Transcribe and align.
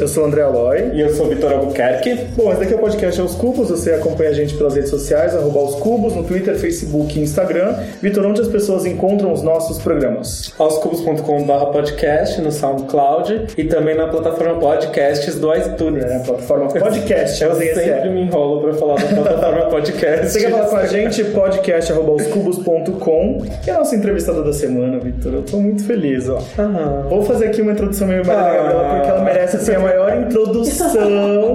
Eu 0.00 0.08
sou 0.08 0.22
o 0.24 0.26
André 0.26 0.40
Aloy. 0.40 0.69
E 1.00 1.02
eu 1.02 1.08
sou 1.14 1.24
o 1.24 1.28
Vitor 1.30 1.50
Albuquerque. 1.50 2.14
Bom, 2.36 2.50
esse 2.52 2.60
daqui 2.60 2.74
é 2.74 2.76
o 2.76 2.78
podcast 2.78 3.18
Aos 3.22 3.34
Cubos. 3.34 3.70
Você 3.70 3.90
acompanha 3.94 4.28
a 4.28 4.34
gente 4.34 4.52
pelas 4.54 4.74
redes 4.74 4.90
sociais, 4.90 5.34
arroba 5.34 5.60
Aos 5.60 5.76
Cubos, 5.76 6.14
no 6.14 6.22
Twitter, 6.24 6.54
Facebook 6.58 7.18
e 7.18 7.22
Instagram. 7.22 7.74
Vitor, 8.02 8.26
onde 8.26 8.42
as 8.42 8.48
pessoas 8.48 8.84
encontram 8.84 9.32
os 9.32 9.42
nossos 9.42 9.78
programas? 9.78 10.52
aoscubos.com.br 10.58 11.64
podcast 11.72 12.38
no 12.42 12.52
SoundCloud 12.52 13.46
e 13.56 13.64
também 13.64 13.96
na 13.96 14.08
plataforma 14.08 14.60
podcasts 14.60 15.36
do 15.36 15.56
iTunes. 15.56 16.04
É, 16.04 16.16
a 16.16 16.20
plataforma 16.20 16.68
podcast. 16.68 17.42
Eu 17.42 17.52
esse 17.52 17.74
sempre 17.76 17.90
app. 17.92 18.10
me 18.10 18.20
enrolo 18.20 18.60
pra 18.60 18.74
falar 18.74 18.96
da 18.96 19.06
plataforma 19.22 19.70
podcast. 19.72 20.28
Você 20.28 20.40
quer 20.40 20.50
falar 20.50 20.66
com 20.66 20.76
a 20.76 20.86
gente? 20.86 21.24
podcast.aoscubos.com 21.24 23.38
E 23.66 23.70
a 23.70 23.78
nossa 23.78 23.96
entrevistada 23.96 24.42
da 24.42 24.52
semana, 24.52 24.98
Vitor? 24.98 25.32
Eu 25.32 25.42
tô 25.44 25.56
muito 25.60 25.82
feliz, 25.82 26.28
ó. 26.28 26.42
Ah. 26.58 27.06
Vou 27.08 27.22
fazer 27.22 27.46
aqui 27.46 27.62
uma 27.62 27.72
introdução 27.72 28.06
meio 28.06 28.22
Maria 28.26 28.42
Ah. 28.42 28.52
Gabriela, 28.52 28.84
porque 28.96 29.08
ela 29.08 29.24
merece 29.24 29.56
assim, 29.56 29.72
a 29.72 29.80
maior 29.80 30.14
introdução 30.20 30.89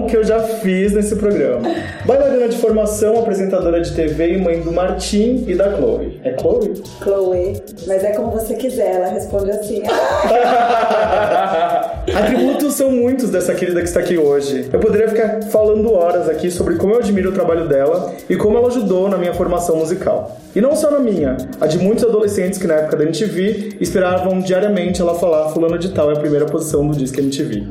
que 0.08 0.18
eu 0.18 0.24
já 0.24 0.40
fiz 0.40 0.94
nesse 0.94 1.16
programa. 1.16 1.62
Bailarina 2.06 2.48
de 2.48 2.58
formação, 2.58 3.20
apresentadora 3.20 3.82
de 3.82 3.94
TV 3.94 4.34
e 4.34 4.38
mãe 4.38 4.62
do 4.62 4.72
Martim 4.72 5.44
e 5.48 5.56
da 5.56 5.76
Chloe. 5.76 6.20
É 6.24 6.38
Chloe? 6.38 6.74
Chloe, 7.02 7.62
mas 7.88 8.04
é 8.04 8.12
como 8.14 8.32
você 8.32 8.56
quiser, 8.56 8.96
ela 8.96 9.08
responde 9.08 9.52
assim. 9.52 9.84
Atributos 12.16 12.76
são 12.76 12.92
muitos 12.92 13.30
dessa 13.30 13.54
querida 13.54 13.82
que 13.82 13.88
está 13.88 14.00
aqui 14.00 14.18
hoje. 14.18 14.70
Eu 14.72 14.80
poderia 14.80 15.08
ficar 15.08 15.42
falando 15.44 15.92
horas 15.94 16.30
aqui 16.30 16.52
sobre 16.52 16.76
como 16.76 16.94
eu 16.94 17.00
admiro 17.00 17.30
o 17.30 17.34
trabalho 17.34 17.68
dela 17.68 18.14
e 18.30 18.36
como 18.36 18.58
ela 18.58 18.68
ajudou 18.68 19.10
na 19.10 19.18
minha 19.18 19.34
formação 19.34 19.76
musical. 19.78 20.38
E 20.56 20.62
não 20.62 20.76
só 20.76 20.90
na 20.90 21.00
minha, 21.00 21.36
a 21.60 21.68
de 21.68 21.78
muitos 21.78 22.04
adolescentes 22.04 22.58
que 22.58 22.66
na 22.66 22.76
época 22.76 22.96
da 22.98 23.04
MTV 23.04 23.78
esperavam 23.82 24.40
diariamente 24.40 25.02
ela 25.02 25.14
falar 25.16 25.50
fulano 25.50 25.78
de 25.78 25.90
tal 25.92 26.10
é 26.10 26.14
a 26.16 26.20
primeira 26.20 26.46
posição 26.46 26.88
do 26.88 26.96
disco 26.98 27.20
MTV. 27.20 27.64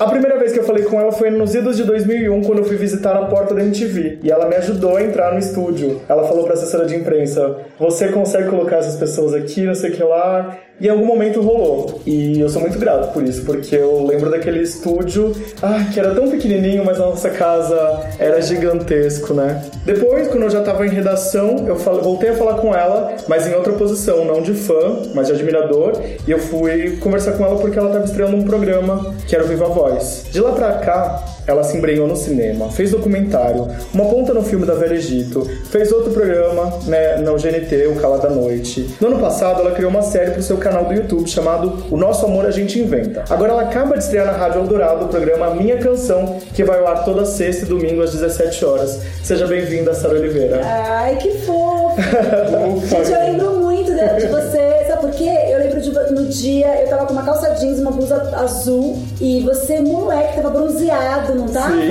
A 0.00 0.06
primeira 0.08 0.38
vez 0.38 0.52
que 0.52 0.58
eu 0.58 0.64
falei 0.64 0.84
com 0.84 0.98
ela 0.98 1.12
foi 1.12 1.30
nos 1.30 1.54
idos 1.54 1.76
de 1.76 1.84
2001, 1.84 2.42
quando 2.44 2.58
eu 2.60 2.64
fui 2.64 2.76
visitar 2.76 3.14
a 3.16 3.26
porta 3.26 3.54
da 3.54 3.62
MTV. 3.62 4.20
E 4.22 4.30
ela 4.30 4.48
me 4.48 4.56
ajudou 4.56 4.96
a 4.96 5.02
entrar 5.02 5.32
no 5.32 5.38
estúdio. 5.38 6.00
Ela 6.08 6.24
falou 6.24 6.44
pra 6.44 6.54
assessora 6.54 6.86
de 6.86 6.96
imprensa, 6.96 7.56
você 7.78 8.08
consegue 8.08 8.48
colocar 8.48 8.76
essas 8.76 8.96
pessoas 8.96 9.34
aqui, 9.34 9.62
não 9.64 9.74
sei 9.74 9.90
o 9.90 9.92
que 9.92 10.02
lá... 10.02 10.56
E 10.80 10.86
em 10.86 10.90
algum 10.90 11.04
momento 11.04 11.40
rolou. 11.40 12.00
E 12.04 12.40
eu 12.40 12.48
sou 12.48 12.60
muito 12.60 12.76
grato 12.76 13.12
por 13.12 13.22
isso, 13.22 13.44
porque 13.44 13.76
eu 13.76 14.04
lembro 14.04 14.28
daquele 14.30 14.62
estúdio, 14.62 15.32
ah, 15.62 15.84
que 15.92 16.00
era 16.00 16.12
tão 16.12 16.28
pequenininho, 16.28 16.84
mas 16.84 16.98
a 16.98 17.04
nossa 17.06 17.30
casa 17.30 18.00
era 18.18 18.40
gigantesco, 18.40 19.32
né? 19.32 19.62
Depois, 19.84 20.26
quando 20.28 20.44
eu 20.44 20.50
já 20.50 20.62
tava 20.62 20.84
em 20.84 20.90
redação, 20.90 21.68
eu 21.68 21.76
fal- 21.76 22.00
voltei 22.00 22.21
a 22.30 22.34
falar 22.34 22.54
com 22.54 22.74
ela, 22.74 23.16
mas 23.28 23.46
em 23.46 23.54
outra 23.54 23.72
posição, 23.72 24.24
não 24.24 24.42
de 24.42 24.54
fã, 24.54 25.02
mas 25.14 25.26
de 25.26 25.32
admirador. 25.32 25.92
E 26.26 26.30
eu 26.30 26.38
fui 26.38 26.96
conversar 26.98 27.32
com 27.32 27.44
ela 27.44 27.58
porque 27.58 27.78
ela 27.78 27.90
tava 27.90 28.04
estreando 28.04 28.36
um 28.36 28.44
programa 28.44 29.14
que 29.26 29.34
era 29.34 29.44
o 29.44 29.48
Viva 29.48 29.66
Voz. 29.66 30.24
De 30.30 30.40
lá 30.40 30.52
pra 30.52 30.72
cá, 30.74 31.24
ela 31.46 31.64
se 31.64 31.76
embrenhou 31.76 32.06
no 32.06 32.16
cinema, 32.16 32.70
fez 32.70 32.90
documentário, 32.90 33.68
uma 33.92 34.04
ponta 34.04 34.32
no 34.32 34.42
filme 34.42 34.64
da 34.64 34.74
Velha 34.74 34.94
Egito, 34.94 35.48
fez 35.70 35.90
outro 35.90 36.12
programa 36.12 36.78
né, 36.86 37.16
no 37.16 37.34
GNT, 37.34 37.88
O 37.88 37.96
Cala 37.96 38.18
da 38.18 38.30
Noite. 38.30 38.94
No 39.00 39.08
ano 39.08 39.18
passado, 39.18 39.60
ela 39.60 39.72
criou 39.72 39.90
uma 39.90 40.02
série 40.02 40.30
pro 40.30 40.42
seu 40.42 40.56
canal 40.56 40.84
do 40.84 40.94
YouTube 40.94 41.28
chamado 41.28 41.84
O 41.90 41.96
Nosso 41.96 42.26
Amor 42.26 42.46
a 42.46 42.50
Gente 42.50 42.78
Inventa. 42.78 43.24
Agora 43.28 43.52
ela 43.52 43.62
acaba 43.62 43.96
de 43.96 44.04
estrear 44.04 44.26
na 44.26 44.32
Rádio 44.32 44.60
Eldorado 44.60 45.06
o 45.06 45.08
programa 45.08 45.54
Minha 45.54 45.78
Canção, 45.78 46.38
que 46.54 46.62
vai 46.64 46.78
ao 46.78 46.86
ar 46.86 47.04
toda 47.04 47.24
sexta 47.24 47.64
e 47.64 47.68
domingo 47.68 48.02
às 48.02 48.12
17 48.12 48.64
horas. 48.64 49.00
Seja 49.22 49.46
bem-vinda, 49.46 49.94
Sara 49.94 50.14
Oliveira. 50.14 50.60
Ai, 50.64 51.16
que 51.16 51.30
fofo! 51.38 51.81
Gente, 52.88 53.12
eu 53.12 53.18
lembro 53.20 53.50
muito 53.60 53.92
de, 53.92 54.20
de 54.20 54.26
você, 54.26 54.84
sabe 54.86 55.00
por 55.00 55.10
quê? 55.10 55.30
Eu 55.50 55.58
lembro 55.58 55.80
de 55.80 55.92
no 56.12 56.26
dia, 56.26 56.82
eu 56.82 56.88
tava 56.88 57.06
com 57.06 57.12
uma 57.12 57.22
calça 57.22 57.50
jeans, 57.54 57.78
uma 57.78 57.90
blusa 57.90 58.16
azul, 58.36 58.98
e 59.20 59.40
você, 59.40 59.80
moleque, 59.80 60.36
tava 60.36 60.50
bronzeado, 60.50 61.34
não 61.34 61.48
tava? 61.48 61.70
Sim. 61.70 61.88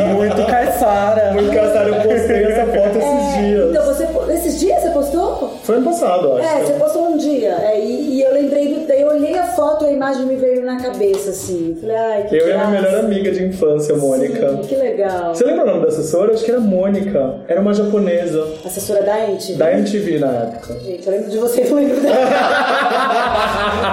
Eu- 0.00 0.14
Muito 0.16 0.46
caçara. 0.46 1.32
Muito 1.32 1.48
engraçado, 1.50 1.88
eu 1.88 1.94
postei 1.96 2.44
essa 2.44 2.66
foto 2.66 2.98
esses 2.98 3.34
É, 3.36 3.40
dias. 3.42 3.70
Então, 3.70 3.84
você, 3.84 4.08
esses 4.34 4.60
dias 4.60 4.82
você 4.82 4.90
postou? 4.90 5.58
Foi 5.62 5.76
ano 5.76 5.84
passado, 5.90 6.36
acho. 6.36 6.46
É, 6.48 6.60
você 6.64 6.72
postou 6.74 7.08
um 7.08 7.16
dia. 7.18 7.50
É, 7.62 7.78
e, 7.80 8.18
e 8.20 8.21
lembrei 8.42 8.68
do. 8.74 8.92
Eu 8.92 9.08
olhei 9.08 9.38
a 9.38 9.44
foto 9.48 9.84
e 9.84 9.88
a 9.88 9.92
imagem 9.92 10.26
me 10.26 10.36
veio 10.36 10.64
na 10.64 10.76
cabeça, 10.80 11.30
assim. 11.30 11.76
Falei, 11.80 11.96
ai, 11.96 12.26
que 12.28 12.36
Eu 12.36 12.48
e 12.48 12.52
a 12.52 12.58
minha 12.66 12.70
graça. 12.70 12.86
melhor 12.88 13.04
amiga 13.04 13.30
de 13.32 13.44
infância, 13.44 13.96
Mônica. 13.96 14.48
Sim, 14.50 14.56
que 14.68 14.74
legal. 14.76 15.34
Você 15.34 15.44
lembra 15.44 15.64
o 15.64 15.66
nome 15.66 15.82
da 15.82 15.88
assessora? 15.88 16.32
Acho 16.34 16.44
que 16.44 16.50
era 16.50 16.60
Mônica. 16.60 17.34
Era 17.48 17.60
uma 17.60 17.72
japonesa. 17.74 18.46
Assessora 18.64 19.02
da 19.02 19.28
Ente? 19.30 19.54
Da 19.54 19.72
MTV 19.72 20.18
na 20.18 20.28
época. 20.32 20.78
Gente, 20.80 21.06
eu 21.06 21.12
lembro 21.12 21.30
de 21.30 21.38
você, 21.38 21.64
não 21.64 21.76
lembro 21.76 22.00
dela. 22.00 22.16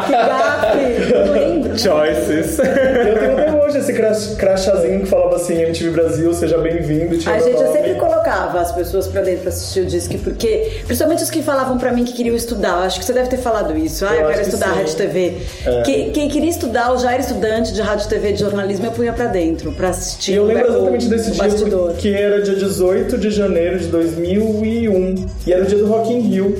que 0.05 0.11
gafe, 0.11 1.13
não 1.13 1.33
lembro. 1.33 1.79
Choices. 1.79 2.59
Eu 2.59 3.19
tenho 3.19 3.33
até 3.33 3.51
hoje 3.53 3.77
esse 3.77 3.93
crachazinho 4.35 5.01
que 5.01 5.05
falava 5.05 5.35
assim, 5.35 5.61
MTV 5.61 5.89
Brasil, 5.91 6.33
seja 6.33 6.57
bem-vindo. 6.57 7.15
A 7.29 7.39
gente, 7.39 7.61
eu 7.61 7.71
sempre 7.71 7.95
colocava 7.95 8.59
as 8.59 8.71
pessoas 8.71 9.07
pra 9.07 9.21
dentro 9.21 9.41
pra 9.41 9.49
assistir 9.49 9.81
o 9.81 9.85
disco, 9.85 10.17
porque, 10.19 10.81
principalmente 10.85 11.23
os 11.23 11.29
que 11.29 11.41
falavam 11.41 11.77
pra 11.77 11.91
mim 11.91 12.03
que 12.03 12.13
queriam 12.13 12.35
estudar, 12.35 12.79
acho 12.85 12.99
que 12.99 13.05
você 13.05 13.13
deve 13.13 13.29
ter 13.29 13.37
falado 13.37 13.77
isso. 13.77 14.05
Ah, 14.05 14.15
Eu 14.15 14.21
eu, 14.21 14.27
quero 14.29 14.38
que 14.39 14.45
estudar 14.49 14.67
rádio 14.73 14.95
TV. 14.95 15.33
É. 15.65 15.81
Que- 15.83 16.09
quem 16.11 16.29
queria 16.29 16.49
estudar, 16.49 16.91
ou 16.91 16.97
já 16.97 17.11
era 17.11 17.21
estudante 17.21 17.73
de 17.73 17.81
rádio 17.81 18.05
e 18.05 18.09
TV 18.09 18.31
de 18.33 18.39
jornalismo, 18.39 18.85
eu 18.85 18.91
punha 18.91 19.13
pra 19.13 19.25
dentro, 19.27 19.71
pra 19.71 19.89
assistir 19.89 20.33
eu 20.33 20.45
lembro 20.45 20.67
exatamente 20.67 21.07
desse 21.07 21.31
dia 21.31 21.43
bastidor. 21.43 21.91
porque 21.91 22.09
era 22.09 22.41
dia 22.41 22.55
18 22.55 23.17
de 23.17 23.29
janeiro 23.29 23.79
de 23.79 23.87
2001 23.87 25.25
e 25.45 25.53
era 25.53 25.63
o 25.63 25.67
dia 25.67 25.77
do 25.77 25.87
Rock 25.87 26.13
in 26.13 26.19
Rio 26.21 26.55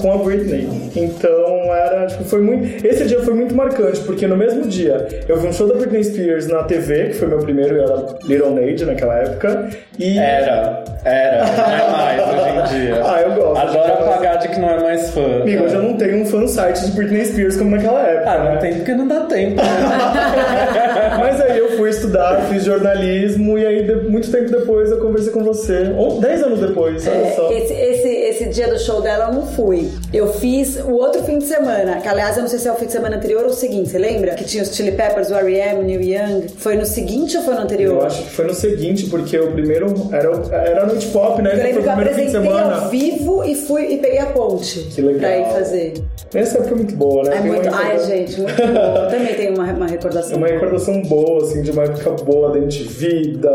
com 0.00 0.12
a 0.12 0.16
Britney. 0.18 0.68
Então 0.94 1.65
era, 1.74 2.06
tipo, 2.06 2.24
foi 2.24 2.40
muito. 2.40 2.86
Esse 2.86 3.04
dia 3.06 3.20
foi 3.20 3.34
muito 3.34 3.54
marcante 3.54 4.00
porque 4.00 4.26
no 4.26 4.36
mesmo 4.36 4.62
dia 4.66 5.06
eu 5.28 5.36
vi 5.38 5.46
um 5.46 5.52
show 5.52 5.66
da 5.66 5.74
Britney 5.74 6.04
Spears 6.04 6.46
na 6.48 6.62
TV, 6.64 7.06
que 7.08 7.14
foi 7.14 7.28
meu 7.28 7.38
primeiro, 7.38 7.76
eu 7.76 7.82
era 7.84 8.06
Little 8.24 8.50
Nade 8.54 8.84
naquela 8.84 9.14
época. 9.18 9.68
E 9.98 10.18
Era, 10.18 10.84
era, 11.04 11.44
não 11.46 11.72
é 11.72 11.90
mais 11.90 12.20
hoje 12.28 12.50
em 12.50 12.80
dia. 12.80 12.96
Ah, 13.06 13.20
eu 13.22 13.34
gosto. 13.34 13.60
Adoro 13.60 13.92
apagar 13.92 14.38
de 14.38 14.48
que 14.48 14.58
não 14.58 14.68
é 14.70 14.82
mais 14.82 15.10
fã. 15.10 15.42
Amigo, 15.42 15.64
eu 15.64 15.68
já 15.68 15.78
não 15.78 15.96
tenho 15.96 16.22
um 16.22 16.26
fansite 16.26 16.86
de 16.86 16.92
Britney 16.92 17.24
Spears 17.24 17.56
como 17.56 17.70
naquela 17.70 18.02
época. 18.02 18.30
Ah, 18.30 18.44
né? 18.44 18.52
não 18.54 18.60
tem 18.60 18.74
porque 18.74 18.94
não 18.94 19.06
dá 19.08 19.20
tempo. 19.20 19.56
né? 19.56 19.62
Mas 21.18 21.40
aí 21.40 21.58
eu 21.58 21.70
fui 21.76 21.90
estudar, 21.90 22.42
fiz 22.50 22.64
jornalismo 22.64 23.58
e 23.58 23.66
aí 23.66 24.08
muito 24.08 24.30
tempo 24.30 24.50
depois 24.50 24.90
eu 24.90 24.98
conversei 24.98 25.32
com 25.32 25.42
você. 25.44 25.92
Ou 25.96 26.20
10 26.20 26.42
anos 26.42 26.60
depois, 26.60 27.06
olha 27.06 27.34
só. 27.34 27.50
É, 27.50 27.58
esse, 27.58 27.72
esse, 27.72 28.08
esse 28.08 28.44
dia 28.46 28.68
do 28.68 28.78
show 28.78 29.00
dela 29.00 29.26
eu 29.28 29.34
não 29.34 29.46
fui. 29.46 29.88
Eu 30.12 30.32
fiz 30.34 30.76
o 30.84 30.92
outro 30.92 31.22
fim 31.22 31.38
de 31.38 31.44
semana, 31.44 31.55
que 32.02 32.08
aliás 32.08 32.36
eu 32.36 32.42
não 32.42 32.48
sei 32.48 32.58
se 32.58 32.68
é 32.68 32.72
o 32.72 32.76
fim 32.76 32.86
de 32.86 32.92
semana 32.92 33.16
anterior 33.16 33.44
ou 33.44 33.50
o 33.50 33.52
seguinte, 33.54 33.88
você 33.90 33.98
lembra? 33.98 34.34
Que 34.34 34.44
tinha 34.44 34.62
os 34.62 34.74
Chili 34.74 34.92
Peppers, 34.92 35.30
o 35.30 35.34
R.E.M., 35.34 35.82
Neil 35.84 36.00
Young. 36.02 36.46
Foi 36.58 36.76
no 36.76 36.84
seguinte 36.84 37.36
ou 37.36 37.42
foi 37.42 37.54
no 37.54 37.60
anterior? 37.62 37.94
Eu 38.00 38.06
acho 38.06 38.22
que 38.24 38.30
foi 38.30 38.46
no 38.46 38.54
seguinte, 38.54 39.06
porque 39.08 39.38
o 39.38 39.52
primeiro 39.52 39.86
era, 40.12 40.30
era 40.68 40.82
a 40.82 40.86
noite 40.86 41.06
pop, 41.08 41.40
né? 41.42 41.50
Eu 41.52 41.56
Foi 41.56 41.64
lembro 41.64 41.80
o 41.80 41.82
que 41.84 41.88
eu 41.88 41.94
primeiro 41.94 42.14
fim 42.14 42.26
de 42.30 42.36
apresentei 42.36 42.58
semana. 42.60 42.84
ao 42.84 42.88
vivo 42.90 43.44
e 43.44 43.54
fui 43.54 43.82
e 43.94 43.96
peguei 43.98 44.18
a 44.18 44.26
ponte 44.26 44.80
Que 44.94 45.00
legal. 45.00 45.20
pra 45.20 45.38
ir 45.38 45.44
fazer. 45.52 45.94
Essa 46.34 46.58
época 46.58 46.72
é 46.72 46.76
muito 46.76 46.94
boa, 46.96 47.22
né? 47.24 47.30
Ai, 47.34 47.42
Tem 47.42 47.50
muito, 47.52 47.68
ai, 47.74 47.98
gente, 48.04 48.40
muito 48.40 48.56
bom. 48.56 48.96
Eu 49.04 49.08
também 49.10 49.34
tenho 49.34 49.54
uma, 49.54 49.72
uma 49.72 49.86
recordação. 49.86 50.34
É 50.34 50.36
uma 50.36 50.46
recordação 50.48 51.02
boa, 51.02 51.42
assim, 51.42 51.62
de 51.62 51.70
uma 51.70 51.84
época 51.84 52.10
boa 52.24 52.50
da 52.52 52.58
MTV, 52.58 53.36
da, 53.38 53.52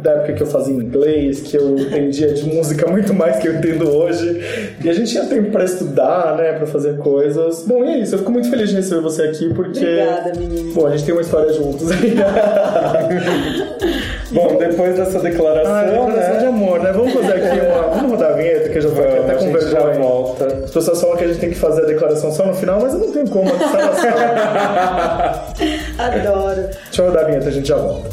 da 0.00 0.10
época 0.12 0.32
que 0.32 0.42
eu 0.42 0.46
fazia 0.46 0.74
inglês, 0.74 1.40
que 1.40 1.56
eu 1.56 1.78
entendia 1.78 2.32
de 2.32 2.42
música 2.44 2.90
muito 2.90 3.12
mais 3.14 3.36
que 3.38 3.46
eu 3.48 3.54
entendo 3.54 3.88
hoje. 3.94 4.40
E 4.84 4.88
a 4.88 4.92
gente 4.92 5.10
tinha 5.10 5.24
tempo 5.26 5.50
pra 5.50 5.64
estudar, 5.64 6.36
né, 6.36 6.52
pra 6.54 6.66
fazer 6.66 6.96
coisas. 6.98 7.35
Bom, 7.66 7.84
e 7.84 7.88
é 7.88 7.98
isso, 7.98 8.14
eu 8.14 8.18
fico 8.20 8.32
muito 8.32 8.48
feliz 8.50 8.70
de 8.70 8.76
receber 8.76 9.00
você 9.02 9.22
aqui, 9.22 9.52
porque... 9.54 9.78
Obrigada, 9.80 10.32
menina. 10.36 10.72
Bom, 10.74 10.86
a 10.86 10.90
gente 10.90 11.04
tem 11.04 11.14
uma 11.14 11.20
história 11.22 11.52
juntos 11.52 11.90
aí. 11.90 12.14
Bom, 14.32 14.56
depois 14.58 14.96
dessa 14.96 15.20
declaração, 15.20 15.72
Ah, 15.74 15.82
declaração 15.84 16.34
né? 16.34 16.38
de 16.40 16.46
amor, 16.46 16.80
né? 16.80 16.92
Vamos 16.92 17.12
fazer 17.12 17.32
aqui 17.34 17.60
uma... 17.60 17.82
Vamos 17.96 18.10
rodar 18.12 18.32
a 18.32 18.34
vinheta, 18.34 18.68
que 18.68 18.78
eu 18.78 18.82
já 18.82 18.88
tô 18.88 18.94
Vamos, 18.96 19.14
até 19.20 19.32
a 19.32 19.34
com 19.36 19.40
gente 19.44 19.60
já 19.70 19.80
vergonha. 19.80 19.98
volta. 20.00 20.46
As 20.64 20.70
pessoas 20.70 21.00
falam 21.00 21.16
que 21.16 21.24
a 21.24 21.28
gente 21.28 21.40
tem 21.40 21.48
que 21.50 21.54
fazer 21.56 21.82
a 21.82 21.86
declaração 21.86 22.32
só 22.32 22.46
no 22.46 22.54
final, 22.54 22.80
mas 22.80 22.92
eu 22.94 23.00
não 23.00 23.12
tenho 23.12 23.28
como. 23.30 23.48
Sala. 23.48 25.44
Adoro. 25.98 26.62
Deixa 26.86 27.02
eu 27.02 27.06
rodar 27.06 27.24
a 27.24 27.26
vinheta, 27.26 27.48
a 27.48 27.52
gente 27.52 27.68
já 27.68 27.76
volta. 27.76 28.08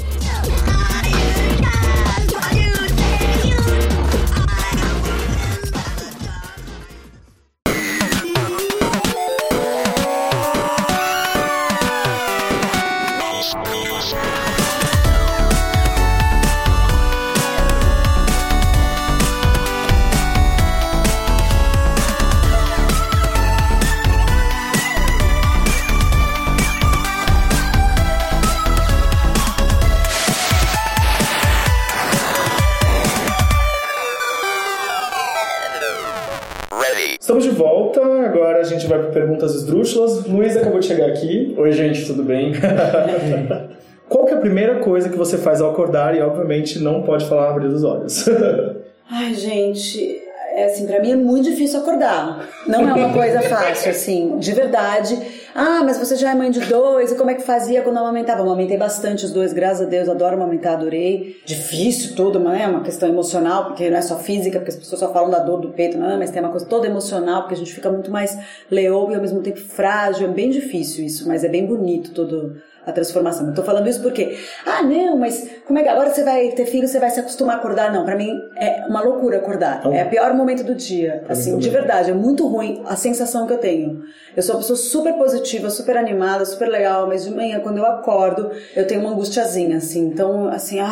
De 40.83 40.87
chegar 40.87 41.07
aqui. 41.07 41.55
Oi, 41.57 41.71
gente, 41.71 42.05
tudo 42.05 42.23
bem? 42.23 42.51
Qual 44.07 44.25
que 44.25 44.33
é 44.33 44.35
a 44.35 44.39
primeira 44.39 44.79
coisa 44.79 45.09
que 45.09 45.17
você 45.17 45.37
faz 45.37 45.61
ao 45.61 45.71
acordar 45.71 46.15
e, 46.15 46.21
obviamente, 46.21 46.77
não 46.79 47.01
pode 47.01 47.25
falar 47.25 47.49
abrir 47.49 47.67
os 47.67 47.83
olhos? 47.83 48.25
Ai, 49.09 49.33
gente, 49.33 50.21
é 50.53 50.65
assim, 50.65 50.85
para 50.85 50.99
mim 50.99 51.11
é 51.13 51.15
muito 51.15 51.49
difícil 51.49 51.79
acordar. 51.79 52.47
Não 52.67 52.87
é 52.87 52.93
uma 52.93 53.13
coisa 53.13 53.41
fácil, 53.41 53.91
assim, 53.91 54.37
de 54.37 54.51
verdade. 54.51 55.17
Ah, 55.55 55.83
mas 55.83 55.99
você 55.99 56.15
já 56.15 56.31
é 56.31 56.35
mãe 56.35 56.49
de 56.49 56.61
dois, 56.61 57.11
e 57.11 57.15
como 57.15 57.29
é 57.29 57.35
que 57.35 57.43
fazia 57.43 57.83
quando 57.83 57.97
amamentava? 57.97 58.41
Eu 58.41 58.45
amamentei 58.45 58.75
bastante 58.75 59.23
os 59.23 59.31
dois, 59.31 59.53
graças 59.53 59.85
a 59.85 59.89
Deus, 59.89 60.09
adoro 60.09 60.35
amamentar, 60.35 60.73
adorei. 60.73 61.41
Difícil 61.45 62.15
tudo, 62.15 62.39
né? 62.39 62.67
Uma 62.67 62.81
questão 62.81 63.07
emocional, 63.07 63.65
porque 63.65 63.87
não 63.87 63.97
é 63.97 64.01
só 64.01 64.17
física, 64.17 64.57
porque 64.57 64.71
as 64.71 64.77
pessoas 64.77 64.99
só 64.99 65.13
falam 65.13 65.29
da 65.29 65.39
dor 65.39 65.61
do 65.61 65.69
peito, 65.69 65.95
não, 65.95 66.17
mas 66.17 66.31
tem 66.31 66.41
uma 66.41 66.49
coisa 66.49 66.65
toda 66.65 66.87
emocional, 66.87 67.41
porque 67.41 67.53
a 67.53 67.57
gente 67.57 67.71
fica 67.71 67.91
muito 67.91 68.09
mais 68.09 68.35
leão 68.71 69.11
e 69.11 69.15
ao 69.15 69.21
mesmo 69.21 69.41
tempo 69.41 69.59
frágil. 69.59 70.27
É 70.27 70.31
bem 70.31 70.49
difícil 70.49 71.05
isso, 71.05 71.27
mas 71.27 71.43
é 71.43 71.49
bem 71.49 71.67
bonito 71.67 72.13
todo 72.13 72.55
a 72.85 72.91
transformação. 72.91 73.47
Eu 73.47 73.53
tô 73.53 73.63
falando 73.63 73.87
isso 73.87 74.01
porque, 74.01 74.37
ah, 74.65 74.81
não, 74.81 75.17
mas 75.17 75.49
como 75.65 75.79
é 75.79 75.83
que 75.83 75.89
agora 75.89 76.09
você 76.09 76.23
vai 76.23 76.49
ter 76.49 76.65
filho, 76.65 76.87
você 76.87 76.99
vai 76.99 77.09
se 77.09 77.19
acostumar 77.19 77.55
a 77.55 77.59
acordar? 77.59 77.91
Não, 77.91 78.05
para 78.05 78.15
mim 78.15 78.37
é 78.57 78.85
uma 78.87 79.01
loucura 79.01 79.37
acordar. 79.37 79.79
Então, 79.79 79.93
é 79.93 80.03
o 80.03 80.09
pior 80.09 80.33
momento 80.33 80.63
do 80.63 80.75
dia. 80.75 81.23
Assim, 81.29 81.57
de 81.57 81.69
verdade, 81.69 82.11
é 82.11 82.13
muito 82.13 82.47
ruim 82.47 82.83
a 82.85 82.95
sensação 82.95 83.47
que 83.47 83.53
eu 83.53 83.57
tenho. 83.57 84.01
Eu 84.35 84.43
sou 84.43 84.55
uma 84.55 84.61
pessoa 84.61 84.77
super 84.77 85.13
positiva, 85.13 85.69
super 85.69 85.97
animada, 85.97 86.45
super 86.45 86.67
legal, 86.67 87.07
mas 87.07 87.23
de 87.23 87.31
manhã, 87.31 87.59
quando 87.59 87.77
eu 87.77 87.85
acordo, 87.85 88.51
eu 88.75 88.85
tenho 88.85 89.01
uma 89.01 89.11
angustiazinha, 89.11 89.77
assim. 89.77 90.05
Então, 90.05 90.47
assim, 90.49 90.79
ah. 90.79 90.91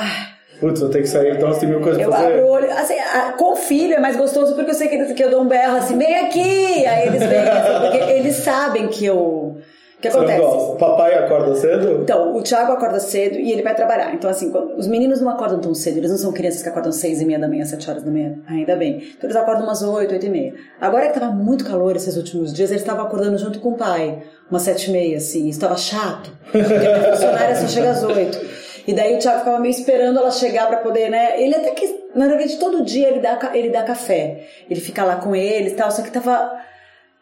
Putz, 0.60 0.80
vou 0.80 0.90
ter 0.90 1.02
que 1.02 1.08
sair, 1.08 1.36
então 1.36 1.52
tem 1.58 1.68
mil 1.68 1.82
coisas 1.82 2.00
eu 2.00 2.10
pra 2.10 2.20
fazer. 2.20 2.34
Eu 2.34 2.38
abro 2.38 2.48
o 2.48 2.52
olho, 2.52 2.72
assim, 2.72 2.94
a, 3.00 3.32
com 3.32 3.54
o 3.54 3.56
filho 3.56 3.96
é 3.96 4.00
mais 4.00 4.16
gostoso 4.16 4.54
porque 4.54 4.70
eu 4.70 4.76
sei 4.76 4.88
que, 4.88 5.14
que 5.16 5.24
eu 5.24 5.32
dou 5.32 5.42
um 5.42 5.48
berro 5.48 5.76
assim, 5.76 5.98
vem 5.98 6.16
aqui! 6.20 6.86
Aí 6.86 7.08
eles 7.08 7.24
vêm, 7.24 7.40
assim, 7.40 7.80
porque 7.82 8.12
eles 8.12 8.36
sabem 8.36 8.88
que 8.88 9.04
eu 9.04 9.58
o 10.01 10.03
que 10.03 10.07
acontece? 10.07 10.42
O 10.42 10.75
papai 10.77 11.13
acorda 11.13 11.56
cedo? 11.56 12.01
Então, 12.01 12.36
o 12.36 12.42
Thiago 12.42 12.71
acorda 12.71 13.00
cedo 13.00 13.38
e 13.38 13.51
ele 13.51 13.62
vai 13.62 13.75
trabalhar. 13.75 14.15
Então, 14.15 14.27
assim, 14.27 14.51
os 14.75 14.88
meninos 14.88 15.21
não 15.21 15.30
acordam 15.30 15.59
tão 15.59 15.75
cedo, 15.75 15.98
eles 15.98 16.09
não 16.09 16.18
são 16.18 16.33
crianças 16.33 16.63
que 16.63 16.69
acordam 16.69 16.92
seis 16.92 17.21
e 17.21 17.25
meia 17.25 17.38
da 17.38 17.48
manhã, 17.48 17.63
sete 17.65 17.88
horas 17.88 18.01
da 18.01 18.09
manhã, 18.09 18.39
ainda 18.48 18.75
bem. 18.75 18.98
Então, 19.15 19.30
eles 19.30 19.36
acordam 19.36 19.63
umas 19.63 19.83
oito, 19.83 20.12
oito 20.12 20.25
e 20.25 20.30
meia. 20.30 20.56
Agora 20.80 21.07
que 21.07 21.19
tava 21.19 21.31
muito 21.31 21.63
calor 21.63 21.95
esses 21.95 22.18
últimos 22.18 22.51
dias, 22.51 22.71
eles 22.71 22.81
estavam 22.81 23.06
acordando 23.06 23.38
junto 23.38 23.59
com 23.59 23.69
o 23.69 23.77
pai, 23.77 24.24
umas 24.50 24.63
sete 24.63 24.89
e 24.89 24.92
meia, 24.92 25.18
assim. 25.18 25.48
Isso 25.48 25.59
tava 25.59 25.77
chato, 25.77 26.31
porque 26.51 26.88
a 26.88 27.12
funcionária 27.12 27.56
só 27.56 27.68
chega 27.68 27.92
às 27.92 28.04
oito. 28.04 28.39
E 28.88 28.94
daí 28.94 29.15
o 29.15 29.19
Thiago 29.19 29.39
ficava 29.39 29.59
meio 29.59 29.71
esperando 29.71 30.18
ela 30.18 30.31
chegar 30.31 30.68
para 30.68 30.77
poder, 30.77 31.12
né? 31.12 31.39
Ele 31.39 31.54
até 31.54 31.69
que, 31.69 32.06
na 32.15 32.27
verdade, 32.27 32.57
todo 32.57 32.83
dia 32.83 33.09
ele 33.09 33.19
dá, 33.19 33.38
ele 33.54 33.69
dá 33.69 33.83
café. 33.83 34.47
Ele 34.68 34.80
fica 34.80 35.04
lá 35.04 35.18
com 35.18 35.36
eles 35.36 35.74
e 35.74 35.75
tal, 35.75 35.92
só 35.92 36.01
que 36.01 36.09
tava 36.09 36.59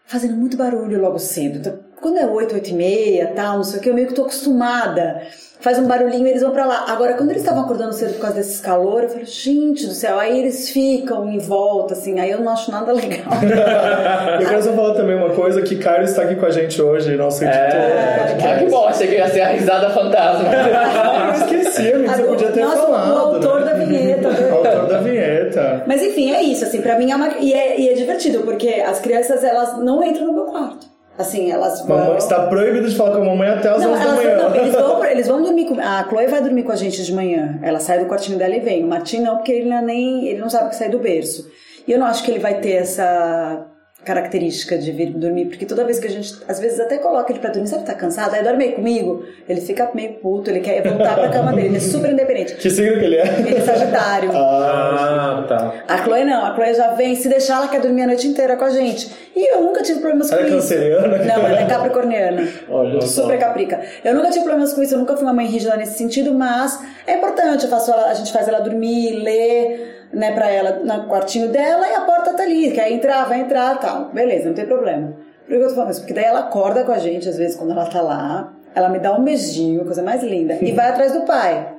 fazendo 0.05 0.35
muito 0.35 0.57
barulho 0.57 0.99
logo 0.99 1.19
cedo. 1.19 1.83
Quando 2.01 2.17
é 2.17 2.25
8, 2.25 2.55
8 2.55 2.69
e 2.69 2.73
meia, 2.73 3.33
tal, 3.35 3.57
não 3.57 3.63
sei 3.63 3.79
o 3.79 3.81
que, 3.81 3.89
eu 3.89 3.93
meio 3.93 4.07
que 4.07 4.13
tô 4.13 4.21
acostumada. 4.21 5.21
Faz 5.59 5.77
um 5.77 5.85
barulhinho 5.85 6.25
e 6.25 6.29
eles 6.29 6.41
vão 6.41 6.51
para 6.51 6.65
lá. 6.65 6.85
Agora, 6.87 7.15
quando 7.15 7.31
eles 7.31 7.41
estavam 7.41 7.63
acordando 7.63 7.91
cedo 7.91 8.13
por 8.13 8.21
causa 8.21 8.37
desses 8.37 8.61
calor, 8.61 9.03
eu 9.03 9.09
falei, 9.09 9.25
gente 9.25 9.85
do 9.85 9.91
céu, 9.91 10.17
aí 10.17 10.39
eles 10.39 10.69
ficam 10.69 11.29
em 11.29 11.37
volta, 11.37 11.95
assim, 11.95 12.17
aí 12.17 12.31
eu 12.31 12.39
não 12.39 12.53
acho 12.53 12.71
nada 12.71 12.93
legal. 12.93 13.27
eu 14.39 14.47
quero 14.47 14.63
só 14.63 14.71
falar 14.71 14.93
também 14.93 15.17
uma 15.17 15.31
coisa, 15.31 15.61
que 15.61 15.75
Caio 15.75 16.03
está 16.03 16.21
aqui 16.21 16.37
com 16.37 16.45
a 16.45 16.49
gente 16.49 16.81
hoje, 16.81 17.13
nosso 17.17 17.43
editor. 17.43 17.59
É, 17.61 18.37
ah, 18.41 18.57
que 18.57 18.65
bom, 18.67 18.87
achei 18.87 19.07
que 19.07 19.15
ia 19.15 19.27
ser 19.27 19.41
a 19.41 19.49
risada 19.49 19.89
fantasma. 19.89 20.47
eu 21.27 21.45
esqueci, 21.45 21.91
amigo, 21.91 22.13
você 22.13 22.23
podia 22.23 22.51
ter 22.51 22.61
nossa, 22.63 22.77
falado. 22.77 23.11
O 23.11 23.17
autor 23.17 23.59
né? 23.59 23.65
da 23.65 23.73
vinheta. 23.73 24.29
o 24.29 24.55
autor 24.55 24.87
da 24.87 24.99
vinheta. 25.01 25.83
Mas 25.85 26.01
enfim, 26.01 26.31
é 26.31 26.41
isso, 26.41 26.63
assim, 26.63 26.81
pra 26.81 26.97
mim 26.97 27.11
é 27.11 27.15
uma... 27.17 27.37
E 27.37 27.53
é, 27.53 27.81
e 27.81 27.89
é 27.89 27.93
divertido, 27.95 28.43
porque 28.43 28.69
as 28.87 29.01
crianças, 29.01 29.43
elas 29.43 29.77
não 29.77 30.01
entram 30.01 30.27
no 30.27 30.33
meu 30.33 30.45
quarto. 30.45 30.88
Assim, 31.19 31.51
elas 31.51 31.81
vão. 31.81 31.97
Mamãe 31.97 32.17
está 32.17 32.47
proibido 32.47 32.87
de 32.87 32.95
falar 32.95 33.11
com 33.11 33.23
a 33.23 33.25
mamãe 33.25 33.49
até 33.49 33.67
as 33.67 33.85
11 33.85 34.05
da 34.05 34.13
manhã. 34.13 34.37
Não, 34.37 34.55
eles 34.55 34.73
vão, 34.73 35.03
eles 35.05 35.27
vão 35.27 35.43
dormir 35.43 35.65
com. 35.65 35.77
A 35.77 36.07
Chloe 36.07 36.27
vai 36.27 36.41
dormir 36.41 36.63
com 36.63 36.71
a 36.71 36.77
gente 36.77 37.03
de 37.03 37.13
manhã. 37.13 37.59
Ela 37.61 37.81
sai 37.81 37.99
do 37.99 38.05
quartinho 38.05 38.37
dela 38.37 38.55
e 38.55 38.61
vem. 38.61 38.85
O 38.85 38.87
Martin 38.87 39.19
não, 39.19 39.35
porque 39.35 39.51
ele 39.51 39.69
não, 39.69 39.79
é 39.79 39.81
nem, 39.81 40.27
ele 40.29 40.39
não 40.39 40.49
sabe 40.49 40.69
que 40.69 40.77
sai 40.77 40.87
do 40.87 40.97
berço. 40.97 41.51
E 41.85 41.91
eu 41.91 41.99
não 41.99 42.07
acho 42.07 42.23
que 42.23 42.31
ele 42.31 42.39
vai 42.39 42.61
ter 42.61 42.71
essa 42.71 43.67
característica 44.03 44.77
de 44.77 44.91
vir 44.91 45.11
dormir, 45.11 45.45
porque 45.45 45.65
toda 45.65 45.83
vez 45.83 45.99
que 45.99 46.07
a 46.07 46.09
gente, 46.09 46.37
às 46.47 46.59
vezes 46.59 46.79
até 46.79 46.97
coloca 46.97 47.31
ele 47.31 47.39
pra 47.39 47.49
dormir, 47.51 47.67
sabe, 47.67 47.85
tá 47.85 47.93
cansado, 47.93 48.33
aí 48.33 48.43
dorme 48.43 48.71
comigo, 48.71 49.23
ele 49.47 49.61
fica 49.61 49.89
meio 49.93 50.13
puto, 50.13 50.49
ele 50.49 50.61
quer 50.61 50.81
voltar 50.87 51.15
pra 51.15 51.29
cama 51.29 51.51
dele, 51.51 51.67
ele 51.67 51.77
é 51.77 51.79
super 51.81 52.11
independente. 52.11 52.55
Que 52.55 52.69
signo 52.69 52.97
que 52.97 53.05
ele 53.05 53.17
é? 53.17 53.39
Ele 53.39 53.57
é 53.57 53.61
sagitário. 53.61 54.31
Ah, 54.33 55.45
tá. 55.47 55.73
A 55.87 55.97
Chloe 56.03 56.23
não, 56.23 56.45
a 56.45 56.55
Chloe 56.55 56.73
já 56.73 56.93
vem, 56.93 57.15
se 57.15 57.27
deixar 57.27 57.57
ela 57.57 57.67
quer 57.67 57.81
dormir 57.81 58.03
a 58.03 58.07
noite 58.07 58.27
inteira 58.27 58.55
com 58.55 58.65
a 58.65 58.69
gente. 58.69 59.11
E 59.35 59.53
eu 59.53 59.61
nunca 59.61 59.83
tive 59.83 59.99
problemas 59.99 60.31
ela 60.31 60.41
com 60.41 60.47
é 60.47 60.49
isso. 60.49 60.57
canceriana? 60.69 61.17
Não, 61.19 61.47
ela 61.47 61.59
é 61.59 61.65
capricorniana. 61.65 62.47
Olha 62.69 63.01
super 63.01 63.37
caprica. 63.37 63.81
Eu 64.03 64.15
nunca 64.15 64.29
tive 64.29 64.43
problemas 64.45 64.73
com 64.73 64.81
isso, 64.81 64.95
eu 64.95 64.99
nunca 64.99 65.15
fui 65.15 65.23
uma 65.23 65.33
mãe 65.33 65.45
rígida 65.45 65.75
nesse 65.75 65.97
sentido, 65.97 66.33
mas 66.33 66.79
é 67.05 67.15
importante, 67.15 67.65
eu 67.65 67.69
faço 67.69 67.91
ela, 67.91 68.09
a 68.09 68.13
gente 68.13 68.31
faz 68.31 68.47
ela 68.47 68.59
dormir, 68.59 69.11
ler, 69.21 69.98
né, 70.11 70.31
pra 70.33 70.49
ela 70.49 70.79
no 70.83 71.07
quartinho 71.07 71.49
dela 71.49 71.87
e 71.87 71.93
a 71.93 72.01
porta 72.01 72.33
tá 72.33 72.43
ali, 72.43 72.71
quer 72.71 72.91
entrar, 72.91 73.25
vai 73.25 73.41
entrar 73.41 73.79
tal. 73.79 74.09
Beleza, 74.11 74.47
não 74.47 74.55
tem 74.55 74.65
problema. 74.65 75.13
Por 75.45 75.57
que 75.57 75.63
eu 75.63 75.67
tô 75.69 75.75
falando 75.75 75.91
isso? 75.91 76.01
Porque 76.01 76.13
daí 76.13 76.25
ela 76.25 76.41
acorda 76.41 76.83
com 76.83 76.91
a 76.91 76.99
gente, 76.99 77.27
às 77.27 77.37
vezes, 77.37 77.55
quando 77.55 77.71
ela 77.71 77.85
tá 77.85 78.01
lá, 78.01 78.53
ela 78.75 78.89
me 78.89 78.99
dá 78.99 79.13
um 79.13 79.23
beijinho, 79.23 79.85
coisa 79.85 80.03
mais 80.03 80.21
linda, 80.23 80.57
e 80.61 80.71
vai 80.73 80.89
atrás 80.89 81.13
do 81.13 81.21
pai. 81.21 81.78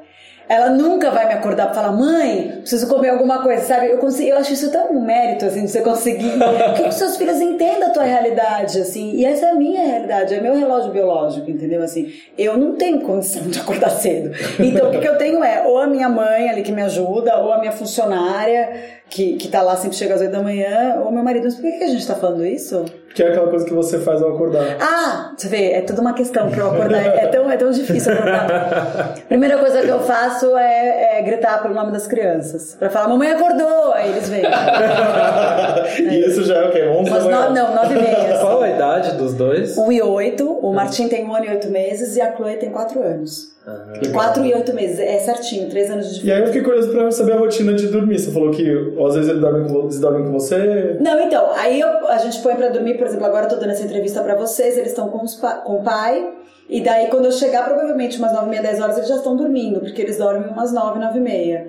Ela 0.50 0.70
nunca 0.70 1.12
vai 1.12 1.28
me 1.28 1.34
acordar 1.34 1.66
pra 1.66 1.74
falar, 1.76 1.92
mãe, 1.92 2.56
preciso 2.58 2.88
comer 2.88 3.10
alguma 3.10 3.40
coisa, 3.40 3.62
sabe? 3.62 3.86
Eu, 3.86 3.98
consigo, 3.98 4.30
eu 4.30 4.36
acho 4.36 4.52
isso 4.52 4.68
tão 4.72 4.90
um 4.90 5.00
mérito, 5.00 5.44
assim, 5.44 5.64
de 5.64 5.70
você 5.70 5.80
conseguir 5.80 6.32
que 6.76 6.88
os 6.88 6.96
seus 6.96 7.16
filhos 7.16 7.40
entendam 7.40 7.88
a 7.88 7.92
tua 7.92 8.02
realidade, 8.02 8.80
assim. 8.80 9.12
E 9.12 9.24
essa 9.24 9.46
é 9.46 9.50
a 9.50 9.54
minha 9.54 9.86
realidade, 9.86 10.34
é 10.34 10.40
meu 10.40 10.56
relógio 10.56 10.90
biológico, 10.90 11.48
entendeu? 11.48 11.80
Assim, 11.80 12.12
eu 12.36 12.58
não 12.58 12.74
tenho 12.74 13.00
condição 13.02 13.44
de 13.44 13.60
acordar 13.60 13.90
cedo. 13.90 14.32
Então, 14.58 14.88
o 14.88 14.90
que, 14.90 14.98
que 14.98 15.08
eu 15.08 15.16
tenho 15.16 15.44
é, 15.44 15.62
ou 15.64 15.78
a 15.78 15.86
minha 15.86 16.08
mãe 16.08 16.50
ali 16.50 16.62
que 16.62 16.72
me 16.72 16.82
ajuda, 16.82 17.38
ou 17.38 17.52
a 17.52 17.60
minha 17.60 17.70
funcionária 17.70 19.00
que, 19.08 19.36
que 19.36 19.46
tá 19.46 19.62
lá 19.62 19.76
sempre 19.76 19.96
chega 19.96 20.14
às 20.14 20.20
8 20.20 20.30
da 20.30 20.42
manhã, 20.42 21.00
ou 21.04 21.12
meu 21.12 21.22
marido, 21.22 21.44
mas 21.44 21.54
por 21.54 21.62
que, 21.62 21.78
que 21.78 21.84
a 21.84 21.88
gente 21.88 22.06
tá 22.06 22.14
falando 22.16 22.44
isso? 22.44 22.84
Que 23.14 23.24
é 23.24 23.28
aquela 23.28 23.48
coisa 23.48 23.64
que 23.64 23.72
você 23.72 23.98
faz 23.98 24.22
ao 24.22 24.34
acordar. 24.34 24.76
Ah, 24.80 25.32
você 25.36 25.48
vê, 25.48 25.72
é 25.72 25.80
toda 25.82 26.00
uma 26.00 26.12
questão 26.12 26.48
pra 26.48 26.60
eu 26.60 26.70
acordar. 26.70 27.04
É 27.04 27.26
tão, 27.26 27.50
é 27.50 27.56
tão 27.56 27.70
difícil 27.70 28.12
acordar. 28.12 29.14
Primeira 29.28 29.58
coisa 29.58 29.82
que 29.82 29.88
eu 29.88 29.98
faço 30.00 30.56
é, 30.56 31.18
é 31.18 31.22
gritar 31.22 31.60
pelo 31.60 31.74
nome 31.74 31.90
das 31.90 32.06
crianças. 32.06 32.76
Pra 32.78 32.88
falar, 32.88 33.08
mamãe 33.08 33.32
acordou! 33.32 33.92
Aí 33.94 34.10
eles 34.10 34.28
vêm. 34.28 34.42
e 35.98 36.26
isso 36.26 36.44
já 36.44 36.58
é 36.58 36.68
o 36.68 36.70
quê? 36.70 36.84
11 36.84 37.10
Mas? 37.10 37.24
No, 37.24 37.30
não, 37.30 37.74
9 37.74 37.94
e 37.94 37.98
meia. 38.00 38.38
Qual 38.40 38.62
a 38.62 38.70
idade 38.70 39.16
dos 39.16 39.34
dois? 39.34 39.76
1 39.76 39.92
e 39.92 40.02
8. 40.02 40.48
O 40.48 40.72
Martim 40.72 41.08
tem 41.08 41.24
1 41.24 41.34
ano 41.34 41.44
e 41.46 41.50
8 41.50 41.68
meses 41.68 42.16
e 42.16 42.20
a 42.20 42.34
Chloe 42.34 42.56
tem 42.56 42.70
4 42.70 43.02
anos. 43.02 43.50
Uhum. 43.66 44.12
4 44.12 44.44
e 44.44 44.54
8 44.54 44.74
meses, 44.74 44.98
é 44.98 45.18
certinho, 45.18 45.68
3 45.68 45.90
anos 45.90 46.06
de 46.08 46.14
diferença. 46.14 46.26
E 46.26 46.32
aí 46.32 46.40
eu 46.40 46.46
fiquei 46.46 46.62
curioso 46.62 46.90
pra 46.90 47.10
saber 47.10 47.32
a 47.32 47.38
rotina 47.38 47.74
de 47.74 47.88
dormir. 47.88 48.18
Você 48.18 48.30
falou 48.30 48.50
que 48.50 48.66
às 49.06 49.14
vezes 49.14 49.28
eles 49.28 49.40
dormem 49.40 49.68
com, 49.68 49.80
eles 49.80 50.00
dormem 50.00 50.24
com 50.24 50.32
você. 50.32 50.96
Não, 51.00 51.20
então, 51.20 51.50
aí 51.54 51.78
eu, 51.78 52.08
a 52.08 52.16
gente 52.18 52.40
põe 52.40 52.56
pra 52.56 52.70
dormir, 52.70 52.96
por 52.96 53.06
exemplo, 53.06 53.26
agora 53.26 53.44
eu 53.46 53.50
tô 53.50 53.56
dando 53.56 53.70
essa 53.70 53.84
entrevista 53.84 54.22
pra 54.22 54.34
vocês, 54.34 54.78
eles 54.78 54.90
estão 54.90 55.08
com, 55.08 55.18
com 55.18 55.80
o 55.80 55.82
pai. 55.82 56.26
E 56.68 56.80
daí, 56.80 57.08
quando 57.08 57.24
eu 57.26 57.32
chegar, 57.32 57.64
provavelmente 57.64 58.16
umas 58.18 58.32
9 58.32 58.46
e 58.46 58.50
meia, 58.50 58.62
10 58.62 58.80
horas, 58.80 58.96
eles 58.96 59.08
já 59.08 59.16
estão 59.16 59.36
dormindo, 59.36 59.80
porque 59.80 60.00
eles 60.00 60.16
dormem 60.16 60.48
umas 60.48 60.72
9, 60.72 60.98
9 60.98 61.18
e 61.18 61.20
meia. 61.20 61.68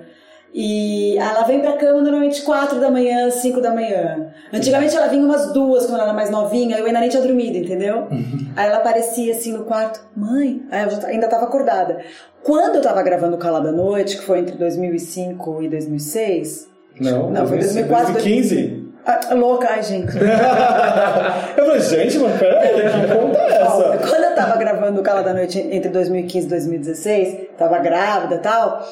E 0.54 1.16
ela 1.16 1.44
vem 1.44 1.60
pra 1.60 1.72
cama 1.72 2.02
normalmente 2.02 2.42
4 2.42 2.78
da 2.78 2.90
manhã, 2.90 3.30
5 3.30 3.60
da 3.60 3.72
manhã. 3.72 4.32
Antigamente 4.52 4.94
ela 4.94 5.06
vinha 5.06 5.24
umas 5.24 5.50
duas 5.52 5.86
quando 5.86 5.94
ela 5.94 6.04
era 6.04 6.12
mais 6.12 6.28
novinha, 6.28 6.76
eu 6.76 6.84
ainda 6.84 7.00
nem 7.00 7.08
tinha 7.08 7.22
dormido, 7.22 7.56
entendeu? 7.56 8.06
Aí 8.54 8.66
ela 8.66 8.78
aparecia 8.78 9.32
assim 9.32 9.52
no 9.52 9.64
quarto, 9.64 10.04
mãe, 10.14 10.62
aí 10.70 10.84
eu 10.84 11.06
ainda 11.06 11.26
tava 11.26 11.44
acordada. 11.44 12.00
Quando 12.42 12.76
eu 12.76 12.82
tava 12.82 13.02
gravando 13.02 13.38
Calada 13.38 13.70
da 13.70 13.72
Noite, 13.72 14.18
que 14.18 14.24
foi 14.24 14.40
entre 14.40 14.56
2005 14.56 15.62
e 15.62 15.68
2006. 15.68 16.68
Não, 17.00 17.30
não 17.30 17.46
foi 17.46 17.58
2004, 17.58 18.12
2015. 18.12 18.92
Ah, 19.06 19.34
louca, 19.34 19.68
ai 19.70 19.82
gente. 19.82 20.12
eu 21.56 21.64
falei, 21.64 21.80
gente, 21.80 22.18
mas 22.18 22.38
peraí, 22.38 22.68
que 22.68 23.14
conta 23.14 23.38
é 23.38 23.62
essa? 23.62 23.98
Quando 24.08 24.24
eu 24.24 24.34
tava 24.34 24.56
gravando 24.56 25.02
Cala 25.02 25.22
da 25.22 25.32
Noite 25.32 25.58
entre 25.58 25.88
2015 25.88 26.46
e 26.46 26.50
2016, 26.50 27.38
tava 27.56 27.78
grávida 27.78 28.36
e 28.36 28.38
tal. 28.38 28.86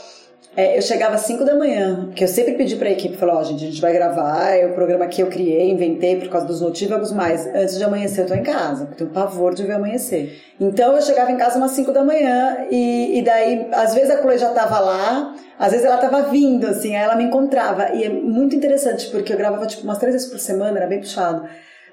É, 0.61 0.77
eu 0.77 0.83
chegava 0.83 1.15
às 1.15 1.23
5 1.23 1.43
da 1.43 1.55
manhã, 1.55 2.11
que 2.15 2.23
eu 2.23 2.29
sempre 2.29 2.53
pedi 2.53 2.77
pra 2.77 2.91
equipe, 2.91 3.17
falou, 3.17 3.37
ó, 3.37 3.43
gente, 3.43 3.65
a 3.65 3.67
gente 3.67 3.81
vai 3.81 3.95
gravar, 3.95 4.51
é 4.51 4.67
o 4.67 4.75
programa 4.75 5.07
que 5.07 5.23
eu 5.23 5.29
criei, 5.29 5.71
inventei 5.71 6.17
por 6.17 6.29
causa 6.29 6.47
dos 6.47 6.61
notívagos, 6.61 7.13
mas 7.13 7.47
antes 7.47 7.79
de 7.79 7.83
amanhecer 7.83 8.25
eu 8.25 8.29
tô 8.29 8.35
em 8.35 8.43
casa, 8.43 8.85
porque 8.85 8.99
tenho 8.99 9.09
pavor 9.09 9.55
de 9.55 9.63
ver 9.63 9.73
amanhecer. 9.73 10.39
Então 10.61 10.95
eu 10.95 11.01
chegava 11.01 11.33
em 11.33 11.39
casa 11.39 11.57
umas 11.57 11.71
5 11.71 11.91
da 11.93 12.05
manhã, 12.05 12.67
e, 12.71 13.19
e 13.19 13.23
daí, 13.23 13.69
às 13.73 13.95
vezes 13.95 14.11
a 14.11 14.21
Chloe 14.21 14.37
já 14.37 14.51
tava 14.51 14.79
lá, 14.81 15.35
às 15.59 15.71
vezes 15.71 15.87
ela 15.87 15.97
tava 15.97 16.25
vindo, 16.25 16.67
assim, 16.67 16.95
aí 16.95 17.05
ela 17.05 17.17
me 17.17 17.25
encontrava, 17.25 17.95
e 17.95 18.05
é 18.05 18.11
muito 18.11 18.55
interessante, 18.55 19.09
porque 19.11 19.33
eu 19.33 19.39
gravava, 19.39 19.67
tipo, 19.67 19.85
umas 19.85 19.97
três 19.97 20.15
vezes 20.15 20.29
por 20.29 20.39
semana, 20.39 20.77
era 20.77 20.87
bem 20.87 21.01
puxado, 21.01 21.49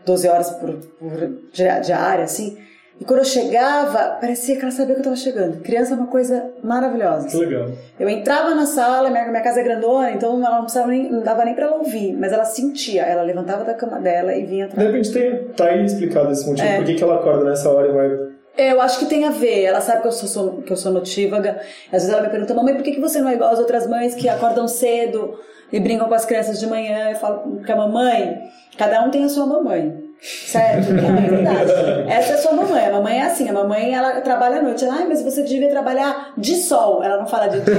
12 0.06 0.28
horas 0.28 0.50
por, 0.50 0.74
por 1.00 1.40
diária, 1.54 2.26
assim, 2.26 2.58
E 3.00 3.06
quando 3.06 3.20
eu 3.20 3.26
chegava, 3.26 4.18
parecia 4.20 4.56
que 4.56 4.62
ela 4.64 4.72
sabia 4.72 4.96
que 4.96 5.02
eu 5.02 5.04
tava 5.04 5.16
chegando. 5.16 5.62
Criança 5.62 5.94
é 5.94 5.98
uma 5.98 6.08
coisa 6.08 6.50
maravilhosa. 6.64 7.28
Que 7.28 7.38
legal. 7.38 7.68
Eu 8.00 8.10
entrava 8.10 8.56
na 8.56 8.66
sala, 8.66 9.10
minha, 9.12 9.28
minha 9.28 9.44
casa 9.44 9.60
é 9.60 9.64
grandona, 9.64 10.12
então 10.12 10.38
ela 10.44 10.56
não, 10.56 10.62
precisava 10.64 10.88
nem, 10.90 11.12
não 11.12 11.22
dava 11.22 11.46
nem 11.46 11.54
pra 11.54 11.66
ela 11.68 11.78
ouvir, 11.78 12.14
mas 12.14 12.32
ela 12.34 12.44
sentia. 12.44 13.04
Ela 13.04 13.22
levantava 13.22 13.64
da 13.64 13.76
cama 13.76 14.00
dela 14.00 14.34
e 14.36 14.46
vinha 14.46 14.66
De 14.66 14.72
atrás. 14.74 14.88
repente 14.90 15.12
tem, 15.14 15.44
tá 15.56 15.66
aí 15.66 15.86
explicado 15.86 16.32
esse 16.32 16.48
motivo. 16.50 16.68
É. 16.68 16.78
Por 16.78 16.86
que, 16.86 16.96
que 16.96 17.04
ela 17.04 17.16
acorda 17.16 17.44
nessa 17.46 17.70
hora 17.72 17.88
e 17.88 17.92
vai. 17.94 18.38
Eu 18.58 18.82
acho 18.82 18.98
que 18.98 19.06
tem 19.06 19.24
a 19.26 19.30
ver. 19.30 19.66
Ela 19.66 19.80
sabe 19.82 20.02
que 20.02 20.08
eu 20.08 20.12
sou, 20.12 20.28
sou- 20.28 20.62
que 20.64 20.74
eu 20.74 20.78
sou 20.78 20.92
notívaga. 20.92 21.62
Às 21.88 22.02
vezes 22.02 22.10
ela 22.10 22.24
me 22.24 22.30
pergunta, 22.30 22.56
mamãe, 22.56 22.74
por 22.74 22.82
que, 22.84 22.94
que 22.94 23.00
você 23.00 23.22
não 23.22 23.30
é 23.30 23.36
igual 23.36 23.52
às 23.52 23.60
outras 23.60 23.86
mães 23.86 24.16
que 24.16 24.28
acordam 24.28 24.68
cedo 24.68 25.40
e 25.72 25.80
brincam 25.80 26.08
com 26.08 26.16
as 26.16 26.26
crianças 26.26 26.60
de 26.60 26.66
manhã? 26.66 27.12
Eu 27.12 27.16
falo 27.18 27.60
que 27.64 27.72
a 27.72 27.76
mamãe, 27.76 28.42
cada 28.76 29.04
um 29.06 29.12
tem 29.12 29.24
a 29.24 29.30
sua 29.30 29.46
mamãe. 29.46 30.07
Certo? 30.22 30.94
Não, 30.94 31.18
é 31.18 31.22
verdade. 31.30 31.72
Essa 32.08 32.32
é 32.32 32.36
a 32.36 32.38
sua 32.38 32.52
mamãe. 32.54 32.86
A 32.86 32.92
mamãe 32.92 33.20
é 33.20 33.24
assim. 33.24 33.50
A 33.50 33.54
mamãe, 33.54 33.94
ela 33.94 34.22
trabalha 34.22 34.60
à 34.60 34.62
noite. 34.62 34.84
Ela, 34.84 34.96
Ai, 34.96 35.06
mas 35.08 35.22
você 35.22 35.44
devia 35.44 35.70
trabalhar 35.70 36.34
de 36.38 36.56
sol. 36.56 37.04
Ela 37.04 37.18
não 37.18 37.28
fala 37.28 37.48
de 37.48 37.60
dia. 37.62 37.76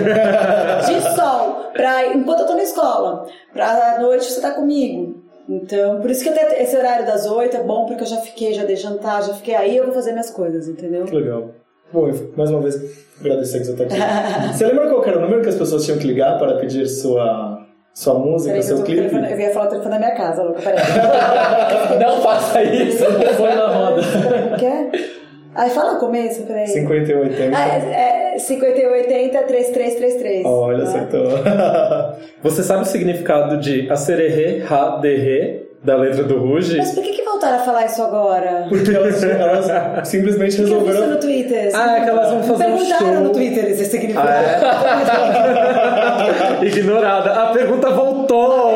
De 0.87 1.17
sol. 1.17 1.71
Pra, 1.73 2.07
enquanto 2.15 2.41
eu 2.41 2.47
tô 2.47 2.55
na 2.55 2.63
escola. 2.63 3.27
Pra 3.53 3.99
noite 4.01 4.25
você 4.25 4.41
tá 4.41 4.53
comigo. 4.53 5.29
Então, 5.49 6.01
por 6.01 6.11
isso 6.11 6.23
que 6.23 6.29
até 6.29 6.63
esse 6.63 6.77
horário 6.77 7.07
das 7.07 7.27
oito 7.27 7.57
é 7.57 7.63
bom, 7.63 7.87
porque 7.87 8.03
eu 8.03 8.07
já 8.07 8.19
fiquei, 8.19 8.53
já 8.53 8.65
dei 8.65 8.77
jantar, 8.77 9.23
já 9.23 9.33
fiquei 9.33 9.55
aí, 9.55 9.79
eu 9.79 9.85
vou 9.85 9.95
fazer 9.95 10.13
minhas 10.13 10.29
coisas, 10.31 10.69
entendeu? 10.69 11.07
Que 11.07 11.17
legal. 11.17 11.49
Bom, 11.91 12.11
mais 12.37 12.51
uma 12.51 12.61
vez, 12.61 12.79
agradecer 13.19 13.61
que 13.61 13.65
você 13.65 13.75
tá 13.75 13.85
aqui. 13.85 14.53
você 14.55 14.67
lembra 14.67 14.91
qual 14.91 15.03
era 15.07 15.17
o 15.17 15.23
número 15.23 15.41
que 15.41 15.49
as 15.49 15.55
pessoas 15.55 15.87
tinham 15.87 15.99
que 15.99 16.07
ligar 16.07 16.39
para 16.39 16.59
pedir 16.59 16.87
sua, 16.87 17.58
sua 17.99 18.15
música, 18.15 18.51
Peraí, 18.51 18.63
seu 18.63 18.83
clipe? 18.85 19.09
telefone- 19.09 19.33
eu 19.33 19.41
ia 19.41 19.51
falar 19.51 19.67
o 19.67 19.71
telefone 19.71 19.95
da 19.95 19.99
minha 19.99 20.15
casa, 20.15 20.43
louca, 20.45 20.63
peraí. 20.63 20.79
Não 21.99 22.23
faça 22.23 22.63
isso. 22.63 23.05
Foi 23.37 23.55
na 23.55 23.67
roda. 23.67 24.03
Quer? 24.57 24.91
Ai, 25.55 25.69
fala 25.71 25.95
o 25.95 25.99
começo, 25.99 26.43
peraí. 26.45 26.69
5180. 26.69 27.57
Ah, 27.57 27.69
é, 27.69 28.35
é 28.37 28.39
5180 28.39 29.43
3333. 29.43 30.47
Olha, 30.47 30.79
Ah. 30.79 30.83
acertou. 30.85 31.27
Você 32.45 32.63
sabe 32.63 32.83
o 32.83 32.87
significado 32.87 33.57
de 33.59 33.91
acererê, 33.91 34.59
ra, 34.61 34.99
derê, 34.99 35.67
da 35.83 35.97
letra 35.97 36.25
do 36.25 36.39
Ruge? 36.39 36.77
Mas 36.77 36.93
por 36.93 37.03
que, 37.05 37.13
que 37.13 37.23
voltaram 37.23 37.57
a 37.57 37.61
falar 37.61 37.87
isso 37.87 38.03
agora? 38.03 38.67
Porque 38.69 38.91
elas, 38.91 39.23
elas 39.23 40.09
simplesmente 40.09 40.57
que 40.57 40.63
resolveram. 40.63 41.07
no 41.09 41.17
Twitter? 41.19 41.71
Ah, 41.75 41.99
é 41.99 42.01
que 42.05 42.11
elas 42.11 42.31
vão 42.31 42.43
fazer 42.43 42.65
um 42.67 42.77
perguntaram 42.77 43.15
show. 43.15 43.21
no 43.25 43.31
Twitter 43.31 43.65
esse 43.67 43.85
significado. 43.85 44.29
Ignorada. 46.65 47.31
A 47.33 47.47
pergunta 47.53 47.91
voltou! 47.91 48.73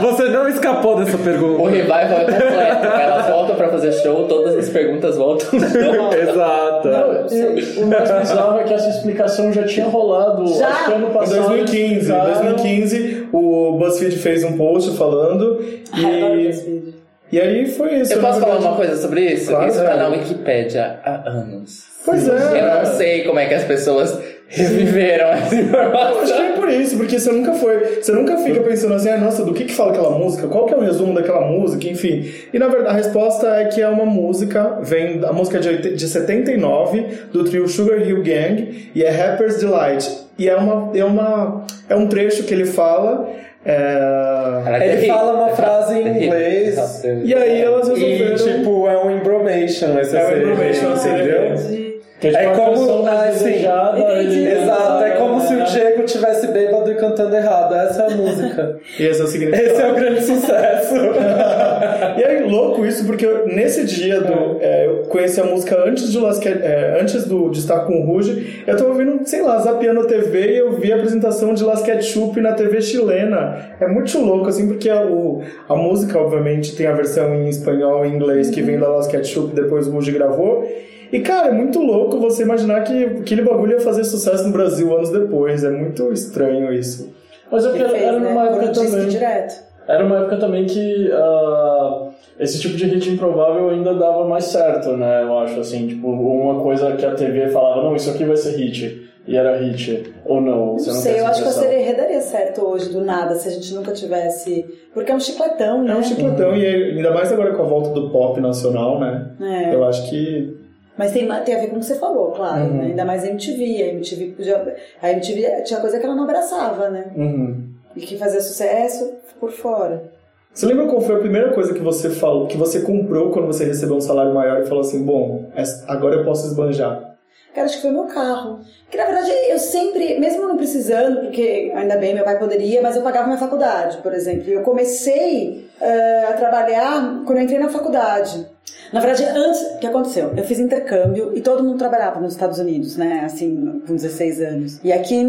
Você 0.00 0.24
não 0.28 0.48
escapou 0.48 0.96
dessa 0.96 1.16
O 1.16 1.20
pergunta. 1.20 1.70
revival 1.70 2.00
é 2.02 2.24
completo. 2.24 2.86
Elas 2.86 3.26
voltam 3.26 3.56
pra 3.56 3.68
fazer 3.68 3.92
show, 3.92 4.24
todas 4.26 4.56
as 4.56 4.68
perguntas 4.68 5.16
voltam. 5.16 5.48
Exato. 5.58 6.88
E 7.34 7.82
o 7.82 7.86
mais 7.86 8.10
bizarro 8.10 8.60
é 8.60 8.64
que 8.64 8.74
essa 8.74 8.88
explicação 8.88 9.52
já 9.52 9.64
tinha 9.64 9.86
rolado. 9.86 10.46
Já? 10.54 10.68
Acho 10.68 10.84
que 10.86 10.92
ano 10.92 11.08
Em 11.08 11.12
passado. 11.12 11.48
2015, 11.48 11.84
em 11.84 11.98
explicaram- 11.98 12.34
2015, 12.34 13.28
o 13.32 13.72
BuzzFeed 13.78 14.16
fez 14.18 14.44
um 14.44 14.56
post 14.56 14.96
falando 14.96 15.58
Ai, 16.06 16.22
eu 16.22 16.26
adoro 16.26 16.40
e, 16.40 16.50
vídeo. 16.52 16.94
e 17.32 17.40
aí 17.40 17.66
foi 17.66 17.94
isso. 18.00 18.12
Eu 18.14 18.20
posso 18.20 18.40
falar 18.40 18.58
uma 18.58 18.76
coisa 18.76 18.96
sobre 18.96 19.20
isso? 19.22 19.50
Claro, 19.50 19.68
isso 19.68 19.78
tá 19.78 19.84
velho. 19.84 19.98
na 19.98 20.08
Wikipédia 20.08 21.00
há 21.04 21.28
anos. 21.28 21.84
Pois 22.04 22.26
Eu 22.26 22.36
é. 22.36 22.84
não 22.84 22.96
sei 22.96 23.24
como 23.24 23.38
é 23.38 23.46
que 23.46 23.54
as 23.54 23.64
pessoas 23.64 24.18
reviveram 24.50 25.26
essa 25.28 25.54
Eu 25.54 25.60
acho 25.60 25.62
que 25.62 25.68
informação. 25.68 26.42
é 26.42 26.52
por 26.52 26.70
isso, 26.70 26.96
porque 26.96 27.18
você 27.18 27.30
nunca 27.30 27.52
foi. 27.52 28.00
Você 28.00 28.12
nunca 28.12 28.38
fica 28.38 28.60
pensando 28.60 28.94
assim, 28.94 29.10
ah, 29.10 29.18
nossa, 29.18 29.44
do 29.44 29.52
que 29.52 29.64
que 29.64 29.74
fala 29.74 29.90
aquela 29.90 30.10
música? 30.18 30.48
Qual 30.48 30.64
que 30.64 30.72
é 30.72 30.76
o 30.76 30.80
resumo 30.80 31.12
daquela 31.14 31.42
música? 31.42 31.86
Enfim. 31.86 32.30
E 32.52 32.58
na 32.58 32.68
verdade 32.68 32.90
a 32.90 32.92
resposta 32.94 33.46
é 33.56 33.66
que 33.66 33.82
é 33.82 33.88
uma 33.88 34.06
música, 34.06 34.78
vem. 34.82 35.22
A 35.22 35.32
música 35.34 35.58
é 35.58 35.60
de, 35.60 35.94
de 35.94 36.08
79, 36.08 37.00
do 37.32 37.44
trio 37.44 37.68
Sugar 37.68 37.98
Hill 38.00 38.22
Gang, 38.22 38.90
e 38.94 39.02
é 39.04 39.10
Rapper's 39.10 39.58
Delight. 39.58 40.08
E 40.38 40.48
é 40.48 40.56
uma. 40.56 40.96
É, 40.96 41.04
uma, 41.04 41.66
é 41.90 41.94
um 41.96 42.06
trecho 42.06 42.44
que 42.44 42.54
ele 42.54 42.64
fala. 42.64 43.28
É, 43.68 44.88
Ele 44.94 45.06
fala 45.06 45.32
uma 45.34 45.48
frase 45.50 45.98
em 45.98 46.24
inglês. 46.24 47.02
E 47.24 47.34
aí 47.34 47.60
elas 47.62 47.88
E, 47.88 47.94
resolveram. 47.94 48.58
tipo, 48.58 48.88
é 48.88 48.98
um 49.04 49.10
embromation 49.10 49.98
esse 49.98 50.16
É 50.16 50.20
um 50.20 50.22
acererê, 50.24 50.42
embromation, 50.42 50.92
entendeu? 50.94 51.87
Que 52.20 52.26
é, 52.26 52.30
tipo, 52.30 52.42
É 52.42 52.54
como- 52.56 52.76
versão 52.76 53.02
mais 53.04 53.20
ah, 53.20 53.32
sim. 53.38 53.44
desejada, 53.44 53.98
Entendi. 54.00 54.38
ele- 54.40 54.60
Exato, 54.62 55.04
é 55.04 55.10
como 55.12 55.40
se 55.40 55.54
o 55.54 55.64
Diego 55.64 56.02
tivesse 56.02 56.46
bêbado 56.48 56.90
e 56.90 56.94
cantando 56.96 57.36
errado. 57.36 57.74
Essa 57.76 58.02
é 58.02 58.06
a 58.06 58.10
música. 58.16 58.78
E 58.98 59.02
esse 59.06 59.20
é 59.20 59.24
o 59.24 59.26
significado. 59.28 59.70
Esse 59.70 59.82
é 59.82 59.92
o 59.92 59.94
grande 59.94 60.22
sucesso. 60.22 60.94
E 62.18 62.22
é 62.22 62.40
louco 62.48 62.84
isso, 62.84 63.04
porque 63.06 63.24
eu- 63.26 63.46
nesse 63.46 63.84
dia 63.84 64.20
do. 64.20 64.58
é, 64.60 64.86
eu 64.86 65.02
conheci 65.08 65.40
a 65.40 65.44
música 65.44 65.76
antes, 65.84 66.10
de 66.10 66.18
é, 66.48 66.98
antes 67.00 67.24
do, 67.24 67.48
de 67.50 67.58
estar 67.60 67.80
com 67.80 68.00
o 68.00 68.06
Ruge. 68.06 68.62
Eu 68.66 68.76
tava 68.76 68.90
ouvindo, 68.90 69.20
sei 69.24 69.42
lá, 69.42 69.58
zapeando 69.58 70.00
a 70.00 70.04
TV 70.04 70.52
e 70.54 70.58
eu 70.58 70.72
vi 70.72 70.92
a 70.92 70.96
apresentação 70.96 71.54
de 71.54 71.62
Las 71.64 71.82
Ketchup 71.82 72.40
na 72.40 72.52
TV 72.52 72.80
chilena. 72.80 73.58
É 73.80 73.86
muito 73.86 74.16
louco, 74.18 74.48
assim, 74.48 74.66
porque 74.68 74.88
a, 74.90 75.02
o, 75.02 75.42
a 75.68 75.74
música, 75.76 76.18
obviamente, 76.18 76.74
tem 76.76 76.86
a 76.86 76.92
versão 76.92 77.34
em 77.34 77.48
espanhol 77.48 78.04
e 78.04 78.08
inglês 78.08 78.50
que 78.50 78.62
vem 78.62 78.78
da 78.78 78.88
Las 78.88 79.06
Ketchup, 79.06 79.54
depois 79.54 79.86
o 79.86 79.92
Ruge 79.92 80.10
gravou. 80.12 80.68
E, 81.12 81.20
cara, 81.20 81.48
é 81.48 81.52
muito 81.52 81.80
louco 81.80 82.18
você 82.18 82.42
imaginar 82.42 82.82
que 82.82 83.04
aquele 83.04 83.42
bagulho 83.42 83.72
ia 83.72 83.80
fazer 83.80 84.04
sucesso 84.04 84.44
no 84.44 84.52
Brasil 84.52 84.94
anos 84.94 85.10
depois. 85.10 85.64
É 85.64 85.70
muito 85.70 86.12
estranho 86.12 86.72
isso. 86.72 87.12
Mas 87.50 87.64
é 87.64 87.70
porque 87.70 87.88
fez, 87.88 88.02
era 88.02 88.18
né? 88.20 88.28
numa 88.28 88.44
época 88.44 88.66
Por 88.66 88.70
disco 88.72 88.90
também. 88.90 89.08
direto. 89.08 89.68
Era 89.88 90.04
uma 90.04 90.18
época 90.18 90.36
também 90.36 90.66
que 90.66 91.10
ah, 91.12 92.08
esse 92.38 92.60
tipo 92.60 92.76
de 92.76 92.84
hit 92.84 93.08
improvável 93.08 93.70
ainda 93.70 93.94
dava 93.94 94.26
mais 94.28 94.44
certo, 94.44 94.90
né? 94.98 95.22
Eu 95.22 95.38
acho 95.38 95.58
assim, 95.60 95.86
tipo, 95.88 96.08
uma 96.08 96.60
coisa 96.60 96.92
que 96.92 97.06
a 97.06 97.14
TV 97.14 97.48
falava, 97.48 97.82
não, 97.82 97.96
isso 97.96 98.10
aqui 98.10 98.24
vai 98.24 98.36
ser 98.36 98.54
hit. 98.56 99.08
E 99.26 99.36
era 99.36 99.56
hit. 99.58 100.12
Ou 100.26 100.40
não, 100.40 100.74
você 100.74 100.88
Não 100.88 100.94
não, 100.94 101.02
sei, 101.02 101.20
eu 101.20 101.26
acho 101.26 101.42
que 101.42 101.48
a? 101.48 101.52
Sererê 101.52 101.94
daria 101.94 102.20
certo 102.20 102.66
hoje, 102.66 102.90
do 102.90 103.02
nada, 103.02 103.34
se 103.34 103.48
a 103.48 103.50
gente 103.50 103.74
nunca 103.74 103.92
tivesse. 103.92 104.64
Porque 104.92 105.10
é 105.10 105.14
um 105.14 105.20
chicletão, 105.20 105.82
né? 105.82 105.92
É 105.92 105.96
um 105.96 106.02
chicletão, 106.02 106.54
e 106.54 106.66
ainda 106.66 107.10
mais 107.10 107.32
agora 107.32 107.54
com 107.54 107.62
a 107.62 107.66
volta 107.66 107.90
do 107.90 108.10
pop 108.10 108.40
nacional, 108.40 109.00
né? 109.00 109.30
É. 109.40 109.74
Eu 109.74 109.84
acho 109.86 110.08
que 110.08 110.57
Mas 110.98 111.12
tem, 111.12 111.28
tem 111.44 111.54
a 111.54 111.60
ver 111.60 111.68
com 111.68 111.76
o 111.76 111.78
que 111.78 111.86
você 111.86 111.94
falou, 111.94 112.32
claro. 112.32 112.64
Uhum. 112.64 112.76
né? 112.76 112.84
Ainda 112.86 113.04
mais 113.04 113.22
a 113.22 113.28
MTV. 113.28 113.82
A 113.82 113.86
MTV, 113.94 114.26
podia, 114.36 114.76
a 115.00 115.12
MTV 115.12 115.62
tinha 115.62 115.80
coisa 115.80 115.98
que 115.98 116.04
ela 116.04 116.16
não 116.16 116.24
abraçava, 116.24 116.90
né? 116.90 117.12
Uhum. 117.16 117.68
E 117.94 118.00
que 118.00 118.18
fazia 118.18 118.40
sucesso 118.40 119.12
por 119.38 119.52
fora. 119.52 120.10
Você 120.52 120.66
lembra 120.66 120.86
qual 120.86 121.00
foi 121.00 121.14
a 121.14 121.20
primeira 121.20 121.52
coisa 121.52 121.72
que 121.72 121.78
você 121.78 122.10
falou, 122.10 122.48
que 122.48 122.56
você 122.56 122.80
comprou 122.80 123.30
quando 123.30 123.46
você 123.46 123.64
recebeu 123.64 123.96
um 123.96 124.00
salário 124.00 124.34
maior 124.34 124.60
e 124.60 124.66
falou 124.66 124.80
assim, 124.80 125.04
bom, 125.04 125.44
agora 125.86 126.16
eu 126.16 126.24
posso 126.24 126.48
esbanjar? 126.48 127.16
Cara, 127.54 127.66
acho 127.66 127.76
que 127.76 127.82
foi 127.82 127.90
meu 127.92 128.04
carro. 128.04 128.60
Que 128.90 128.96
na 128.96 129.04
verdade 129.04 129.30
eu 129.48 129.58
sempre, 129.58 130.18
mesmo 130.18 130.46
não 130.46 130.56
precisando, 130.56 131.20
porque 131.20 131.72
ainda 131.74 131.96
bem 131.96 132.14
meu 132.14 132.24
pai 132.24 132.38
poderia, 132.38 132.82
mas 132.82 132.96
eu 132.96 133.02
pagava 133.02 133.26
minha 133.26 133.38
faculdade, 133.38 133.98
por 133.98 134.12
exemplo. 134.12 134.48
E 134.48 134.52
Eu 134.52 134.62
comecei 134.62 135.68
eh, 135.80 136.26
a 136.28 136.32
trabalhar 136.32 137.22
quando 137.24 137.38
eu 137.38 137.44
entrei 137.44 137.58
na 137.58 137.68
faculdade. 137.68 138.46
Na 138.92 139.00
verdade, 139.00 139.24
antes, 139.24 139.60
o 139.60 139.78
que 139.78 139.86
aconteceu? 139.86 140.32
Eu 140.36 140.44
fiz 140.44 140.58
intercâmbio 140.58 141.32
e 141.36 141.40
todo 141.40 141.62
mundo 141.62 141.78
trabalhava 141.78 142.20
nos 142.20 142.32
Estados 142.32 142.58
Unidos, 142.58 142.96
né? 142.96 143.22
Assim, 143.24 143.82
com 143.86 143.94
16 143.94 144.40
anos. 144.40 144.80
E 144.82 144.92
aqui, 144.92 145.26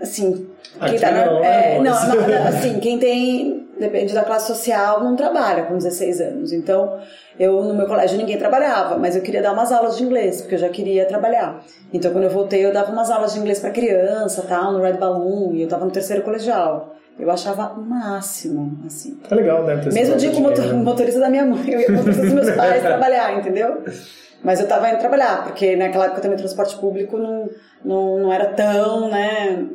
assim, 0.00 0.46
quem 0.78 0.88
Aqui 0.88 0.98
tá 1.00 1.10
na- 1.10 1.26
não, 1.26 1.44
é, 1.44 1.76
é, 1.76 1.80
não, 1.80 1.84
não, 1.84 2.46
assim, 2.48 2.78
quem 2.80 2.98
tem, 2.98 3.66
depende 3.78 4.12
da 4.14 4.22
classe 4.22 4.46
social, 4.46 5.02
não 5.02 5.16
trabalha 5.16 5.64
com 5.64 5.76
16 5.76 6.20
anos. 6.20 6.52
Então, 6.52 6.98
eu 7.38 7.62
no 7.64 7.74
meu 7.74 7.86
colégio 7.86 8.18
ninguém 8.18 8.36
trabalhava, 8.36 8.96
mas 8.98 9.16
eu 9.16 9.22
queria 9.22 9.40
dar 9.42 9.52
umas 9.52 9.72
aulas 9.72 9.96
de 9.96 10.04
inglês, 10.04 10.40
porque 10.42 10.56
eu 10.56 10.58
já 10.58 10.68
queria 10.68 11.06
trabalhar. 11.06 11.62
Então, 11.92 12.12
quando 12.12 12.24
eu 12.24 12.30
voltei, 12.30 12.64
eu 12.64 12.72
dava 12.72 12.92
umas 12.92 13.10
aulas 13.10 13.32
de 13.32 13.38
inglês 13.40 13.58
para 13.60 13.70
criança, 13.70 14.44
tal, 14.46 14.72
no 14.72 14.82
Red 14.82 14.94
Balloon, 14.94 15.54
e 15.54 15.62
eu 15.62 15.68
tava 15.68 15.84
no 15.84 15.90
terceiro 15.90 16.22
colegial. 16.22 16.94
Eu 17.18 17.30
achava 17.30 17.72
o 17.76 17.80
máximo, 17.82 18.78
assim. 18.86 19.18
É 19.30 19.34
legal, 19.34 19.64
né? 19.64 19.74
Mesmo 19.92 20.16
dia 20.16 20.30
com 20.30 20.38
o 20.38 20.42
motor- 20.42 20.56
dinheiro. 20.64 20.78
motorista 20.78 21.18
da 21.20 21.28
minha 21.28 21.44
mãe, 21.44 21.68
eu 21.68 21.80
ia 21.80 21.86
com 21.86 21.92
o 21.92 21.96
motorista 21.96 22.22
dos 22.24 22.32
meus 22.32 22.50
pais 22.52 22.80
trabalhar, 22.82 23.36
entendeu? 23.36 23.82
Mas 24.42 24.60
eu 24.60 24.68
tava 24.68 24.88
indo 24.88 24.98
trabalhar, 25.00 25.42
porque 25.42 25.74
naquela 25.74 26.04
época 26.06 26.20
também 26.20 26.36
o 26.36 26.38
transporte 26.38 26.76
público 26.76 27.18
não, 27.18 27.48
não, 27.84 28.18
não 28.20 28.32
era 28.32 28.46
tão, 28.46 29.08
né? 29.10 29.66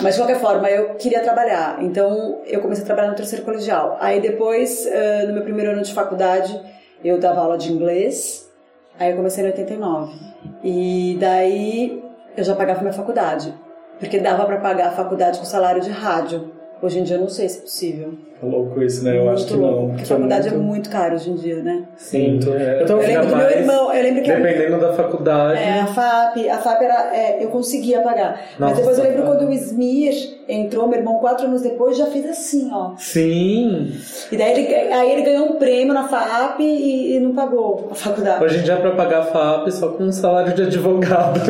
Mas 0.00 0.14
de 0.14 0.20
qualquer 0.20 0.38
forma, 0.38 0.70
eu 0.70 0.94
queria 0.94 1.20
trabalhar. 1.20 1.82
Então 1.82 2.40
eu 2.46 2.60
comecei 2.60 2.84
a 2.84 2.86
trabalhar 2.86 3.08
no 3.08 3.16
terceiro 3.16 3.44
colegial. 3.44 3.98
Aí 4.00 4.20
depois, 4.20 4.88
no 5.26 5.32
meu 5.34 5.42
primeiro 5.42 5.72
ano 5.72 5.82
de 5.82 5.92
faculdade, 5.92 6.56
eu 7.04 7.18
dava 7.18 7.40
aula 7.40 7.58
de 7.58 7.72
inglês. 7.72 8.48
Aí 8.96 9.10
eu 9.10 9.16
comecei 9.16 9.42
em 9.42 9.48
89. 9.48 10.14
E 10.62 11.16
daí 11.18 12.00
eu 12.36 12.44
já 12.44 12.54
pagava 12.54 12.80
minha 12.80 12.92
faculdade. 12.92 13.52
Porque 13.98 14.20
dava 14.20 14.44
pra 14.46 14.58
pagar 14.58 14.88
a 14.88 14.92
faculdade 14.92 15.40
com 15.40 15.44
salário 15.44 15.80
de 15.82 15.90
rádio. 15.90 16.52
Hoje 16.82 16.98
em 16.98 17.04
dia 17.04 17.14
eu 17.14 17.20
não 17.20 17.28
sei 17.28 17.48
se 17.48 17.58
é 17.58 17.60
possível. 17.60 18.18
É 18.42 18.46
louco 18.46 18.82
isso, 18.82 19.04
né? 19.04 19.16
Eu 19.16 19.30
acho 19.30 19.46
que 19.46 19.54
louco, 19.54 19.80
não. 19.82 19.88
Porque 19.90 20.02
é 20.02 20.06
faculdade 20.06 20.50
muito- 20.50 20.60
é 20.62 20.66
muito 20.66 20.90
cara 20.90 21.14
hoje 21.14 21.30
em 21.30 21.34
dia, 21.36 21.62
né? 21.62 21.82
Sim, 21.96 22.40
é, 22.58 22.82
Eu 22.82 22.86
Eu 22.88 22.96
lembro 22.98 23.26
do 23.28 23.36
meu 23.36 23.50
irmão, 23.50 23.92
eu 23.94 24.02
lembro 24.02 24.22
que 24.22 24.32
Dependendo 24.32 24.80
da 24.80 24.92
faculdade. 24.94 25.60
É, 25.60 25.80
a 25.80 25.86
FAP, 25.86 26.48
a 26.50 26.58
FAP 26.58 26.82
era, 26.82 27.10
é, 27.16 27.44
eu 27.44 27.48
conseguia 27.48 28.00
pagar. 28.00 28.40
Mas 28.58 28.70
Nossa, 28.70 28.80
depois 28.80 28.98
eu 28.98 29.04
lembro 29.04 29.22
quando 29.22 29.46
o 29.46 29.52
Smir 29.52 30.12
entrou, 30.48 30.88
meu 30.88 30.98
irmão, 30.98 31.18
quatro 31.18 31.46
anos 31.46 31.62
depois, 31.62 31.96
já 31.96 32.06
fez 32.06 32.26
assim, 32.28 32.68
ó. 32.72 32.92
Sim. 32.98 33.92
E 34.32 34.36
daí 34.36 34.52
ele, 34.52 34.74
aí 34.92 35.12
ele 35.12 35.22
ganhou 35.22 35.46
um 35.46 35.52
prêmio 35.56 35.94
na 35.94 36.08
FAP 36.08 36.60
e, 36.60 37.16
e 37.16 37.20
não 37.20 37.34
pagou 37.34 37.88
a 37.92 37.94
faculdade. 37.94 38.42
Hoje 38.44 38.58
em 38.58 38.62
dia, 38.62 38.76
pra 38.76 38.90
pagar 38.90 39.20
a 39.20 39.24
FAP, 39.24 39.70
só 39.70 39.88
com 39.90 40.04
um 40.04 40.12
salário 40.12 40.52
de 40.52 40.62
advogado. 40.62 41.40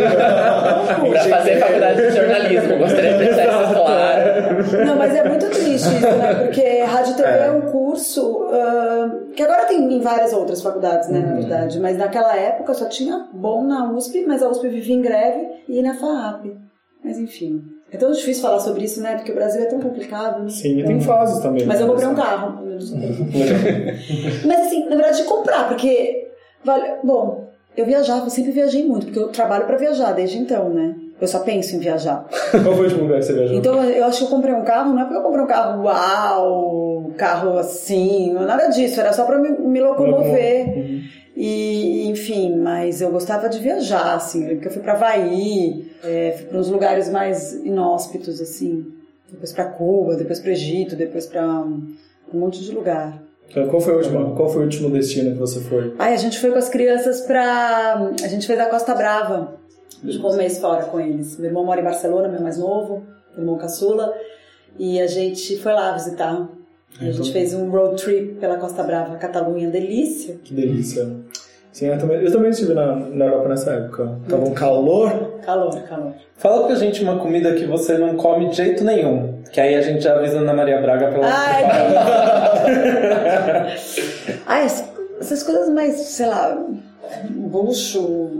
Pra 1.13 1.21
fazer 1.39 1.57
faculdade 1.59 2.03
de 2.03 2.11
jornalismo, 2.17 2.79
gostaria 2.79 3.13
de 3.13 3.19
deixar 3.25 3.63
isso 3.65 3.75
claro. 3.75 4.87
Não, 4.87 4.97
mas 4.97 5.15
é 5.15 5.29
muito 5.29 5.47
triste 5.47 5.89
isso, 5.89 5.89
né? 6.17 6.35
Porque 6.35 6.82
rádio 6.85 7.12
e 7.12 7.17
TV 7.17 7.29
é, 7.29 7.51
um 7.51 7.62
curso 7.62 8.47
ah, 8.51 9.11
que 9.35 9.43
agora 9.43 9.65
tem 9.65 9.93
em 9.93 10.01
várias 10.01 10.33
outras 10.33 10.62
faculdades, 10.62 11.09
né, 11.09 11.21
na 11.21 11.35
verdade. 11.35 11.81
Mas 11.81 11.97
naquela 11.97 12.37
época 12.37 12.75
só 12.75 12.87
tinha 12.87 13.29
bom 13.33 13.65
na 13.65 13.91
USP, 13.93 14.25
mas 14.27 14.43
a 14.43 14.49
USP 14.49 14.69
vivia 14.69 14.95
em 14.95 15.03
greve 15.03 15.49
e 15.69 15.83
na 15.83 15.95
FAP. 15.95 16.57
Mas 17.05 17.19
enfim. 17.19 17.62
É 17.91 17.97
tão 17.97 18.11
difícil 18.11 18.43
falar 18.43 18.61
sobre 18.61 18.85
isso, 18.85 19.03
né? 19.03 19.17
Porque 19.17 19.33
o 19.33 19.35
Brasil 19.35 19.62
é 19.62 19.67
tão 19.67 19.79
complicado. 19.79 20.45
né? 20.45 20.49
Sim, 20.49 20.81
e 20.81 20.85
tem 20.85 20.99
fases 21.01 21.43
também. 21.43 21.67
Mas 21.67 21.79
né? 21.79 21.85
eu 21.85 21.89
comprei 21.91 22.09
um 22.09 22.15
carro. 22.15 22.62
Mas 24.47 24.61
assim, 24.61 24.85
na 24.89 24.97
verdade, 24.97 25.19
de 25.19 25.25
comprar, 25.25 25.69
porque. 25.69 26.31
Vale... 26.65 27.01
Bom, 27.05 27.51
eu 27.77 27.85
viajava, 27.85 28.25
eu 28.27 28.31
sempre 28.31 28.53
viajei 28.53 28.87
muito, 28.87 29.07
porque 29.07 29.19
eu 29.19 29.29
trabalho 29.29 29.67
pra 29.67 29.77
viajar 29.77 30.12
desde 30.12 30.39
então, 30.39 30.71
né? 30.71 30.95
Eu 31.23 31.29
só 31.29 31.38
penso 31.38 31.76
em 31.76 31.79
viajar. 31.79 32.26
Qual 32.50 32.75
foi 32.75 32.81
o 32.81 32.83
último 32.83 33.02
lugar 33.02 33.21
que 33.21 33.26
você 33.26 33.33
viajou? 33.33 33.57
Então 33.57 33.85
eu 33.85 34.05
acho 34.07 34.19
que 34.19 34.25
eu 34.25 34.29
comprei 34.29 34.52
um 34.52 34.64
carro, 34.64 34.93
não 34.93 35.00
é 35.00 35.05
porque 35.05 35.19
eu 35.19 35.23
comprei 35.23 35.45
um 35.45 35.47
carro 35.47 35.85
uau, 35.85 37.12
carro 37.17 37.59
assim, 37.59 38.33
nada 38.33 38.67
disso, 38.67 38.99
era 38.99 39.12
só 39.12 39.25
pra 39.25 39.38
me, 39.38 39.50
me 39.50 39.81
locomover. 39.81 41.00
E, 41.37 42.09
enfim, 42.09 42.57
mas 42.57 43.00
eu 43.00 43.12
gostava 43.12 43.49
de 43.49 43.61
viajar, 43.61 44.17
assim, 44.17 44.49
porque 44.49 44.67
eu 44.67 44.73
fui 44.73 44.83
pra 44.83 44.95
Havaí, 44.95 45.93
é, 46.02 46.35
fui 46.37 46.47
pra 46.47 46.59
uns 46.59 46.69
lugares 46.69 47.09
mais 47.09 47.52
inóspitos, 47.55 48.41
assim. 48.41 48.85
Depois 49.31 49.52
pra 49.52 49.67
Cuba, 49.67 50.17
depois 50.17 50.41
pro 50.41 50.50
Egito, 50.50 50.97
depois 50.97 51.25
pra 51.25 51.45
um 51.45 51.95
monte 52.35 52.61
de 52.64 52.73
lugar. 52.73 53.23
Qual 53.71 53.81
foi, 53.81 53.95
o 53.95 53.97
último, 53.99 54.35
qual 54.35 54.49
foi 54.49 54.62
o 54.62 54.64
último 54.64 54.91
destino 54.91 55.33
que 55.35 55.38
você 55.38 55.61
foi? 55.61 55.95
Aí 56.00 56.14
a 56.14 56.17
gente 56.17 56.41
foi 56.41 56.50
com 56.50 56.59
as 56.59 56.69
crianças 56.69 57.21
pra. 57.21 58.11
A 58.25 58.26
gente 58.26 58.45
fez 58.45 58.59
a 58.59 58.67
Costa 58.67 58.93
Brava. 58.93 59.62
Ficou 60.05 60.33
um 60.33 60.37
mês 60.37 60.59
fora 60.59 60.85
com 60.85 61.01
eles. 61.01 61.39
Meu 61.39 61.49
irmão 61.49 61.65
mora 61.65 61.81
em 61.81 61.85
Barcelona, 61.85 62.29
meu 62.29 62.41
mais 62.41 62.59
novo, 62.59 63.05
meu 63.33 63.41
irmão 63.41 63.57
caçula. 63.57 64.13
E 64.79 65.01
a 65.01 65.07
gente 65.07 65.59
foi 65.59 65.73
lá 65.73 65.93
visitar. 65.93 66.49
A 67.01 67.05
gente 67.05 67.33
fez 67.33 67.55
um 67.55 67.71
road 67.71 68.03
trip 68.03 68.35
pela 68.35 68.57
Costa 68.57 68.83
Brava, 68.83 69.17
Catalunha, 69.17 69.71
delícia. 69.71 70.39
Que 70.43 70.53
delícia. 70.53 71.09
Sim, 71.73 71.87
eu 71.87 71.99
também, 71.99 72.23
eu 72.23 72.31
também 72.31 72.51
estive 72.51 72.75
na, 72.75 72.95
na 72.97 73.25
Europa 73.25 73.49
nessa 73.49 73.73
época. 73.73 74.19
Tava 74.29 74.45
um 74.45 74.53
calor. 74.53 75.39
Calor, 75.43 75.83
calor. 75.85 76.13
Fala 76.37 76.67
pra 76.67 76.75
gente 76.75 77.03
uma 77.03 77.19
comida 77.19 77.55
que 77.55 77.65
você 77.65 77.97
não 77.97 78.15
come 78.17 78.51
de 78.51 78.57
jeito 78.57 78.85
nenhum. 78.85 79.41
Que 79.51 79.59
aí 79.59 79.75
a 79.75 79.81
gente 79.81 80.03
já 80.03 80.19
avisa 80.19 80.39
Ana 80.39 80.53
Maria 80.53 80.83
Braga 80.83 81.09
pra 81.09 81.19
ela 81.19 81.35
Ai. 81.35 81.65
Ai, 84.47 84.65
essas, 84.65 84.87
essas 85.19 85.43
coisas 85.43 85.71
mais, 85.71 85.95
sei 85.95 86.27
lá, 86.27 86.63
bucho, 87.31 88.31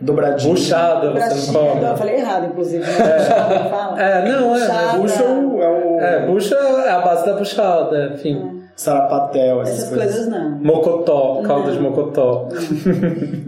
Dobradinho. 0.00 0.54
Buchada, 0.54 1.10
você 1.10 1.52
não 1.52 1.70
come. 1.70 1.84
Eu 1.84 1.96
falei 1.96 2.16
errado, 2.16 2.46
inclusive. 2.46 2.84
né? 2.84 2.92
Buchada, 3.18 3.58
fala. 3.70 4.02
É, 4.02 4.28
não, 4.28 4.54
é. 4.56 4.60
Buchada. 4.60 4.98
Bucho 4.98 5.22
é 5.22 5.26
o, 5.26 5.62
é 5.62 5.68
o 5.70 6.00
É, 6.00 6.26
bucha 6.26 6.54
é 6.54 6.90
a 6.90 7.00
base 7.00 7.24
da 7.26 7.32
buchada, 7.34 8.12
enfim. 8.14 8.62
sarapatel, 8.76 9.62
essas, 9.62 9.78
Essas 9.78 9.88
coisas. 9.88 10.12
coisas 10.14 10.28
não. 10.30 10.50
Mocotó, 10.50 11.40
caldo 11.46 11.72
de 11.72 11.78
mocotó. 11.80 12.48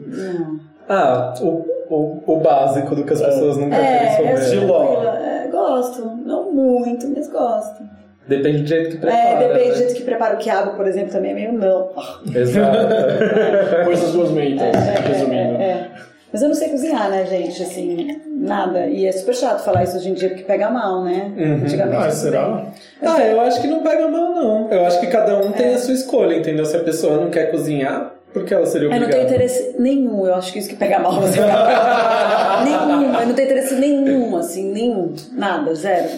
Não. 0.06 0.58
Ah, 0.90 1.34
o, 1.42 1.66
o, 1.90 2.22
o 2.26 2.40
básico 2.40 2.94
do 2.96 3.04
que 3.04 3.12
as 3.12 3.20
pessoas 3.20 3.58
nunca 3.58 3.76
querem 3.76 4.08
É, 4.08 4.32
eu 4.32 4.36
saber. 4.38 4.48
Giló. 4.48 5.02
É, 5.04 5.46
gosto. 5.48 6.02
Não 6.24 6.50
muito, 6.50 7.06
mas 7.14 7.28
gosto. 7.30 7.82
Depende 8.26 8.62
do 8.62 8.66
jeito 8.68 8.90
que 8.92 8.96
prepara. 8.96 9.22
É, 9.22 9.36
depende 9.48 9.64
do 9.64 9.68
né? 9.72 9.74
jeito 9.76 9.94
que 9.96 10.02
prepara 10.02 10.34
o 10.36 10.38
quiabo, 10.38 10.70
por 10.76 10.86
exemplo, 10.86 11.12
também 11.12 11.32
é 11.32 11.34
meio 11.34 11.52
não. 11.52 11.90
Exato. 12.34 12.86
Coisas 13.84 14.14
gosmentas, 14.14 14.74
resumindo. 15.06 15.56
É, 15.60 15.62
é. 15.62 15.90
Mas 16.32 16.42
eu 16.42 16.48
não 16.48 16.54
sei 16.54 16.68
cozinhar, 16.68 17.08
né, 17.10 17.24
gente? 17.24 17.62
Assim, 17.62 18.20
nada. 18.26 18.86
E 18.86 19.06
é 19.06 19.12
super 19.12 19.34
chato 19.34 19.64
falar 19.64 19.84
isso 19.84 19.96
hoje 19.96 20.10
em 20.10 20.14
dia 20.14 20.28
porque 20.28 20.42
pega 20.44 20.68
mal, 20.70 21.02
né? 21.02 21.32
Antigamente. 21.64 21.96
Ah, 22.06 22.10
será? 22.10 22.48
bem. 22.48 22.66
Ah, 23.02 23.20
eu 23.26 23.40
acho 23.40 23.60
que 23.62 23.66
não 23.66 23.82
pega 23.82 24.06
mal, 24.08 24.34
não. 24.34 24.70
Eu 24.70 24.84
acho 24.86 25.00
que 25.00 25.06
cada 25.06 25.36
um 25.38 25.48
É. 25.50 25.52
tem 25.52 25.74
a 25.74 25.78
sua 25.78 25.94
escolha, 25.94 26.34
entendeu? 26.36 26.66
Se 26.66 26.76
a 26.76 26.80
pessoa 26.80 27.16
não 27.16 27.30
quer 27.30 27.50
cozinhar, 27.50 28.12
por 28.32 28.44
que 28.44 28.52
ela 28.52 28.66
seria 28.66 28.88
Eu 28.88 28.90
não 28.90 28.96
obrigada? 28.98 29.24
tenho 29.26 29.34
interesse 29.42 29.74
nenhum, 29.78 30.26
eu 30.26 30.34
acho 30.34 30.52
que 30.52 30.58
isso 30.58 30.68
que 30.68 30.76
pega 30.76 30.98
mal 30.98 31.12
você 31.18 31.40
nenhum, 32.64 33.14
eu 33.20 33.26
não 33.26 33.34
tenho 33.34 33.46
interesse 33.46 33.74
nenhum, 33.74 34.36
assim, 34.36 34.70
nenhum. 34.70 35.14
Nada, 35.32 35.74
zero. 35.74 36.08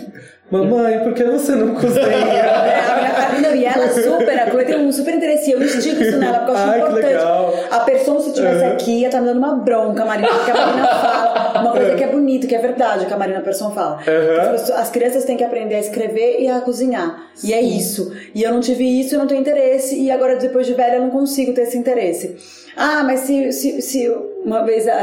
Mamãe, 0.50 0.98
por 1.00 1.14
que 1.14 1.24
você 1.24 1.52
não 1.54 1.74
cozinha? 1.74 2.00
É, 2.10 3.36
a 3.36 3.40
não, 3.40 3.54
e 3.54 3.64
ela 3.64 3.88
super, 3.88 4.38
a 4.38 4.50
Chloe 4.50 4.64
tem 4.64 4.76
um 4.76 4.92
super 4.92 5.14
interesse, 5.14 5.50
e 5.50 5.52
eu 5.52 5.62
instigo 5.62 6.02
isso 6.02 6.16
nela, 6.18 6.38
porque 6.40 6.50
eu 6.50 6.56
acho 6.56 6.70
Ai, 6.70 6.78
importante. 6.80 7.64
A 7.70 7.80
pessoa, 7.80 8.20
se 8.20 8.28
estivesse 8.30 8.64
Uhum. 8.64 8.72
aqui, 8.72 9.00
ia 9.00 9.06
estar 9.06 9.20
me 9.20 9.26
dando 9.26 9.38
uma 9.38 9.54
bronca, 9.56 10.04
Marina, 10.04 10.28
porque 10.28 10.50
a 10.50 10.54
Marina 10.54 10.86
fala 10.88 11.60
uma 11.60 11.70
coisa 11.72 11.94
que 11.94 12.04
é 12.04 12.06
bonita, 12.08 12.46
que 12.46 12.54
é 12.54 12.58
verdade, 12.58 13.06
que 13.06 13.12
a 13.12 13.16
Marina 13.16 13.40
Persson 13.40 13.70
fala. 13.70 13.98
Uhum. 14.06 14.54
As, 14.54 14.70
as 14.70 14.90
crianças 14.90 15.24
têm 15.24 15.36
que 15.36 15.44
aprender 15.44 15.76
a 15.76 15.80
escrever 15.80 16.40
e 16.40 16.48
a 16.48 16.60
cozinhar. 16.60 17.28
E 17.44 17.52
é 17.52 17.60
isso. 17.60 18.12
E 18.34 18.42
eu 18.42 18.52
não 18.52 18.60
tive 18.60 18.84
isso, 18.84 19.14
eu 19.14 19.18
não 19.20 19.26
tenho 19.26 19.40
interesse, 19.40 19.98
e 19.98 20.10
agora, 20.10 20.36
depois 20.36 20.66
de 20.66 20.74
velha, 20.74 20.96
eu 20.96 21.02
não 21.02 21.10
consigo 21.10 21.52
ter 21.54 21.62
esse 21.62 21.78
interesse. 21.78 22.36
Ah, 22.76 23.02
mas 23.04 23.20
se, 23.20 23.52
se, 23.52 23.82
se 23.82 24.08
uma 24.44 24.64
vez 24.64 24.88
a, 24.88 25.02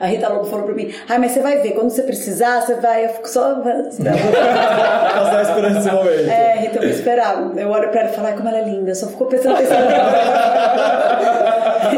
a 0.00 0.06
Rita 0.06 0.28
Lobo 0.28 0.44
falou 0.44 0.64
pra 0.66 0.74
mim, 0.74 0.92
ah, 1.08 1.18
mas 1.18 1.32
você 1.32 1.40
vai 1.40 1.58
ver, 1.58 1.72
quando 1.72 1.90
você 1.90 2.02
precisar, 2.02 2.60
você 2.62 2.74
vai, 2.74 3.04
eu 3.04 3.08
fico 3.10 3.28
só. 3.28 3.60
Ela 3.62 5.30
tá 5.30 5.42
esperando 5.42 5.78
esse 5.78 5.90
momento. 5.90 6.30
É, 6.30 6.56
Rita, 6.60 6.76
eu 6.76 6.82
vou 6.82 6.90
esperar. 6.90 7.52
Eu 7.56 7.68
olho 7.70 7.88
pra 7.90 8.00
ela 8.02 8.10
e 8.10 8.12
falo, 8.14 8.26
ai, 8.28 8.36
como 8.36 8.48
ela 8.48 8.58
é 8.58 8.64
linda. 8.64 8.94
Só 8.94 9.06
ficou 9.08 9.26
prestando 9.26 9.56
atenção 9.56 9.76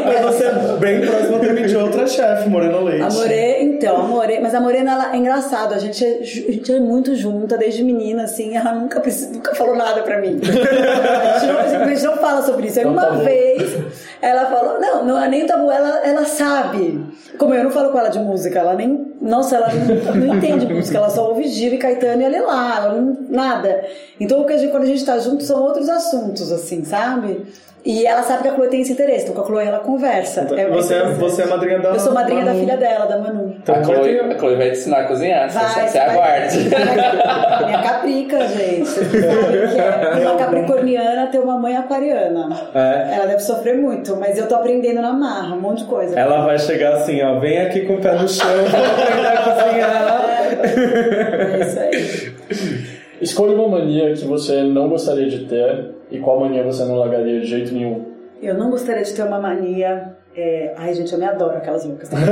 Mas 0.05 0.21
você 0.21 0.45
é 0.45 0.51
bem 0.79 1.01
próximo 1.01 1.39
também 1.39 1.65
de 1.65 1.75
outra 1.75 2.07
chefe, 2.07 2.49
Morena 2.49 2.79
Leite. 2.79 3.03
A 3.03 3.09
More, 3.09 3.55
então, 3.59 3.97
a 3.97 4.03
More, 4.03 4.39
mas 4.39 4.55
a 4.55 4.59
Morena 4.59 4.91
ela 4.93 5.13
é 5.13 5.17
engraçado, 5.17 5.73
a 5.73 5.77
gente 5.77 6.03
é, 6.05 6.19
a 6.19 6.23
gente 6.23 6.71
é 6.71 6.79
muito 6.79 7.15
junta 7.15 7.57
desde 7.57 7.83
menina, 7.83 8.23
assim, 8.23 8.55
ela 8.55 8.73
nunca, 8.73 9.01
nunca 9.31 9.55
falou 9.55 9.75
nada 9.75 10.01
pra 10.01 10.19
mim. 10.19 10.39
A 10.49 11.39
gente 11.39 11.51
não, 11.51 11.81
a 11.81 11.87
gente 11.87 12.03
não 12.03 12.17
fala 12.17 12.41
sobre 12.41 12.67
isso. 12.67 12.79
Aí 12.79 12.85
É 12.85 12.87
um 12.87 12.91
uma 12.91 13.05
tabu. 13.05 13.23
vez 13.23 13.77
ela 14.21 14.45
falou, 14.47 14.79
não, 14.79 15.05
não 15.05 15.21
é 15.23 15.27
nem 15.29 15.45
tabu, 15.45 15.71
ela, 15.71 15.99
ela 16.05 16.25
sabe. 16.25 17.05
Como 17.37 17.53
eu 17.53 17.63
não 17.63 17.71
falo 17.71 17.89
com 17.91 17.99
ela 17.99 18.09
de 18.09 18.19
música, 18.19 18.59
ela 18.59 18.73
nem, 18.73 19.13
nossa, 19.21 19.55
ela 19.55 19.69
não, 19.73 20.15
não 20.27 20.35
entende 20.37 20.71
música, 20.73 20.97
ela 20.97 21.09
só 21.09 21.29
ouve 21.29 21.47
Gil 21.47 21.73
e 21.73 21.77
Caetano 21.77 22.21
e 22.21 22.25
olha 22.25 22.45
lá, 22.45 22.77
ela 22.77 22.93
não, 22.95 23.17
nada. 23.29 23.85
Então 24.19 24.41
o 24.41 24.45
que 24.45 24.53
a 24.53 24.57
gente- 24.57 24.71
quando 24.71 24.83
a 24.83 24.87
gente 24.87 25.05
tá 25.05 25.17
junto 25.19 25.43
são 25.43 25.61
outros 25.61 25.87
assuntos, 25.87 26.51
assim, 26.51 26.83
sabe? 26.83 27.45
E 27.85 28.05
ela 28.05 28.21
sabe 28.23 28.41
que 28.43 28.49
a 28.49 28.55
Chloe 28.55 28.67
tem 28.67 28.81
esse 28.81 28.91
interesse, 28.91 29.23
então 29.23 29.35
com 29.35 29.41
a 29.41 29.45
Chloe 29.45 29.65
ela 29.65 29.79
conversa. 29.79 30.41
Então, 30.41 30.57
É- 30.57 30.67
você, 30.69 30.95
é, 30.95 31.03
você 31.11 31.43
é 31.43 31.45
madrinha 31.45 31.79
da 31.79 31.89
Eu 31.89 31.99
sou 31.99 32.13
madrinha 32.13 32.41
da 32.43 32.51
Manu. 32.51 32.59
filha 32.59 32.75
dela, 32.77 33.05
da 33.05 33.17
Manu. 33.17 33.55
Então, 33.57 33.73
A 33.75 33.77
vai 33.79 33.95
Chloe, 33.95 34.17
ter- 34.17 34.19
a 34.35 34.37
Chloe 34.37 34.55
vai 34.57 34.65
te 34.71 34.77
ensinar 34.79 34.97
a 34.97 35.03
cozinhar, 35.05 35.49
você, 35.49 35.59
Vai, 35.59 35.87
você 35.87 35.97
vai. 35.97 36.09
aguarde. 36.09 36.57
Minha 37.65 37.81
caprica, 37.81 38.47
gente. 38.47 38.85
Você 38.85 39.79
é 39.79 40.27
uma 40.27 40.37
capricorniana 40.37 41.27
ter 41.27 41.39
uma 41.39 41.57
mãe 41.57 41.77
aquariana. 41.77 42.49
É. 42.75 43.15
Ela 43.15 43.25
deve 43.27 43.39
sofrer 43.39 43.77
muito, 43.77 44.15
mas 44.17 44.37
eu 44.37 44.45
tô 44.47 44.55
aprendendo 44.55 45.01
na 45.01 45.13
marra, 45.13 45.55
um 45.55 45.61
monte 45.61 45.79
de 45.79 45.85
coisa. 45.85 46.19
Ela 46.19 46.45
vai 46.45 46.59
chegar 46.59 46.93
assim, 46.95 47.21
ó, 47.23 47.39
vem 47.39 47.59
aqui 47.61 47.81
com 47.85 47.93
o 47.95 48.01
pé 48.01 48.11
no 48.13 48.27
chão, 48.27 48.45
vou 48.49 48.85
aprender 48.85 49.27
a 49.27 49.41
cozinhar. 49.43 50.19
É 50.61 51.59
isso 51.61 51.79
aí. 51.79 52.88
Escolha 53.21 53.53
uma 53.53 53.67
mania 53.67 54.13
que 54.13 54.25
você 54.25 54.63
não 54.63 54.87
gostaria 54.89 55.29
de 55.29 55.45
ter 55.45 55.91
e 56.09 56.19
qual 56.19 56.39
mania 56.39 56.63
você 56.63 56.83
não 56.85 56.95
largaria 56.95 57.39
de 57.41 57.47
jeito 57.47 57.73
nenhum. 57.73 58.05
Eu 58.41 58.55
não 58.55 58.69
gostaria 58.69 59.03
de 59.03 59.13
ter 59.13 59.23
uma 59.23 59.39
mania. 59.39 60.15
é, 60.35 60.73
Ai, 60.77 60.93
gente, 60.93 61.11
eu 61.11 61.19
me 61.19 61.25
adoro 61.25 61.57
aquelas 61.57 61.85
loucas. 61.85 62.09
Tá? 62.09 62.17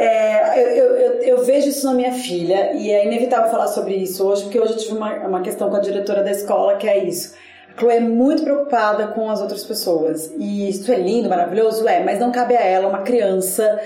É, 0.00 0.62
eu, 0.62 0.68
eu, 0.68 0.94
eu, 0.94 1.12
eu 1.22 1.44
vejo 1.44 1.68
isso 1.68 1.84
na 1.84 1.92
minha 1.92 2.12
filha 2.12 2.72
e 2.74 2.88
é 2.88 3.04
inevitável 3.04 3.50
falar 3.50 3.66
sobre 3.66 3.96
isso 3.96 4.24
hoje, 4.24 4.44
porque 4.44 4.60
hoje 4.60 4.74
eu 4.74 4.76
tive 4.76 4.96
uma, 4.96 5.12
uma 5.26 5.40
questão 5.40 5.68
com 5.68 5.74
a 5.74 5.80
diretora 5.80 6.22
da 6.22 6.30
escola 6.30 6.76
que 6.76 6.88
é 6.88 7.02
isso. 7.02 7.34
A 7.74 7.80
Chloe 7.80 7.96
é 7.96 8.00
muito 8.00 8.44
preocupada 8.44 9.08
com 9.08 9.28
as 9.28 9.40
outras 9.40 9.64
pessoas. 9.64 10.32
E 10.38 10.68
isso 10.68 10.90
é 10.92 10.96
lindo, 10.96 11.28
maravilhoso, 11.28 11.86
é, 11.88 12.04
mas 12.04 12.20
não 12.20 12.30
cabe 12.30 12.56
a 12.56 12.60
ela, 12.60 12.88
uma 12.88 13.02
criança, 13.02 13.80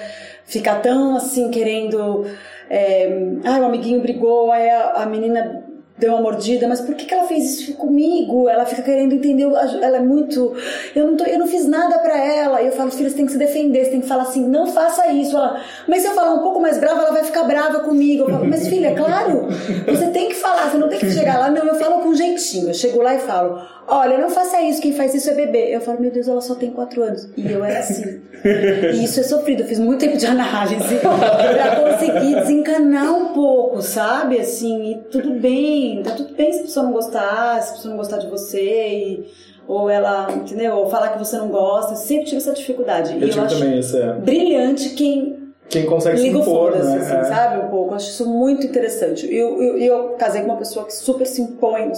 ficar 0.44 0.82
tão 0.82 1.16
assim 1.16 1.50
querendo. 1.50 2.26
É, 2.70 3.08
ah, 3.44 3.60
o 3.60 3.64
amiguinho 3.64 4.00
brigou, 4.00 4.50
aí 4.50 4.68
a, 4.68 5.02
a 5.02 5.06
menina 5.06 5.61
deu 6.02 6.12
uma 6.12 6.20
mordida, 6.20 6.66
mas 6.66 6.80
por 6.80 6.96
que, 6.96 7.06
que 7.06 7.14
ela 7.14 7.28
fez 7.28 7.44
isso 7.44 7.74
comigo? 7.74 8.48
Ela 8.48 8.66
fica 8.66 8.82
querendo 8.82 9.14
entender, 9.14 9.44
ela 9.44 9.96
é 9.96 10.00
muito. 10.00 10.52
Eu 10.94 11.06
não, 11.06 11.16
tô, 11.16 11.24
eu 11.24 11.38
não 11.38 11.46
fiz 11.46 11.66
nada 11.66 12.00
pra 12.00 12.18
ela. 12.18 12.60
E 12.60 12.66
eu 12.66 12.72
falo, 12.72 12.90
filha, 12.90 13.08
você 13.08 13.16
tem 13.16 13.24
que 13.24 13.32
se 13.32 13.38
defender, 13.38 13.84
você 13.84 13.92
tem 13.92 14.00
que 14.00 14.08
falar 14.08 14.24
assim, 14.24 14.46
não 14.46 14.66
faça 14.66 15.06
isso. 15.12 15.36
Ela, 15.36 15.62
mas 15.86 16.02
se 16.02 16.08
eu 16.08 16.14
falar 16.14 16.34
um 16.34 16.42
pouco 16.42 16.60
mais 16.60 16.78
brava, 16.78 17.02
ela 17.02 17.12
vai 17.12 17.22
ficar 17.22 17.44
brava 17.44 17.80
comigo. 17.80 18.24
Eu 18.24 18.30
falo, 18.30 18.44
mas 18.46 18.66
filha, 18.66 18.88
é 18.88 18.94
claro, 18.94 19.46
você 19.86 20.08
tem 20.08 20.28
que 20.28 20.34
falar, 20.34 20.70
você 20.70 20.76
não 20.76 20.88
tem 20.88 20.98
que 20.98 21.10
chegar 21.10 21.38
lá. 21.38 21.50
Não, 21.50 21.64
eu 21.64 21.76
falo 21.76 22.00
com 22.00 22.14
jeitinho. 22.14 22.68
Eu 22.68 22.74
chego 22.74 23.00
lá 23.00 23.14
e 23.14 23.20
falo, 23.20 23.62
olha, 23.86 24.18
não 24.18 24.28
faça 24.28 24.60
isso, 24.60 24.82
quem 24.82 24.92
faz 24.92 25.14
isso 25.14 25.30
é 25.30 25.34
bebê. 25.34 25.74
Eu 25.74 25.80
falo, 25.80 26.00
meu 26.00 26.10
Deus, 26.10 26.26
ela 26.26 26.40
só 26.40 26.56
tem 26.56 26.70
quatro 26.70 27.02
anos. 27.02 27.28
E 27.36 27.50
eu 27.50 27.64
era 27.64 27.78
assim. 27.78 28.20
E 28.44 29.04
isso 29.04 29.20
é 29.20 29.22
sofrido. 29.22 29.62
Eu 29.62 29.68
fiz 29.68 29.78
muito 29.78 30.00
tempo 30.00 30.16
de 30.16 30.26
análise 30.26 30.96
pra 30.98 31.76
conseguir 31.76 32.34
desencanar 32.34 33.14
um 33.14 33.26
pouco, 33.32 33.80
sabe? 33.80 34.38
Assim, 34.40 34.92
e 34.92 34.98
tudo 35.10 35.30
bem, 35.34 35.91
tá 36.02 36.12
tudo 36.12 36.34
bem 36.34 36.52
se 36.52 36.60
a 36.60 36.62
pessoa 36.62 36.86
não 36.86 36.92
gostar, 36.92 37.60
se 37.62 37.70
a 37.70 37.72
pessoa 37.74 37.90
não 37.90 37.98
gostar 37.98 38.18
de 38.18 38.28
você, 38.28 38.88
e, 38.88 39.32
ou 39.66 39.90
ela, 39.90 40.30
entendeu? 40.32 40.76
Ou 40.76 40.88
falar 40.88 41.08
que 41.10 41.18
você 41.18 41.36
não 41.36 41.48
gosta. 41.48 41.92
Eu 41.92 41.96
sempre 41.96 42.24
tive 42.26 42.36
essa 42.38 42.52
dificuldade. 42.52 43.12
Eu 43.12 43.18
e 43.18 43.30
tive 43.30 43.38
eu 43.38 43.44
acho 43.44 43.58
também 43.58 43.78
isso, 43.78 43.96
é. 43.96 44.12
brilhante 44.14 44.90
quem 44.90 45.52
Quem 45.68 45.86
consegue 45.86 46.18
se 46.18 46.22
liga 46.24 46.38
o 46.38 46.42
impor, 46.42 46.72
foda-se, 46.72 46.90
né? 46.90 46.96
assim, 46.98 47.16
É. 47.16 47.24
sabe? 47.24 47.64
Um 47.66 47.68
pouco. 47.70 47.92
Eu 47.92 47.96
acho 47.96 48.10
isso 48.10 48.28
muito 48.28 48.66
interessante. 48.66 49.26
E 49.26 49.36
eu, 49.36 49.62
eu, 49.62 49.78
eu 49.78 50.08
casei 50.18 50.42
com 50.42 50.48
uma 50.48 50.56
pessoa 50.58 50.84
que 50.84 50.92
super 50.94 51.26
se 51.26 51.40
impõe. 51.40 51.90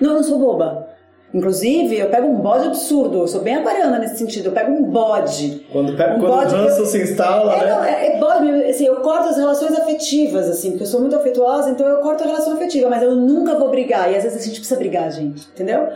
Não, 0.00 0.10
eu 0.10 0.16
não 0.16 0.22
sou 0.22 0.38
boba. 0.38 0.88
Inclusive, 1.32 1.96
eu 1.98 2.08
pego 2.10 2.26
um 2.26 2.36
bode 2.36 2.66
absurdo. 2.66 3.18
Eu 3.18 3.28
sou 3.28 3.40
bem 3.40 3.54
aquariana 3.56 3.98
nesse 3.98 4.18
sentido. 4.18 4.46
Eu 4.46 4.52
pego 4.52 4.72
um 4.72 4.82
bode. 4.82 5.64
Quando, 5.72 5.96
pe- 5.96 6.02
Um 6.04 6.18
quando 6.20 6.26
bode 6.26 6.54
o 6.54 6.58
ranço 6.58 6.80
eu- 6.80 6.86
se 6.86 7.02
instala, 7.02 7.54
É, 7.54 7.64
né? 7.64 7.72
não, 7.72 7.84
é, 7.84 8.06
é 8.08 8.18
bode, 8.18 8.64
assim, 8.64 8.84
eu 8.86 8.96
corto 8.96 9.28
as 9.28 9.36
relações 9.36 9.72
afetivas, 9.78 10.48
assim, 10.48 10.70
porque 10.70 10.82
eu 10.82 10.88
sou 10.88 11.00
muito 11.00 11.14
afetuosa, 11.14 11.70
então 11.70 11.86
eu 11.86 11.98
corto 11.98 12.24
a 12.24 12.26
relação 12.26 12.54
afetiva, 12.54 12.88
mas 12.90 13.02
eu 13.02 13.14
nunca 13.14 13.54
vou 13.56 13.68
brigar. 13.70 14.10
E 14.12 14.16
às 14.16 14.24
vezes 14.24 14.42
a 14.42 14.44
gente 14.44 14.58
precisa 14.58 14.78
brigar, 14.78 15.10
gente, 15.12 15.46
entendeu? 15.54 15.86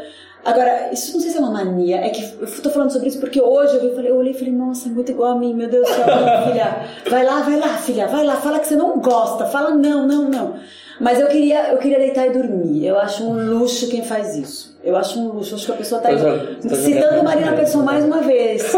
Agora, 0.45 0.91
isso 0.93 1.15
não 1.15 1.21
sei 1.21 1.31
se 1.31 1.39
é 1.39 1.41
uma 1.41 1.51
mania, 1.51 1.97
é 1.97 2.11
que 2.11 2.23
eu 2.39 2.63
tô 2.63 2.69
falando 2.69 2.93
sobre 2.93 3.09
isso 3.09 3.19
porque 3.19 3.41
hoje 3.41 3.77
eu, 3.83 3.95
falei- 3.95 4.11
eu 4.11 4.17
olhei 4.17 4.33
e 4.33 4.37
falei, 4.39 4.53
nossa, 4.53 4.89
é 4.89 4.93
muito 4.93 5.11
igual 5.11 5.33
a 5.33 5.39
mim, 5.39 5.55
meu 5.55 5.69
Deus 5.71 5.89
do 5.89 5.95
céu, 5.95 6.05
não, 6.07 6.47
filha. 6.53 6.77
Vai 7.09 7.25
lá, 7.25 7.41
vai 7.41 7.59
lá, 7.59 7.69
filha, 7.79 8.07
vai 8.07 8.25
lá, 8.25 8.37
fala 8.37 8.59
que 8.59 8.69
você 8.69 8.77
não 8.77 8.99
gosta, 9.01 9.47
fala 9.47 9.71
não, 9.71 10.07
não, 10.07 10.29
não. 10.29 10.55
Mas 11.01 11.19
eu 11.21 11.27
queria, 11.27 11.71
eu 11.73 11.79
queria 11.79 11.99
deitar 11.99 12.27
e 12.27 12.31
dormir. 12.31 12.87
Eu 12.87 12.99
acho 12.99 13.25
um 13.25 13.59
luxo 13.59 13.89
quem 13.89 14.05
faz 14.05 14.37
isso. 14.37 14.75
Eu 14.85 14.97
acho 14.97 15.19
um 15.19 15.29
luxo. 15.33 15.55
Acho 15.55 15.67
que 15.67 15.73
a 15.73 15.77
pessoa 15.77 16.01
tá 16.01 16.11
Tô 16.11 16.17
jog- 16.19 16.57
tô 16.69 16.75
citando 16.77 17.05
jogando. 17.07 17.25
Marina 17.25 17.53
Pessoa 17.53 17.83
mais 17.85 18.05
uma 18.05 18.21
vez. 18.21 18.73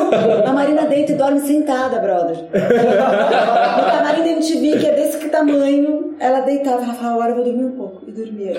A 0.46 0.52
Marina 0.52 0.82
deita 0.86 1.12
e 1.12 1.14
dorme 1.16 1.40
sentada, 1.40 1.98
brother. 1.98 2.36
No 2.36 3.84
camarim 3.90 4.22
da 4.22 4.28
MTV, 4.30 4.78
que 4.78 4.86
é 4.86 4.92
desse 4.92 5.28
tamanho, 5.28 6.14
ela 6.20 6.40
deitava, 6.40 6.84
ela 6.84 6.94
falava, 6.94 7.14
agora 7.16 7.30
eu 7.32 7.34
vou 7.36 7.44
dormir 7.44 7.64
um 7.64 7.72
pouco. 7.76 8.02
E 8.06 8.12
dormia. 8.12 8.52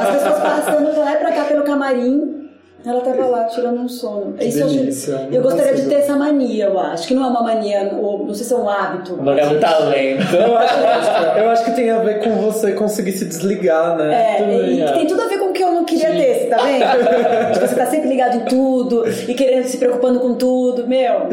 As 0.00 0.10
pessoas 0.16 0.38
passando 0.38 0.94
pra 0.94 1.02
lá 1.04 1.12
e 1.14 1.16
pra 1.16 1.32
cá 1.32 1.44
pelo 1.44 1.64
camarim, 1.64 2.37
ela 2.86 3.00
tava 3.00 3.26
lá 3.26 3.44
tirando 3.44 3.80
um 3.80 3.88
sono. 3.88 4.34
Isso 4.40 4.60
eu 4.60 4.66
acho- 4.66 4.74
delícia. 4.76 5.28
eu 5.32 5.42
gostaria 5.42 5.74
de 5.74 5.82
ter 5.88 5.96
essa 5.96 6.16
mania, 6.16 6.66
eu 6.66 6.78
acho. 6.78 7.08
Que 7.08 7.14
não 7.14 7.24
é 7.24 7.28
uma 7.28 7.42
mania, 7.42 7.90
ou 8.00 8.24
não 8.24 8.32
sei 8.34 8.46
se 8.46 8.52
é 8.54 8.56
um 8.56 8.68
hábito. 8.68 9.18
É 9.36 9.46
um 9.46 9.58
talento. 9.60 10.22
Eu 10.36 10.56
acho, 10.56 10.74
eu 11.38 11.50
acho 11.50 11.64
que 11.64 11.70
tem 11.72 11.90
a 11.90 11.98
ver 12.00 12.22
com 12.22 12.30
você 12.36 12.72
conseguir 12.72 13.12
se 13.12 13.24
desligar, 13.24 13.96
né? 13.96 14.38
É, 14.38 14.70
e 14.70 14.80
é. 14.80 14.86
que 14.86 14.92
tem 14.92 15.06
tudo 15.06 15.22
a 15.22 15.26
ver 15.26 15.38
com 15.38 15.46
o 15.46 15.52
que 15.52 15.62
eu 15.62 15.72
não 15.72 15.84
queria 15.84 16.10
ter, 16.10 16.48
tá 16.48 16.58
vendo? 16.58 16.84
Tipo, 17.54 17.66
você 17.66 17.74
tá 17.74 17.86
sempre 17.86 18.08
ligado 18.08 18.36
em 18.36 18.44
tudo 18.44 19.04
e 19.28 19.34
querendo 19.34 19.64
se 19.64 19.76
preocupando 19.78 20.20
com 20.20 20.34
tudo. 20.34 20.86
Meu, 20.86 21.28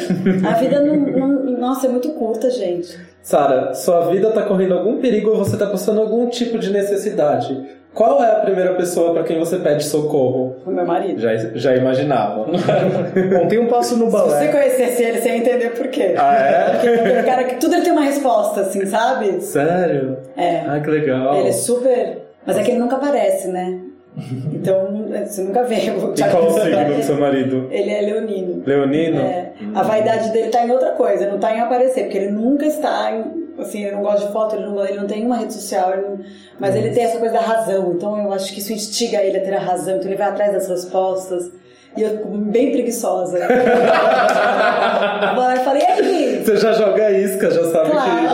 a 0.47 0.53
vida 0.53 0.79
não, 0.81 0.95
não- 0.95 1.45
Nossa, 1.57 1.87
é 1.87 1.89
muito 1.89 2.09
curta, 2.09 2.49
gente. 2.49 2.97
Sara, 3.21 3.73
sua 3.73 4.07
vida 4.11 4.29
tá 4.31 4.43
correndo 4.43 4.73
algum 4.75 4.97
perigo 4.99 5.31
ou 5.31 5.37
você 5.37 5.57
tá 5.57 5.65
passando 5.67 5.99
algum 6.01 6.27
tipo 6.27 6.57
de 6.59 6.71
necessidade? 6.71 7.65
Qual 7.95 8.21
é 8.21 8.29
a 8.29 8.35
primeira 8.41 8.73
pessoa 8.73 9.13
pra 9.13 9.23
quem 9.23 9.39
você 9.39 9.57
pede 9.57 9.85
socorro? 9.85 10.57
O 10.65 10.69
meu 10.69 10.85
marido. 10.85 11.19
Já, 11.19 11.33
já 11.55 11.75
imaginava. 11.75 12.43
Bom, 12.45 13.47
tem 13.47 13.57
um 13.57 13.67
passo 13.67 13.95
no 13.97 14.05
Se 14.07 14.11
você 14.11 14.29
balé. 14.29 14.47
conhecesse 14.49 15.01
ele, 15.01 15.21
você 15.21 15.29
ia 15.29 15.37
entender 15.37 15.69
por 15.71 15.87
quê. 15.87 16.13
Ah, 16.17 16.35
é? 16.35 16.69
Porque 16.75 16.89
aquele 16.89 17.23
cara 17.23 17.43
que 17.45 17.55
tudo 17.55 17.73
ele 17.75 17.83
tem 17.83 17.93
uma 17.93 18.03
resposta, 18.03 18.61
assim, 18.61 18.85
sabe? 18.85 19.39
Sério? 19.41 20.17
É. 20.35 20.57
Ah, 20.67 20.79
que 20.83 20.89
legal. 20.89 21.37
Ele 21.39 21.47
é 21.47 21.51
super. 21.53 22.17
Mas 22.45 22.57
é 22.57 22.63
que 22.63 22.71
ele 22.71 22.79
nunca 22.79 22.97
aparece, 22.97 23.47
né? 23.47 23.79
Então, 24.53 24.87
você 25.25 25.41
nunca 25.43 25.63
vê 25.63 25.75
E 25.75 25.91
qual 26.31 26.47
o 26.47 26.49
signo 26.51 26.95
do 26.95 27.03
seu 27.03 27.17
marido? 27.17 27.67
Ele 27.71 27.91
é 27.91 28.01
leonino. 28.01 28.63
Leonino? 28.65 29.21
É, 29.21 29.51
a 29.73 29.83
vaidade 29.83 30.31
dele 30.31 30.49
tá 30.49 30.65
em 30.65 30.71
outra 30.71 30.91
coisa, 30.91 31.29
não 31.29 31.37
tá 31.37 31.55
em 31.55 31.59
aparecer, 31.61 32.03
porque 32.03 32.17
ele 32.17 32.31
nunca 32.31 32.65
está 32.65 33.11
em. 33.11 33.44
Assim, 33.57 33.83
ele 33.83 33.95
não 33.95 34.01
gosta 34.01 34.27
de 34.27 34.33
foto, 34.33 34.55
ele 34.55 34.65
não, 34.65 34.85
ele 34.85 34.97
não 34.99 35.07
tem 35.07 35.25
uma 35.25 35.37
rede 35.37 35.53
social, 35.53 35.93
ele 35.93 36.01
não- 36.01 36.19
mas 36.59 36.75
ele 36.75 36.89
tem 36.91 37.03
essa 37.03 37.17
coisa 37.19 37.33
da 37.35 37.41
razão, 37.41 37.93
então 37.93 38.17
eu 38.21 38.33
acho 38.33 38.53
que 38.53 38.59
isso 38.59 38.73
instiga 38.73 39.21
ele 39.23 39.37
a 39.37 39.41
ter 39.43 39.53
a 39.53 39.59
razão, 39.59 39.95
então 39.95 40.07
ele 40.07 40.17
vai 40.17 40.27
atrás 40.27 40.51
das 40.53 40.67
respostas. 40.67 41.49
E 41.97 42.01
eu 42.01 42.09
fico 42.09 42.27
bem 42.27 42.71
preguiçosa. 42.71 43.39
Vou 45.35 45.43
lá 45.43 45.55
e 45.55 45.59
falei, 45.59 45.81
e 45.81 45.85
aí? 45.85 46.41
Você 46.43 46.57
já 46.57 46.73
joga 46.73 47.09
isca, 47.11 47.49
já 47.49 47.63
sabe 47.71 47.91
Claro. 47.91 48.27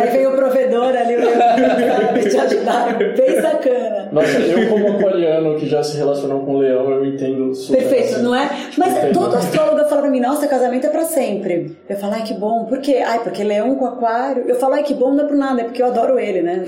Aí 0.00 0.10
vem 0.10 0.26
o 0.26 0.32
provedor 0.32 0.96
ali, 0.96 1.16
o 1.16 1.20
sabe, 1.20 2.28
te 2.30 2.38
ajudar, 2.38 2.98
bem 2.98 3.40
sacana. 3.40 4.08
Nossa, 4.10 4.38
eu 4.38 4.68
como 4.68 4.88
aquariano 4.96 5.56
que 5.56 5.66
já 5.68 5.82
se 5.82 5.96
relacionou 5.96 6.44
com 6.44 6.54
o 6.54 6.58
leão, 6.58 6.90
eu 6.90 7.04
entendo 7.04 7.54
super. 7.54 7.78
Perfeito, 7.78 8.14
assim. 8.14 8.22
não 8.22 8.34
é? 8.34 8.50
Mas 8.76 8.96
Entendi. 8.96 9.12
todo 9.14 9.36
astrólogo 9.36 9.84
fala 9.88 10.02
pra 10.02 10.10
mim, 10.10 10.20
nossa, 10.20 10.48
casamento 10.48 10.86
é 10.86 10.90
pra 10.90 11.04
sempre. 11.04 11.76
Eu 11.88 11.96
falo, 11.96 12.14
ai 12.14 12.22
que 12.22 12.34
bom, 12.34 12.64
por 12.64 12.78
quê? 12.78 13.02
Ai, 13.06 13.20
porque 13.22 13.44
leão 13.44 13.74
com 13.76 13.86
aquário. 13.86 14.44
Eu 14.48 14.56
falo, 14.56 14.74
ai 14.74 14.82
que 14.82 14.94
bom, 14.94 15.14
não 15.14 15.24
é 15.24 15.28
por 15.28 15.36
nada, 15.36 15.60
é 15.60 15.64
porque 15.64 15.82
eu 15.82 15.86
adoro 15.86 16.18
ele, 16.18 16.42
né? 16.42 16.64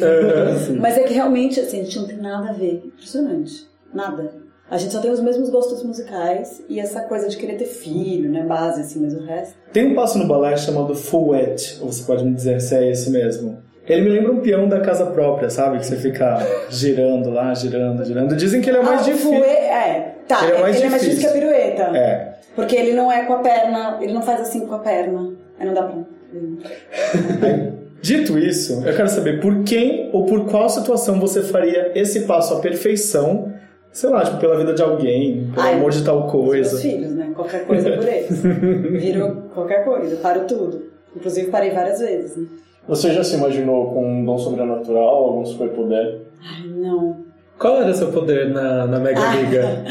Mas 0.78 0.98
é 0.98 1.02
que 1.02 1.14
realmente, 1.14 1.58
assim, 1.58 1.80
a 1.80 1.84
gente 1.84 1.98
não 1.98 2.06
tem 2.06 2.18
nada 2.18 2.50
a 2.50 2.52
ver. 2.52 2.82
Impressionante. 2.84 3.66
Nada. 3.92 4.41
A 4.72 4.78
gente 4.78 4.90
só 4.90 5.00
tem 5.00 5.10
os 5.10 5.20
mesmos 5.20 5.50
gostos 5.50 5.82
musicais 5.84 6.62
e 6.66 6.80
essa 6.80 7.02
coisa 7.02 7.28
de 7.28 7.36
querer 7.36 7.56
ter 7.58 7.66
filho, 7.66 8.30
né? 8.30 8.42
Base, 8.42 8.80
assim, 8.80 9.00
mas 9.02 9.12
o 9.12 9.20
resto. 9.22 9.54
Tem 9.70 9.88
um 9.88 9.94
passo 9.94 10.16
no 10.16 10.26
balé 10.26 10.56
chamado 10.56 10.94
fouette, 10.94 11.76
ou 11.82 11.92
você 11.92 12.02
pode 12.04 12.24
me 12.24 12.32
dizer 12.34 12.58
se 12.58 12.74
é 12.74 12.90
esse 12.90 13.10
mesmo. 13.10 13.58
Ele 13.86 14.00
me 14.00 14.08
lembra 14.08 14.32
um 14.32 14.40
peão 14.40 14.66
da 14.66 14.80
casa 14.80 15.04
própria, 15.04 15.50
sabe? 15.50 15.78
Que 15.78 15.84
você 15.84 15.96
fica 15.96 16.38
girando 16.70 17.28
lá, 17.28 17.52
girando, 17.52 18.02
girando. 18.02 18.34
Dizem 18.34 18.62
que 18.62 18.70
ele 18.70 18.78
é 18.78 18.82
mais 18.82 19.02
Ah, 19.02 19.04
difícil. 19.04 19.32
fouet, 19.34 19.44
é. 19.46 20.14
Tá, 20.26 20.42
Ele 20.46 20.52
é 20.56 20.60
mais 20.62 20.76
ele 20.76 20.86
é 20.86 20.88
mais 20.88 21.02
difícil 21.02 21.20
que 21.20 21.26
a 21.26 21.32
difícil. 21.40 21.50
pirueta. 21.52 21.98
É. 21.98 22.32
Porque 22.56 22.74
ele 22.74 22.94
não 22.94 23.12
é 23.12 23.26
com 23.26 23.34
a 23.34 23.38
perna, 23.40 23.98
ele 24.00 24.14
não 24.14 24.22
faz 24.22 24.40
assim 24.40 24.60
com 24.66 24.74
a 24.74 24.78
perna. 24.78 25.34
Aí 25.60 25.66
não 25.66 25.74
dá 25.74 25.82
pra. 25.82 25.98
Dito 28.00 28.36
isso, 28.38 28.82
eu 28.84 28.96
quero 28.96 29.08
saber 29.08 29.40
por 29.40 29.62
quem 29.64 30.08
ou 30.12 30.26
por 30.26 30.46
qual 30.46 30.68
situação 30.68 31.20
você 31.20 31.42
faria 31.42 31.92
esse 31.94 32.20
passo 32.20 32.54
à 32.54 32.58
perfeição, 32.60 33.52
sei 33.92 34.10
lá, 34.10 34.24
tipo, 34.24 34.38
pela 34.38 34.56
vida 34.56 34.72
de 34.74 34.82
alguém, 34.82 35.50
pelo 35.54 35.66
Ai, 35.66 35.74
amor 35.74 35.90
de 35.90 36.04
tal 36.04 36.26
Os 36.26 36.32
coisa. 36.32 36.70
meus 36.70 36.82
filhos, 36.82 37.12
né? 37.12 37.32
Qualquer 37.34 37.66
coisa 37.66 37.90
por 37.92 38.08
eles. 38.08 38.42
Viro 39.02 39.42
qualquer 39.54 39.84
coisa, 39.84 40.16
paro 40.16 40.46
tudo. 40.46 40.82
Inclusive 41.14 41.50
parei 41.50 41.70
várias 41.70 42.00
vezes. 42.00 42.36
Né? 42.36 42.46
Você 42.88 43.12
já 43.12 43.22
se 43.22 43.36
imaginou 43.36 43.92
com 43.92 44.04
um 44.04 44.24
dom 44.24 44.38
sobrenatural, 44.38 45.24
algum 45.24 45.44
superpoder? 45.44 46.22
Ai, 46.42 46.66
não. 46.68 47.24
Qual 47.58 47.80
era 47.80 47.94
seu 47.94 48.08
poder 48.10 48.50
na, 48.50 48.86
na 48.86 48.98
Mega 48.98 49.20
Liga? 49.36 49.84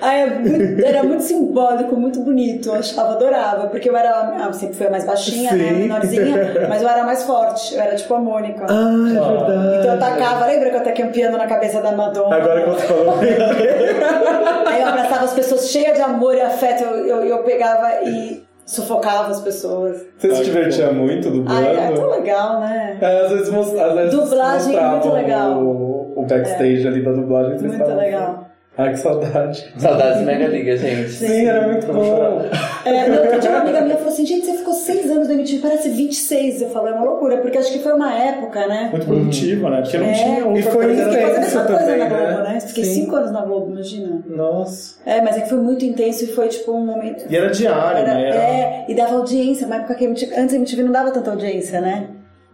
Ai, 0.00 0.22
é 0.22 0.26
muito- 0.26 0.84
era 0.86 1.02
muito 1.02 1.22
simbólico, 1.22 1.94
muito 1.94 2.20
bonito. 2.20 2.70
Eu 2.70 2.76
achava, 2.76 3.12
adorava. 3.12 3.66
Porque 3.66 3.90
eu 3.90 3.96
era. 3.96 4.36
Eu 4.46 4.52
sempre 4.54 4.74
fui 4.76 4.86
a 4.86 4.90
mais 4.90 5.04
baixinha, 5.04 5.52
né? 5.52 5.64
A 5.64 5.68
Sim. 5.68 5.74
menorzinha. 5.80 6.36
Mas 6.68 6.82
eu 6.82 6.88
era 6.88 7.04
mais 7.04 7.22
forte. 7.24 7.74
Eu 7.74 7.82
era 7.82 7.94
tipo 7.94 8.14
a 8.14 8.18
Mônica. 8.18 8.64
Ah, 8.68 8.90
é 8.90 9.12
verdade. 9.12 9.78
Então 9.80 9.94
eu 9.94 9.98
tacava, 10.00 10.46
lembra 10.46 10.70
que 10.70 10.76
eu 10.76 10.82
taquei 10.82 11.04
um 11.04 11.12
piano 11.12 11.36
na 11.36 11.46
cabeça 11.46 11.82
da 11.82 11.92
Madonna? 11.92 12.34
Agora 12.36 12.62
que 12.62 12.70
você 12.70 12.86
falou. 12.86 13.14
Aí 14.66 14.80
eu 14.80 14.88
abraçava 14.88 15.24
as 15.24 15.34
pessoas 15.34 15.68
cheia 15.68 15.92
de 15.92 16.00
amor 16.00 16.34
e 16.34 16.40
afeto, 16.40 16.84
eu, 16.84 17.06
eu, 17.06 17.24
eu 17.24 17.38
pegava 17.42 18.02
e 18.04 18.42
sufocava 18.64 19.30
as 19.30 19.40
pessoas. 19.40 20.00
Você 20.16 20.34
se 20.34 20.44
divertia 20.44 20.90
muito 20.92 21.28
dublando? 21.28 21.66
Ai, 21.66 21.76
é 21.76 21.92
tão 21.92 22.08
legal, 22.08 22.60
né? 22.60 22.96
É, 23.00 23.20
às 23.26 23.30
vezes, 23.32 23.48
às 23.52 23.94
vezes 23.94 24.14
Dublagem 24.14 24.76
é 24.76 24.80
muito 24.80 24.94
mostravam 25.08 25.12
legal. 25.12 25.52
O, 25.58 25.89
o 26.16 26.22
backstage 26.26 26.86
ali 26.86 27.02
da 27.02 27.12
dublagem. 27.12 27.58
Muito 27.58 27.72
estavam- 27.72 27.96
legal. 27.96 28.46
Ai, 28.78 28.92
que 28.92 28.98
saudade. 29.00 29.74
Saudades 29.76 30.22
Mega 30.22 30.46
Liga, 30.46 30.74
gente. 30.76 31.10
Sim, 31.10 31.44
era 31.46 31.66
muito 31.66 31.86
bom. 31.86 32.40
É, 32.86 33.08
no 33.08 33.20
outro 33.20 33.38
dia 33.40 33.50
uma 33.50 33.58
amiga 33.60 33.80
minha 33.82 33.96
falou 33.96 34.10
assim, 34.12 34.24
gente, 34.24 34.46
você 34.46 34.56
ficou 34.56 34.72
seis 34.72 35.10
anos 35.10 35.28
no 35.28 35.34
MTV, 35.34 35.58
parece 35.60 35.88
26. 35.90 36.62
Eu 36.62 36.70
falei, 36.70 36.92
é 36.92 36.96
uma 36.96 37.04
loucura, 37.04 37.38
porque 37.38 37.58
acho 37.58 37.70
que 37.72 37.80
foi 37.80 37.92
uma 37.92 38.14
época, 38.14 38.66
né? 38.68 38.88
Muito 38.90 39.04
produtiva, 39.06 39.68
né? 39.68 39.82
Porque 39.82 39.98
não 39.98 40.06
É, 40.06 40.12
tinha 40.12 40.38
e 40.38 40.42
outra 40.44 40.62
foi 40.70 40.92
intenso 40.94 41.66
também, 41.66 41.98
na 41.98 42.06
Globo, 42.08 42.24
né? 42.24 42.52
né? 42.54 42.60
Fiquei 42.60 42.84
Sim. 42.84 42.94
cinco 43.02 43.16
anos 43.16 43.32
na 43.32 43.42
Globo, 43.42 43.70
imagina. 43.72 44.22
Nossa. 44.26 44.94
É, 45.04 45.20
mas 45.20 45.36
é 45.36 45.40
que 45.42 45.48
foi 45.50 45.58
muito 45.58 45.84
intenso 45.84 46.24
e 46.24 46.28
foi 46.28 46.48
tipo 46.48 46.72
um 46.72 46.86
momento. 46.86 47.24
E 47.28 47.36
era 47.36 47.50
diário, 47.50 47.98
Era- 47.98 48.14
né? 48.14 48.26
Era- 48.28 48.36
É, 48.36 48.84
e 48.88 48.94
dava 48.94 49.16
audiência, 49.16 49.66
uma 49.66 49.76
época 49.76 49.94
que 49.94 50.04
a 50.04 50.08
MTV, 50.08 50.34
antes 50.40 50.54
a 50.54 50.56
MTV 50.56 50.82
não 50.84 50.92
dava 50.92 51.10
tanta 51.10 51.30
audiência, 51.30 51.80
né? 51.82 52.06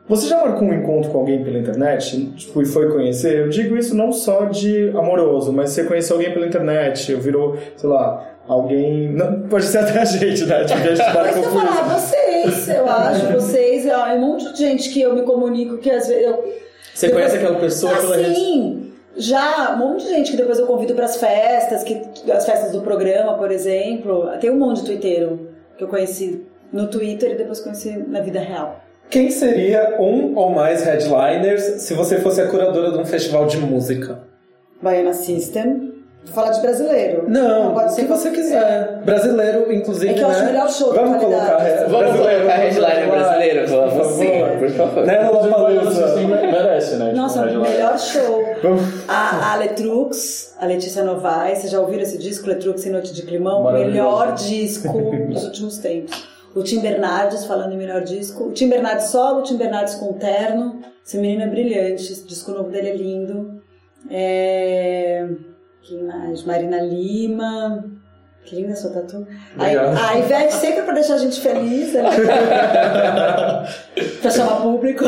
Você 0.08 0.28
já 0.28 0.36
marcou 0.36 0.68
um 0.68 0.72
encontro 0.72 1.10
com 1.10 1.18
alguém 1.18 1.42
pela 1.42 1.58
internet? 1.58 2.26
Tipo, 2.36 2.62
e 2.62 2.64
foi 2.64 2.92
conhecer? 2.92 3.40
Eu 3.40 3.48
digo 3.48 3.76
isso 3.76 3.94
não 3.94 4.12
só 4.12 4.44
de 4.44 4.90
amoroso, 4.90 5.52
mas 5.52 5.70
você 5.70 5.82
conheceu 5.82 6.16
alguém 6.16 6.32
pela 6.32 6.46
internet, 6.46 7.12
virou, 7.16 7.56
sei 7.76 7.90
lá, 7.90 8.36
alguém. 8.46 9.12
Não, 9.12 9.42
pode 9.48 9.64
ser 9.64 9.78
até 9.78 10.00
a 10.00 10.04
gente, 10.04 10.44
né? 10.44 10.64
Tipo, 10.64 10.80
a 10.80 10.94
gente 10.94 10.98
Mas 11.02 11.14
marcou 11.14 11.42
eu 11.42 11.50
por 11.50 11.60
falar, 11.60 11.98
vocês, 11.98 12.68
eu 12.68 12.88
acho, 12.88 13.26
vocês, 13.34 13.86
ó, 13.86 14.06
é 14.06 14.14
um 14.14 14.20
monte 14.20 14.52
de 14.52 14.58
gente 14.58 14.90
que 14.90 15.00
eu 15.00 15.12
me 15.12 15.22
comunico 15.22 15.78
que 15.78 15.90
às 15.90 16.06
vezes 16.06 16.24
eu. 16.24 16.54
Você 16.94 17.10
conhece 17.10 17.36
aquela 17.36 17.58
pessoa 17.58 17.92
ah, 17.92 17.96
pela 17.96 18.16
rede? 18.16 18.34
sim! 18.34 18.92
Já, 19.18 19.74
um 19.74 19.78
monte 19.78 20.04
de 20.04 20.10
gente 20.10 20.30
que 20.30 20.36
depois 20.36 20.58
eu 20.58 20.66
convido 20.66 20.94
para 20.94 21.06
as 21.06 21.16
festas, 21.16 21.82
que, 21.82 22.02
as 22.30 22.44
festas 22.44 22.70
do 22.70 22.82
programa, 22.82 23.34
por 23.34 23.50
exemplo. 23.50 24.28
Tem 24.40 24.50
um 24.50 24.58
monte 24.58 24.80
de 24.80 24.86
twitteiro 24.86 25.48
que 25.76 25.82
eu 25.82 25.88
conheci 25.88 26.46
no 26.70 26.86
Twitter 26.88 27.32
e 27.32 27.34
depois 27.34 27.60
conheci 27.60 27.96
na 27.96 28.20
vida 28.20 28.38
real. 28.38 28.85
Quem 29.08 29.30
seria 29.30 29.96
um 30.00 30.34
ou 30.36 30.50
mais 30.50 30.82
headliners 30.82 31.82
se 31.82 31.94
você 31.94 32.18
fosse 32.20 32.40
a 32.40 32.46
curadora 32.48 32.90
de 32.92 32.98
um 32.98 33.06
festival 33.06 33.46
de 33.46 33.56
música? 33.58 34.18
Baiana 34.82 35.14
System. 35.14 35.92
Vou 36.24 36.34
falar 36.34 36.50
de 36.50 36.60
brasileiro. 36.60 37.24
Não, 37.28 37.72
pode 37.72 37.86
o 37.86 37.94
ser 37.94 38.02
que 38.02 38.08
você 38.08 38.30
quiser. 38.32 39.00
Brasileiro, 39.04 39.72
inclusive, 39.72 40.10
É 40.10 40.14
que 40.14 40.20
eu 40.20 40.26
né? 40.28 40.34
acho 40.34 40.44
melhor 40.44 40.68
show 40.68 40.92
Vamos 40.92 41.18
qualidade. 41.18 41.46
colocar 41.46 41.68
he- 41.68 41.76
Vamos 41.84 41.98
brasileiro, 41.98 42.40
colocar 42.40 42.56
headliner 42.56 43.08
brasileiro? 43.10 43.68
Vamos 43.68 43.94
favor. 43.94 44.58
por 44.58 44.70
favor. 44.70 45.06
Né, 45.06 45.20
o 45.30 45.32
Lollapalooza? 45.32 46.16
Merece, 46.26 46.96
né? 46.96 47.12
Nossa, 47.12 47.46
tipo, 47.46 47.60
o 47.60 47.62
melhor 47.62 47.96
show. 47.96 48.42
A, 49.06 49.52
a 49.52 49.56
Letrux, 49.56 50.56
a 50.58 50.66
Letícia 50.66 51.04
Novaes, 51.04 51.58
vocês 51.58 51.70
já 51.70 51.78
ouviram 51.80 52.02
esse 52.02 52.18
disco, 52.18 52.48
Letrux 52.48 52.84
e 52.84 52.90
Noite 52.90 53.14
de 53.14 53.22
Climão? 53.22 53.72
Melhor 53.72 54.34
disco 54.34 54.88
dos 55.28 55.44
últimos 55.44 55.78
tempos. 55.78 56.26
O 56.56 56.62
Tim 56.62 56.80
Bernardes, 56.80 57.44
falando 57.44 57.74
em 57.74 57.76
melhor 57.76 58.02
disco. 58.02 58.44
O 58.44 58.52
Tim 58.52 58.70
Bernardes 58.70 59.08
solo, 59.08 59.40
o 59.40 59.42
Tim 59.42 59.58
Bernardes 59.58 59.96
com 59.96 60.14
terno. 60.14 60.80
Esse 61.04 61.18
menino 61.18 61.42
é 61.42 61.46
brilhante, 61.46 62.10
esse 62.10 62.26
disco 62.26 62.50
novo 62.50 62.70
dele 62.70 62.88
é 62.88 62.96
lindo. 62.96 63.62
É... 64.10 65.28
Quem 65.82 66.02
mais? 66.04 66.44
Marina 66.44 66.80
Lima. 66.80 67.84
Que 68.46 68.56
linda 68.56 68.74
sua 68.74 68.90
tatu. 68.90 69.26
A, 69.58 69.64
a 69.64 70.18
Ivete 70.18 70.54
sempre 70.54 70.82
pra 70.82 70.94
deixar 70.94 71.16
a 71.16 71.18
gente 71.18 71.38
feliz, 71.40 71.92
né? 71.92 72.04
pra 74.22 74.30
chamar 74.30 74.62
público. 74.62 75.04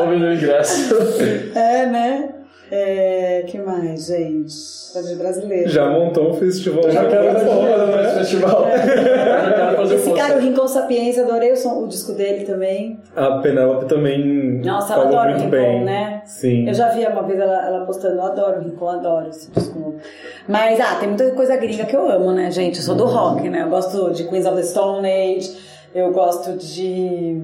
Ouvindo 0.00 0.26
o 0.26 0.34
ingresso. 0.34 0.94
É, 1.54 1.86
né? 1.86 2.39
É, 2.70 3.42
que 3.48 3.58
mais, 3.58 4.06
gente? 4.06 4.54
Fazer 4.92 5.16
brasileiro. 5.16 5.68
Já 5.68 5.88
montou 5.90 6.30
um 6.30 6.34
festival. 6.34 6.88
Já 6.90 7.04
quero 7.08 7.32
fazer 7.32 7.44
bom, 7.46 7.62
nesse 7.64 7.96
né? 7.96 8.14
festival. 8.18 8.66
Fazer 9.76 9.94
Esse 9.96 10.12
cara, 10.14 10.36
o. 10.36 10.40
Rincon 10.40 10.68
Sapiência, 10.68 11.24
adorei 11.24 11.52
o, 11.52 11.56
som- 11.56 11.82
o 11.82 11.88
disco 11.88 12.12
dele 12.12 12.44
também. 12.44 13.00
A 13.16 13.38
Penélope 13.38 13.86
também 13.86 14.60
Nossa, 14.64 14.94
ela 14.94 15.04
adora 15.06 15.30
o 15.30 15.32
muito 15.32 15.44
Rincon, 15.44 15.50
bem. 15.50 15.84
né? 15.84 16.22
Sim. 16.26 16.68
Eu 16.68 16.74
já 16.74 16.88
vi 16.90 17.04
uma 17.06 17.22
vez 17.22 17.40
ela, 17.40 17.66
ela 17.66 17.84
postando, 17.86 18.16
eu 18.16 18.22
adoro 18.22 18.60
o 18.60 18.64
Rincon, 18.64 18.88
adoro 18.88 19.28
esse 19.28 19.50
disco 19.50 19.78
novo. 19.78 19.96
Mas, 20.48 20.78
ah, 20.80 20.96
tem 21.00 21.08
muita 21.08 21.30
coisa 21.32 21.56
gringa 21.56 21.84
que 21.86 21.96
eu 21.96 22.08
amo, 22.10 22.32
né, 22.32 22.50
gente? 22.50 22.76
Eu 22.78 22.82
sou 22.84 22.94
do 22.94 23.04
rock, 23.06 23.48
né? 23.48 23.62
Eu 23.62 23.68
gosto 23.70 24.12
de 24.12 24.24
Queens 24.28 24.46
of 24.46 24.56
the 24.56 24.62
Stone 24.62 25.06
Age, 25.08 25.56
eu 25.94 26.12
gosto 26.12 26.52
de... 26.52 27.40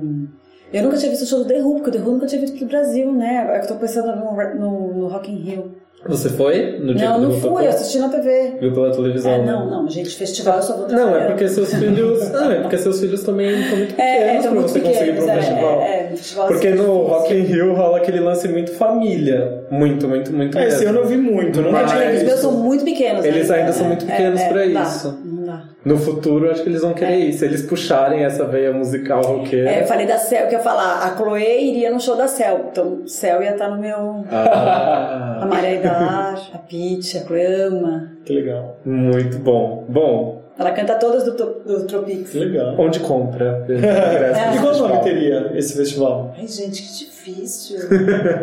Eu 0.72 0.82
nunca 0.82 0.96
tinha 0.96 1.10
visto 1.10 1.22
o 1.22 1.26
show 1.26 1.38
do 1.40 1.44
The 1.44 1.60
Who, 1.62 1.74
porque 1.76 1.90
o 1.90 1.92
The 1.92 1.98
Who 2.00 2.12
nunca 2.12 2.26
tinha 2.26 2.40
visto 2.40 2.54
aqui 2.54 2.64
no 2.64 2.70
Brasil, 2.70 3.12
né? 3.12 3.48
É 3.54 3.58
que 3.58 3.64
eu 3.64 3.68
tô 3.68 3.74
pensando 3.76 4.14
no, 4.16 4.54
no, 4.54 4.94
no 4.94 5.08
Rock 5.08 5.30
in 5.30 5.36
Rio. 5.36 5.70
Você 6.08 6.28
foi 6.28 6.78
no 6.78 6.94
dia 6.94 7.08
Não, 7.08 7.14
que 7.16 7.20
não 7.22 7.40
fui, 7.40 7.64
eu 7.64 7.68
assisti 7.70 7.98
na 7.98 8.08
TV. 8.08 8.58
Viu 8.60 8.72
pela 8.72 8.92
televisão? 8.92 9.32
É, 9.32 9.38
né? 9.38 9.44
não, 9.44 9.68
não, 9.68 9.88
gente, 9.88 10.10
festival 10.14 10.56
eu 10.58 10.62
só 10.62 10.76
vou 10.76 10.88
Não, 10.88 11.16
é 11.16 11.26
porque 11.26 11.48
seus 11.48 11.74
filhos. 11.74 12.30
Não, 12.30 12.52
é 12.52 12.60
porque 12.60 12.78
seus 12.78 13.00
filhos 13.00 13.24
também 13.24 13.50
estão 13.60 13.76
muito 13.78 13.94
pequenos 13.94 14.12
É, 14.14 14.28
é, 14.28 14.32
pra 14.34 14.42
tão 14.42 14.54
muito 14.54 14.68
você 14.68 14.80
conseguir 14.80 14.98
ir 14.98 15.14
pequenos, 15.14 15.24
pro 15.24 15.32
é, 15.32 15.36
festival. 15.40 15.80
é, 15.80 15.84
é, 15.98 16.10
no 16.10 16.16
festival 16.16 16.46
Porque 16.46 16.68
assim, 16.68 16.76
no 16.76 16.84
é 16.84 17.08
Rock 17.08 17.34
in. 17.34 17.40
Rio 17.40 17.74
rola 17.74 17.96
aquele 17.96 18.20
lance 18.20 18.46
muito 18.46 18.72
família. 18.74 19.64
Muito, 19.70 20.06
muito, 20.08 20.32
muito 20.32 20.56
É, 20.58 20.68
esse 20.68 20.84
eu 20.84 20.92
não 20.92 21.06
vi 21.06 21.16
muito, 21.16 21.60
não 21.60 21.72
Mas- 21.72 21.92
É, 21.92 22.14
Os 22.18 22.22
meus 22.22 22.40
são 22.40 22.52
muito 22.52 22.84
pequenos. 22.84 23.24
Eles 23.24 23.48
né? 23.48 23.56
ainda 23.56 23.72
são 23.72 23.86
muito 23.88 24.06
pequenos 24.06 24.42
pra 24.44 24.66
não 24.66 24.74
dá, 24.74 24.82
isso. 24.82 25.08
Dá. 25.10 25.35
No 25.84 25.96
futuro, 25.96 26.50
acho 26.50 26.62
que 26.62 26.68
eles 26.68 26.82
vão 26.82 26.92
querer 26.94 27.18
ir. 27.18 27.32
Se 27.32 27.44
eles 27.44 27.62
puxarem 27.62 28.24
essa 28.24 28.44
veia 28.44 28.72
musical 28.72 29.22
roqueira. 29.22 29.70
É, 29.70 29.82
eu 29.82 29.86
falei 29.86 30.06
da 30.06 30.18
Cel, 30.18 30.48
que 30.48 30.54
eu 30.54 30.58
ia 30.58 30.64
falar, 30.64 31.02
a 31.04 31.16
Chloe 31.16 31.70
iria 31.70 31.90
no 31.90 32.00
show 32.00 32.16
da 32.16 32.26
Cel, 32.26 32.68
então 32.70 33.06
Cel 33.06 33.42
ia 33.42 33.52
estar 33.52 33.68
no 33.68 33.80
meu... 33.80 34.24
Ah, 34.30 35.40
A 35.42 35.46
Maria 35.46 35.78
Aguilar, 35.78 36.40
a 36.54 36.58
Pitty, 36.58 37.18
a 37.18 37.24
Clama. 37.24 38.12
Que 38.24 38.32
legal. 38.32 38.78
muito 38.84 39.38
bom. 39.38 39.84
Bom, 39.88 40.42
Ela 40.58 40.72
canta 40.72 40.94
todas 40.96 41.24
do, 41.24 41.32
do 41.34 41.86
Tropics. 41.86 42.30
Que 42.30 42.38
legal. 42.38 42.74
onde 42.78 42.98
compra? 43.00 43.64
E 43.68 44.58
qual 44.60 44.76
nome 44.76 44.98
teria 45.04 45.52
esse 45.54 45.76
festival? 45.76 46.34
Ai, 46.36 46.46
gente, 46.48 46.82
que 46.82 47.04
difícil. 47.04 47.78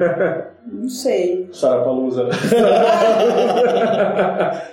não 0.71 0.88
sei. 0.89 1.49
Sarapalusa. 1.52 2.30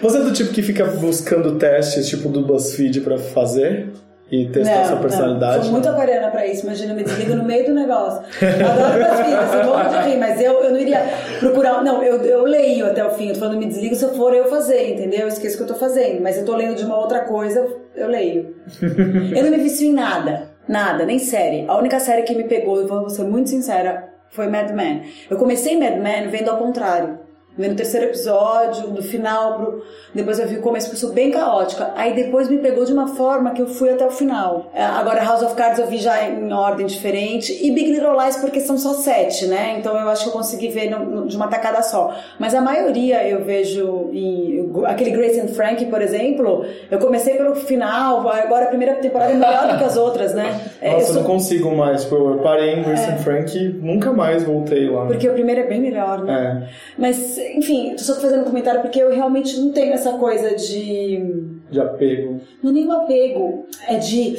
Você 0.00 0.18
é 0.18 0.20
do 0.20 0.32
tipo 0.32 0.52
que 0.52 0.62
fica 0.62 0.84
buscando 0.86 1.56
testes, 1.56 2.08
tipo 2.08 2.28
do 2.28 2.42
BuzzFeed 2.42 3.00
pra 3.00 3.18
fazer? 3.18 3.90
E 4.30 4.46
testar 4.46 4.84
sua 4.84 4.98
personalidade? 4.98 5.56
Não, 5.56 5.62
sou 5.64 5.72
muito 5.72 5.88
aquariana 5.88 6.30
pra 6.30 6.46
isso. 6.46 6.64
Imagina, 6.64 6.92
eu 6.92 6.96
me 6.96 7.02
desligo 7.02 7.34
no 7.34 7.44
meio 7.44 7.66
do 7.66 7.74
negócio. 7.74 8.22
Eu 8.40 8.70
adoro 8.70 9.04
BuzzFeed, 9.04 9.34
assim, 9.34 9.68
morro 9.68 9.88
de 9.88 10.08
rir, 10.08 10.18
mas 10.18 10.40
eu, 10.40 10.52
eu 10.62 10.70
não 10.70 10.78
iria 10.78 11.02
procurar... 11.40 11.82
Não, 11.82 12.00
eu, 12.00 12.16
eu 12.22 12.44
leio 12.44 12.86
até 12.86 13.04
o 13.04 13.10
fim. 13.10 13.28
Eu 13.28 13.34
tô 13.34 13.40
falando 13.40 13.58
me 13.58 13.66
desligo 13.66 13.94
se 13.96 14.04
eu 14.04 14.14
for 14.14 14.32
eu 14.32 14.44
fazer, 14.44 14.92
entendeu? 14.92 15.22
Eu 15.22 15.28
esqueço 15.28 15.54
o 15.54 15.56
que 15.58 15.62
eu 15.64 15.74
tô 15.74 15.74
fazendo. 15.74 16.22
Mas 16.22 16.38
eu 16.38 16.44
tô 16.44 16.54
lendo 16.54 16.76
de 16.76 16.84
uma 16.84 16.96
outra 16.96 17.24
coisa, 17.24 17.58
eu, 17.58 17.80
eu 17.96 18.08
leio. 18.08 18.54
eu 19.34 19.42
não 19.42 19.50
me 19.50 19.58
vicio 19.58 19.88
em 19.88 19.92
nada. 19.92 20.50
Nada, 20.68 21.04
nem 21.04 21.18
série. 21.18 21.64
A 21.66 21.76
única 21.76 21.98
série 21.98 22.22
que 22.22 22.32
me 22.32 22.44
pegou, 22.44 22.80
e 22.80 22.86
vou 22.86 23.10
ser 23.10 23.24
muito 23.24 23.50
sincera, 23.50 24.10
foi 24.30 24.46
Mad 24.46 24.70
Men. 24.70 25.02
Eu 25.28 25.36
comecei 25.36 25.76
Mad 25.76 25.98
Men 25.98 26.28
vendo 26.28 26.50
ao 26.50 26.58
contrário. 26.58 27.18
Vendo 27.58 27.72
o 27.72 27.76
terceiro 27.76 28.06
episódio, 28.06 28.88
do 28.88 29.02
final 29.02 29.54
pro. 29.58 29.84
Depois 30.14 30.38
eu 30.38 30.46
vi 30.48 30.56
o 30.56 30.60
começo, 30.62 30.86
porque 30.88 30.96
eu 31.04 31.08
sou 31.08 31.14
bem 31.14 31.30
caótica. 31.30 31.90
Aí 31.94 32.14
depois 32.14 32.48
me 32.48 32.58
pegou 32.58 32.84
de 32.84 32.92
uma 32.92 33.08
forma 33.08 33.50
que 33.52 33.60
eu 33.60 33.66
fui 33.66 33.90
até 33.90 34.04
o 34.06 34.10
final. 34.10 34.70
É, 34.74 34.82
Agora 34.82 35.22
House 35.22 35.42
of 35.42 35.54
Cards 35.54 35.78
eu 35.78 35.86
vi 35.86 35.98
já 35.98 36.22
em 36.28 36.52
ordem 36.52 36.86
diferente. 36.86 37.52
E 37.64 37.70
Big 37.70 37.90
Little 37.92 38.18
Lies 38.20 38.36
porque 38.36 38.60
são 38.60 38.78
só 38.78 38.94
sete, 38.94 39.46
né? 39.46 39.76
Então 39.78 39.96
eu 39.96 40.08
acho 40.08 40.22
que 40.24 40.28
eu 40.30 40.32
consegui 40.32 40.68
ver 40.68 40.90
no- 40.90 41.04
no- 41.04 41.26
de 41.28 41.36
uma 41.36 41.48
tacada 41.48 41.82
só. 41.82 42.14
Mas 42.38 42.54
a 42.54 42.60
maioria 42.60 43.26
eu 43.28 43.44
vejo 43.44 44.08
em. 44.12 44.70
Aquele 44.86 45.10
Grace 45.10 45.38
and 45.40 45.48
Frank, 45.48 45.84
por 45.86 46.00
exemplo, 46.00 46.64
eu 46.90 46.98
comecei 46.98 47.34
pelo 47.36 47.54
final, 47.56 48.26
agora 48.28 48.64
a 48.66 48.68
primeira 48.68 48.94
temporada 48.94 49.32
é 49.32 49.36
melhor 49.36 49.68
do 49.72 49.78
que 49.78 49.84
as 49.84 49.96
outras, 49.96 50.34
né? 50.34 50.60
É, 50.80 50.92
Nossa, 50.92 51.02
eu 51.02 51.08
eu 51.08 51.12
sou- 51.12 51.22
não 51.22 51.24
consigo 51.24 51.70
mais. 51.76 52.04
Tipo, 52.04 52.14
eu 52.16 52.38
parei 52.38 52.70
em 52.74 52.82
Grace 52.82 53.04
and 53.10 53.18
Frank 53.18 53.56
e 53.58 53.68
nunca 53.68 54.12
mais 54.12 54.42
voltei 54.44 54.88
lá. 54.88 55.04
Porque 55.06 55.28
o 55.28 55.32
primeiro 55.34 55.60
é 55.60 55.64
bem 55.66 55.78
melhor, 55.80 56.22
né? 56.24 56.66
É, 56.66 56.70
Mas, 56.96 57.38
enfim, 57.58 57.94
tô 57.96 58.02
só 58.02 58.14
fazendo 58.16 58.42
um 58.42 58.44
comentário 58.44 58.80
porque 58.80 59.00
eu 59.02 59.10
realmente 59.10 59.58
não 59.58 59.72
tenho 59.72 59.92
essa 59.92 60.12
coisa 60.12 60.54
de. 60.54 61.22
de 61.70 61.80
apego. 61.80 62.40
Não 62.62 62.70
é 62.70 62.74
nem 62.74 62.86
um 62.86 62.92
apego, 62.92 63.66
é 63.88 63.96
de. 63.96 64.36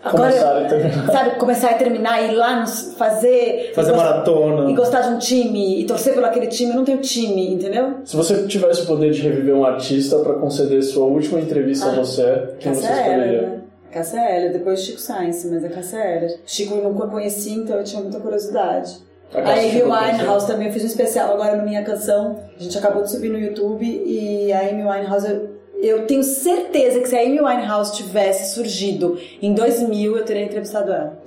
Agora, 0.00 0.30
Começar 0.30 0.62
e 0.62 0.68
terminar. 0.68 1.06
sabe, 1.10 1.30
começar 1.40 1.72
e 1.72 1.74
terminar, 1.74 2.22
ir 2.22 2.36
lá 2.36 2.60
nos- 2.60 2.94
fazer. 2.96 3.72
Fazer 3.74 3.90
e 3.90 3.94
gost- 3.94 4.06
maratona. 4.06 4.70
E 4.70 4.74
gostar 4.74 5.00
de 5.00 5.08
um 5.08 5.18
time, 5.18 5.80
e 5.80 5.84
torcer 5.86 6.14
pelo 6.14 6.24
aquele 6.26 6.46
time. 6.46 6.70
Eu 6.70 6.76
não 6.76 6.84
tenho 6.84 6.98
time, 6.98 7.52
entendeu? 7.54 7.94
Se 8.04 8.14
você 8.16 8.46
tivesse 8.46 8.82
o 8.82 8.86
poder 8.86 9.10
de 9.10 9.20
reviver 9.22 9.54
um 9.56 9.64
artista 9.64 10.18
pra 10.20 10.34
conceder 10.34 10.82
sua 10.84 11.04
última 11.04 11.40
entrevista 11.40 11.86
a 11.86 11.92
Ah, 11.92 11.96
você, 11.96 12.48
quem 12.60 12.72
você 12.74 12.86
escolheria? 12.92 13.42
né? 13.42 13.60
Cássia 13.90 14.20
Eller, 14.36 14.52
depois 14.52 14.80
Chico 14.82 15.00
Sainz, 15.00 15.44
mas 15.50 15.64
é 15.64 15.68
Cássia 15.68 15.96
Eller. 15.98 16.40
Chico 16.46 16.74
eu 16.76 16.84
nunca 16.92 17.06
conheci, 17.08 17.54
então 17.54 17.76
eu 17.76 17.82
tinha 17.84 18.00
muita 18.00 18.20
curiosidade. 18.20 18.98
A 19.34 19.40
Amy 19.52 19.82
Winehouse 19.82 20.46
também, 20.46 20.66
eu 20.68 20.72
fiz 20.72 20.82
um 20.84 20.86
especial 20.86 21.32
agora 21.34 21.56
no 21.56 21.64
Minha 21.64 21.82
Canção. 21.84 22.38
A 22.58 22.62
gente 22.62 22.76
acabou 22.78 23.02
de 23.02 23.10
subir 23.10 23.28
no 23.28 23.38
YouTube 23.38 23.84
e 23.84 24.52
a 24.52 24.60
Amy 24.60 24.82
Winehouse, 24.84 25.28
eu, 25.28 25.58
eu 25.82 26.06
tenho 26.06 26.22
certeza 26.24 26.98
que 27.00 27.08
se 27.08 27.14
a 27.16 27.20
Amy 27.20 27.38
Winehouse 27.40 27.94
tivesse 27.94 28.54
surgido 28.54 29.18
em 29.42 29.52
2000, 29.54 30.16
eu 30.16 30.24
teria 30.24 30.44
entrevistado 30.44 30.90
ela. 30.92 31.18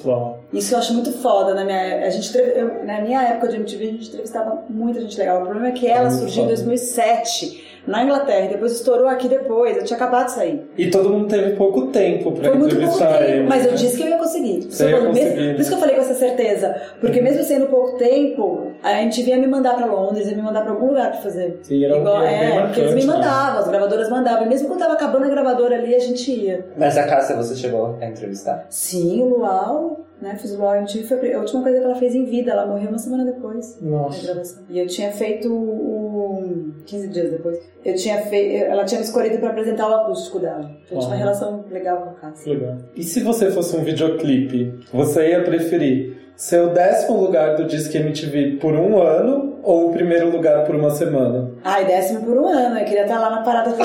Isso 0.51 0.73
eu 0.73 0.79
acho 0.79 0.93
muito 0.93 1.11
foda. 1.13 1.53
Na 1.53 1.63
minha, 1.63 2.05
a 2.05 2.09
gente, 2.09 2.35
eu- 2.37 2.83
na 2.85 3.01
minha 3.01 3.21
época 3.21 3.47
de 3.49 3.55
MTV, 3.57 3.83
a 3.85 3.91
gente 3.91 4.07
entrevistava 4.09 4.63
muita 4.69 4.99
gente 4.99 5.17
legal. 5.17 5.37
O 5.37 5.45
problema 5.45 5.67
é 5.69 5.71
que 5.71 5.87
ela 5.87 6.09
muito 6.09 6.19
surgiu 6.21 6.43
em 6.43 6.47
foda. 6.47 6.55
2007, 6.57 7.70
na 7.87 8.03
Inglaterra, 8.03 8.47
depois 8.47 8.73
estourou 8.73 9.07
aqui 9.07 9.27
depois. 9.27 9.75
Eu 9.77 9.83
tinha 9.83 9.97
acabado 9.97 10.25
de 10.27 10.31
sair. 10.33 10.61
E 10.77 10.89
todo 10.89 11.09
mundo 11.09 11.27
teve 11.27 11.51
pouco 11.55 11.87
tempo 11.87 12.31
pra 12.31 12.49
Foi 12.49 12.57
muito 12.57 12.75
pouco 12.75 12.97
tempo, 12.97 13.23
ele. 13.23 13.43
mas 13.47 13.65
eu 13.65 13.73
disse 13.73 13.97
que 13.97 14.03
eu 14.03 14.07
ia 14.09 14.17
conseguir. 14.17 14.61
Você 14.69 14.89
ia 14.89 15.01
mesmo- 15.01 15.35
né? 15.35 15.53
por 15.53 15.61
isso 15.61 15.69
que 15.69 15.75
eu 15.75 15.79
falei 15.79 15.95
com 15.95 16.01
essa 16.01 16.13
certeza. 16.13 16.75
Porque 16.99 17.21
mesmo 17.21 17.43
sendo 17.43 17.65
pouco 17.67 17.97
tempo, 17.97 18.70
a 18.83 19.01
MTV 19.03 19.29
ia 19.29 19.37
me 19.37 19.47
mandar 19.47 19.75
pra 19.75 19.85
Londres, 19.85 20.27
ia 20.27 20.35
me 20.35 20.41
mandar 20.41 20.61
pra 20.61 20.71
algum 20.71 20.87
lugar 20.87 21.11
pra 21.11 21.21
fazer. 21.21 21.59
Sim, 21.63 21.83
era 21.85 21.95
um- 21.95 21.99
Igual, 22.01 22.23
é, 22.23 22.61
porque 22.65 22.79
eles 22.81 22.95
me 22.95 23.05
marcante, 23.05 23.07
né? 23.07 23.13
mandavam, 23.13 23.59
as 23.59 23.67
gravadoras 23.67 24.09
mandavam. 24.09 24.45
E 24.45 24.49
mesmo 24.49 24.67
quando 24.67 24.79
tava 24.79 24.93
acabando 24.93 25.25
a 25.25 25.29
gravadora 25.29 25.75
ali, 25.75 25.93
a 25.95 25.99
gente 25.99 26.31
ia. 26.31 26.65
Mas 26.77 26.97
a 26.97 27.03
Cássia 27.07 27.35
você 27.35 27.55
chegou 27.55 27.97
a 28.01 28.05
entrevistar? 28.05 28.65
Sim, 28.69 29.21
o 29.21 29.25
Luau, 29.37 30.05
né? 30.21 30.35
Fiz 30.39 30.51
o 30.53 30.57
Luau 30.57 30.75
MTV, 30.75 31.03
foi 31.03 31.33
a 31.33 31.39
última 31.39 31.61
coisa 31.63 31.77
que 31.79 31.83
ela 31.83 31.95
fez 31.95 32.13
em 32.15 32.25
vida. 32.25 32.51
Ela 32.51 32.65
morreu 32.67 32.89
uma 32.89 32.97
semana 32.97 33.25
depois 33.25 33.77
Nossa. 33.81 34.63
E 34.69 34.79
eu 34.79 34.87
tinha 34.87 35.11
feito 35.11 35.51
o. 35.51 36.71
15 36.85 37.07
dias 37.07 37.31
depois. 37.31 37.59
Eu 37.85 37.95
tinha 37.95 38.21
feito. 38.23 38.63
Ela 38.65 38.83
tinha 38.85 38.99
me 38.99 39.05
escolhido 39.05 39.37
pra 39.37 39.49
apresentar 39.49 39.89
o 39.89 39.93
acústico 39.93 40.39
dela. 40.39 40.59
Então, 40.85 40.97
eu 40.97 40.99
tinha 40.99 41.07
uma 41.09 41.15
Ah. 41.15 41.17
relação 41.17 41.65
legal 41.69 41.97
com 42.01 42.09
a 42.09 42.13
Cássia. 42.13 42.53
Legal. 42.53 42.77
E 42.95 43.03
se 43.03 43.21
você 43.21 43.51
fosse 43.51 43.75
um 43.75 43.83
videoclipe, 43.83 44.79
você 44.93 45.29
ia 45.29 45.43
preferir 45.43 46.20
ser 46.41 46.59
o 46.59 46.69
décimo 46.69 47.21
lugar 47.21 47.55
do 47.55 47.65
Disque 47.65 47.99
MTV 47.99 48.57
por 48.59 48.73
um 48.73 48.99
ano 48.99 49.59
ou 49.61 49.89
o 49.89 49.93
primeiro 49.93 50.31
lugar 50.31 50.65
por 50.65 50.75
uma 50.75 50.89
semana? 50.89 51.51
Ai, 51.63 51.85
décimo 51.85 52.21
por 52.21 52.35
um 52.35 52.47
ano. 52.47 52.79
Eu 52.79 52.85
queria 52.85 53.03
estar 53.03 53.19
lá 53.19 53.29
na 53.29 53.41
parada. 53.43 53.69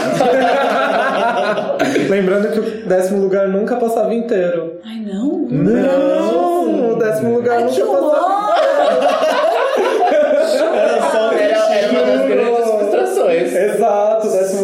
Lembrando 2.08 2.50
que 2.50 2.58
o 2.58 2.88
décimo 2.88 3.20
lugar 3.20 3.46
nunca 3.48 3.76
passava 3.76 4.14
inteiro. 4.14 4.80
Ai, 4.86 5.04
não? 5.04 5.46
Não, 5.50 6.92
o 6.92 6.96
décimo 6.96 7.34
lugar 7.34 7.58
Ai, 7.58 7.66
que 7.66 7.78
nunca 7.78 7.92
passava 7.92 8.06
horror! 8.06 8.54
Era 10.74 11.10
só 11.10 11.32
Era, 11.32 11.74
era 11.74 11.92
uma 11.92 12.02
das 12.04 12.26
grandes 12.26 12.70
frustrações. 12.70 13.54
Exato, 13.54 14.30
décimo 14.30 14.55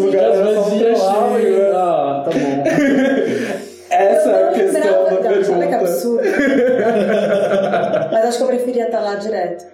Mas 8.12 8.25
acho 8.27 8.37
que 8.38 8.42
eu 8.44 8.48
preferia 8.48 8.85
estar 8.85 9.01
lá 9.01 9.14
direto. 9.16 9.64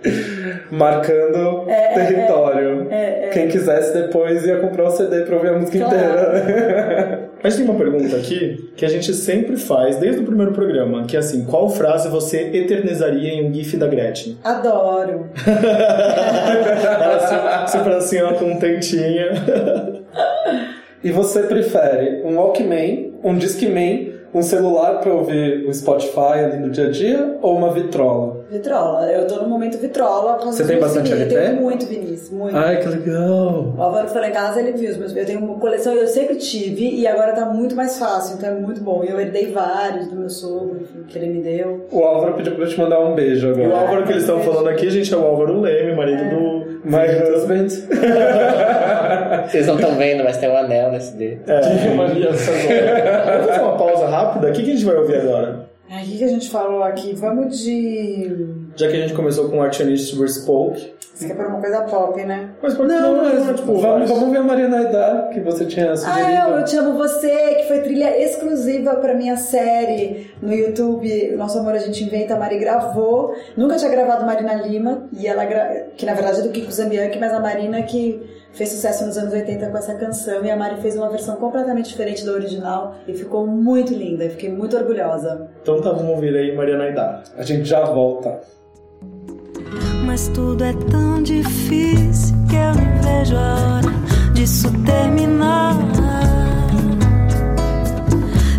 Marcando 0.71 1.65
É, 1.69 1.73
é, 1.95 2.07
território. 2.07 2.87
é, 2.91 3.27
é. 3.27 3.29
Quem 3.31 3.49
quisesse 3.49 3.93
depois 3.93 4.47
ia 4.47 4.59
comprar 4.59 4.85
o 4.85 4.91
CD 4.91 5.23
pra 5.23 5.37
ouvir 5.37 5.49
a 5.49 5.59
música 5.59 5.79
Claro. 5.79 5.95
inteira. 5.97 7.29
Gente 7.45 7.57
tem 7.57 7.65
uma 7.67 7.79
pergunta 7.79 8.17
aqui 8.17 8.73
que 8.77 8.85
a 8.85 8.89
gente 8.89 9.15
sempre 9.15 9.57
faz 9.57 9.95
desde 9.97 10.23
o 10.23 10.25
primeiro 10.25 10.51
programa, 10.53 11.05
que 11.05 11.15
é 11.15 11.21
assim, 11.21 11.45
qual 11.45 11.69
frase 11.71 12.09
você 12.09 12.51
eternizaria 12.53 13.33
em 13.33 13.49
um 13.49 13.55
gif 13.55 13.77
da 13.77 13.87
Gretchen? 13.87 14.37
Adoro. 14.43 15.31
Ela 17.01 17.67
se, 17.67 17.73
se 17.79 17.85
franciona 17.85 18.37
com 18.37 18.45
um 18.47 18.59
tentinha. 18.59 19.31
E 21.03 21.13
você 21.13 21.45
prefere 21.45 22.23
um 22.25 22.37
Walkman, 22.37 23.15
um 23.23 23.37
Discman, 23.37 24.15
um 24.35 24.43
celular 24.43 25.01
pra 25.01 25.13
ouvir 25.13 25.67
o 25.67 25.73
Spotify 25.73 26.45
ali 26.45 26.59
no 26.59 26.71
dia 26.71 26.87
a 26.89 26.91
dia 26.91 27.39
ou 27.41 27.57
uma 27.57 27.73
vitrola? 27.73 28.45
Vitrola. 28.51 29.07
Eu 29.11 29.27
tô 29.27 29.37
no 29.43 29.49
momento 29.49 29.79
vitrola. 29.79 30.39
Você 30.45 30.65
tem 30.65 30.79
bastante 30.79 31.13
Vinícius. 31.13 31.33
LP? 31.33 31.47
Eu 31.47 31.51
tenho 31.51 31.63
muito 31.63 31.87
Vinícius, 31.87 32.31
muito. 32.31 32.57
Ai, 32.57 32.81
que 32.81 32.89
legal! 32.89 33.75
O 33.77 33.83
Álvaro 33.83 34.09
foi 34.09 34.21
lá 34.21 34.29
em 34.29 34.33
casa, 34.33 34.61
ele 34.61 34.73
viu 34.73 34.91
os 34.91 34.97
meus. 34.97 35.17
Eu 35.17 35.25
tenho 35.27 35.41
uma 35.41 35.59
coleção, 35.59 35.93
eu 35.95 36.07
sempre 36.07 36.37
tive, 36.37 36.89
e 36.95 37.07
agora 37.07 37.33
tá 37.33 37.47
muito 37.47 37.75
mais 37.75 37.99
fácil, 37.99 38.37
então 38.37 38.51
é 38.51 38.55
muito 38.55 38.81
bom. 38.83 39.03
E 39.05 39.09
eu 39.11 39.21
herdei 39.21 39.51
vários 39.53 40.09
do 40.09 40.17
meu 40.17 40.29
sogro, 40.31 40.79
enfim, 40.81 41.05
que 41.07 41.19
ele 41.19 41.29
me 41.29 41.43
deu. 41.43 41.87
O 41.91 42.03
Álvaro 42.05 42.35
pediu 42.35 42.55
pra 42.55 42.65
eu 42.65 42.69
te 42.69 42.79
mandar 42.79 43.01
um 43.01 43.15
beijo 43.15 43.49
E 43.49 43.51
o 43.51 43.65
agora. 43.65 43.81
Álvaro 43.81 44.05
que 44.05 44.13
eles 44.13 44.23
estão 44.23 44.41
falando 44.41 44.69
aqui, 44.69 44.91
gente, 44.91 45.13
é 45.13 45.17
o 45.17 45.25
Álvaro 45.25 45.61
Leme, 45.61 45.95
marido 45.95 46.23
do 46.31 46.68
My 46.85 47.07
husband. 47.07 47.69
Vocês 49.49 49.67
não 49.67 49.77
estão 49.77 49.97
vendo, 49.97 50.25
mas 50.25 50.37
tem 50.39 50.49
um 50.49 50.57
anel 50.57 50.93
nesse 50.93 51.17
dedo. 51.17 51.43
Tive 51.45 51.89
uma 51.89 52.05
aliança 52.05 52.51
agora. 52.51 53.25
Vamos 53.31 53.47
fazer 53.47 53.61
uma 53.63 53.77
pausa 53.77 54.07
rápida? 54.07 54.49
O 54.49 54.53
que, 54.53 54.63
que 54.63 54.71
a 54.71 54.75
gente 54.75 54.85
vai 54.85 54.97
ouvir 54.97 55.17
agora? 55.17 55.69
Ai, 55.91 56.05
o 56.05 56.07
que, 56.07 56.19
que 56.19 56.25
a 56.25 56.29
gente 56.29 56.51
falou 56.51 56.83
aqui? 56.83 57.15
Vamos 57.15 57.59
de. 57.61 58.47
Já 58.77 58.89
que 58.89 58.97
a 58.97 59.01
gente 59.01 59.15
começou 59.15 59.49
com 59.49 59.63
Artionist 59.63 60.15
Spoke. 60.29 60.98
Você 61.19 61.27
quer 61.27 61.35
pôr 61.35 61.47
uma 61.47 61.61
coisa 61.61 61.81
pop, 61.83 62.25
né? 62.25 62.51
Mas 62.63 62.75
pode 62.75 62.89
Não, 62.89 63.17
mas 63.17 63.43
tipo, 63.43 63.55
tipo, 63.55 63.79
vamos, 63.79 64.09
vamos 64.09 64.31
ver 64.31 64.39
a 64.39 64.43
Mariana 64.45 64.79
Aidar, 64.79 65.31
que 65.31 65.41
você 65.41 65.65
tinha 65.65 65.91
Ah, 65.91 65.97
sugerido. 65.97 66.31
eu, 66.31 66.57
eu 66.59 66.65
Te 66.65 66.77
Amo 66.77 66.97
Você, 66.97 67.55
que 67.57 67.65
foi 67.67 67.81
trilha 67.81 68.23
exclusiva 68.23 68.95
pra 68.97 69.15
minha 69.15 69.37
série 69.37 70.31
no 70.41 70.55
YouTube. 70.55 71.35
Nosso 71.37 71.59
Amor 71.59 71.73
a 71.73 71.79
gente 71.79 72.05
inventa, 72.05 72.35
a 72.35 72.39
Mari 72.39 72.59
gravou. 72.59 73.35
Nunca 73.57 73.75
tinha 73.75 73.91
gravado 73.91 74.25
Marina 74.25 74.55
Lima, 74.55 75.09
e 75.13 75.27
ela 75.27 75.45
gra... 75.45 75.87
que 75.97 76.07
na 76.07 76.15
verdade 76.15 76.39
é 76.39 76.43
do 76.45 76.51
Kiko 76.51 76.71
Zambianchi, 76.71 77.19
mas 77.19 77.33
a 77.33 77.41
Marina 77.41 77.83
que 77.83 78.39
fez 78.53 78.71
sucesso 78.71 79.05
nos 79.05 79.19
anos 79.19 79.33
80 79.33 79.71
com 79.71 79.77
essa 79.77 79.95
canção. 79.97 80.45
E 80.45 80.51
a 80.53 80.57
Mari 80.57 80.81
fez 80.81 80.95
uma 80.97 81.11
versão 81.11 81.35
completamente 81.35 81.89
diferente 81.89 82.25
da 82.25 82.31
original 82.31 82.95
e 83.09 83.13
ficou 83.13 83.45
muito 83.45 83.93
linda. 83.93 84.31
Fiquei 84.31 84.51
muito 84.51 84.77
orgulhosa. 84.77 85.49
Então 85.63 85.81
tá, 85.81 85.91
vamos 85.91 86.11
ouvir 86.11 86.37
aí 86.37 86.55
Mariana 86.55 86.85
Aidar. 86.85 87.25
A 87.37 87.43
gente 87.43 87.65
já 87.65 87.85
volta. 87.85 88.39
Mas 90.09 90.27
tudo 90.29 90.65
é 90.65 90.73
tão 90.73 91.23
difícil 91.23 92.35
que 92.49 92.57
eu 92.57 92.75
não 92.75 93.03
vejo 93.03 93.37
a 93.37 93.77
hora 93.77 93.93
disso 94.33 94.73
terminar. 94.87 95.77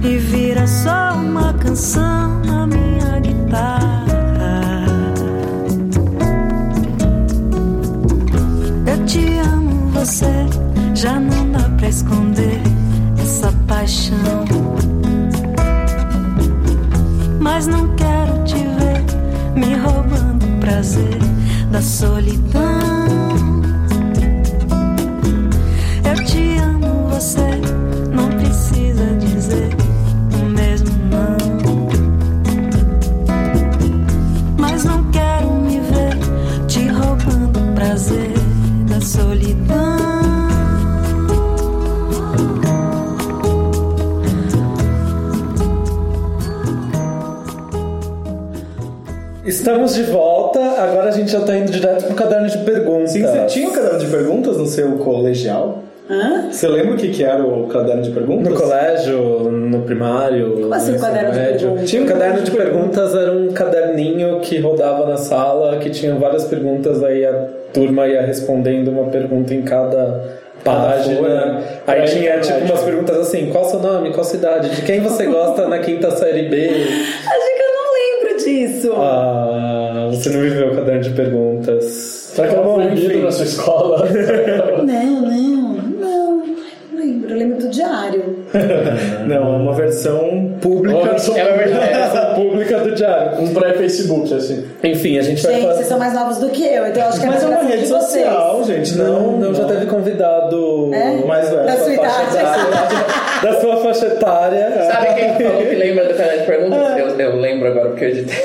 E 0.04 0.18
vira 0.20 0.68
só 0.68 1.16
uma 1.16 1.52
canção 1.54 2.40
na 2.46 2.68
minha 2.68 3.20
guitarra. 3.20 4.86
Eu 8.86 9.06
te 9.08 9.40
amo, 9.40 9.90
você 9.90 10.46
já 10.94 11.20
não 11.20 11.52
dá 11.52 11.68
pra 11.78 11.90
esconder 11.90 12.62
essa 13.20 13.52
paixão. 13.68 14.46
Mas 17.40 17.66
não 17.66 17.88
quero 17.96 18.44
te 18.44 18.56
ver 18.56 19.04
me 19.56 19.74
roubando 19.74 20.46
prazer 20.60 21.39
da 21.72 21.82
solidão. 21.82 23.49
Estamos 49.50 49.96
de 49.96 50.04
volta, 50.04 50.60
agora 50.60 51.10
a 51.10 51.12
gente 51.12 51.32
já 51.32 51.42
tá 51.42 51.58
indo 51.58 51.72
direto 51.72 52.06
pro 52.06 52.14
caderno 52.14 52.48
de 52.48 52.60
perguntas. 52.60 53.10
Sim, 53.10 53.24
você 53.24 53.46
tinha 53.48 53.68
o 53.68 53.72
caderno 53.72 53.98
de 53.98 54.06
perguntas 54.06 54.58
no 54.58 54.68
seu 54.68 54.92
colegial? 54.98 55.80
Hã? 56.08 56.52
Você 56.52 56.68
lembra 56.68 56.94
o 56.94 56.96
que, 56.96 57.10
que 57.10 57.24
era 57.24 57.44
o 57.44 57.66
caderno 57.66 58.04
de 58.04 58.12
perguntas? 58.12 58.54
No 58.54 58.60
colégio, 58.60 59.18
no 59.50 59.82
primário. 59.82 60.52
Como 60.54 60.74
assim, 60.76 60.96
o 60.96 61.00
caderno 61.00 61.32
de 61.32 61.40
ensino 61.40 61.52
médio. 61.52 61.60
perguntas? 61.62 61.90
Tinha 61.90 62.02
um 62.04 62.06
caderno 62.06 62.42
de 62.44 62.52
perguntas, 62.52 63.16
era 63.16 63.32
um 63.32 63.48
caderninho 63.52 64.40
que 64.40 64.60
rodava 64.60 65.08
na 65.08 65.18
sala, 65.18 65.78
que 65.80 65.90
tinha 65.90 66.14
várias 66.14 66.44
perguntas, 66.44 67.04
aí 67.04 67.26
a 67.26 67.48
turma 67.74 68.08
ia 68.08 68.22
respondendo 68.22 68.90
uma 68.90 69.06
pergunta 69.06 69.56
em 69.56 69.64
cada 69.64 70.26
página. 70.64 71.18
folha. 71.18 71.64
aí 71.88 72.06
tinha 72.06 72.40
tipo 72.40 72.66
umas 72.66 72.82
perguntas 72.82 73.18
assim: 73.18 73.50
qual 73.52 73.66
seu 73.66 73.80
nome, 73.80 74.12
qual 74.12 74.24
cidade, 74.24 74.70
de 74.76 74.84
quem 74.84 75.00
você 75.00 75.26
gosta 75.26 75.68
na 75.68 75.80
quinta 75.80 76.12
série 76.12 76.50
B? 76.50 76.70
Acho 76.70 77.59
disso. 78.50 78.92
Ah, 78.96 80.08
você 80.12 80.30
não 80.30 80.42
viveu 80.42 80.72
o 80.72 80.76
caderno 80.76 81.02
de 81.02 81.10
perguntas. 81.12 81.84
Será 81.86 82.48
que 82.48 82.54
era 82.56 82.64
proibido 82.64 83.20
na 83.20 83.32
sua 83.32 83.46
escola? 83.46 84.06
Não, 84.86 85.22
não, 85.22 85.74
não. 86.00 86.38
Não 86.38 87.00
lembro. 87.00 87.30
Eu 87.30 87.38
lembro 87.38 87.58
do 87.60 87.70
diário. 87.70 88.36
Não, 89.28 89.36
é 89.36 89.58
uma 89.58 89.74
versão 89.74 90.54
pública. 90.62 91.00
Versão- 91.10 91.36
É 91.38 91.44
uma 91.48 91.58
verdade. 91.58 92.29
Pública 92.44 92.78
do 92.80 92.96
diário. 92.96 93.42
um 93.42 93.54
pré-Facebook, 93.54 94.34
assim. 94.34 94.66
Enfim, 94.84 95.18
a 95.18 95.22
gente 95.22 95.42
vai 95.44 95.54
Gente, 95.56 95.64
fazer. 95.64 95.76
vocês 95.76 95.88
são 95.88 96.00
mais 96.00 96.14
novos 96.14 96.38
do 96.38 96.50
que 96.50 96.64
eu, 96.66 96.88
então 96.88 97.04
eu 97.04 97.10
acho 97.10 97.20
que 97.20 97.26
é 97.26 97.30
Mas 97.30 97.44
é 97.44 97.48
mais 97.48 97.60
uma 97.62 97.70
rede 97.70 97.84
de 97.84 97.90
vocês. 97.90 98.26
social, 98.26 98.64
gente. 98.64 98.98
Não, 98.98 99.32
não, 99.34 99.54
já 99.54 99.66
teve 99.66 99.86
convidado 99.88 100.90
É? 100.94 101.26
Mais 101.26 101.50
velho. 101.50 101.66
Da 101.66 101.78
sua 101.78 101.94
idade. 101.94 102.38
da 103.44 103.60
sua 103.62 103.78
faixa 103.78 104.06
etária. 104.08 104.90
Sabe 104.92 105.08
quem 105.16 105.48
falou 105.48 105.66
que 105.66 105.76
lembra 105.76 106.06
do 106.06 106.14
canal 106.16 106.38
de 106.38 106.44
perguntas? 106.46 106.98
Eu, 106.98 107.20
eu 107.20 107.36
lembro 107.38 107.68
agora 107.68 107.90
porque 107.90 108.06
eu 108.06 108.10
editei. 108.10 108.36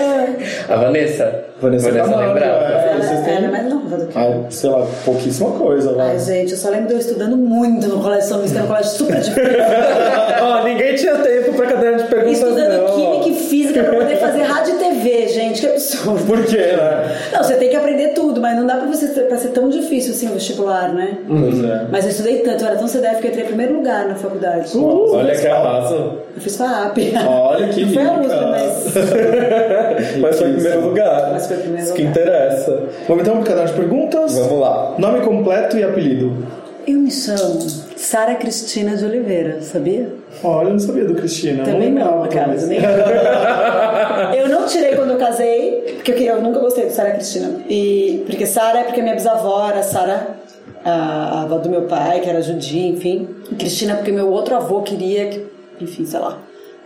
A 0.68 0.76
Vanessa? 0.76 1.44
Vanessa 1.60 1.90
Camargo, 1.92 2.34
lembrava. 2.34 2.64
é. 2.64 2.90
Ela, 2.94 3.02
Vocês 3.04 3.20
têm- 3.24 3.34
ela 3.36 3.46
é 3.46 3.50
mais 3.50 3.64
nova 3.72 3.96
do 3.96 4.06
que 4.06 4.16
eu. 4.18 4.22
Ah, 4.22 4.44
sei 4.50 4.70
lá, 4.70 4.86
pouquíssima 5.04 5.50
coisa 5.52 5.90
lá. 5.92 6.04
Ai, 6.04 6.18
gente, 6.18 6.52
eu 6.52 6.58
só 6.58 6.68
lembro 6.68 6.88
de 6.88 6.94
eu 6.94 6.98
estudando 6.98 7.36
muito 7.36 7.86
no 7.88 8.02
colégio 8.02 8.28
São 8.28 8.38
Luís, 8.38 8.50
que 8.52 8.56
era 8.58 8.64
um 8.66 8.68
colégio 8.68 8.90
super 8.90 9.16
difícil. 9.20 9.52
Ó, 10.42 10.64
ninguém 10.64 10.94
tinha 10.94 11.14
tempo 11.16 11.54
pra 11.54 11.66
caderno 11.66 11.98
de 11.98 12.04
perguntas, 12.04 12.38
estudando 12.38 12.86
não. 12.86 13.13
Física 13.54 13.84
pra 13.84 13.98
poder 14.00 14.16
fazer 14.16 14.42
rádio 14.42 14.74
e 14.74 14.78
TV, 14.78 15.28
gente, 15.28 15.60
que 15.60 15.66
absurdo. 15.68 16.24
Por 16.26 16.44
quê, 16.44 16.56
né? 16.56 17.16
Não, 17.32 17.42
você 17.44 17.54
tem 17.54 17.68
que 17.70 17.76
aprender 17.76 18.08
tudo, 18.08 18.40
mas 18.40 18.56
não 18.56 18.66
dá 18.66 18.76
pra, 18.76 18.86
você, 18.86 19.06
pra 19.06 19.36
ser 19.36 19.48
tão 19.48 19.68
difícil 19.68 20.12
assim 20.12 20.28
o 20.28 20.32
vestibular, 20.32 20.92
né? 20.92 21.18
Pois 21.26 21.62
é. 21.64 21.86
Mas 21.90 22.04
eu 22.04 22.10
estudei 22.10 22.38
tanto, 22.38 22.62
eu 22.62 22.68
era 22.68 22.76
tão 22.76 22.88
CDF 22.88 23.20
que 23.20 23.26
eu 23.26 23.30
entrei 23.30 23.44
em 23.44 23.48
primeiro 23.48 23.74
lugar 23.74 24.08
na 24.08 24.14
faculdade. 24.16 24.76
Olha 24.76 25.34
que 25.36 25.46
arraso. 25.46 25.94
Eu 26.34 26.40
fiz 26.40 26.56
FAP. 26.56 26.98
Olha 27.28 27.68
que 27.68 27.84
Não 27.84 27.92
foi 27.94 28.02
a. 28.02 28.20
USP, 28.20 28.34
mas, 28.50 30.16
Mas 30.20 30.38
foi 30.38 30.48
em 30.48 30.54
primeiro 30.54 30.80
lugar. 30.88 31.30
mas 31.32 31.46
foi 31.46 31.56
primeiro 31.58 31.84
Isso 31.84 31.94
que 31.94 32.02
lugar. 32.02 32.10
interessa. 32.22 32.82
Vamos 33.06 33.22
então 33.22 33.36
pro 33.36 33.44
caderno 33.44 33.68
de 33.68 33.74
perguntas? 33.76 34.36
Vamos 34.38 34.60
lá. 34.60 34.94
Nome 34.98 35.20
completo 35.20 35.76
e 35.78 35.84
apelido. 35.84 36.46
Eu 36.86 36.98
me 36.98 37.10
chamo 37.10 37.58
Sara 38.04 38.34
Cristina 38.34 38.96
de 38.96 39.04
Oliveira, 39.04 39.62
sabia? 39.62 40.12
Olha, 40.42 40.66
eu 40.66 40.72
não 40.72 40.78
sabia 40.78 41.06
do 41.06 41.14
Cristina. 41.14 41.64
Também 41.64 41.90
não, 41.90 42.20
lembrava 42.20 42.28
cara. 42.28 42.54
também. 42.54 42.78
Nem... 42.78 44.40
eu 44.40 44.48
não 44.50 44.66
tirei 44.66 44.94
quando 44.94 45.12
eu 45.12 45.16
casei, 45.16 46.00
porque 46.04 46.12
eu, 46.12 46.36
eu 46.36 46.42
nunca 46.42 46.60
gostei 46.60 46.84
de 46.84 46.92
Sara 46.92 47.12
Cristina. 47.12 47.62
E, 47.66 48.22
porque 48.26 48.44
Sara 48.44 48.80
é 48.80 48.84
porque 48.84 49.00
minha 49.00 49.14
bisavó 49.14 49.66
era 49.66 49.82
Sara, 49.82 50.36
a, 50.84 50.90
a 50.90 51.42
avó 51.44 51.56
do 51.56 51.70
meu 51.70 51.82
pai, 51.82 52.20
que 52.20 52.28
era 52.28 52.42
judia, 52.42 52.88
enfim. 52.88 53.26
E 53.50 53.54
Cristina 53.54 53.94
porque 53.94 54.12
meu 54.12 54.30
outro 54.30 54.54
avô 54.54 54.82
queria, 54.82 55.30
que, 55.30 55.46
enfim, 55.80 56.04
sei 56.04 56.20
lá. 56.20 56.38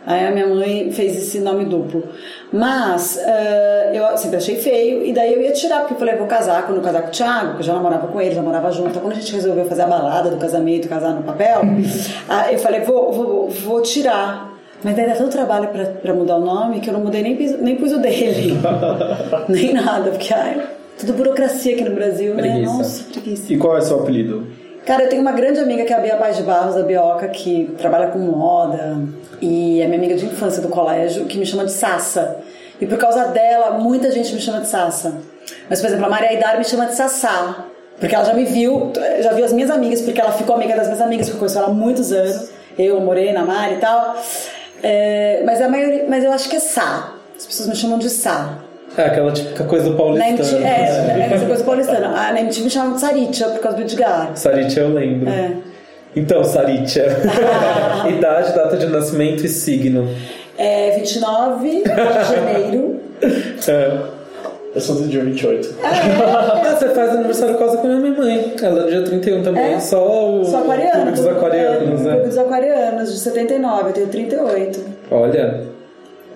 Aí 0.07 0.25
a 0.25 0.31
minha 0.31 0.47
mãe 0.47 0.93
fez 0.93 1.17
esse 1.17 1.41
nome 1.41 1.65
duplo. 1.65 2.05
Mas 2.53 3.19
eh, 3.23 3.91
eu 3.95 4.17
sempre 4.17 4.39
achei 4.39 4.57
feio, 4.57 5.05
e 5.05 5.13
daí 5.13 5.35
eu 5.35 5.43
ia 5.43 5.53
tirar, 5.53 5.81
porque 5.81 5.95
eu 5.95 5.99
falei, 5.99 6.17
vou 6.17 6.27
casar 6.27 6.65
quando 6.65 6.79
eu 6.79 6.83
casar 6.83 7.03
com 7.03 7.09
o 7.09 7.11
Thiago, 7.11 7.53
que 7.55 7.59
eu 7.59 7.63
já 7.63 7.75
namorava 7.75 8.09
com 8.09 8.21
ele, 8.21 8.35
já 8.35 8.41
morava 8.43 8.71
junto. 8.73 8.89
Então, 8.91 9.03
quando 9.03 9.13
a 9.13 9.17
gente 9.21 9.35
resolveu 9.35 9.67
fazer 9.67 9.83
a 9.83 9.87
balada 9.87 10.31
do 10.31 10.37
casamento, 10.39 10.89
casar 10.89 11.11
no 11.15 11.23
papel, 11.23 11.61
ah, 12.29 12.51
eu 12.51 12.59
falei, 12.59 12.81
vou, 12.81 13.13
vou, 13.13 13.51
vou 13.51 13.83
tirar. 13.83 14.55
Mas 14.83 14.95
daí 14.97 15.07
dá 15.07 15.15
tanto 15.15 15.31
trabalho 15.33 15.69
pra, 15.69 15.85
pra 15.87 16.15
mudar 16.15 16.37
o 16.37 16.41
nome 16.41 16.81
que 16.81 16.89
eu 16.89 16.95
não 16.95 17.01
mudei 17.01 17.21
nem, 17.23 17.37
pus- 17.37 17.61
nem 17.61 17.77
pus 17.77 17.93
o 17.93 17.99
dele. 17.99 18.55
nem 19.49 19.73
nada, 19.75 20.11
porque 20.13 20.33
ai, 20.33 20.63
Tudo 20.99 21.13
burocracia 21.15 21.75
aqui 21.75 21.85
no 21.85 21.95
Brasil, 21.95 22.33
né? 22.35 22.43
Preguiça. 22.43 22.73
Nossa, 22.73 23.05
preguiça. 23.13 23.53
E 23.53 23.59
qual 23.59 23.77
é 23.77 23.81
seu 23.81 24.01
apelido? 24.01 24.47
Cara, 24.87 25.03
eu 25.05 25.09
tenho 25.11 25.21
uma 25.21 25.33
grande 25.33 25.59
amiga 25.61 25.85
que 25.85 25.93
é 25.93 25.97
a 25.97 26.01
Bia 26.01 26.17
Paz 26.17 26.37
de 26.37 26.45
Barros, 26.45 26.75
da 26.77 26.83
Bioca, 26.83 27.29
que 27.29 27.75
trabalha 27.77 28.07
com 28.09 28.19
moda 28.21 28.97
e 29.41 29.81
é 29.81 29.87
minha 29.87 29.99
amiga 29.99 30.15
de 30.15 30.27
infância 30.27 30.61
do 30.61 30.69
colégio, 30.69 31.27
que 31.27 31.39
me 31.39 31.47
chama 31.47 31.65
de 31.65 31.73
Sassa. 31.73 32.39
E 32.81 32.87
por 32.87 32.99
causa 32.99 33.25
dela, 33.27 33.73
muita 33.79 34.11
gente 34.11 34.33
me 34.35 34.41
chama 34.41 34.61
de 34.61 34.69
Sassa. 34.69 35.15
Mas, 35.69 35.81
por 35.81 35.89
exemplo, 35.89 36.07
a 36.07 36.09
Maria 36.09 36.31
Aidar 36.31 36.59
me 36.59 36.65
chama 36.65 36.87
de 36.87 36.95
Sassá. 36.95 37.65
Porque 37.99 38.15
ela 38.15 38.25
já 38.25 38.33
me 38.33 38.45
viu, 38.45 38.93
já 39.21 39.33
viu 39.33 39.45
as 39.45 39.53
minhas 39.53 39.71
amigas, 39.71 40.01
porque 40.01 40.21
ela 40.21 40.31
ficou 40.31 40.55
amiga 40.55 40.77
das 40.77 40.87
minhas 40.87 41.01
amigas, 41.01 41.27
porque 41.27 41.37
eu 41.37 41.41
conheço 41.41 41.59
ela 41.59 41.69
há 41.69 41.73
muitos 41.73 42.13
anos. 42.13 42.51
Eu, 42.79 43.01
Morena, 43.01 43.41
a 43.41 43.45
Mari 43.45 43.75
e 43.75 43.79
tal. 43.79 44.17
É, 44.83 45.43
mas, 45.45 45.61
a 45.61 45.69
maioria, 45.69 46.05
mas 46.09 46.23
eu 46.23 46.33
acho 46.33 46.49
que 46.49 46.57
é 46.57 46.61
Sá. 46.61 47.15
As 47.37 47.47
pessoas 47.47 47.69
me 47.69 47.75
chamam 47.75 47.99
de 47.99 48.09
Sá. 48.09 48.59
É 48.97 49.03
aquela 49.03 49.33
típica 49.33 49.65
coisa 49.65 49.91
Na 49.91 49.97
paulistana. 49.97 50.31
MTV, 50.31 50.65
é, 50.65 50.69
é 50.69 51.31
essa 51.33 51.47
coisa 51.47 51.65
paulistana. 51.65 52.09
Na 52.09 52.41
MTV 52.41 52.63
me 52.63 52.71
chamam 52.71 52.95
de 52.95 53.01
Saritia 53.01 53.49
por 53.49 53.61
causa 53.61 53.77
do 53.77 53.83
Edgar. 53.83 54.31
Saritia 54.35 54.83
eu 54.83 54.95
lembro. 54.95 55.29
É. 55.29 55.53
Então, 56.19 56.43
Saritia. 56.45 57.07
Idade, 58.09 58.53
data 58.55 58.77
de 58.77 58.87
nascimento 58.87 59.45
e 59.45 59.49
signo. 59.49 60.09
É 60.57 60.91
29 60.99 61.83
de 61.83 61.89
janeiro. 62.35 63.01
É. 63.69 63.99
Eu 64.75 64.81
sou 64.81 64.95
do 64.95 65.09
dia 65.09 65.25
28. 65.25 65.75
Ah, 65.83 66.63
você 66.79 66.89
faz 66.91 67.11
aniversário 67.11 67.57
quase 67.57 67.79
com 67.79 67.89
a 67.89 67.97
minha 67.97 68.13
mãe. 68.13 68.55
Ela 68.63 68.81
é 68.81 68.85
do 68.85 68.91
dia 68.91 69.03
31 69.03 69.43
também. 69.43 69.75
É? 69.75 69.81
Só 69.81 70.31
o. 70.31 70.45
Sou 70.45 70.61
aquariano. 70.61 70.93
Clube 70.93 71.11
dos 71.13 71.27
aquarianos, 71.27 72.01
é, 72.01 72.05
né? 72.05 72.11
Clube 72.13 72.29
dos 72.29 72.39
aquarianos, 72.39 73.13
de 73.13 73.19
79, 73.19 73.89
eu 73.89 73.93
tenho 73.93 74.07
38. 74.07 74.81
Olha. 75.11 75.65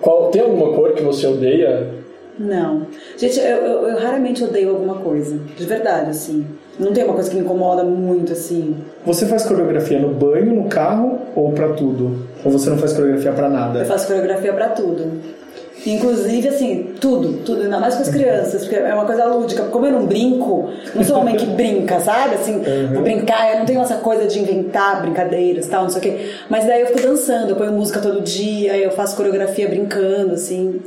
Qual, 0.01 0.29
tem 0.29 0.41
alguma 0.41 0.73
cor 0.75 0.91
que 0.93 1.01
você 1.03 1.25
odeia? 1.25 1.87
Não. 2.37 2.87
Gente, 3.17 3.39
eu, 3.39 3.45
eu- 3.45 3.87
eu 3.87 3.97
raramente 3.99 4.43
odeio 4.43 4.71
alguma 4.71 4.95
coisa. 4.95 5.39
De 5.55 5.65
verdade, 5.65 6.09
assim. 6.09 6.45
Não 6.79 6.91
tem 6.91 7.03
uma 7.03 7.13
coisa 7.13 7.29
que 7.29 7.35
me 7.35 7.43
incomoda 7.43 7.83
muito, 7.83 8.33
assim. 8.33 8.75
Você 9.05 9.25
faz 9.27 9.43
coreografia 9.45 9.99
no 9.99 10.09
banho, 10.09 10.55
no 10.55 10.65
carro 10.69 11.19
ou 11.35 11.51
pra 11.51 11.69
tudo? 11.69 12.27
Ou 12.43 12.51
você 12.51 12.69
não 12.69 12.77
faz 12.77 12.93
coreografia 12.93 13.31
pra 13.31 13.45
Eu 13.45 13.51
nada? 13.51 13.85
faço 13.85 14.07
coreografia 14.07 14.51
pra 14.53 14.69
tudo. 14.69 15.21
Inclusive, 15.85 16.47
assim, 16.47 16.93
tudo, 16.99 17.39
tudo, 17.43 17.63
ainda 17.63 17.77
mais 17.77 17.95
com 17.95 18.03
as 18.03 18.09
crianças, 18.09 18.61
porque 18.61 18.75
é 18.75 18.93
uma 18.93 19.05
coisa 19.05 19.25
lúdica. 19.25 19.63
Como 19.63 19.85
eu 19.85 19.91
não 19.91 20.05
brinco, 20.05 20.69
não 20.95 21.03
sou 21.03 21.17
uma 21.17 21.25
mãe 21.25 21.35
que 21.35 21.45
brinca, 21.45 21.99
sabe? 21.99 22.35
Assim, 22.35 22.61
vou 22.93 23.03
brincar, 23.03 23.51
eu 23.51 23.59
não 23.59 23.65
tenho 23.65 23.81
essa 23.81 23.95
coisa 23.95 24.25
de 24.25 24.39
inventar 24.39 25.01
brincadeiras 25.01 25.67
tal, 25.67 25.83
não 25.83 25.89
sei 25.89 25.99
o 25.99 26.01
quê. 26.01 26.29
Mas 26.49 26.65
daí 26.65 26.81
eu 26.81 26.87
fico 26.87 27.01
dançando, 27.01 27.49
eu 27.49 27.55
ponho 27.57 27.73
música 27.73 27.99
todo 27.99 28.21
dia, 28.21 28.77
eu 28.77 28.91
faço 28.91 29.15
coreografia 29.17 29.67
brincando, 29.67 30.33
assim. 30.35 30.79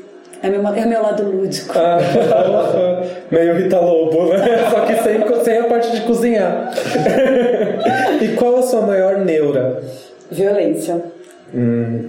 É 0.43 0.49
meu, 0.51 0.67
é 0.69 0.87
meu 0.87 1.03
lado 1.03 1.23
lúdico. 1.25 1.73
Ah, 1.77 1.99
meio 3.31 3.55
Rita 3.57 3.81
Lobo, 3.81 4.27
né? 4.29 4.39
Só 4.71 4.81
que 4.81 4.95
sem, 4.97 5.45
sem 5.45 5.59
a 5.59 5.65
parte 5.65 5.91
de 5.93 6.01
cozinhar. 6.03 6.73
e 8.21 8.29
qual 8.37 8.57
a 8.59 8.63
sua 8.63 8.83
maior 8.83 9.19
neura? 9.19 9.83
Violência. 10.31 11.01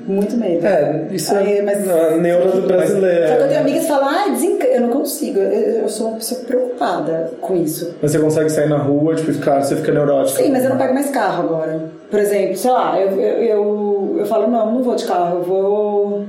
Muito 0.08 0.36
medo. 0.36 0.66
É, 0.66 1.08
isso 1.12 1.34
Aí, 1.36 1.60
é 1.60 1.62
mas- 1.62 1.88
a 1.88 2.18
neura 2.18 2.52
do 2.52 2.68
brasileiro. 2.68 3.28
Só 3.30 3.36
que 3.36 3.44
eu 3.44 3.48
tenho 3.48 3.60
amigas 3.62 3.82
que 3.84 3.88
falam, 3.88 4.10
ah, 4.10 4.30
desenca... 4.30 4.68
eu 4.68 4.82
não 4.82 4.90
consigo, 4.90 5.40
eu, 5.40 5.84
eu 5.84 5.90
sou 5.90 6.08
uma 6.08 6.18
pessoa 6.18 6.42
preocupada 6.42 7.32
com 7.40 7.56
isso. 7.56 7.96
Mas 8.02 8.12
você 8.12 8.20
consegue 8.20 8.50
sair 8.50 8.68
na 8.68 8.78
rua, 8.78 9.16
tipo, 9.16 9.32
ficar, 9.32 9.64
você 9.64 9.76
fica 9.76 9.92
neurótica? 9.92 10.44
Sim, 10.44 10.52
mas 10.52 10.64
eu 10.64 10.72
não 10.72 10.78
pego 10.78 10.94
mais 10.94 11.10
carro 11.12 11.44
agora. 11.44 11.82
Por 12.10 12.20
exemplo, 12.20 12.58
sei 12.58 12.72
lá, 12.72 13.00
eu, 13.00 13.10
eu, 13.12 13.44
eu, 13.44 14.16
eu 14.20 14.26
falo, 14.26 14.48
não, 14.48 14.72
não 14.74 14.84
vou 14.84 14.96
de 14.96 15.06
carro, 15.06 15.38
eu 15.38 15.44
vou 15.44 16.26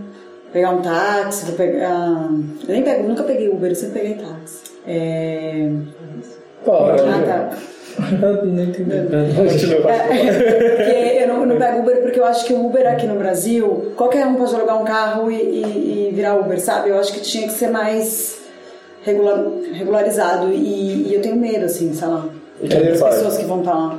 pegar 0.52 0.70
um 0.70 0.82
táxi, 0.82 1.46
vou 1.46 1.54
pegar. 1.56 2.28
Eu 2.66 2.74
nem 2.74 2.82
pego, 2.82 3.08
nunca 3.08 3.22
peguei 3.22 3.48
Uber, 3.48 3.70
eu 3.70 3.76
sempre 3.76 4.00
peguei 4.00 4.14
táxi. 4.16 4.58
É... 4.86 5.68
Pode. 6.64 7.02
Ah, 7.02 7.50
tá. 7.50 7.56
Não 8.44 8.64
entendi. 8.64 8.84
Porque 8.84 11.18
eu 11.22 11.28
não, 11.28 11.46
não 11.46 11.56
pego 11.56 11.80
Uber 11.80 12.02
porque 12.02 12.20
eu 12.20 12.24
acho 12.24 12.44
que 12.44 12.52
o 12.52 12.66
Uber 12.66 12.86
aqui 12.86 13.06
no 13.06 13.16
Brasil, 13.16 13.92
qualquer 13.96 14.26
um 14.26 14.34
pode 14.36 14.54
alugar 14.54 14.80
um 14.80 14.84
carro 14.84 15.30
e, 15.30 15.34
e- 15.34 16.08
e 16.10 16.14
virar 16.14 16.36
Uber, 16.36 16.60
sabe? 16.60 16.90
Eu 16.90 16.98
acho 16.98 17.12
que 17.12 17.20
tinha 17.20 17.46
que 17.46 17.52
ser 17.54 17.68
mais 17.70 18.38
regula- 19.02 19.52
regularizado 19.72 20.50
e, 20.52 21.08
e 21.08 21.14
eu 21.14 21.22
tenho 21.22 21.36
medo, 21.36 21.64
assim, 21.64 21.92
sei 21.92 22.08
lá. 22.08 22.24
E 22.62 22.68
Das 22.68 23.00
pessoas 23.00 23.36
que 23.36 23.44
vão 23.44 23.60
estar 23.60 23.74
lá. 23.74 23.98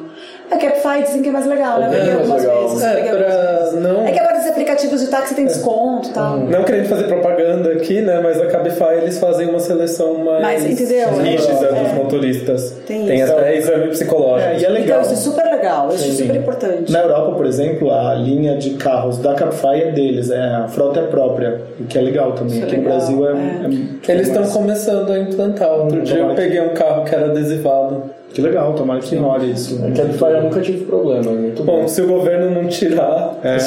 A 0.52 0.58
Cabify 0.58 1.04
dizem 1.04 1.22
que 1.22 1.30
é 1.30 1.32
mais 1.32 1.46
legal, 1.46 1.80
né? 1.80 1.88
Eu 1.88 2.22
É 2.22 2.26
mais 2.26 2.44
legal. 2.44 2.68
vezes. 2.70 2.84
É, 2.84 3.04
pra 3.04 3.72
não- 3.80 4.08
É 4.08 4.12
que 4.12 4.20
agora 4.20 4.39
aplicativos 4.64 5.02
de 5.02 5.08
táxi 5.08 5.34
tem 5.36 5.46
desconto 5.46 6.10
e 6.10 6.14
tal. 6.14 6.38
Não 6.40 6.64
querendo 6.64 6.88
fazer 6.88 7.04
propaganda 7.06 7.72
aqui, 7.72 8.02
né? 8.02 8.20
Mas 8.22 8.40
a 8.42 8.48
Cabify 8.48 8.96
eles 9.02 9.18
fazem 9.18 9.48
uma 9.50 9.60
seleção 9.60 10.16
mais 10.26 10.42
Mas, 10.42 10.66
entendeu? 10.66 11.10
rígida 11.14 11.66
É. 11.68 11.84
dos 11.84 11.94
motoristas. 11.94 12.74
Tem 12.86 13.06
Tem 13.06 13.22
isso. 13.22 13.32
até 13.32 13.56
exame 13.58 13.88
psicológico. 13.88 14.50
É, 14.52 14.60
e 14.60 14.66
é 14.66 14.70
legal. 14.70 15.00
Então, 15.00 15.02
isso 15.02 15.14
é 15.14 15.16
super 15.32 15.46
legal, 15.46 15.88
acho 15.88 15.98
Sim. 16.00 16.12
super 16.12 16.36
importante. 16.36 16.92
Na 16.92 17.00
Europa, 17.00 17.32
por 17.36 17.46
exemplo, 17.46 17.92
a 17.92 18.14
linha 18.16 18.58
de 18.58 18.72
carros 18.72 19.18
da 19.20 19.34
Cabify 19.34 19.82
é 19.84 19.92
deles, 19.92 20.30
é, 20.30 20.40
a 20.40 20.68
frota 20.68 21.00
é 21.00 21.04
própria, 21.04 21.62
o 21.80 21.86
que 21.86 21.98
é 21.98 22.02
legal 22.02 22.34
também. 22.34 22.56
Isso 22.56 22.64
é 22.64 22.68
Aqui 22.68 22.78
no 22.78 22.84
legal, 22.84 22.98
Brasil 22.98 23.28
é. 23.28 23.32
é. 23.32 23.66
é, 23.66 23.70
tipo, 23.70 24.12
Eles 24.12 24.28
estão 24.28 24.42
mais- 24.42 24.54
começando 24.54 25.12
a 25.12 25.20
implantar. 25.20 25.72
Outro 25.72 26.02
dia 26.02 26.18
eu 26.20 26.36
peguei 26.36 26.62
um 26.62 26.74
carro 26.74 27.06
que 27.06 27.16
era 27.16 27.26
adesivado. 27.28 28.04
Que 28.34 28.42
legal, 28.42 28.74
tomara 28.74 29.00
que 29.00 29.16
role 29.16 29.52
isso. 29.52 29.80
A 29.84 29.92
Cabify 29.92 30.26
eu 30.26 30.44
nunca 30.44 30.62
tive 30.62 30.86
problema, 30.86 31.32
é 31.32 31.34
muito 31.34 31.64
bom. 31.64 31.82
Bom, 31.82 31.88
se 31.88 32.02
o 32.02 32.08
governo 32.08 32.52
não 32.52 32.68
tirar, 32.68 33.38
É. 33.44 33.58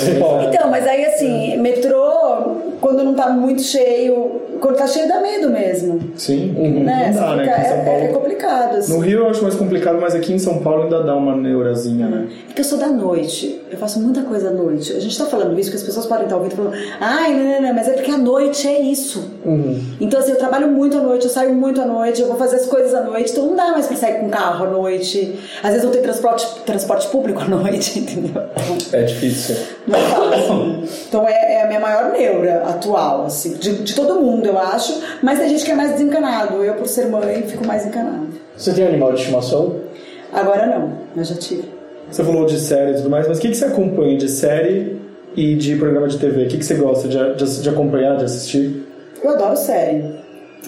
Então, 0.49 0.71
mas 0.71 0.87
aí 0.87 1.05
assim, 1.05 1.57
metrô, 1.59 2.03
quando 2.81 3.03
não 3.03 3.15
tá 3.15 3.31
muito 3.31 3.63
cheio, 3.63 4.41
quando 4.61 4.77
tá 4.77 4.87
cheio 4.87 5.09
dá 5.09 5.21
medo 5.21 5.51
mesmo. 5.51 6.01
Sim, 6.17 6.53
Né? 6.85 7.13
não 7.15 7.21
dá, 7.21 7.37
né? 7.37 7.43
Aqui 7.53 7.61
em 7.61 7.65
São 7.65 7.77
é, 7.77 7.85
Paulo. 7.85 8.05
é 8.05 8.09
complicado, 8.09 8.77
assim. 8.77 8.93
No 8.93 9.01
Rio 9.01 9.21
eu 9.21 9.29
acho 9.31 9.43
mais 9.43 9.55
complicado, 9.55 9.99
mas 10.01 10.15
aqui 10.15 10.33
em 10.33 10.39
São 10.39 10.59
Paulo 10.61 10.85
ainda 10.85 11.03
dá 11.03 11.15
uma 11.17 11.35
neurazinha, 11.37 12.07
né? 12.07 12.29
Porque 12.47 12.61
eu 12.61 12.65
sou 12.65 12.79
da 12.79 12.89
noite, 12.89 13.61
eu 13.71 13.77
faço 13.79 14.01
muita 14.01 14.23
coisa 14.23 14.49
à 14.49 14.53
noite. 14.53 14.93
A 14.93 15.01
gente 15.01 15.17
tá 15.19 15.27
falando 15.27 15.59
isso, 15.59 15.71
que 15.71 15.77
as 15.77 15.83
pessoas 15.83 16.07
podem 16.07 16.25
estar 16.25 16.37
ouvindo 16.37 16.55
falando, 16.55 16.75
ai, 17.01 17.35
não, 17.35 17.45
não, 17.45 17.63
não, 17.69 17.75
mas 17.75 17.89
é 17.89 17.93
porque 17.93 18.11
a 18.11 18.19
noite 18.19 18.69
é 18.69 18.81
isso. 18.81 19.25
Então, 20.01 20.21
assim, 20.21 20.31
eu 20.33 20.39
trabalho 20.39 20.69
muito 20.69 20.97
à 20.99 21.01
noite, 21.01 21.25
eu 21.25 21.31
saio 21.31 21.53
muito 21.55 21.81
à 21.81 21.87
noite, 21.87 22.21
eu 22.21 22.29
vou 22.29 22.37
fazer 22.37 22.57
as 22.57 22.67
coisas 22.67 22.95
à 22.95 23.01
noite, 23.03 23.33
então 23.33 23.47
não 23.47 23.57
dá 23.57 23.73
mais 23.73 23.87
pra 23.87 23.97
sair 23.97 24.21
com 24.21 24.29
carro 24.29 24.52
à 24.53 24.67
noite. 24.67 25.39
Às 25.63 25.71
vezes 25.71 25.85
não 25.85 25.93
tem 25.93 26.03
transporte, 26.03 26.47
transporte 26.67 27.09
público 27.09 27.41
à 27.41 27.45
noite, 27.47 27.99
entendeu? 28.01 28.43
É 28.93 29.03
difícil. 29.03 29.57
Não 29.87 29.99
é 29.99 30.03
fácil. 30.03 30.85
Então 31.09 31.29
é, 31.29 31.55
é 31.55 31.63
a 31.63 31.67
minha 31.67 31.81
maior 31.81 32.13
neura 32.13 32.63
atual, 32.69 33.27
assim, 33.27 33.55
de, 33.55 33.73
de 33.83 33.95
todo 33.95 34.15
mundo, 34.21 34.47
eu 34.47 34.59
acho. 34.59 35.01
Mas 35.23 35.39
tem 35.39 35.49
gente 35.49 35.65
que 35.65 35.71
é 35.71 35.75
mais 35.75 35.93
desencanado. 35.93 36.63
Eu, 36.65 36.75
por 36.75 36.87
ser 36.87 37.07
mãe, 37.07 37.43
fico 37.43 37.67
mais 37.67 37.87
encanada. 37.87 38.27
Você 38.57 38.73
tem 38.73 38.87
animal 38.87 39.13
de 39.13 39.21
estimação? 39.21 39.77
Agora 40.33 40.67
não, 40.67 40.93
mas 41.15 41.29
já 41.29 41.35
tive. 41.37 41.65
Você 42.11 42.23
falou 42.25 42.45
de 42.47 42.59
série 42.59 42.93
e 42.93 42.95
tudo 42.97 43.09
mais, 43.11 43.27
mas 43.27 43.39
o 43.39 43.41
que, 43.41 43.49
que 43.49 43.55
você 43.57 43.65
acompanha 43.65 44.17
de 44.19 44.29
série 44.29 45.01
e 45.35 45.55
de 45.55 45.77
programa 45.77 46.09
de 46.09 46.19
TV? 46.19 46.45
O 46.45 46.49
que, 46.49 46.59
que 46.59 46.65
você 46.65 46.75
gosta 46.75 47.09
de, 47.09 47.35
de, 47.37 47.63
de 47.63 47.69
acompanhar, 47.69 48.17
de 48.19 48.25
assistir? 48.25 48.87
Eu 49.23 49.31
adoro 49.31 49.57
série. 49.57 50.05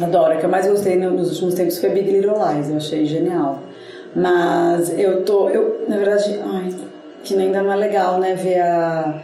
Adoro. 0.01 0.35
O 0.35 0.39
que 0.39 0.45
eu 0.45 0.51
mais 0.51 0.67
gostei 0.67 0.97
no- 0.97 1.11
nos 1.11 1.31
últimos 1.33 1.55
tempos 1.55 1.79
foi 1.79 1.91
Big 1.91 2.11
Little 2.11 2.35
Lies. 2.35 2.71
Eu 2.71 2.77
achei 2.79 3.05
genial. 3.05 3.59
Mas 4.15 4.97
eu 4.99 5.23
tô. 5.25 5.49
Eu, 5.49 5.85
na 5.89 5.97
verdade, 5.97 6.39
ai, 6.45 6.69
que 7.23 7.35
ainda 7.39 7.63
não 7.63 7.73
é 7.73 7.77
legal, 7.77 8.19
né? 8.21 8.35
Ver 8.35 8.61
a. 8.61 9.15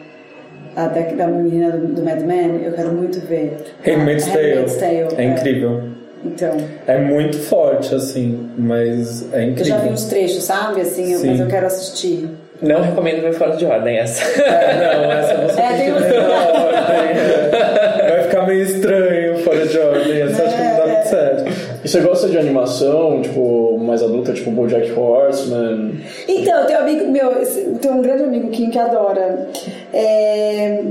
A 0.76 0.86
da, 0.86 1.01
da 1.01 1.26
menina 1.26 1.72
do, 1.72 1.88
do 1.88 2.03
Mad 2.03 2.20
Men, 2.20 2.62
eu 2.64 2.72
quero 2.72 2.93
muito 2.93 3.18
ver. 3.26 3.57
Handmaid's 3.84 4.28
A 4.28 4.32
Tale. 4.32 4.47
Handmaid's 4.51 4.76
Tale, 4.76 5.07
É 5.18 5.24
incrível. 5.24 5.82
Então, 6.24 6.57
É 6.86 6.97
muito 6.99 7.38
forte, 7.38 7.93
assim, 7.95 8.51
mas 8.57 9.26
é 9.32 9.49
eu 9.49 9.57
já 9.57 9.64
vi 9.64 9.70
incrível. 9.72 9.93
uns 9.93 10.05
trechos, 10.05 10.45
sabe? 10.45 10.80
Assim, 10.82 11.12
eu- 11.14 11.24
mas 11.26 11.41
eu 11.41 11.47
quero 11.49 11.66
assistir. 11.66 12.28
Não 12.62 12.82
recomendo 12.82 13.22
ver 13.22 13.32
fora 13.32 13.57
de 13.57 13.64
ordem 13.64 13.97
essa. 13.99 14.22
É, 14.43 14.95
não, 14.95 15.11
essa 15.12 15.34
você 15.49 15.61
É, 15.61 15.72
tem 15.72 15.93
ordem. 15.93 16.11
é. 16.20 18.11
Vai 18.11 18.22
ficar 18.24 18.47
meio 18.47 18.62
estranho 18.62 19.38
fora 19.38 19.66
de 19.66 19.78
ordem. 19.78 20.20
Essa 20.22 20.43
acho 20.45 20.57
que 20.57 20.62
não 20.62 20.76
dá 20.76 20.86
muito 20.86 21.09
certo. 21.09 21.45
E 21.84 21.88
você 21.88 22.01
gosta 22.01 22.28
de 22.28 22.38
animação, 22.38 23.22
tipo, 23.22 23.78
mais 23.91 24.03
adulta, 24.03 24.32
tipo 24.32 24.51
BoJack 24.51 24.93
Horseman? 24.93 25.93
Então, 26.28 26.64
tem 26.66 26.76
um 26.76 26.80
amigo 26.80 27.11
meu, 27.11 27.30
tem 27.80 27.91
um 27.91 28.01
grande 28.03 28.24
amigo 28.24 28.49
Kim 28.51 28.70
que 28.70 28.78
adora. 28.78 29.49
É... 29.93 30.82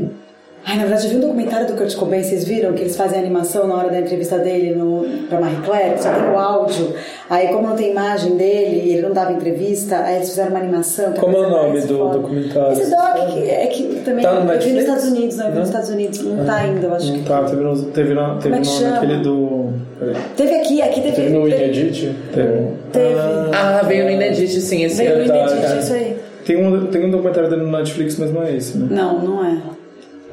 Ai, 0.65 0.75
na 0.75 0.83
verdade, 0.83 1.05
eu 1.05 1.11
vi 1.11 1.17
um 1.17 1.21
documentário 1.21 1.67
do 1.67 1.73
Kurt 1.73 1.95
Cobain, 1.95 2.21
vocês 2.21 2.43
viram? 2.43 2.73
Que 2.73 2.81
eles 2.81 2.95
fazem 2.95 3.17
animação 3.17 3.65
na 3.65 3.75
hora 3.75 3.89
da 3.89 3.99
entrevista 3.99 4.37
dele 4.37 4.75
no, 4.75 5.05
pra 5.27 5.39
Marie 5.39 5.61
Claire, 5.65 5.97
só 5.97 6.11
tem 6.13 6.29
o 6.29 6.37
áudio. 6.37 6.93
Aí, 7.29 7.47
como 7.47 7.69
não 7.69 7.75
tem 7.75 7.91
imagem 7.91 8.35
dele, 8.35 8.81
e 8.85 8.93
ele 8.93 9.01
não 9.01 9.13
dava 9.13 9.31
entrevista, 9.31 9.97
aí 9.97 10.17
eles 10.17 10.29
fizeram 10.29 10.51
uma 10.51 10.59
animação. 10.59 11.13
Como 11.13 11.37
é 11.37 11.47
o 11.47 11.49
nome 11.49 11.81
do 11.81 11.97
foda. 11.97 12.17
documentário? 12.19 12.73
Esse 12.73 12.91
doc, 12.91 13.37
é 13.47 13.67
que 13.67 14.01
também 14.03 14.21
Tá 14.21 14.33
no 14.33 14.51
eu 14.51 14.59
vi 14.59 14.71
nos? 14.73 14.81
Estados 14.83 15.05
Unidos, 15.05 15.37
não, 15.37 15.45
eu 15.45 15.49
vi 15.49 15.55
Não? 15.55 15.61
nos 15.61 15.69
Estados 15.69 15.89
Unidos, 15.89 16.23
não 16.23 16.45
tá 16.45 16.55
ainda, 16.55 16.87
eu 16.87 16.93
acho 16.93 17.13
que. 17.13 17.23
Tá, 17.23 17.43
teve 17.43 17.63
no, 17.63 17.83
teve 17.85 18.13
na, 18.13 18.35
teve 18.37 18.55
é 18.55 18.59
no, 18.59 18.81
naquele 18.81 19.17
do. 19.23 19.68
Teve 20.37 20.55
aqui, 20.55 20.81
aqui 20.81 21.01
teve. 21.01 21.15
Teve 21.15 21.29
no 21.29 21.49
teve, 21.49 21.63
Inedit? 21.63 22.15
Teve. 22.33 22.53
teve. 22.91 23.15
Ah, 23.53 23.81
veio 23.85 24.05
no 24.05 24.11
Inedit, 24.11 24.61
sim, 24.61 24.83
esse 24.85 24.97
Veio 25.03 25.17
no 25.17 25.25
Inedit, 25.25 25.65
é. 25.65 25.79
isso 25.79 25.93
aí. 25.93 26.17
Tem 26.45 26.55
um, 26.65 26.87
tem 26.87 27.05
um 27.05 27.11
documentário 27.11 27.49
dele 27.49 27.63
no 27.63 27.71
Netflix, 27.77 28.17
mas 28.17 28.31
não 28.33 28.43
é 28.43 28.55
esse, 28.55 28.77
né? 28.77 28.87
Não, 28.89 29.19
não 29.19 29.45
é. 29.45 29.57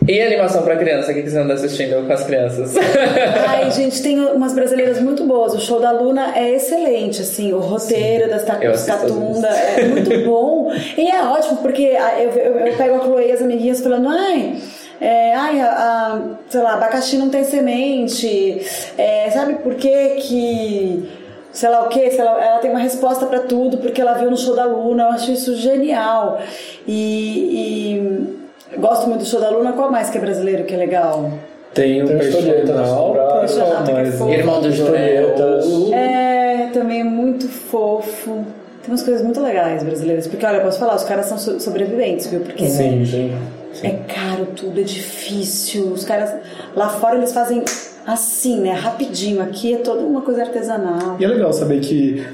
E 0.08 0.20
animação 0.22 0.62
pra 0.62 0.76
criança? 0.76 1.10
O 1.10 1.14
que 1.14 1.28
você 1.28 1.36
anda 1.36 1.54
assistindo 1.54 2.06
com 2.06 2.12
as 2.12 2.22
crianças? 2.22 2.76
Ai, 3.48 3.70
gente, 3.72 4.00
tem 4.02 4.20
umas 4.20 4.52
brasileiras 4.54 5.00
muito 5.00 5.24
boas. 5.24 5.52
O 5.52 5.58
show 5.58 5.80
da 5.80 5.90
Luna 5.90 6.32
é 6.36 6.54
excelente, 6.54 7.22
assim. 7.22 7.52
O 7.52 7.58
roteiro 7.58 8.30
das 8.30 8.44
ta- 8.44 8.58
Eu 8.62 8.70
dos 8.70 8.88
assisto 8.88 9.00
Catunda 9.08 9.48
é 9.48 9.84
muito 9.84 10.24
bom. 10.24 10.70
E 10.96 11.08
é 11.10 11.24
ótimo, 11.24 11.56
porque 11.56 11.96
a- 11.98 12.22
eu, 12.22 12.30
eu, 12.30 12.54
eu 12.66 12.76
pego 12.76 12.94
a 12.94 13.00
Chloe 13.00 13.26
e 13.26 13.32
as 13.32 13.42
amiguinhas 13.42 13.80
falando, 13.80 14.08
ai. 14.08 14.54
É, 15.00 15.34
ai, 15.34 15.60
a, 15.60 15.66
a- 15.70 16.20
sei 16.48 16.60
lá, 16.62 16.74
abacaxi 16.74 17.16
não 17.16 17.28
tem 17.28 17.44
semente. 17.44 18.60
É, 18.96 19.30
sabe 19.30 19.54
por 19.54 19.74
que 19.74 19.90
que 20.20 21.08
sei 21.52 21.68
lá 21.70 21.82
o 21.84 21.88
que, 21.88 22.00
ela 22.20 22.58
tem 22.58 22.70
uma 22.70 22.80
resposta 22.80 23.24
pra 23.26 23.40
tudo 23.40 23.78
porque 23.78 24.00
ela 24.00 24.12
viu 24.14 24.30
no 24.30 24.36
show 24.36 24.54
da 24.54 24.64
Luna. 24.64 25.04
Eu 25.04 25.08
acho 25.10 25.32
isso 25.32 25.56
genial. 25.56 26.38
E, 26.86 28.36
e 28.72 28.78
gosto 28.78 29.06
muito 29.08 29.20
do 29.20 29.26
show 29.26 29.40
da 29.40 29.50
Luna. 29.50 29.72
Qual 29.72 29.90
mais 29.90 30.10
que 30.10 30.18
é 30.18 30.20
brasileiro 30.20 30.64
que 30.64 30.74
é 30.74 30.78
legal? 30.78 31.30
Tem 31.74 32.02
o 32.02 32.06
Tem 32.06 32.18
Peixe 32.18 32.38
historietas, 32.38 32.74
Nauta, 32.74 33.38
Peixe 33.40 33.54
qual 33.56 33.68
Nauta, 33.68 33.84
que 33.84 33.90
é 33.90 33.94
mais? 33.94 34.14
fofo. 34.18 34.30
Irmão 34.32 34.60
do. 34.62 34.68
Historietas. 34.70 35.66
É, 35.92 36.70
também 36.72 37.00
é 37.00 37.04
muito 37.04 37.48
fofo. 37.48 38.44
Tem 38.82 38.92
umas 38.92 39.02
coisas 39.02 39.22
muito 39.22 39.40
legais 39.42 39.82
brasileiras. 39.82 40.26
Porque, 40.26 40.46
olha, 40.46 40.56
eu 40.58 40.62
posso 40.62 40.78
falar, 40.78 40.94
os 40.94 41.04
caras 41.04 41.26
são 41.26 41.36
so- 41.36 41.58
sobreviventes, 41.60 42.28
viu? 42.28 42.40
Porque 42.40 42.66
Sim, 42.66 43.04
sim. 43.04 43.34
É 43.82 43.90
caro 44.12 44.46
tudo, 44.54 44.80
é 44.80 44.82
difícil. 44.82 45.86
Os 45.92 46.04
caras 46.04 46.34
lá 46.74 46.88
fora 46.88 47.16
eles 47.16 47.32
fazem 47.32 47.62
assim, 48.06 48.60
né? 48.60 48.72
Rapidinho. 48.72 49.42
Aqui 49.42 49.74
é 49.74 49.78
toda 49.78 50.00
uma 50.00 50.22
coisa 50.22 50.42
artesanal. 50.42 51.16
E 51.18 51.24
é 51.24 51.28
legal 51.28 51.52
saber 51.52 51.80
que 51.80 52.24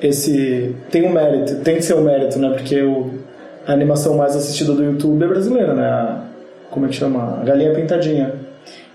esse 0.00 0.74
tem 0.90 1.06
um 1.06 1.12
mérito, 1.12 1.56
tem 1.60 1.76
que 1.76 1.82
ser 1.82 1.94
um 1.94 2.02
mérito, 2.02 2.38
né? 2.38 2.50
Porque 2.50 2.80
o, 2.82 3.10
a 3.66 3.72
animação 3.72 4.16
mais 4.16 4.36
assistida 4.36 4.72
do 4.72 4.82
YouTube 4.84 5.22
é 5.24 5.26
brasileira, 5.28 5.74
né? 5.74 5.86
A- 5.86 6.22
como 6.70 6.86
é 6.86 6.88
que 6.88 6.96
chama? 6.96 7.40
A 7.40 7.44
Galinha 7.44 7.74
Pintadinha. 7.74 8.34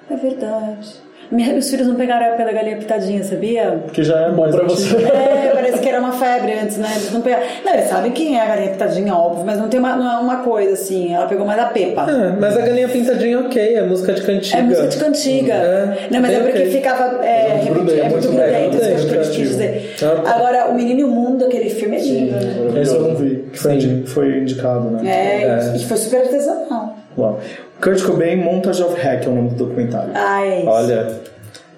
É 0.10 0.16
verdade. 0.16 0.96
Meus 1.32 1.70
filhos 1.70 1.88
não 1.88 1.96
pegaram 1.96 2.26
a 2.26 2.30
época 2.30 2.44
da 2.46 2.52
galinha 2.52 2.76
pitadinha, 2.78 3.24
sabia? 3.24 3.80
Porque 3.86 4.04
já 4.04 4.20
é 4.20 4.32
mais 4.32 4.54
pra 4.54 4.66
você. 4.66 4.96
É, 4.98 5.52
parece 5.54 5.80
que 5.80 5.88
era 5.88 6.00
uma 6.00 6.12
febre 6.12 6.54
antes, 6.54 6.78
né? 6.78 6.88
Eles 6.96 7.12
não 7.12 7.22
pegaram. 7.22 7.44
Não, 7.64 7.74
eles 7.74 7.86
sabem 7.88 8.12
quem 8.12 8.38
é 8.38 8.42
a 8.42 8.46
galinha 8.48 8.72
pitadinha, 8.72 9.16
óbvio, 9.16 9.46
mas 9.46 9.58
não 9.58 9.70
tem 9.70 9.80
uma, 9.80 9.96
não 9.96 10.12
é 10.12 10.18
uma 10.20 10.38
coisa 10.44 10.74
assim. 10.74 11.14
Ela 11.14 11.28
pegou 11.28 11.46
mais 11.46 11.60
a 11.60 11.66
pepa. 11.68 12.06
Ah, 12.10 12.36
mas 12.40 12.58
a 12.58 12.62
galinha 12.62 12.90
pintadinha 12.90 13.40
ok, 13.40 13.76
é 13.76 13.84
música 13.84 14.14
de 14.14 14.22
cantiga. 14.24 14.58
É 14.58 14.62
música 14.62 14.88
de 14.88 14.98
cantiga. 14.98 15.54
É, 15.54 16.08
não, 16.12 16.20
mas 16.20 16.32
é 16.32 16.36
bem 16.36 16.44
porque 16.48 16.60
ok. 16.64 16.72
ficava. 16.72 17.26
É, 17.26 17.48
muito 17.48 17.64
repeti- 17.64 17.74
grudento, 17.74 17.92
é 18.02 18.10
muito 18.10 18.28
muito 18.32 18.38
grudento, 18.42 18.76
isso 18.78 19.08
que 19.08 19.16
eu 19.16 19.22
que 19.22 19.30
quis 19.30 19.50
dizer. 19.50 19.96
Agora, 20.26 20.66
O 20.70 20.74
Menino 20.76 21.00
e 21.00 21.04
o 21.04 21.08
Mundo, 21.10 21.46
aquele 21.46 21.70
filme 21.70 21.98
é 21.98 22.00
lindo? 22.02 22.78
Esse 22.80 22.94
eu 22.96 23.02
não 23.02 23.16
vi, 23.16 23.46
que 23.52 23.58
foi, 23.60 23.74
indi- 23.76 24.04
foi 24.08 24.38
indicado, 24.40 24.90
né? 24.92 25.02
É, 25.10 25.44
É. 25.74 25.78
e 25.78 25.86
foi 25.86 25.98
super 25.98 26.22
artesanal. 26.22 26.98
Uau. 27.18 27.40
Kurt 27.82 28.04
Cobain, 28.04 28.36
Montage 28.38 28.84
of 28.84 28.96
Hack 29.02 29.26
é 29.26 29.30
o 29.30 29.34
nome 29.34 29.50
do 29.50 29.56
documentário. 29.56 30.12
Ah, 30.14 30.46
é 30.46 30.60
isso. 30.60 30.70
Olha, 30.70 31.08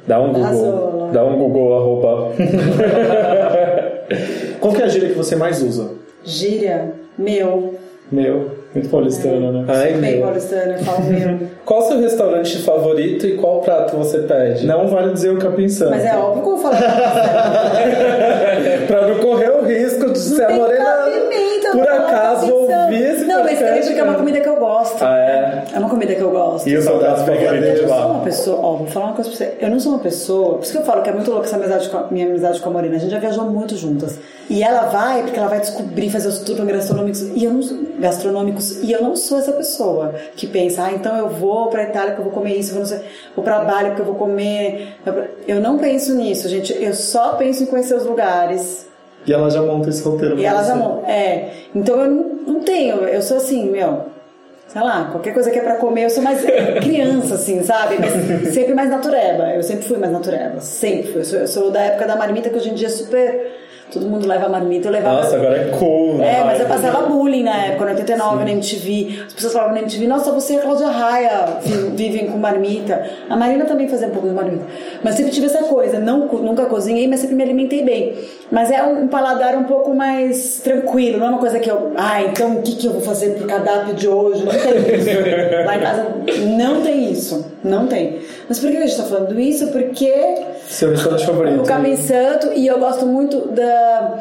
dá 0.06 0.20
um 0.20 0.28
Google. 0.34 0.44
Arrasou. 0.44 1.10
Dá 1.14 1.24
um 1.24 1.38
Google 1.38 1.78
arroba. 1.78 2.32
Qual 4.60 4.74
que 4.74 4.82
é 4.82 4.86
a 4.86 4.90
gíria 4.90 5.10
que 5.10 5.16
você 5.16 5.36
mais 5.36 5.62
usa? 5.62 5.92
Gíria, 6.26 6.92
meu. 7.18 7.76
Meu, 8.12 8.52
muito 8.76 8.90
paulistano, 8.90 9.52
né? 9.52 9.66
Ai, 9.68 9.94
Bem 9.94 10.18
meu. 10.18 10.22
paulistano, 10.24 10.74
eu 10.74 10.80
falo 10.80 11.04
meu. 11.06 11.40
Qual 11.66 11.80
o 11.80 11.84
seu 11.84 12.00
restaurante 12.02 12.58
favorito 12.60 13.26
e 13.26 13.38
qual 13.38 13.62
prato 13.62 13.96
você 13.96 14.20
pede? 14.20 14.68
Não 14.68 14.88
vale 14.88 15.14
dizer 15.14 15.30
o 15.32 15.38
que 15.38 15.46
eu 15.46 15.54
pensando. 15.54 15.92
Mas 15.92 16.04
é 16.06 16.16
óbvio 16.18 16.44
que 16.44 16.50
eu 16.50 16.58
vou 16.58 16.62
falar. 16.62 16.82
pra 18.88 19.08
não 19.08 19.16
correr 19.20 19.52
o 19.52 19.64
risco 19.64 20.12
de 20.12 20.20
ser 20.20 20.44
a 20.44 20.50
morena. 20.50 20.84
Por 21.78 21.88
acaso 21.88 22.46
atenção. 22.46 22.84
ouvir 22.84 23.04
esse 23.04 23.26
Não, 23.26 23.44
mas 23.44 23.60
porque 23.60 24.00
é 24.00 24.04
uma 24.04 24.16
comida 24.16 24.40
que 24.40 24.50
eu 24.50 24.56
gosto. 24.56 25.04
Ah, 25.04 25.18
é? 25.18 25.64
É 25.74 25.80
uma 25.80 25.90
comida 25.90 26.16
que 26.16 26.22
eu 26.22 26.32
gosto. 26.32 26.68
E 26.68 26.78
o 26.78 26.82
seu 26.82 26.98
prato 26.98 27.26
favorito? 27.26 27.64
Eu 27.64 27.88
não 27.88 27.90
sou 27.90 28.12
uma 28.12 28.24
pessoa, 28.24 28.60
ó, 28.62 28.76
vou 28.76 28.88
falar 28.88 29.06
uma 29.08 29.16
coisa 29.16 29.30
pra 29.30 29.38
você. 29.38 29.58
Eu 29.60 29.70
não 29.70 29.80
sou 29.80 29.92
uma 29.94 30.00
pessoa, 30.00 30.54
por 30.56 30.64
isso 30.64 30.72
que 30.72 30.78
eu 30.78 30.84
falo 30.84 31.02
que 31.02 31.10
é 31.10 31.14
muito 31.14 31.30
louco 31.30 31.46
essa 31.46 31.56
amizade 31.56 31.90
com 31.90 31.98
a, 31.98 32.08
minha 32.10 32.26
amizade 32.26 32.60
com 32.62 32.70
a 32.70 32.72
Morena. 32.72 32.96
A 32.96 33.00
gente 33.00 33.12
já 33.12 33.20
viajou 33.20 33.46
muito 33.46 33.76
juntas. 33.76 34.20
E 34.50 34.64
ela 34.64 34.88
vai, 34.88 35.24
porque 35.24 35.40
ela 35.40 35.48
vai 35.48 35.60
descobrir, 35.60 36.10
fazer 36.10 36.28
os 36.28 36.40
tours 36.40 36.60
gastronômicos. 36.60 37.22
E 37.22 37.44
eu 37.44 37.54
não 37.54 37.62
sou, 37.62 37.78
gastronômicos. 38.00 38.84
E 38.84 38.92
eu 38.92 39.02
não 39.02 39.16
sou 39.16 39.40
essa 39.40 39.54
pessoa 39.54 40.14
que 40.36 40.48
pensa, 40.48 40.84
ah, 40.86 40.92
então 40.92 41.18
eu 41.18 41.30
vou 41.30 41.68
pra 41.68 41.84
Itália 41.84 42.12
porque 42.12 42.22
eu 42.22 42.32
vou 42.32 42.34
comer 42.34 42.58
isso, 42.58 42.72
eu 42.72 42.74
vou, 42.74 42.82
não 42.82 42.88
sei, 42.88 43.00
vou 43.36 43.44
pra 43.44 43.60
Bali 43.60 43.90
porque 43.90 44.02
eu 44.02 44.06
vou 44.06 44.16
comer. 44.16 44.96
Eu 45.48 45.60
não 45.60 45.78
penso 45.78 46.14
nisso, 46.14 46.48
gente. 46.48 46.74
Eu 46.82 46.94
só 46.94 47.34
penso 47.34 47.64
em 47.64 47.66
conhecer 47.66 47.96
os 47.96 48.06
lugares. 48.06 48.93
E 49.26 49.34
ela 49.34 49.50
já 49.50 49.62
monta 49.62 49.90
esse 49.90 50.04
roteiro 50.04 50.38
E 50.38 50.46
elas 50.46 50.66
você. 50.66 50.72
amam. 50.74 51.04
É. 51.06 51.50
Então 51.74 52.00
eu 52.02 52.10
não, 52.12 52.24
não 52.54 52.60
tenho. 52.62 53.04
Eu 53.04 53.22
sou 53.22 53.38
assim, 53.38 53.70
meu. 53.70 54.12
Sei 54.68 54.82
lá, 54.82 55.10
qualquer 55.12 55.34
coisa 55.34 55.52
que 55.52 55.60
é 55.60 55.62
pra 55.62 55.76
comer, 55.76 56.06
eu 56.06 56.10
sou 56.10 56.24
mais 56.24 56.42
criança, 56.82 57.36
assim, 57.36 57.64
sabe? 57.64 57.96
Mas 58.00 58.54
sempre 58.54 58.74
mais 58.74 58.90
natureba. 58.90 59.50
Eu 59.54 59.62
sempre 59.62 59.86
fui 59.86 59.98
mais 59.98 60.12
natureba. 60.12 60.60
Sempre 60.62 61.12
fui. 61.12 61.22
Eu 61.22 61.26
sou, 61.26 61.40
eu 61.40 61.48
sou 61.48 61.72
da 61.72 61.82
época 61.82 62.08
da 62.08 62.16
marmita, 62.16 62.50
que 62.50 62.56
hoje 62.58 62.70
em 62.70 62.74
dia 62.74 62.88
é 62.88 62.92
super. 62.92 63.63
Todo 63.94 64.08
mundo 64.08 64.28
leva 64.28 64.50
marmita, 64.50 64.88
eu 64.88 64.92
levava. 64.92 65.22
Nossa, 65.22 65.36
agora 65.36 65.56
é 65.58 65.66
cool. 65.78 66.16
né? 66.18 66.40
É, 66.40 66.44
mas 66.44 66.60
eu 66.60 66.66
passava 66.66 67.08
bullying 67.08 67.44
na 67.44 67.56
época, 67.66 67.86
no 67.86 67.92
89, 67.92 68.44
na 68.46 68.52
MTV. 68.52 69.24
As 69.28 69.34
pessoas 69.34 69.54
falavam 69.54 69.74
na 69.76 69.82
MTV, 69.82 70.08
nossa, 70.08 70.32
você 70.32 70.54
e 70.54 70.58
a 70.58 70.62
Cláudia 70.62 70.88
Raia 70.88 71.46
vi- 71.64 71.90
vivem 71.96 72.28
com 72.32 72.38
marmita. 72.38 73.04
A 73.30 73.36
Marina 73.36 73.66
também 73.66 73.88
fazia 73.88 74.08
um 74.08 74.12
pouco 74.12 74.28
de 74.28 74.34
marmita. 74.34 74.64
Mas 75.04 75.16
sempre 75.16 75.32
tive 75.32 75.46
essa 75.46 75.64
coisa, 75.64 76.00
não, 76.00 76.28
nunca 76.28 76.66
cozinhei, 76.66 77.08
mas 77.08 77.20
sempre 77.20 77.36
me 77.36 77.44
alimentei 77.44 77.84
bem. 77.84 78.16
Mas 78.52 78.72
é 78.72 78.84
um, 78.84 79.04
um 79.04 79.08
paladar 79.08 79.56
um 79.56 79.64
pouco 79.66 79.94
mais 79.94 80.60
tranquilo, 80.64 81.20
não 81.20 81.28
é 81.28 81.30
uma 81.30 81.40
coisa 81.40 81.60
que 81.60 81.70
eu, 81.70 81.92
ah, 81.96 82.22
então 82.22 82.58
o 82.58 82.62
que, 82.62 82.76
que 82.76 82.88
eu 82.88 82.92
vou 82.94 83.02
fazer 83.02 83.32
pro 83.36 83.48
cardápio 83.48 83.94
de 83.94 84.08
hoje? 84.08 84.44
Não 84.46 84.52
tem 84.52 84.96
isso. 84.96 85.10
Lá 85.66 85.76
em 85.76 85.80
casa 85.80 86.08
não 86.58 86.82
tem 86.82 87.12
isso, 87.12 87.46
não 87.64 87.88
tem. 87.88 88.20
Mas 88.48 88.60
por 88.60 88.70
que 88.70 88.78
a 88.78 88.82
gente 88.86 88.98
tá 88.98 89.04
falando 89.04 89.40
isso? 89.40 89.68
Porque 89.68 90.14
Seu 90.68 90.90
restaurante 90.92 91.26
favorito? 91.26 91.62
o 91.62 91.66
Capim 91.66 91.96
Santo 91.96 92.52
e 92.54 92.68
eu 92.68 92.80
gosto 92.80 93.06
muito 93.06 93.48
da. 93.50 94.20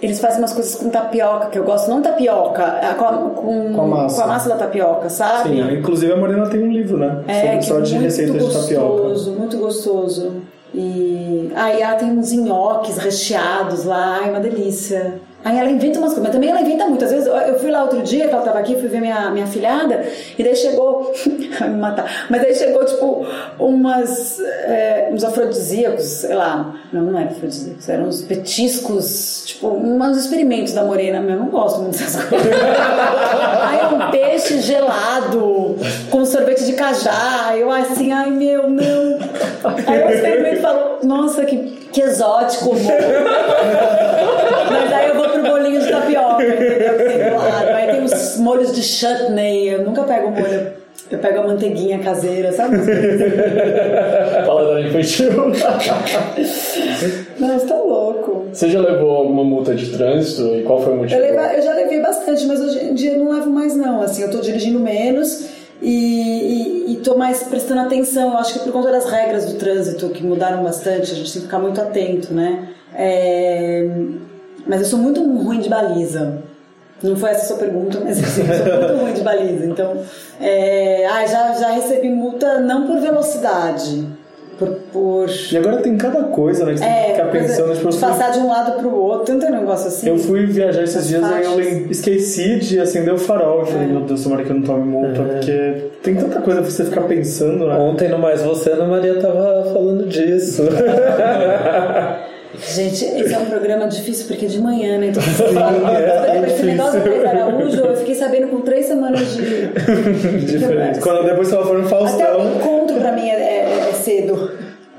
Eles 0.00 0.18
fazem 0.20 0.38
umas 0.40 0.52
coisas 0.52 0.74
com 0.74 0.90
tapioca 0.90 1.46
que 1.46 1.56
eu 1.58 1.62
gosto, 1.62 1.88
não 1.88 2.02
tapioca, 2.02 2.62
é 2.82 2.92
com 2.94 3.04
a, 3.04 3.12
com, 3.12 3.72
Com 3.72 3.80
a 3.82 3.86
massa. 3.86 4.16
com 4.16 4.22
a 4.22 4.26
massa 4.26 4.48
da 4.48 4.56
tapioca, 4.56 5.08
sabe? 5.08 5.50
Sim, 5.50 5.74
inclusive 5.74 6.12
a 6.12 6.16
Morena 6.16 6.48
tem 6.48 6.60
um 6.60 6.72
livro, 6.72 6.96
né? 6.98 7.22
É, 7.28 7.40
Sobre 7.40 7.58
que 7.58 7.64
só 7.66 7.78
é 7.78 7.82
de 7.82 7.92
muito 7.92 8.04
receitas 8.04 8.46
de 8.48 8.52
tapioca. 8.62 8.86
gostoso, 9.02 9.32
muito 9.32 9.56
gostoso. 9.58 10.32
E 10.74 11.52
aí 11.54 11.80
ela 11.82 11.94
tem 11.94 12.10
uns 12.10 12.32
nhoques 12.32 12.96
recheados 12.98 13.84
lá, 13.84 14.18
ai, 14.22 14.30
uma 14.30 14.40
delícia. 14.40 15.20
Aí 15.44 15.58
ela 15.58 15.70
inventa 15.70 15.98
umas 15.98 16.10
coisas, 16.10 16.22
mas 16.24 16.32
também 16.32 16.50
ela 16.50 16.60
inventa 16.60 16.86
muito. 16.86 17.04
Às 17.04 17.10
vezes 17.10 17.26
eu- 17.26 17.58
fui 17.58 17.70
lá 17.70 17.82
outro 17.82 18.00
dia, 18.02 18.28
que 18.28 18.34
ela 18.34 18.42
tava 18.44 18.58
aqui, 18.60 18.76
fui 18.76 18.88
ver 18.88 19.00
minha, 19.00 19.30
minha 19.30 19.46
filhada, 19.46 20.04
e 20.38 20.42
daí 20.42 20.54
chegou. 20.54 21.12
vai 21.58 21.68
me 21.68 21.78
matar. 21.80 22.26
Mas 22.30 22.42
daí 22.42 22.54
chegou, 22.54 22.84
tipo, 22.84 23.26
umas. 23.58 24.38
é, 24.40 25.10
uns 25.12 25.24
afrodisíacos, 25.24 26.04
sei 26.04 26.34
lá. 26.34 26.74
Não, 26.92 27.02
não 27.02 27.18
eram 27.18 27.30
afrodisíacos, 27.30 27.88
eram 27.88 28.04
uns 28.04 28.22
petiscos, 28.22 29.42
tipo, 29.46 29.68
uns 29.68 30.16
experimentos 30.18 30.72
da 30.72 30.84
morena, 30.84 31.18
eu 31.18 31.38
não 31.38 31.46
gosto 31.48 31.80
muito 31.80 31.98
dessas 31.98 32.24
coisas. 32.24 32.46
Aí 32.52 33.94
um 33.94 34.10
peixe 34.10 34.60
gelado, 34.60 35.76
com 36.10 36.24
sorvete 36.24 36.64
de 36.64 36.72
cajá. 36.74 37.54
Eu 37.56 37.70
assim, 37.70 38.12
ai 38.12 38.30
meu, 38.30 38.68
não. 38.68 39.18
Aí 39.86 40.00
eu 40.00 40.10
experimento 40.10 40.56
e 40.56 40.60
falo, 40.60 40.98
nossa, 41.02 41.44
que, 41.44 41.56
que 41.92 42.00
exótico, 42.02 42.72
amor. 42.72 42.82
Mas 44.70 44.92
aí 44.92 45.08
eu 45.08 45.16
vou 45.16 45.28
pro 45.32 45.42
bolinho 45.42 45.80
de 45.80 45.90
tapioca, 45.90 46.42
entendeu? 46.44 47.40
Aí 47.74 47.86
tem 47.92 48.04
os 48.04 48.36
molhos 48.38 48.72
de 48.74 48.82
chutney. 48.82 49.68
Eu 49.70 49.82
nunca 49.84 50.02
pego 50.04 50.30
molho. 50.30 50.80
Eu 51.10 51.18
pego 51.18 51.40
a 51.40 51.46
manteiguinha 51.48 51.98
caseira, 51.98 52.52
sabe? 52.52 52.76
Paladar 54.46 54.80
infantil. 54.82 55.30
Não, 57.38 57.58
você 57.58 57.66
tá 57.66 57.76
louco. 57.76 58.46
Você 58.52 58.68
já 58.70 58.80
levou 58.80 59.10
alguma 59.16 59.44
multa 59.44 59.74
de 59.74 59.90
trânsito 59.90 60.54
e 60.56 60.62
qual 60.62 60.80
foi 60.82 60.92
o 60.92 60.96
motivo? 60.96 61.20
Eu, 61.20 61.30
leva- 61.34 61.54
eu 61.54 61.62
já 61.62 61.74
levei 61.74 62.00
bastante, 62.00 62.46
mas 62.46 62.60
hoje 62.60 62.84
em 62.84 62.94
dia 62.94 63.12
eu 63.12 63.18
não 63.24 63.32
levo 63.32 63.50
mais 63.50 63.76
não. 63.76 64.00
Assim, 64.02 64.22
eu 64.22 64.30
tô 64.30 64.38
dirigindo 64.38 64.78
menos 64.80 65.48
e, 65.80 66.86
e, 66.88 66.92
e 66.92 66.96
tô 66.96 67.16
mais 67.16 67.42
prestando 67.42 67.80
atenção. 67.80 68.32
Eu 68.32 68.38
acho 68.38 68.54
que 68.54 68.60
por 68.60 68.72
conta 68.72 68.90
das 68.90 69.06
regras 69.06 69.46
do 69.46 69.58
trânsito 69.58 70.08
que 70.10 70.22
mudaram 70.24 70.62
bastante, 70.62 71.12
a 71.12 71.14
gente 71.14 71.30
tem 71.32 71.40
que 71.42 71.46
ficar 71.46 71.58
muito 71.58 71.80
atento, 71.80 72.32
né? 72.32 72.68
É, 72.94 73.86
Mas 74.66 74.80
eu 74.80 74.86
sou 74.86 74.98
muito 74.98 75.20
ruim 75.22 75.60
de 75.60 75.68
baliza. 75.68 76.38
Não 77.02 77.16
foi 77.16 77.30
essa 77.30 77.42
a 77.42 77.44
sua 77.46 77.56
pergunta, 77.56 77.98
mas 78.04 78.16
assim, 78.22 78.42
eu 78.48 78.54
sou 78.54 78.80
muito 78.80 78.94
ruim 79.02 79.12
de 79.12 79.20
baliza. 79.22 79.66
Então, 79.66 79.96
é... 80.40 81.04
ah, 81.06 81.26
já, 81.26 81.52
já 81.54 81.70
recebi 81.70 82.08
multa 82.08 82.60
não 82.60 82.86
por 82.86 83.00
velocidade, 83.00 84.06
por... 84.56 84.68
por... 84.92 85.26
E 85.50 85.56
agora 85.56 85.78
tem 85.78 85.96
cada 85.98 86.22
coisa, 86.24 86.64
né? 86.64 86.74
Que 86.74 86.78
você 86.78 86.84
tem 86.84 86.94
que 86.94 87.00
É, 87.10 87.14
ficar 87.14 87.28
coisa 87.30 87.48
pensando, 87.48 87.74
tipo, 87.74 87.88
de 87.90 87.96
fui, 87.98 88.08
passar 88.08 88.30
de 88.30 88.38
um 88.38 88.46
lado 88.48 88.72
pro 88.78 88.94
outro, 88.94 89.24
tanto 89.36 89.50
negócio 89.50 89.88
assim. 89.88 90.08
eu 90.08 90.16
fui 90.16 90.46
viajar 90.46 90.84
esses 90.84 90.96
As 90.98 91.08
dias 91.08 91.24
aí 91.24 91.44
eu 91.44 91.90
esqueci 91.90 92.60
de 92.60 92.78
acender 92.78 93.12
o 93.12 93.18
farol. 93.18 93.62
Eu 93.62 93.62
É. 93.62 93.66
falei, 93.66 93.86
meu 93.88 94.02
Deus, 94.02 94.22
tomara 94.22 94.44
que 94.44 94.50
eu 94.50 94.54
não 94.56 94.62
tome 94.62 94.84
multa, 94.84 95.22
porque 95.22 95.90
tem 96.04 96.14
tanta 96.14 96.40
coisa 96.40 96.62
pra 96.62 96.70
você 96.70 96.84
ficar 96.84 97.00
pensando, 97.02 97.66
né? 97.66 97.74
Ontem 97.74 98.08
no 98.10 98.18
Mais 98.18 98.42
Você, 98.42 98.70
a 98.70 98.74
Ana 98.74 98.84
Maria 98.86 99.16
tava 99.20 99.64
falando 99.72 100.06
disso. 100.06 100.62
Gente, 102.66 103.04
esse 103.04 103.34
é 103.34 103.38
um 103.38 103.46
programa 103.46 103.88
difícil 103.88 104.26
porque 104.26 104.46
é 104.46 104.48
de 104.48 104.60
manhã, 104.60 104.98
né? 104.98 105.08
Então, 105.08 105.22
você 105.22 105.52
fala, 105.52 105.90
é 105.98 106.46
esse 106.48 106.62
negócio 106.62 107.00
do 107.00 107.26
Araújo, 107.26 107.76
eu 107.80 107.96
fiquei 107.96 108.14
sabendo 108.14 108.48
com 108.48 108.60
três 108.60 108.86
semanas 108.86 109.34
de. 109.34 109.68
Diferente. 110.46 111.00
Quando 111.00 111.24
depois 111.24 111.52
ela 111.52 111.64
for 111.66 111.78
no 111.78 111.86
Até 111.86 111.96
o 111.96 111.98
Faustão. 112.06 112.54
encontro 112.56 112.96
pra 113.00 113.12
mim 113.12 113.28
é, 113.28 113.34
é- 113.34 113.88
é 113.90 113.92
cedo. 113.94 114.50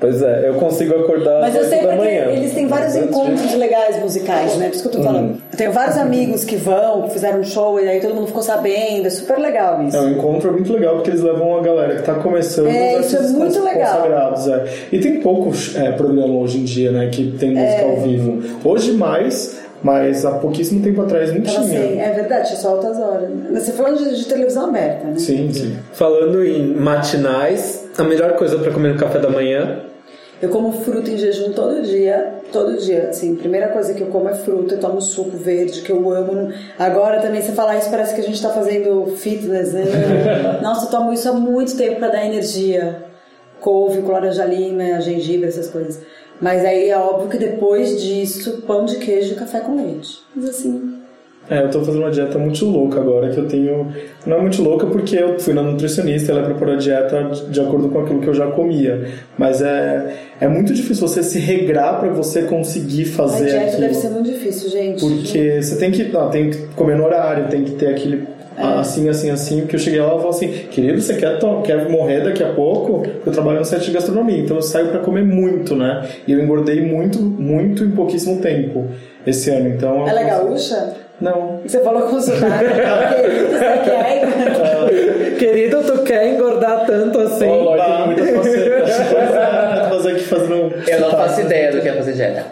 Pois 0.04 0.22
é, 0.22 0.50
eu 0.50 0.56
consigo 0.56 0.96
acordar 1.00 1.40
Mas 1.40 1.56
eu 1.56 1.64
sei 1.64 1.80
porque 1.80 1.96
manhã. 1.96 2.26
eles 2.26 2.54
têm 2.54 2.68
vários 2.68 2.94
Antes 2.94 3.08
de- 3.08 3.10
encontros 3.16 3.54
legais 3.56 4.00
musicais, 4.02 4.58
né? 4.58 4.66
Por 4.68 4.74
isso 4.76 4.90
que 4.90 4.96
eu 4.98 5.00
tô 5.02 5.04
falando. 5.08 5.38
Eu 5.50 5.58
tenho 5.58 5.72
vários 5.72 5.98
amigos 5.98 6.44
que 6.44 6.58
vão, 6.58 7.04
que 7.04 7.12
fizeram 7.14 7.40
um 7.40 7.44
show 7.46 7.80
e 7.80 7.88
aí 7.88 8.02
todo 8.02 8.14
mundo 8.14 8.28
ficou 8.28 8.42
sabendo. 8.44 9.08
É 9.08 9.10
super 9.10 9.38
legal 9.40 9.82
isso. 9.82 9.96
É, 9.96 10.02
o 10.02 10.10
encontro 10.10 10.50
é 10.50 10.52
muito 10.52 10.74
legal 10.74 10.96
porque 10.96 11.10
eles 11.10 11.22
levam 11.22 11.58
a 11.58 11.62
galera 11.62 11.96
que 11.96 12.04
tá 12.04 12.16
começando 12.16 12.68
É, 12.68 13.00
isso 13.00 13.16
é 13.16 13.22
muito 13.30 13.64
legal. 13.64 13.96
consagrados. 13.96 14.48
É. 14.50 14.66
E 14.92 15.00
tem 15.00 15.22
poucos 15.22 15.74
é, 15.78 15.94
programa 15.94 16.34
hoje 16.38 16.58
em 16.60 16.64
dia, 16.66 16.92
né, 16.92 17.08
que 17.10 17.32
tem 17.40 17.52
música 17.52 17.82
É. 17.82 17.90
ao 17.90 17.98
vivo. 18.02 18.44
Hoje 18.66 18.92
mais, 18.92 19.58
mas 19.82 20.26
há 20.26 20.32
pouquíssimo 20.32 20.82
tempo 20.84 21.02
atrás 21.02 21.30
não 21.32 21.38
Então, 21.38 21.54
tinha. 21.64 21.80
assim, 21.80 22.00
é 22.02 22.12
verdade, 22.12 22.48
tinha 22.50 22.60
só 22.60 22.72
altas 22.72 23.00
horas. 23.00 23.30
Mas 23.50 23.64
Você 23.64 23.72
falando 23.72 23.98
de, 24.04 24.18
de 24.18 24.26
televisão 24.26 24.66
aberta, 24.68 25.08
né? 25.08 25.14
Sim, 25.18 25.50
sim. 25.54 25.78
Falando 25.94 26.44
em 26.46 26.74
matinais, 26.76 27.86
a 27.98 28.04
melhor 28.04 28.34
coisa 28.34 28.58
pra 28.60 28.70
comer 28.70 28.90
no 28.96 29.00
café 29.00 29.20
da 29.20 29.30
manhã 29.30 29.80
Eu 30.44 30.50
como 30.50 30.74
fruta 30.74 31.10
em 31.10 31.18
jejum 31.18 31.54
todo 31.54 31.82
dia, 31.84 32.42
todo 32.52 32.76
dia. 32.76 33.08
Assim, 33.08 33.34
a 33.34 33.38
primeira 33.38 33.70
coisa 33.70 33.94
que 33.94 34.02
eu 34.02 34.08
como 34.08 34.28
é 34.28 34.36
fruta, 34.36 34.76
eu 34.76 34.80
tomo 34.82 35.02
suco 35.02 35.38
verde, 35.38 35.82
que 35.82 35.90
eu 35.90 36.12
amo. 36.12 36.52
Agora 36.78 37.22
também, 37.22 37.42
você 37.42 37.54
falar 37.54 37.78
isso, 37.78 37.90
parece 37.90 38.14
que 38.14 38.20
a 38.20 38.24
gente 38.26 38.42
tá 38.42 38.50
fazendo 38.50 39.06
fitness, 39.16 39.72
né? 39.72 39.86
Nossa, 40.62 40.88
eu 40.88 40.92
tomo 40.92 41.14
isso 41.14 41.30
há 41.30 41.32
muito 41.32 41.78
tempo 41.78 41.96
pra 42.00 42.10
dar 42.10 42.26
energia. 42.26 43.06
Couve, 43.62 44.02
laranja 44.02 44.44
lima, 44.44 45.00
gengibre, 45.00 45.48
essas 45.48 45.70
coisas. 45.70 46.02
Mas 46.42 46.66
aí 46.66 46.90
é 46.90 46.98
óbvio 46.98 47.30
que 47.30 47.38
depois 47.38 48.02
disso, 48.04 48.64
pão 48.68 48.84
de 48.84 48.98
queijo 48.98 49.36
e 49.36 49.38
café 49.38 49.62
com 49.62 49.78
leite. 49.78 50.20
Mas 50.36 50.50
assim, 50.50 50.93
É, 51.50 51.62
eu 51.62 51.70
tô 51.70 51.80
fazendo 51.84 52.04
uma 52.04 52.10
dieta 52.12 52.40
muito 52.40 52.66
louca 52.66 53.00
agora, 53.02 53.30
que 53.30 53.38
eu 53.38 53.46
tenho... 53.48 53.88
Não 54.26 54.38
é 54.38 54.42
muito 54.42 54.62
louca 54.64 54.88
porque 54.88 55.18
eu 55.18 55.38
fui 55.40 55.54
na 55.54 55.62
nutricionista, 55.62 56.32
ela 56.32 56.44
preparou 56.44 56.76
a 56.76 56.78
dieta 56.78 57.22
de- 57.50 57.60
acordo 57.60 57.90
com 57.90 58.00
aquilo 58.00 58.22
que 58.22 58.28
eu 58.28 58.34
já 58.34 58.48
comia. 58.48 59.10
Mas 59.38 59.62
é, 59.62 60.14
é 60.40 60.48
muito 60.48 60.74
difícil 60.74 61.06
você 61.06 61.22
se 61.22 61.40
regrar 61.40 62.00
pra 62.00 62.10
você 62.10 62.44
conseguir 62.44 63.04
a 63.04 63.08
fazer 63.08 63.46
dieta 63.46 63.66
aquilo. 63.66 63.82
deve 63.82 63.94
ser 63.96 64.10
muito 64.10 64.32
difícil, 64.32 64.70
gente. 64.70 65.02
Porque 65.06 65.62
você 65.62 65.76
tem 65.76 65.92
que, 65.92 66.04
não, 66.06 66.30
tem 66.30 66.50
que 66.50 66.58
comer 66.78 66.96
no 66.96 67.04
horário, 67.04 67.48
tem 67.50 67.66
que 67.66 67.72
ter 67.72 67.88
aquele 67.88 68.24
É. 68.58 68.62
assim, 68.80 69.10
assim, 69.10 69.30
assim. 69.30 69.60
Porque 69.62 69.76
eu 69.76 69.80
cheguei 69.80 70.00
lá 70.00 70.08
e 70.16 70.18
falei 70.18 70.30
assim, 70.30 70.48
querido, 70.72 71.02
você 71.02 71.16
quer, 71.16 71.38
quer 71.66 71.90
morrer 71.90 72.22
daqui 72.24 72.42
a 72.42 72.54
pouco? 72.54 73.04
Eu 73.26 73.32
trabalho 73.34 73.60
no 73.60 73.66
site 73.66 73.88
de 73.88 73.92
gastronomia, 73.92 74.38
então 74.38 74.56
eu 74.56 74.62
saio 74.62 74.88
pra 74.88 75.00
comer 75.00 75.26
muito, 75.26 75.76
né? 75.76 76.08
E 76.26 76.32
eu 76.32 76.42
engordei 76.42 76.80
muito, 76.82 77.20
muito 77.20 77.84
em 77.84 77.92
pouquíssimo 77.92 78.42
tempo 78.42 78.86
esse 79.28 79.50
ano. 79.50 79.68
Então, 79.68 80.08
Ela 80.08 80.22
é 80.22 80.26
gaúcha? 80.30 81.03
Não. 81.22 81.62
Você 81.66 81.80
falou 81.80 82.04
com 82.04 82.20
sotaque. 82.20 82.66
Querido, 82.66 83.48
você 83.52 83.78
quer? 83.86 85.38
Querido, 85.38 85.84
tu 85.84 86.04
quer 86.04 86.34
engordar 86.34 86.86
tanto 86.86 87.20
assim? 87.20 87.40
Tem 87.40 88.06
muitas 88.06 88.30
facetas. 88.30 89.90
Fazer 89.90 90.12
aqui 90.12 90.24
fazendo. 90.24 90.74
Eu 90.88 91.00
não 91.02 91.12
faço 91.12 91.42
ideia 91.42 91.72
do 91.72 91.82
que 91.82 91.88
é 91.88 91.94
fazer 91.94 92.14
dieta. 92.14 92.46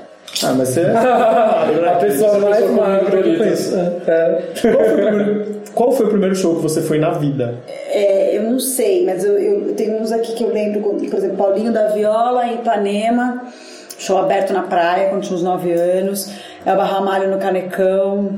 Ah, 0.44 0.54
mas 0.54 0.70
você. 0.70 0.82
A 0.92 1.96
pessoa 2.00 2.40
mais 2.40 2.70
magra 2.70 3.22
que 3.22 3.30
eu 3.30 3.38
conheço. 3.38 3.76
É. 4.08 4.42
Qual 4.54 4.72
foi, 4.74 4.86
o 4.86 4.96
primeiro, 4.96 5.62
qual 5.74 5.92
foi 5.92 6.06
o 6.06 6.10
primeiro 6.10 6.36
show 6.36 6.56
que 6.56 6.62
você 6.62 6.82
foi 6.82 7.00
na 7.00 7.12
vida? 7.12 7.56
É, 7.68 8.38
eu 8.38 8.44
não 8.44 8.60
sei, 8.60 9.06
mas 9.06 9.24
eu, 9.24 9.38
eu 9.38 9.74
tenho 9.74 10.02
uns 10.02 10.12
aqui 10.12 10.34
que 10.34 10.44
eu 10.44 10.52
lembro, 10.52 10.82
por 10.82 11.18
exemplo, 11.18 11.38
Paulinho 11.38 11.72
da 11.72 11.88
Viola 11.88 12.46
em 12.48 12.56
Ipanema, 12.56 13.44
show 13.98 14.18
aberto 14.18 14.54
na 14.54 14.64
praia, 14.64 15.10
quando 15.10 15.24
tinha 15.24 15.36
uns 15.36 15.44
9 15.44 15.72
anos, 15.74 16.32
Elba 16.66 16.84
Ramalho 16.84 17.30
no 17.30 17.40
Canecão. 17.40 18.38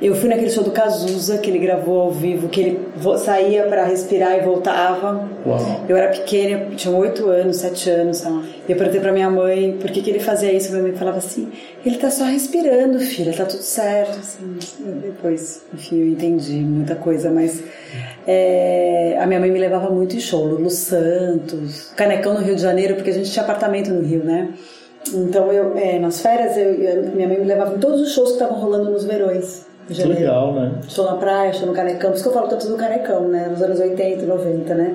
Eu 0.00 0.14
fui 0.14 0.28
naquele 0.28 0.48
show 0.48 0.62
do 0.62 0.70
Cazuza, 0.70 1.38
que 1.38 1.50
ele 1.50 1.58
gravou 1.58 2.02
ao 2.02 2.12
vivo, 2.12 2.48
que 2.48 2.60
ele 2.60 2.80
saía 3.18 3.64
pra 3.64 3.84
respirar 3.84 4.38
e 4.38 4.42
voltava. 4.42 5.28
Uau. 5.44 5.84
Eu 5.88 5.96
era 5.96 6.12
pequena, 6.12 6.66
eu 6.70 6.76
tinha 6.76 6.94
8 6.94 7.28
anos, 7.28 7.56
7 7.56 7.90
anos, 7.90 8.18
sei 8.18 8.30
lá. 8.30 8.44
E 8.68 8.70
eu 8.70 8.78
perguntei 8.78 9.00
pra 9.00 9.10
minha 9.10 9.28
mãe 9.28 9.76
por 9.80 9.90
que, 9.90 10.00
que 10.00 10.08
ele 10.08 10.20
fazia 10.20 10.52
isso. 10.52 10.70
Minha 10.70 10.84
mãe 10.84 10.92
falava 10.92 11.18
assim: 11.18 11.50
ele 11.84 11.96
tá 11.96 12.12
só 12.12 12.22
respirando, 12.24 13.00
filha, 13.00 13.32
tá 13.32 13.44
tudo 13.44 13.62
certo. 13.62 14.20
Assim. 14.20 14.56
Depois, 15.02 15.62
enfim, 15.74 15.98
eu 15.98 16.08
entendi 16.10 16.60
muita 16.60 16.94
coisa, 16.94 17.28
mas 17.32 17.60
é, 18.24 19.18
a 19.20 19.26
minha 19.26 19.40
mãe 19.40 19.50
me 19.50 19.58
levava 19.58 19.90
muito 19.90 20.14
em 20.14 20.20
show. 20.20 20.44
Lulu 20.44 20.70
Santos, 20.70 21.92
Canecão 21.96 22.34
no 22.34 22.40
Rio 22.40 22.54
de 22.54 22.62
Janeiro, 22.62 22.94
porque 22.94 23.10
a 23.10 23.14
gente 23.14 23.32
tinha 23.32 23.42
apartamento 23.42 23.90
no 23.90 24.02
Rio, 24.02 24.22
né? 24.22 24.50
Então, 25.14 25.50
eu, 25.52 25.76
é, 25.76 25.98
nas 25.98 26.20
férias, 26.20 26.56
eu, 26.56 26.74
eu- 26.74 27.02
minha 27.14 27.26
mãe 27.28 27.38
me 27.38 27.44
levava 27.46 27.74
em 27.76 27.78
todos 27.78 28.00
os 28.00 28.12
shows 28.12 28.30
que 28.30 28.34
estavam 28.34 28.58
rolando 28.60 28.90
nos 28.90 29.04
verões. 29.04 29.66
Que 29.88 30.02
legal, 30.04 30.52
né? 30.52 30.72
Show 30.88 31.06
na 31.06 31.14
praia, 31.14 31.52
show 31.54 31.66
no 31.66 31.72
Canecão. 31.72 32.10
Por 32.10 32.16
isso 32.16 32.22
que 32.24 32.28
eu 32.28 32.34
falo 32.34 32.48
tanto 32.48 32.68
do 32.68 32.76
Canecão, 32.76 33.26
né? 33.28 33.48
Nos 33.50 33.62
anos 33.62 33.80
80 33.80 34.22
e 34.22 34.26
90, 34.26 34.74
né? 34.74 34.94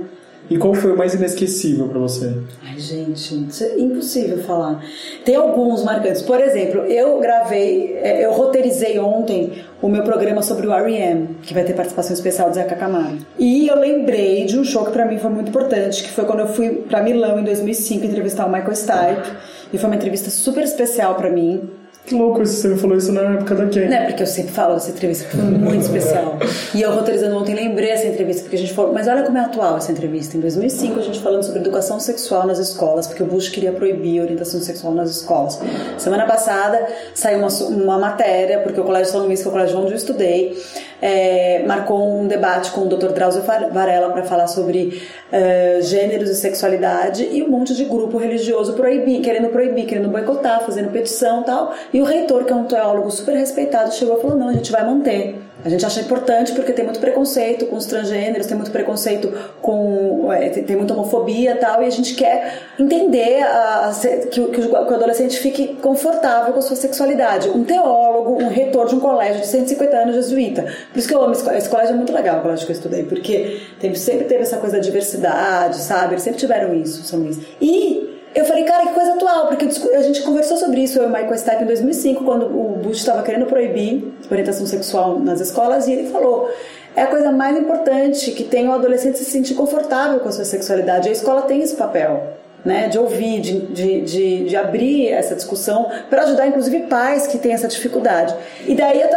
E 0.52 0.58
qual 0.58 0.74
foi 0.76 0.92
o 0.92 0.98
mais 0.98 1.16
inesquecível 1.16 1.88
pra 1.88 1.98
você? 2.00 2.32
Ai, 2.70 2.78
gente, 2.78 3.48
isso 3.48 3.64
é 3.64 3.80
impossível 3.80 4.38
falar. 4.40 4.84
Tem 5.24 5.36
alguns 5.36 5.84
marcantes. 5.84 6.22
Por 6.22 6.40
exemplo, 6.40 6.82
eu 6.82 7.18
gravei, 7.22 7.98
é, 8.04 8.24
eu 8.26 8.34
roteirizei 8.34 9.00
ontem 9.00 9.64
o 9.82 9.88
meu 9.88 10.04
programa 10.04 10.42
sobre 10.44 10.68
o 10.68 10.74
R.E.M., 10.74 11.38
que 11.42 11.54
vai 11.54 11.64
ter 11.64 11.74
participação 11.74 12.14
especial 12.14 12.50
do 12.50 12.56
Zeca 12.56 12.76
Camargo. 12.76 13.18
E 13.40 13.68
eu 13.68 13.80
lembrei 13.80 14.44
de 14.46 14.60
um 14.60 14.66
show 14.66 14.84
que 14.84 14.92
pra 14.92 15.06
mim 15.06 15.18
foi 15.18 15.32
muito 15.32 15.48
importante, 15.48 16.04
que 16.04 16.12
foi 16.12 16.26
quando 16.26 16.42
eu 16.42 16.48
fui 16.48 16.70
pra 16.90 17.02
Milão 17.02 17.40
em 17.40 17.44
2005 17.46 18.06
entrevistar 18.06 18.46
o 18.46 18.52
Michael 18.52 18.76
Stipe. 18.76 19.32
E 19.74 19.78
foi 19.80 19.90
uma 19.90 19.96
entrevista 19.96 20.30
super 20.30 20.64
especial 20.64 21.16
pra 21.16 21.32
mim. 21.32 21.70
Que 22.06 22.16
louco 22.16 22.42
isso, 22.42 22.58
você 22.58 22.68
me 22.68 22.78
falou 22.78 22.98
isso 22.98 23.14
na 23.14 23.22
época 23.22 23.56
da 23.56 23.68
Ken. 23.68 23.88
Né, 23.88 24.08
porque 24.08 24.24
eu 24.24 24.28
sempre 24.28 24.52
falo 24.52 24.74
dessa 24.74 24.92
entrevista, 24.92 25.26
foi 25.30 25.40
muito 25.42 25.84
especial. 25.84 26.38
E 26.76 26.82
eu 26.82 26.92
roteirizando 26.92 27.38
ontem 27.38 27.56
lembrei 27.56 27.92
essa 27.92 28.06
entrevista, 28.08 28.42
porque 28.44 28.58
a 28.58 28.60
gente 28.60 28.74
falou, 28.74 28.94
mas 28.94 29.08
olha 29.08 29.24
como 29.24 29.38
é 29.38 29.42
atual 29.42 29.78
essa 29.78 29.90
entrevista. 29.90 30.36
Em 30.36 30.42
2005, 30.42 31.00
a 31.00 31.04
gente 31.04 31.22
falando 31.22 31.44
sobre 31.44 31.62
educação 31.62 32.02
sexual 32.02 32.46
nas 32.46 32.60
escolas, 32.60 33.08
porque 33.08 33.24
o 33.24 33.26
Bush 33.26 33.48
queria 33.48 33.72
proibir 33.72 34.20
a 34.20 34.24
orientação 34.24 34.60
sexual 34.60 34.94
nas 34.94 35.10
escolas. 35.10 35.60
Semana 35.98 36.26
passada 36.26 36.86
saiu 37.16 37.40
uma, 37.40 37.48
uma 37.70 37.98
matéria, 37.98 38.60
porque 38.60 38.82
o 38.82 38.84
Colégio 38.84 39.10
São 39.10 39.26
Luís, 39.26 39.42
que 39.42 39.48
é 39.48 39.50
o 39.50 39.54
colégio 39.54 39.80
onde 39.80 39.92
eu 39.92 39.98
estudei, 39.98 40.62
é, 41.02 41.64
marcou 41.66 42.20
um 42.20 42.28
debate 42.28 42.72
com 42.72 42.82
o 42.82 42.86
Dr. 42.86 43.14
Drauzio 43.14 43.42
Varela 43.42 44.10
para 44.12 44.24
falar 44.24 44.48
sobre 44.48 45.02
eh, 45.36 45.80
gêneros 45.82 46.30
e 46.30 46.36
sexualidade 46.36 47.28
e 47.32 47.42
um 47.42 47.50
monte 47.50 47.74
de 47.74 47.86
grupo 47.86 48.20
religioso 48.20 48.74
proibir, 48.74 49.20
querendo 49.20 49.50
proibir, 49.50 49.88
querendo 49.88 50.08
boicotar, 50.08 50.62
fazendo 50.64 50.92
petição 50.92 51.42
e 51.42 51.44
tal. 51.44 51.74
E 51.94 52.02
o 52.02 52.04
reitor, 52.04 52.44
que 52.46 52.52
é 52.52 52.56
um 52.56 52.66
teólogo 52.66 53.12
super 53.12 53.36
respeitado, 53.36 53.94
chegou 53.94 54.18
e 54.18 54.22
falou: 54.22 54.38
não, 54.38 54.50
a 54.50 54.54
gente 54.54 54.72
vai 54.72 54.84
manter. 54.86 55.40
A 55.64 55.70
gente 55.70 55.86
acha 55.86 56.02
importante 56.02 56.52
porque 56.52 56.74
tem 56.74 56.84
muito 56.84 57.00
preconceito 57.00 57.68
com 57.68 57.78
os 57.78 57.86
transgêneros, 57.86 58.48
tem 58.48 58.58
muito 58.58 58.72
preconceito 58.72 59.32
com. 59.62 60.34
é, 60.34 60.50
tem, 60.50 60.76
muita 60.76 60.94
homofobia 60.94 61.52
e 61.52 61.56
tal, 61.56 61.82
e 61.82 61.86
a 61.86 61.90
gente 61.90 62.16
quer 62.16 62.64
entender 62.78 63.44
a- 63.44 63.90
a 63.90 64.28
que, 64.28 64.42
o- 64.42 64.48
que 64.50 64.60
o 64.60 64.76
adolescente 64.76 65.38
fique 65.40 65.76
confortável 65.82 66.52
com 66.52 66.60
a 66.60 66.62
sua 66.62 66.76
sexualidade. 66.76 67.48
Um 67.50 67.64
teólogo, 67.64 68.44
um 68.44 68.50
reitor 68.50 68.88
de 68.88 68.96
um 68.96 69.00
colégio 69.00 69.40
de 69.42 69.48
150 69.48 69.96
anos 69.96 70.16
jesuíta. 70.16 70.64
Por 70.92 71.00
isso 71.00 71.08
que 71.08 71.14
eu 71.16 71.22
amo 71.22 71.32
esse, 71.32 71.48
esse 71.56 71.70
colégio, 71.70 71.94
é 71.94 71.98
muito 71.98 72.12
legal, 72.12 72.40
o 72.40 72.42
colégio 72.42 72.66
que 72.66 72.72
eu 72.72 72.76
estudei, 72.76 73.04
porque 73.04 73.62
tem- 73.80 73.94
sempre 73.96 74.26
teve 74.26 74.42
essa 74.42 74.58
coisa 74.58 74.76
da 74.78 74.82
diversidade, 74.82 75.78
sabe? 75.78 76.16
Eles 76.16 76.24
sempre 76.24 76.40
tiveram 76.40 76.74
isso, 76.74 77.04
São 77.04 77.20
Luís. 77.20 77.38
E 77.62 78.13
eu 78.36 78.46
falei, 78.46 78.64
cara, 78.64 78.88
que 78.88 78.94
coisa 78.94 79.14
atual, 79.14 79.48
porque 79.48 79.66
a 79.96 80.02
gente 80.02 80.22
conversou 80.24 80.58
sobre 80.58 80.82
isso, 80.82 80.98
eu 80.98 81.04
e 81.04 81.06
o 81.06 81.10
Michael 81.10 81.38
Stipe, 81.38 81.64
em 81.64 81.68
2005, 81.68 82.24
quando 82.24 82.46
o 82.46 82.80
Bush 82.82 82.98
estava 82.98 83.22
querendo 83.22 83.46
proibir 83.46 84.14
orientação 84.30 84.66
sexual 84.66 85.20
nas 85.20 85.40
escolas, 85.40 85.88
e 85.88 85.94
ele 85.94 86.10
falou. 86.10 86.50
É 86.96 87.02
a 87.02 87.08
coisa 87.08 87.32
mais 87.32 87.58
importante 87.58 88.32
que 88.32 88.44
tem 88.44 88.70
o 88.70 88.72
adolescente 88.72 89.18
se 89.18 89.26
sentir 89.26 89.56
confortável 89.56 90.20
com 90.20 90.30
a 90.30 90.32
sua 90.32 90.46
sexualidade. 90.46 91.10
A 91.10 91.12
escola 91.12 91.42
tem 91.42 91.60
esse 91.64 91.76
papel, 91.76 92.34
né? 92.64 92.88
De 92.88 93.00
ouvir, 93.00 93.42
de, 93.42 93.62
de, 93.62 94.02
de, 94.02 94.46
de 94.50 94.56
abrir 94.56 95.10
essa 95.10 95.34
discussão 95.34 95.90
para 96.08 96.22
ajudar, 96.22 96.46
inclusive, 96.46 96.82
pais 96.82 97.26
que 97.26 97.40
têm 97.40 97.52
essa 97.52 97.68
dificuldade. 97.68 98.36
E 98.68 98.76
daí 98.76 99.02
eu. 99.02 99.10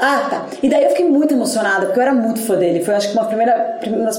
Ah, 0.00 0.28
tá. 0.30 0.46
E 0.62 0.68
daí 0.68 0.84
eu 0.84 0.90
fiquei 0.90 1.08
muito 1.08 1.34
emocionada, 1.34 1.86
porque 1.86 1.98
eu 1.98 2.02
era 2.04 2.14
muito 2.14 2.40
fã 2.40 2.56
dele. 2.56 2.84
Foi, 2.84 2.94
acho 2.94 3.08
que, 3.08 3.14
uma 3.14 3.24
primeira, 3.24 3.80
uma 3.84 4.10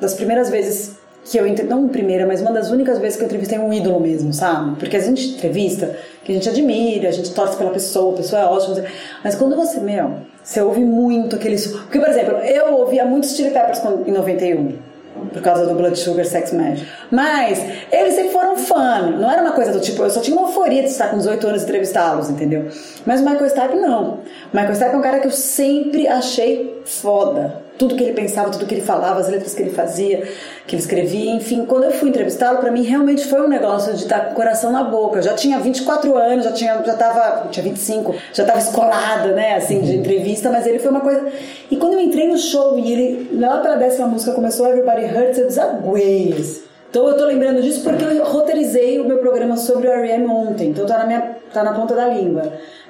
das 0.00 0.14
primeiras 0.14 0.50
vezes 0.50 0.98
que 1.30 1.38
eu 1.38 1.46
entre- 1.46 1.66
não 1.66 1.86
primeira, 1.88 2.26
mas 2.26 2.40
uma 2.40 2.50
das 2.52 2.70
únicas 2.70 2.98
vezes 2.98 3.16
que 3.16 3.22
eu 3.22 3.26
entrevistei 3.26 3.58
um 3.58 3.72
ídolo 3.72 4.00
mesmo, 4.00 4.32
sabe? 4.32 4.76
Porque 4.78 4.96
a 4.96 5.00
gente 5.00 5.28
entrevista, 5.28 5.96
que 6.24 6.32
a 6.32 6.34
gente 6.34 6.48
admira, 6.48 7.08
a 7.08 7.12
gente 7.12 7.32
torce 7.32 7.56
pela 7.56 7.70
pessoa, 7.70 8.14
a 8.14 8.16
pessoa 8.16 8.42
é 8.42 8.44
ótima, 8.46 8.84
mas 9.22 9.34
quando 9.36 9.54
você, 9.54 9.78
meu, 9.80 10.12
você 10.42 10.60
ouve 10.60 10.80
muito 10.80 11.36
aqueles. 11.36 11.66
Porque, 11.68 11.98
por 12.00 12.08
exemplo, 12.08 12.36
eu 12.38 12.74
ouvia 12.78 13.04
muito 13.04 13.26
Chili 13.28 13.50
Peppers 13.50 13.80
em 14.06 14.10
91. 14.10 14.90
Por 15.32 15.42
causa 15.42 15.66
do 15.66 15.74
Blood 15.74 15.98
Sugar 15.98 16.24
Sex 16.24 16.52
Magic. 16.52 16.86
Mas 17.10 17.62
eles 17.92 18.14
sempre 18.14 18.30
foram 18.30 18.56
fã. 18.56 19.10
Não 19.18 19.30
era 19.30 19.42
uma 19.42 19.52
coisa 19.52 19.70
do 19.70 19.78
tipo, 19.80 20.02
eu 20.02 20.08
só 20.08 20.20
tinha 20.20 20.34
uma 20.36 20.48
euforia 20.48 20.82
de 20.82 20.88
estar 20.88 21.08
com 21.10 21.18
18 21.18 21.46
anos 21.46 21.60
e 21.62 21.64
entrevistá-los, 21.64 22.30
entendeu? 22.30 22.68
Mas 23.04 23.20
o 23.20 23.24
Michael 23.24 23.50
Stipe 23.50 23.76
não. 23.76 24.12
O 24.14 24.18
Michael 24.56 24.74
Stipe 24.74 24.94
é 24.94 24.96
um 24.96 25.02
cara 25.02 25.18
que 25.20 25.26
eu 25.26 25.30
sempre 25.30 26.08
achei 26.08 26.80
foda. 26.86 27.56
Tudo 27.80 27.96
que 27.96 28.02
ele 28.02 28.12
pensava, 28.12 28.50
tudo 28.50 28.66
que 28.66 28.74
ele 28.74 28.82
falava, 28.82 29.20
as 29.20 29.28
letras 29.28 29.54
que 29.54 29.62
ele 29.62 29.70
fazia, 29.70 30.28
que 30.66 30.76
ele 30.76 30.82
escrevia, 30.82 31.30
enfim. 31.32 31.64
Quando 31.64 31.84
eu 31.84 31.92
fui 31.92 32.10
entrevistá-lo, 32.10 32.58
para 32.58 32.70
mim 32.70 32.82
realmente 32.82 33.26
foi 33.26 33.40
um 33.40 33.48
negócio 33.48 33.94
de 33.94 34.02
estar 34.02 34.26
com 34.26 34.32
o 34.32 34.34
coração 34.34 34.70
na 34.70 34.84
boca. 34.84 35.18
Eu 35.18 35.22
já 35.22 35.32
tinha 35.32 35.58
24 35.58 36.14
anos, 36.14 36.44
já 36.44 36.52
tinha, 36.52 36.82
já 36.84 36.94
tava, 36.94 37.48
tinha 37.48 37.64
25, 37.64 38.14
já 38.34 38.44
tava 38.44 38.58
escolada, 38.58 39.32
né, 39.32 39.54
assim, 39.54 39.80
de 39.80 39.96
entrevista, 39.96 40.50
mas 40.50 40.66
ele 40.66 40.78
foi 40.78 40.90
uma 40.90 41.00
coisa. 41.00 41.26
E 41.70 41.76
quando 41.76 41.94
eu 41.94 42.00
entrei 42.00 42.28
no 42.28 42.36
show 42.36 42.78
e 42.78 42.92
ele, 42.92 43.40
lá 43.40 43.62
pela 43.62 43.76
décima 43.76 44.06
música, 44.06 44.32
começou 44.32 44.68
Everybody 44.68 45.06
Hurts, 45.06 45.38
eu 45.38 45.46
desaguei. 45.46 46.69
Então 46.90 47.06
eu 47.06 47.16
tô 47.16 47.24
lembrando 47.24 47.62
disso 47.62 47.84
porque 47.84 48.04
eu 48.04 48.24
roteirizei 48.24 48.98
o 48.98 49.06
meu 49.06 49.18
programa 49.18 49.56
sobre 49.56 49.86
o 49.86 49.92
R.E.M. 49.92 50.26
ontem, 50.26 50.70
então 50.70 50.84
tá 50.84 50.98
na, 50.98 51.06
minha, 51.06 51.36
tá 51.54 51.62
na 51.62 51.72
ponta 51.72 51.94
da 51.94 52.08
língua. 52.08 52.42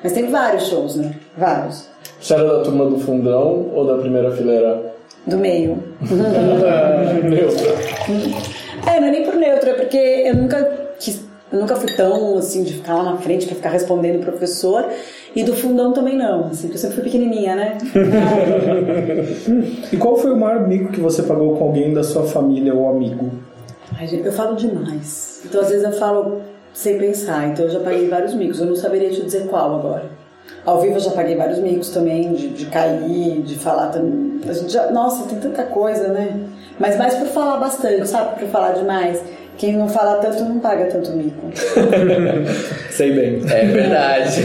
Mas 0.03 0.15
tem 0.15 0.31
vários 0.31 0.69
shows, 0.69 0.97
né? 0.97 1.15
Vários. 1.37 1.87
Você 2.19 2.33
era 2.33 2.45
da 2.45 2.63
turma 2.63 2.87
do 2.87 2.99
fundão 2.99 3.71
ou 3.75 3.87
da 3.87 3.99
primeira 3.99 4.31
fileira? 4.31 4.95
Do 5.27 5.37
meio. 5.37 5.83
Neutra. 7.29 7.75
É, 8.87 8.99
não 9.01 9.09
é 9.09 9.11
nem 9.11 9.25
por 9.25 9.35
neutro, 9.35 9.69
é 9.69 9.75
porque 9.75 9.99
eu 9.99 10.35
nunca 10.35 10.65
quis, 10.99 11.23
eu 11.53 11.61
nunca 11.61 11.77
fui 11.77 11.95
tão 11.95 12.39
assim 12.39 12.63
de 12.63 12.73
ficar 12.75 12.95
lá 12.95 13.03
na 13.03 13.17
frente 13.19 13.45
pra 13.45 13.55
ficar 13.55 13.69
respondendo 13.69 14.23
o 14.23 14.25
professor. 14.25 14.87
E 15.37 15.45
do 15.45 15.55
fundão 15.55 15.93
também 15.93 16.17
não, 16.17 16.47
assim, 16.47 16.63
porque 16.63 16.77
eu 16.77 16.81
sempre 16.81 16.95
fui 16.97 17.05
pequenininha, 17.05 17.55
né? 17.55 17.79
E 19.93 19.97
qual 19.99 20.17
foi 20.17 20.33
o 20.33 20.37
maior 20.37 20.67
mico 20.67 20.91
que 20.91 21.01
você 21.01 21.23
pagou 21.23 21.55
com 21.57 21.65
alguém 21.65 21.93
da 21.93 22.03
sua 22.03 22.25
família 22.25 22.75
ou 22.75 22.89
amigo? 22.89 23.31
Ai, 24.01 24.07
gente, 24.07 24.25
eu 24.25 24.33
falo 24.33 24.57
demais. 24.57 25.43
Então 25.45 25.61
às 25.61 25.69
vezes 25.69 25.85
eu 25.85 25.93
falo 25.93 26.41
sem 26.73 26.99
pensar. 26.99 27.49
Então 27.49 27.67
eu 27.67 27.71
já 27.71 27.81
paguei 27.81 28.09
vários 28.09 28.33
micos. 28.33 28.59
Eu 28.59 28.65
não 28.65 28.75
saberia 28.75 29.11
te 29.11 29.23
dizer 29.23 29.47
qual 29.49 29.79
agora. 29.79 30.05
Ao 30.65 30.81
vivo 30.81 30.95
eu 30.95 31.01
já 31.01 31.11
paguei 31.11 31.37
vários 31.37 31.59
micos 31.59 31.91
também, 31.91 32.33
de, 32.33 32.49
de 32.49 32.65
cair, 32.67 33.43
de 33.43 33.57
falar 33.57 33.89
também. 33.89 34.41
A 34.49 34.55
gente 34.55 34.73
já, 34.73 34.91
nossa, 34.91 35.29
tem 35.29 35.39
tanta 35.39 35.65
coisa, 35.65 36.09
né? 36.09 36.35
Mas 36.79 36.97
mais 36.97 37.15
por 37.15 37.27
falar 37.27 37.59
bastante, 37.59 38.09
sabe? 38.09 38.41
Por 38.41 38.49
falar 38.49 38.73
demais. 38.73 39.23
Quem 39.59 39.77
não 39.77 39.87
fala 39.87 40.15
tanto 40.17 40.45
não 40.45 40.61
paga 40.61 40.87
tanto 40.87 41.11
mico. 41.11 41.51
Sei 42.91 43.13
bem. 43.13 43.43
É 43.53 43.67
verdade. 43.67 44.45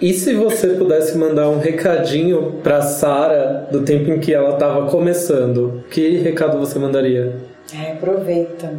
E 0.00 0.12
se 0.14 0.34
você 0.34 0.70
pudesse 0.70 1.16
mandar 1.16 1.48
um 1.48 1.60
recadinho 1.60 2.54
pra 2.60 2.82
Sara 2.82 3.68
do 3.70 3.82
tempo 3.82 4.10
em 4.10 4.18
que 4.18 4.34
ela 4.34 4.56
tava 4.56 4.90
começando, 4.90 5.84
que 5.88 6.16
recado 6.18 6.58
você 6.58 6.76
mandaria? 6.76 7.51
É, 7.74 7.92
aproveita. 7.92 8.72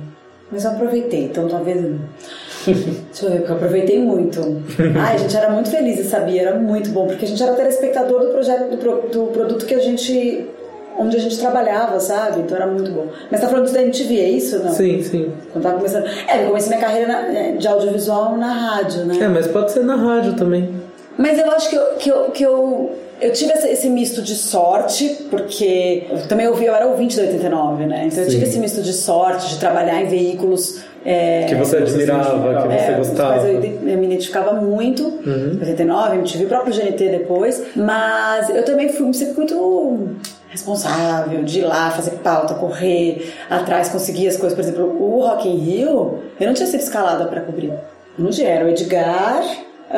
Mas 0.52 0.66
eu 0.66 0.72
aproveitei, 0.72 1.26
então 1.26 1.48
talvez 1.48 1.82
não. 1.82 2.00
Deixa 2.66 3.26
eu 3.26 3.32
ver, 3.32 3.38
porque 3.40 3.52
eu 3.52 3.56
aproveitei 3.56 4.00
muito. 4.00 4.40
Ai, 5.00 5.16
a 5.16 5.18
gente 5.18 5.36
era 5.36 5.50
muito 5.50 5.70
feliz, 5.70 6.06
sabia? 6.08 6.42
Era 6.44 6.56
muito 6.60 6.90
bom, 6.92 7.08
porque 7.08 7.26
a 7.26 7.28
gente 7.28 7.42
era 7.42 7.54
telespectador 7.54 8.22
do 8.26 8.32
projeto, 8.32 8.70
do, 8.70 8.78
pro- 8.78 9.10
do 9.12 9.26
produto 9.32 9.66
que 9.66 9.74
a 9.74 9.80
gente. 9.80 10.46
onde 10.98 11.18
a 11.18 11.20
gente 11.20 11.40
trabalhava, 11.40 12.00
sabe? 12.00 12.42
Então 12.42 12.56
era 12.56 12.68
muito 12.68 12.92
bom. 12.92 13.08
Mas 13.32 13.42
tá 13.42 13.48
falando 13.50 13.72
da 13.72 13.82
MTV, 13.82 14.20
é 14.20 14.30
isso? 14.30 14.60
Não? 14.64 14.72
Sim, 14.72 15.02
sim. 15.02 15.32
Quando 15.52 15.64
tava 15.64 15.78
começando. 15.78 16.06
É, 16.28 16.44
eu 16.44 16.48
comecei 16.48 16.70
minha 16.70 16.82
carreira 16.88 17.08
na- 17.08 17.34
é, 17.34 17.52
de 17.54 17.68
audiovisual 17.68 18.38
na 18.38 18.54
rádio, 18.54 19.06
né? 19.06 19.18
É, 19.20 19.28
mas 19.28 19.48
pode 19.48 19.72
ser 19.72 19.84
na 19.84 19.96
rádio 19.96 20.34
também. 20.36 20.70
Mas 21.18 21.38
eu 21.40 21.50
acho 21.52 21.70
que 21.70 21.76
eu, 21.76 21.86
que 21.98 22.10
eu, 22.10 22.24
que 22.32 22.44
eu, 22.44 22.92
eu 23.28 23.34
tive 23.34 23.52
esse, 23.54 23.90
misto 23.90 24.22
de 24.22 24.36
sorte, 24.36 25.08
porque 25.30 26.06
eu 26.10 26.28
também 26.28 26.48
ouvi, 26.48 26.66
eu 26.66 26.76
era 26.76 26.86
ouvinte 26.88 27.16
da 27.18 27.24
89, 27.24 27.86
né? 27.86 28.06
Então 28.08 28.24
eu 28.24 28.30
tive 28.30 28.46
Sim. 28.46 28.50
esse 28.52 28.60
misto 28.60 28.82
de 28.82 28.94
sorte, 28.94 29.50
de 29.50 29.58
trabalhar 29.60 30.02
em 30.02 30.08
veículos. 30.08 30.82
é, 31.06 31.46
Que 31.48 31.56
você 31.56 31.78
admirava, 31.78 32.62
que 32.62 32.68
você 32.68 32.92
é, 32.92 32.96
gostava. 32.98 33.36
Mas 33.36 33.46
eu, 33.46 33.64
eu 33.64 33.98
me 33.98 34.06
identificava 34.06 34.54
muito, 34.54 35.04
Uhum. 35.04 35.58
89, 35.60 36.16
MTV, 36.18 36.46
o 36.46 36.48
próprio 36.48 36.74
GNT 36.74 37.10
depois, 37.10 37.64
mas 37.76 38.50
eu 38.50 38.64
também 38.64 38.90
fui 38.90 39.12
sempre 39.14 39.36
muito 39.38 40.10
responsável 40.50 41.44
de 41.44 41.60
ir 41.60 41.64
lá 41.66 41.92
fazer 41.92 42.12
pauta, 42.24 42.54
correr 42.54 43.34
atrás, 43.50 43.90
conseguir 43.90 44.28
as 44.28 44.38
coisas. 44.38 44.56
Por 44.56 44.62
exemplo, 44.64 44.86
o 45.02 45.22
Rock 45.22 45.48
in 45.50 45.58
Rio, 45.58 46.20
eu 46.40 46.48
não 46.48 46.54
tinha 46.54 46.68
sido 46.68 46.80
escalada 46.82 47.26
para 47.26 47.42
cobrir. 47.42 47.74
Não 48.18 48.30
tinha, 48.30 48.50
era 48.50 48.66
o 48.66 48.70
Edgar, 48.70 49.44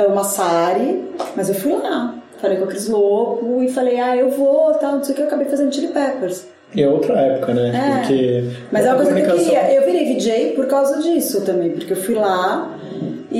o 0.09 0.15
Massari, 0.15 1.03
mas 1.35 1.49
eu 1.49 1.55
fui 1.55 1.73
lá. 1.73 2.15
Falei 2.45 2.57
com 2.59 2.65
o 2.65 2.67
Cris 2.67 2.87
Loco 2.87 3.63
e 3.63 3.69
falei, 3.69 3.99
ah, 3.99 4.15
eu 4.15 4.29
vou, 4.29 4.71
tal, 4.75 4.93
não 4.97 5.03
sei 5.03 5.13
o 5.13 5.15
que, 5.15 5.21
eu 5.23 5.25
acabei 5.25 5.47
fazendo 5.47 5.73
Chili 5.73 5.87
Peppers. 5.87 6.45
E 6.75 6.83
é 6.83 6.87
outra 6.87 7.19
época, 7.19 7.53
né? 7.55 7.71
É. 7.73 7.99
Porque 7.99 8.43
Mas 8.71 8.85
é 8.85 8.89
uma 8.89 8.95
coisa 8.97 9.13
que 9.13 9.21
eu 9.21 9.35
queria. 9.35 9.73
Eu 9.73 9.83
virei 9.83 10.13
VJ 10.13 10.53
por 10.55 10.67
causa 10.67 11.01
disso 11.01 11.41
também, 11.41 11.71
porque 11.71 11.93
eu 11.93 11.97
fui 11.97 12.13
lá 12.13 12.69
e, 13.31 13.39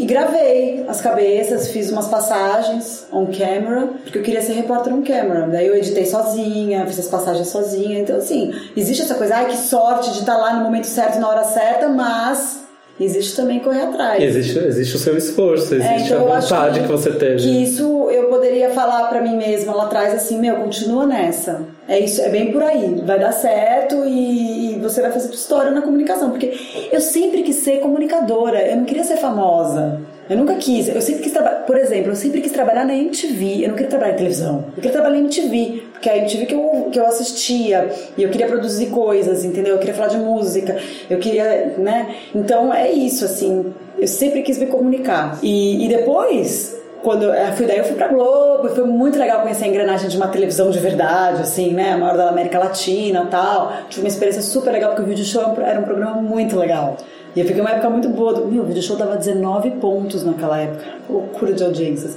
e- 0.00 0.02
e 0.02 0.06
gravei 0.06 0.84
as 0.88 1.00
cabeças, 1.02 1.68
fiz 1.68 1.90
umas 1.90 2.08
passagens 2.08 3.06
on 3.12 3.26
camera, 3.26 3.88
porque 4.04 4.18
eu 4.18 4.22
queria 4.22 4.40
ser 4.40 4.52
repórter 4.54 4.94
on 4.94 5.02
camera. 5.02 5.46
Daí 5.48 5.66
eu 5.66 5.76
editei 5.76 6.06
sozinha, 6.06 6.86
fiz 6.86 6.98
as 7.00 7.08
passagens 7.08 7.48
sozinha. 7.48 7.98
Então, 7.98 8.16
assim, 8.16 8.54
existe 8.76 9.02
essa 9.02 9.16
coisa, 9.16 9.36
ai 9.36 9.46
que 9.48 9.56
sorte 9.58 10.12
de 10.12 10.20
estar 10.20 10.36
lá 10.38 10.54
no 10.54 10.62
momento 10.64 10.86
certo, 10.86 11.18
na 11.18 11.28
hora 11.28 11.44
certa, 11.44 11.88
mas 11.88 12.64
existe 13.04 13.36
também 13.36 13.60
correr 13.60 13.82
atrás. 13.82 14.22
Existe, 14.22 14.58
existe 14.58 14.96
o 14.96 14.98
seu 14.98 15.16
esforço, 15.16 15.74
existe 15.74 16.12
É, 16.12 16.16
então 16.16 16.32
a 16.32 16.40
vontade 16.40 16.80
que, 16.80 16.86
você 16.88 17.12
teve. 17.12 17.42
Que 17.42 17.62
isso 17.62 18.08
eu 18.10 18.28
poderia 18.28 18.70
falar 18.70 19.08
pra 19.08 19.20
mim 19.20 19.36
mesma 19.36 19.74
lá 19.74 19.84
atrás 19.84 20.14
assim, 20.14 20.40
meu, 20.40 20.56
continua 20.56 21.06
nessa. 21.06 21.62
É 21.88 21.98
isso, 21.98 22.20
é 22.22 22.28
bem 22.28 22.52
por 22.52 22.62
aí. 22.62 23.02
Vai 23.04 23.18
dar 23.18 23.32
certo 23.32 24.04
e, 24.06 24.74
e 24.74 24.78
você 24.78 25.02
vai 25.02 25.12
fazer 25.12 25.32
história 25.32 25.70
na 25.70 25.82
comunicação, 25.82 26.30
porque 26.30 26.52
eu 26.90 27.00
sempre 27.00 27.42
quis 27.42 27.56
ser 27.56 27.80
comunicadora, 27.80 28.66
eu 28.66 28.76
não 28.76 28.84
queria 28.84 29.04
ser 29.04 29.16
famosa. 29.16 30.00
Eu 30.28 30.36
nunca 30.36 30.54
quis, 30.56 30.88
eu 30.88 31.00
sempre 31.00 31.22
quis 31.22 31.32
trabalhar, 31.32 31.60
por 31.60 31.76
exemplo, 31.76 32.10
eu 32.10 32.16
sempre 32.16 32.40
quis 32.40 32.50
trabalhar 32.50 32.84
na 32.84 32.94
MTV, 32.94 33.64
eu 33.64 33.68
não 33.68 33.76
queria 33.76 33.90
trabalhar 33.90 34.12
em 34.14 34.16
televisão, 34.16 34.64
eu 34.68 34.74
queria 34.74 34.90
trabalhar 34.90 35.14
na 35.14 35.20
MTV, 35.20 35.82
porque 35.92 36.10
a 36.10 36.16
MTV 36.16 36.46
que 36.46 36.54
eu, 36.54 36.88
que 36.90 36.98
eu 36.98 37.06
assistia, 37.06 37.88
e 38.16 38.22
eu 38.24 38.28
queria 38.28 38.48
produzir 38.48 38.86
coisas, 38.86 39.44
entendeu? 39.44 39.74
Eu 39.74 39.78
queria 39.78 39.94
falar 39.94 40.08
de 40.08 40.16
música, 40.16 40.76
eu 41.08 41.18
queria, 41.18 41.74
né? 41.78 42.16
Então 42.34 42.74
é 42.74 42.90
isso, 42.90 43.24
assim, 43.24 43.72
eu 43.98 44.08
sempre 44.08 44.42
quis 44.42 44.58
me 44.58 44.66
comunicar. 44.66 45.38
E, 45.42 45.84
e 45.84 45.88
depois, 45.88 46.76
quando 47.02 47.22
eu 47.24 47.52
fui 47.52 47.66
daí, 47.66 47.78
eu 47.78 47.84
fui 47.84 47.94
pra 47.94 48.08
Globo, 48.08 48.66
e 48.66 48.70
foi 48.70 48.84
muito 48.84 49.18
legal 49.18 49.42
conhecer 49.42 49.64
a 49.64 49.68
engrenagem 49.68 50.08
de 50.08 50.16
uma 50.16 50.26
televisão 50.26 50.70
de 50.70 50.78
verdade, 50.80 51.40
assim, 51.40 51.72
né? 51.72 51.92
A 51.92 51.96
maior 51.96 52.16
da 52.16 52.28
América 52.28 52.58
Latina 52.58 53.28
tal. 53.30 53.72
Tive 53.88 54.02
uma 54.02 54.08
experiência 54.08 54.42
super 54.42 54.72
legal, 54.72 54.90
porque 54.90 55.04
o 55.04 55.06
vídeo 55.06 55.24
show 55.24 55.54
era 55.64 55.78
um 55.78 55.84
programa 55.84 56.20
muito 56.20 56.58
legal. 56.58 56.96
E 57.36 57.40
eu 57.40 57.46
fiquei 57.46 57.60
uma 57.60 57.70
época 57.70 57.90
muito 57.90 58.08
boa. 58.08 58.46
Meu, 58.46 58.62
o 58.62 58.66
vídeo 58.66 58.82
show 58.82 58.96
dava 58.96 59.14
19 59.14 59.72
pontos 59.72 60.24
naquela 60.24 60.58
época. 60.58 60.86
Loucura 61.08 61.52
de 61.52 61.62
audiências. 61.62 62.16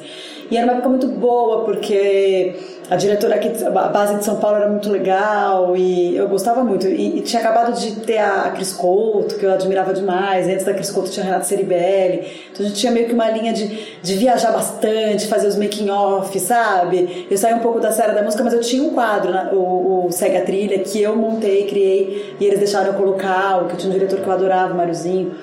E 0.50 0.56
era 0.56 0.66
uma 0.66 0.74
época 0.76 0.88
muito 0.88 1.08
boa, 1.10 1.66
porque 1.66 2.56
a 2.90 2.96
diretora 2.96 3.36
aqui, 3.36 3.52
a 3.64 3.70
base 3.70 4.16
de 4.16 4.26
São 4.26 4.38
Paulo 4.38 4.58
era 4.58 4.68
muito 4.68 4.90
legal 4.90 5.78
e 5.78 6.16
eu 6.16 6.28
gostava 6.28 6.64
muito. 6.64 6.88
E, 6.88 7.20
e 7.20 7.22
tinha 7.22 7.40
acabado 7.40 7.80
de 7.80 7.98
ter 7.98 8.18
a, 8.18 8.50
Cris 8.50 8.74
Couto, 8.74 9.36
que 9.36 9.46
eu 9.46 9.54
admirava 9.54 9.94
demais. 9.94 10.48
Antes 10.48 10.66
da 10.66 10.74
Cris 10.74 10.90
Couto 10.90 11.12
tinha 11.12 11.24
a 11.24 11.28
Renata 11.28 11.46
Ceribelli. 11.46 12.28
Então 12.52 12.66
a 12.66 12.70
gente 12.70 12.80
tinha 12.80 12.92
meio 12.92 13.08
que 13.08 13.14
uma 13.14 13.30
linha 13.30 13.54
de, 13.54 13.98
de 14.02 14.16
viajar 14.16 14.52
bastante, 14.52 15.28
fazer 15.28 15.48
os 15.48 15.56
making-off, 15.56 16.38
sabe? 16.40 17.28
Eu 17.30 17.38
saí 17.38 17.54
um 17.54 17.60
pouco 17.60 17.80
da 17.80 17.92
série 17.92 18.14
da 18.14 18.24
música, 18.24 18.44
mas 18.44 18.54
eu 18.54 18.62
tinha 18.62 18.82
um 18.82 18.90
quadro, 18.90 19.32
né? 19.32 19.50
o, 19.54 20.08
o 20.08 20.12
Segue 20.12 20.38
a 20.38 20.42
Trilha, 20.42 20.80
que 20.80 21.00
eu 21.00 21.16
montei, 21.16 21.68
criei, 21.68 22.36
e 22.40 22.46
eles 22.46 22.58
deixaram 22.58 22.88
eu 22.88 22.94
colocar, 22.94 23.66
que 23.68 23.74
eu 23.74 23.78
tinha 23.78 23.92
um 23.92 23.94
diretor 23.94 24.20
que 24.20 24.28
eu 24.28 24.34
adorava, 24.34 24.74
o 24.74 24.78
Máriozinho, 24.78 25.36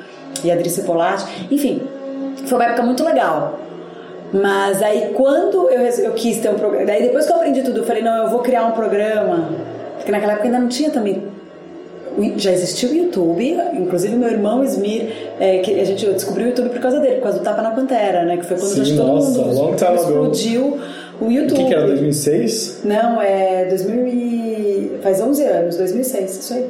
e 0.42 0.51
a 0.51 0.55
Adrice 0.55 0.82
Polatti. 0.82 1.47
Enfim, 1.51 1.82
foi 2.44 2.59
uma 2.59 2.64
época 2.64 2.82
muito 2.82 3.05
legal. 3.05 3.65
Mas 4.33 4.83
aí 4.83 5.12
quando 5.14 5.70
eu, 5.70 5.81
eu 5.81 6.12
quis 6.12 6.39
ter 6.41 6.51
um 6.51 6.55
programa, 6.55 6.85
daí 6.87 7.03
depois 7.03 7.27
que 7.27 7.33
eu 7.33 7.37
aprendi 7.37 7.62
tudo, 7.62 7.81
eu 7.81 7.85
falei, 7.85 8.03
não, 8.03 8.24
eu 8.24 8.31
vou 8.31 8.41
criar 8.41 8.66
um 8.66 8.72
programa. 8.72 9.51
Porque 9.97 10.11
naquela 10.12 10.33
época 10.33 10.47
ainda 10.49 10.59
não 10.59 10.68
tinha 10.68 10.91
também. 10.91 11.22
o- 12.18 12.39
Já 12.39 12.51
existia 12.53 12.89
o 12.89 12.95
YouTube, 12.95 13.57
inclusive 13.74 14.14
meu 14.16 14.29
irmão 14.31 14.62
Smir, 14.64 15.09
é, 15.39 15.59
que 15.59 15.81
a 15.81 15.85
gente 15.85 16.05
eu 16.05 16.12
descobri 16.12 16.45
o 16.45 16.47
YouTube 16.49 16.70
por 16.70 16.81
causa 16.81 16.99
dele, 17.01 17.16
por 17.16 17.22
causa 17.24 17.39
do 17.39 17.45
Tapa 17.45 17.62
na 17.62 17.70
Pantera, 17.70 18.24
né? 18.24 18.37
Que 18.37 18.45
foi 18.47 18.57
quando 18.57 18.85
Sim, 18.85 18.97
todo 18.97 19.07
nossa, 19.07 19.39
mundo 19.43 19.74
explodiu 19.74 20.79
o 21.20 21.24
O 21.27 21.31
YouTube. 21.33 21.57
que, 21.59 21.64
que 21.68 21.74
era, 21.74 21.87
2006? 21.87 22.81
Não, 22.85 23.20
é 23.22 23.64
2000 23.66 24.07
e... 24.09 24.99
faz 25.03 25.20
11 25.20 25.43
anos, 25.45 25.77
2006, 25.77 26.37
isso 26.39 26.55
aí. 26.55 26.66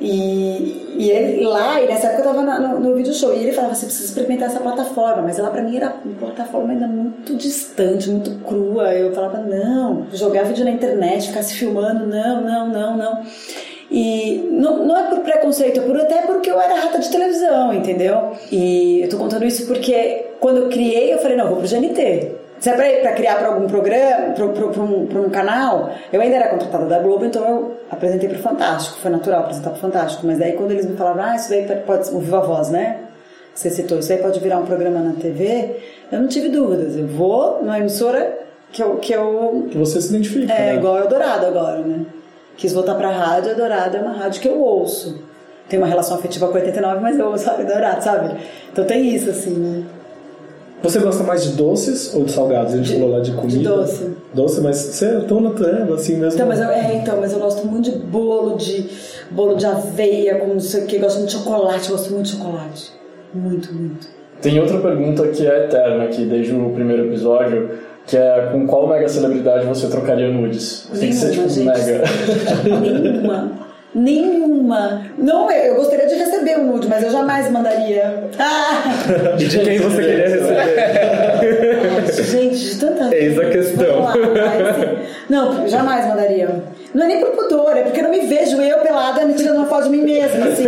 E, 0.00 0.96
e 0.96 1.10
ele 1.10 1.44
lá, 1.44 1.80
e 1.80 1.86
nessa 1.86 2.06
época 2.06 2.22
eu 2.22 2.34
tava 2.34 2.58
no, 2.58 2.80
no 2.80 2.94
vídeo 2.94 3.12
show, 3.12 3.34
e 3.34 3.40
ele 3.40 3.52
falava, 3.52 3.74
você 3.74 3.84
precisa 3.84 4.06
experimentar 4.08 4.48
essa 4.48 4.60
plataforma, 4.60 5.22
mas 5.22 5.38
ela 5.38 5.50
pra 5.50 5.62
mim 5.62 5.76
era 5.76 5.94
uma 6.04 6.14
plataforma 6.14 6.72
ainda 6.72 6.86
muito 6.86 7.36
distante, 7.36 8.08
muito 8.08 8.30
crua. 8.44 8.94
Eu 8.94 9.12
falava, 9.12 9.38
não, 9.38 10.06
jogar 10.12 10.44
vídeo 10.44 10.64
na 10.64 10.70
internet, 10.70 11.28
ficar 11.28 11.42
se 11.42 11.54
filmando, 11.54 12.06
não, 12.06 12.40
não, 12.40 12.68
não, 12.68 12.96
não. 12.96 13.22
E 13.90 14.48
não, 14.52 14.86
não 14.86 14.96
é 14.96 15.10
por 15.10 15.18
preconceito, 15.18 15.80
é 15.80 15.82
por, 15.82 15.96
até 16.00 16.22
porque 16.22 16.50
eu 16.50 16.60
era 16.60 16.80
rata 16.80 16.98
de 16.98 17.10
televisão, 17.10 17.74
entendeu? 17.74 18.32
E 18.50 19.00
eu 19.02 19.08
tô 19.08 19.18
contando 19.18 19.44
isso 19.44 19.66
porque 19.66 20.26
quando 20.38 20.58
eu 20.58 20.68
criei, 20.68 21.12
eu 21.12 21.18
falei, 21.18 21.36
não, 21.36 21.46
eu 21.46 21.50
vou 21.50 21.58
pro 21.60 21.68
GNT. 21.68 22.39
Se 22.60 22.68
é 22.68 22.74
pra, 22.74 22.84
pra 23.00 23.12
criar 23.14 23.36
pra 23.36 23.48
algum 23.48 23.66
programa, 23.66 24.34
pra 24.34 24.44
um, 24.44 25.06
pra 25.06 25.20
um 25.20 25.30
canal, 25.30 25.90
eu 26.12 26.20
ainda 26.20 26.36
era 26.36 26.48
contratada 26.50 26.84
da 26.84 26.98
Globo, 26.98 27.24
então 27.24 27.42
eu 27.42 27.76
apresentei 27.90 28.28
pro 28.28 28.38
Fantástico. 28.38 28.98
Foi 28.98 29.10
natural 29.10 29.40
apresentar 29.40 29.70
pro 29.70 29.80
Fantástico. 29.80 30.26
Mas 30.26 30.38
daí 30.38 30.52
quando 30.52 30.72
eles 30.72 30.84
me 30.84 30.94
falavam, 30.94 31.24
ah, 31.24 31.34
isso 31.34 31.48
daí 31.48 31.66
pode. 31.86 32.10
O 32.10 32.20
Viva 32.20 32.40
Voz, 32.40 32.68
né? 32.68 32.98
Você 33.54 33.70
citou, 33.70 33.98
isso 33.98 34.12
aí 34.12 34.18
pode 34.18 34.38
virar 34.40 34.58
um 34.58 34.66
programa 34.66 35.00
na 35.00 35.14
TV. 35.14 35.76
Eu 36.12 36.20
não 36.20 36.28
tive 36.28 36.50
dúvidas. 36.50 36.96
Eu 36.96 37.06
vou 37.06 37.60
numa 37.62 37.78
emissora 37.78 38.38
que 38.70 38.82
eu, 38.82 38.96
que 38.96 39.12
eu 39.12 39.66
Que 39.70 39.78
você 39.78 40.00
se 40.00 40.10
identifica, 40.10 40.52
é 40.52 40.72
né? 40.72 40.74
igual 40.76 40.98
Eldorado 40.98 41.46
agora, 41.46 41.78
né? 41.80 42.04
Quis 42.58 42.74
voltar 42.74 42.94
pra 42.94 43.10
rádio, 43.10 43.52
Eldorado 43.52 43.96
é 43.96 44.00
uma 44.00 44.12
rádio 44.12 44.40
que 44.42 44.48
eu 44.48 44.60
ouço. 44.60 45.22
Tenho 45.66 45.82
uma 45.82 45.88
relação 45.88 46.18
afetiva 46.18 46.46
com 46.48 46.54
89, 46.54 47.00
mas 47.00 47.18
eu 47.18 47.26
ouço 47.26 47.50
a 47.50 47.58
Eldorado, 47.58 48.04
sabe? 48.04 48.36
Então 48.70 48.84
tem 48.84 49.14
isso, 49.14 49.30
assim, 49.30 49.54
né? 49.54 49.99
Você 50.82 50.98
gosta 50.98 51.22
mais 51.22 51.44
de 51.44 51.50
doces 51.50 52.14
ou 52.14 52.24
de 52.24 52.32
salgados? 52.32 52.72
A 52.72 52.76
gente 52.78 52.94
falou 52.94 53.10
lá 53.10 53.20
de 53.20 53.32
comida. 53.32 53.68
doce. 53.68 54.10
Doce, 54.32 54.60
mas 54.60 54.76
você 54.76 55.06
é 55.06 55.20
tão 55.20 55.40
natureba 55.40 55.94
assim 55.94 56.16
mesmo. 56.16 56.34
Então, 56.34 56.46
mas 56.46 56.58
eu, 56.60 56.70
é, 56.70 56.94
então, 56.94 57.20
mas 57.20 57.32
eu 57.32 57.38
gosto 57.38 57.66
muito 57.66 57.90
de 57.90 57.98
bolo, 57.98 58.56
de 58.56 58.88
bolo 59.30 59.56
de 59.56 59.66
aveia, 59.66 60.36
com 60.38 60.46
não 60.54 60.60
sei 60.60 60.84
o 60.84 60.86
que, 60.86 60.98
gosto 60.98 61.18
muito 61.18 61.30
de 61.30 61.36
chocolate, 61.36 61.90
gosto 61.90 62.12
muito 62.12 62.26
de 62.26 62.32
chocolate. 62.32 62.92
Muito, 63.34 63.72
muito. 63.74 64.08
Tem 64.40 64.58
outra 64.58 64.78
pergunta 64.78 65.28
que 65.28 65.46
é 65.46 65.64
eterna 65.64 66.04
aqui 66.04 66.24
desde 66.24 66.54
o 66.54 66.70
primeiro 66.70 67.06
episódio, 67.06 67.70
que 68.06 68.16
é 68.16 68.48
com 68.50 68.66
qual 68.66 68.88
mega 68.88 69.06
celebridade 69.08 69.66
você 69.66 69.86
trocaria 69.88 70.28
nudes? 70.30 70.88
Tem 70.98 71.10
que 71.10 71.14
ser 71.14 71.32
tipo 71.32 71.48
gente. 71.48 71.66
mega. 71.66 72.02
Nenhuma. 72.80 73.69
Nenhuma. 73.94 75.02
Não, 75.18 75.50
eu 75.50 75.74
gostaria 75.74 76.06
de 76.06 76.14
receber 76.14 76.58
um 76.58 76.66
nude, 76.72 76.86
mas 76.88 77.02
eu 77.02 77.10
jamais 77.10 77.50
mandaria. 77.50 78.24
Ah! 78.38 78.82
E 79.38 79.44
de 79.46 79.58
quem 79.58 79.78
você 79.80 79.96
queria 80.02 80.28
receber? 80.28 82.22
Gente, 82.24 82.56
de 82.56 82.76
tanta 82.78 83.14
Eis 83.14 83.38
a 83.38 83.44
questão. 83.46 84.00
Lá. 84.04 84.14
Não, 85.28 85.66
jamais 85.68 86.06
mandaria. 86.06 86.48
Não 86.92 87.04
é 87.04 87.06
nem 87.08 87.20
por 87.20 87.30
pudor, 87.30 87.76
é 87.76 87.82
porque 87.82 88.00
eu 88.00 88.04
não 88.04 88.10
me 88.10 88.20
vejo 88.26 88.60
eu 88.60 88.78
pelada 88.78 89.24
me 89.24 89.34
tirando 89.34 89.58
uma 89.58 89.66
foto 89.66 89.84
de 89.84 89.90
mim 89.90 90.02
mesma, 90.02 90.46
assim. 90.46 90.64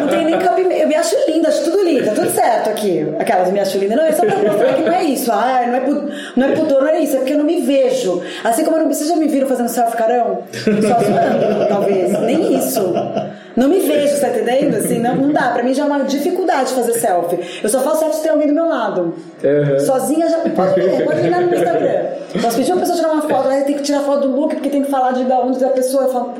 Não 0.00 0.08
tem 0.08 0.24
nem 0.24 0.38
cabimento. 0.38 0.80
Eu 0.82 0.86
me 0.88 0.94
acho 0.94 1.16
linda, 1.28 1.48
acho 1.48 1.64
tudo 1.64 1.82
lindo, 1.84 2.04
tá 2.06 2.12
tudo 2.12 2.30
certo 2.30 2.70
aqui. 2.70 3.06
Aquelas 3.18 3.50
me 3.50 3.58
acho 3.58 3.76
linda. 3.78 3.96
Não, 3.96 4.04
é 4.04 4.12
só 4.12 4.24
pra 4.24 4.36
mostrar 4.36 4.74
que 4.74 4.82
não 4.82 4.92
é 4.92 5.02
isso. 5.04 5.30
Ah, 5.32 5.64
não 5.66 5.74
é, 5.74 5.80
pu- 5.80 6.08
não 6.36 6.46
é 6.48 6.52
pudor, 6.52 6.80
não 6.82 6.88
é 6.88 7.00
isso. 7.00 7.16
É 7.16 7.18
porque 7.18 7.32
eu 7.32 7.38
não 7.38 7.44
me 7.44 7.60
vejo. 7.60 8.22
Assim 8.44 8.64
como 8.64 8.76
eu 8.76 8.82
não. 8.84 8.88
Vocês 8.92 9.08
já 9.08 9.16
me 9.16 9.26
viram 9.26 9.48
fazendo 9.48 9.68
selfie 9.68 9.96
carão? 9.96 10.38
Só 10.52 11.00
zoando, 11.00 11.68
talvez. 11.68 11.99
Nem 12.08 12.54
isso. 12.56 12.92
Não 13.56 13.68
me 13.68 13.80
vejo, 13.80 14.20
tá 14.20 14.28
entendendo? 14.28 14.76
Assim, 14.76 15.00
não, 15.00 15.16
não 15.16 15.32
dá. 15.32 15.48
Pra 15.50 15.62
mim 15.62 15.74
já 15.74 15.82
é 15.82 15.86
uma 15.86 16.04
dificuldade 16.04 16.72
fazer 16.72 16.92
selfie. 16.94 17.38
Eu 17.62 17.68
só 17.68 17.80
faço 17.80 17.98
selfie 17.98 18.16
se 18.16 18.22
tem 18.22 18.30
alguém 18.30 18.46
do 18.46 18.54
meu 18.54 18.68
lado. 18.68 19.12
Sozinha 19.84 20.28
já. 20.28 20.38
Pode 20.38 20.74
ver, 20.80 21.04
pode 21.04 21.28
lá 21.28 21.40
no 21.40 21.52
Instagram. 21.54 21.90
Posso 22.40 22.56
pedir 22.58 22.72
uma 22.72 22.80
pessoa 22.80 22.96
tirar 22.96 23.10
uma 23.10 23.22
foto, 23.22 23.48
aí 23.48 23.64
tem 23.64 23.74
que 23.76 23.82
tirar 23.82 24.00
foto 24.00 24.28
do 24.28 24.36
look, 24.40 24.54
porque 24.54 24.70
tem 24.70 24.84
que 24.84 24.90
falar 24.90 25.12
de 25.12 25.24
da 25.24 25.40
onde 25.40 25.58
da 25.58 25.68
pessoa. 25.70 26.04
Eu 26.04 26.12
falo, 26.12 26.34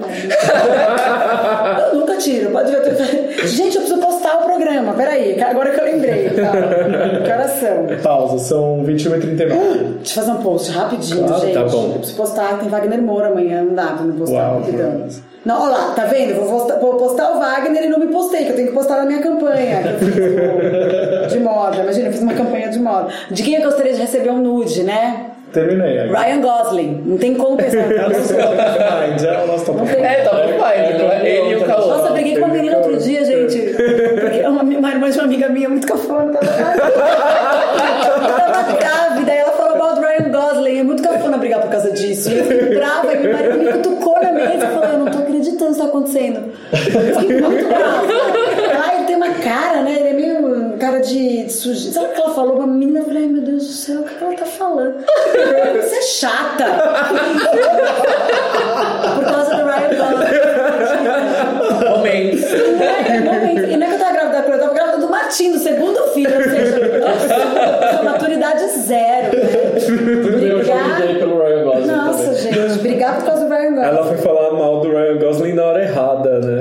eu 1.93 1.99
nunca 1.99 2.17
tiro, 2.17 2.51
pode 2.51 2.71
ver. 2.71 3.47
Gente, 3.47 3.75
eu 3.77 3.83
preciso 3.83 3.99
postar 4.01 4.39
o 4.39 4.45
programa. 4.45 4.93
Peraí, 4.95 5.41
agora 5.43 5.71
que 5.71 5.81
eu 5.81 5.85
lembrei. 5.85 6.31
Tá? 6.31 6.53
Que 7.25 7.31
horas 7.33 7.51
são? 7.59 7.87
Pausa, 8.03 8.39
são 8.39 8.85
21h39. 8.85 9.49
Deixa 9.99 10.21
eu 10.21 10.25
fazer 10.25 10.31
um 10.31 10.43
post 10.43 10.71
rapidinho, 10.71 11.27
Claro, 11.27 11.43
gente. 11.43 11.55
tá 11.55 11.65
bom. 11.65 11.87
Eu 11.87 11.93
preciso 11.99 12.17
postar, 12.17 12.59
tem 12.61 12.69
Wagner 12.69 13.03
Moura 13.03 13.29
amanhã, 13.29 13.63
não 13.63 13.75
dá 13.75 13.87
pra 13.87 14.05
me 14.05 14.13
postar, 14.13 14.35
Uau, 14.53 14.61
rapidão. 14.61 14.91
Deus. 14.99 15.21
Não, 15.45 15.63
olha 15.63 15.73
lá, 15.73 15.93
tá 15.95 16.05
vendo? 16.05 16.35
Vou 16.35 16.59
postar, 16.59 16.75
vou 16.79 16.95
postar 16.97 17.31
o 17.33 17.39
Wagner 17.39 17.85
e 17.85 17.89
não 17.89 17.99
me 17.99 18.09
postei, 18.09 18.45
que 18.45 18.51
eu 18.51 18.57
tenho 18.57 18.69
que 18.69 18.75
postar 18.75 18.99
na 18.99 19.05
minha 19.07 19.23
campanha 19.23 19.81
que 19.83 19.89
eu 19.89 19.99
fiz 19.99 20.15
do- 20.15 21.27
de 21.29 21.39
moda. 21.41 21.77
Imagina, 21.79 22.09
eu 22.09 22.13
fiz 22.13 22.21
uma 22.23 22.35
campanha 22.35 22.69
de 22.69 22.79
moda. 22.79 23.09
De 23.31 23.43
quem 23.43 23.55
eu 23.55 23.63
gostaria 23.63 23.95
de 23.95 24.01
receber 24.01 24.31
um 24.31 24.39
nude, 24.39 24.83
né? 24.83 25.27
Terminei. 25.53 25.99
aí. 25.99 26.09
Ryan 26.09 26.41
Gosling. 26.43 27.03
Não 27.07 27.17
tem 27.19 27.35
como 27.35 27.57
pensar 27.57 27.79
É 27.91 28.07
o 28.07 28.11
nosso 28.11 28.35
top 28.35 28.55
mind, 28.55 29.25
é 29.25 29.43
o 29.43 29.47
nosso 29.49 29.65
top 29.65 29.79
tem 29.89 30.05
É, 30.05 30.15
top 30.23 30.47
mind, 30.47 31.01
não 31.01 31.11
é? 31.11 31.29
Ele 31.29 31.51
e 31.53 31.57
o 31.57 31.65
Caô. 31.65 31.87
Nossa, 31.89 32.09
eu 32.09 32.13
briguei 32.13 32.37
com 32.39 32.45
uma 32.45 32.55
menina 32.55 32.77
outro 32.77 32.97
dia, 32.99 33.25
gente. 33.25 33.59
Porque 34.21 34.41
uma, 34.47 34.63
uma 34.63 34.91
irmã 34.91 35.11
de 35.11 35.19
uma 35.19 35.25
amiga 35.25 35.49
minha 35.49 35.69
muito 35.71 35.87
cafona. 35.89 36.35
Tava, 36.35 36.53
tava 38.53 38.73
grávida, 38.79 39.33
e 39.33 39.39
ela 39.39 39.53
falou 39.53 39.79
mal 39.79 39.95
do 39.95 40.01
Ryan 40.03 40.31
Gosling. 40.31 40.79
É 40.79 40.83
muito 40.85 41.03
cafona 41.03 41.37
brigar 41.39 41.61
por 41.63 41.71
causa 41.71 41.91
disso. 41.91 42.31
E 42.31 42.39
eu 42.39 42.45
fiquei 42.45 42.75
brava, 42.77 43.13
e 43.13 43.17
meu 43.19 43.33
marido 43.33 43.59
me 43.59 43.73
cutucou 43.73 44.23
na 44.23 44.33
mesa 44.33 44.67
e 44.67 44.77
acontecendo. 45.87 46.53
Eu 46.73 47.21
fiquei 47.21 47.41
muito. 47.41 47.67
Ah, 47.75 48.95
ele 48.97 49.05
tem 49.05 49.17
uma 49.17 49.31
cara, 49.35 49.83
né? 49.83 49.97
Ele 49.99 50.09
é 50.09 50.13
meio 50.13 50.40
cara 50.91 51.01
de, 51.01 51.45
de 51.45 51.53
sujeito. 51.53 51.95
Sabe 51.95 52.07
o 52.07 52.09
que 52.11 52.21
ela 52.21 52.35
falou? 52.35 52.57
Uma 52.57 52.67
menina, 52.67 52.99
eu 53.01 53.05
falei: 53.05 53.23
Ai 53.23 53.29
meu 53.29 53.43
Deus 53.43 53.67
do 53.67 53.73
céu, 53.73 54.01
o 54.01 54.05
que 54.05 54.23
ela 54.23 54.35
tá 54.35 54.45
falando? 54.45 54.95
Você 55.81 55.97
é 55.97 56.03
chata. 56.03 56.65
Por 59.15 59.25
causa 59.25 59.57
do 59.57 59.65
Ryan 59.65 59.97
Gosling. 59.97 60.31
Momentos. 61.91 62.43
Não 62.51 62.87
é, 62.87 63.21
momento. 63.21 63.71
E 63.71 63.77
não 63.77 63.87
é 63.87 63.89
que 63.89 63.95
eu 63.95 63.99
tava 63.99 64.13
grávida 64.13 64.37
da 64.37 64.43
Cleo, 64.43 64.57
eu 64.57 64.61
tava 64.61 64.75
grávida 64.75 64.99
do 64.99 65.09
Martim, 65.09 65.53
do 65.53 65.59
segundo 65.59 65.99
filho. 66.13 66.37
Ou 66.37 66.43
seja, 66.43 68.03
maturidade 68.05 68.67
zero. 68.67 69.37
Né? 69.37 69.43
Eu 70.51 70.63
já 70.65 70.75
briguei 70.75 71.15
Brigar. 71.15 71.19
pelo 71.19 71.39
Ryan 71.43 71.65
Gosling 71.65 71.87
Nossa, 71.87 72.25
também. 72.25 72.43
gente, 72.69 72.79
brigar 72.81 73.17
por 73.17 73.25
causa 73.27 73.45
do 73.45 73.49
Ryan 73.53 73.71
Gosling. 73.71 73.85
Ela 73.89 74.05
foi 74.07 74.17
falar 74.19 74.53
mal 74.53 74.81
do 74.81 74.89
Ryan 74.91 75.19
Gosling 75.19 75.53
na 75.55 75.65
hora 75.65 75.83
errada, 75.83 76.39
né? 76.41 76.60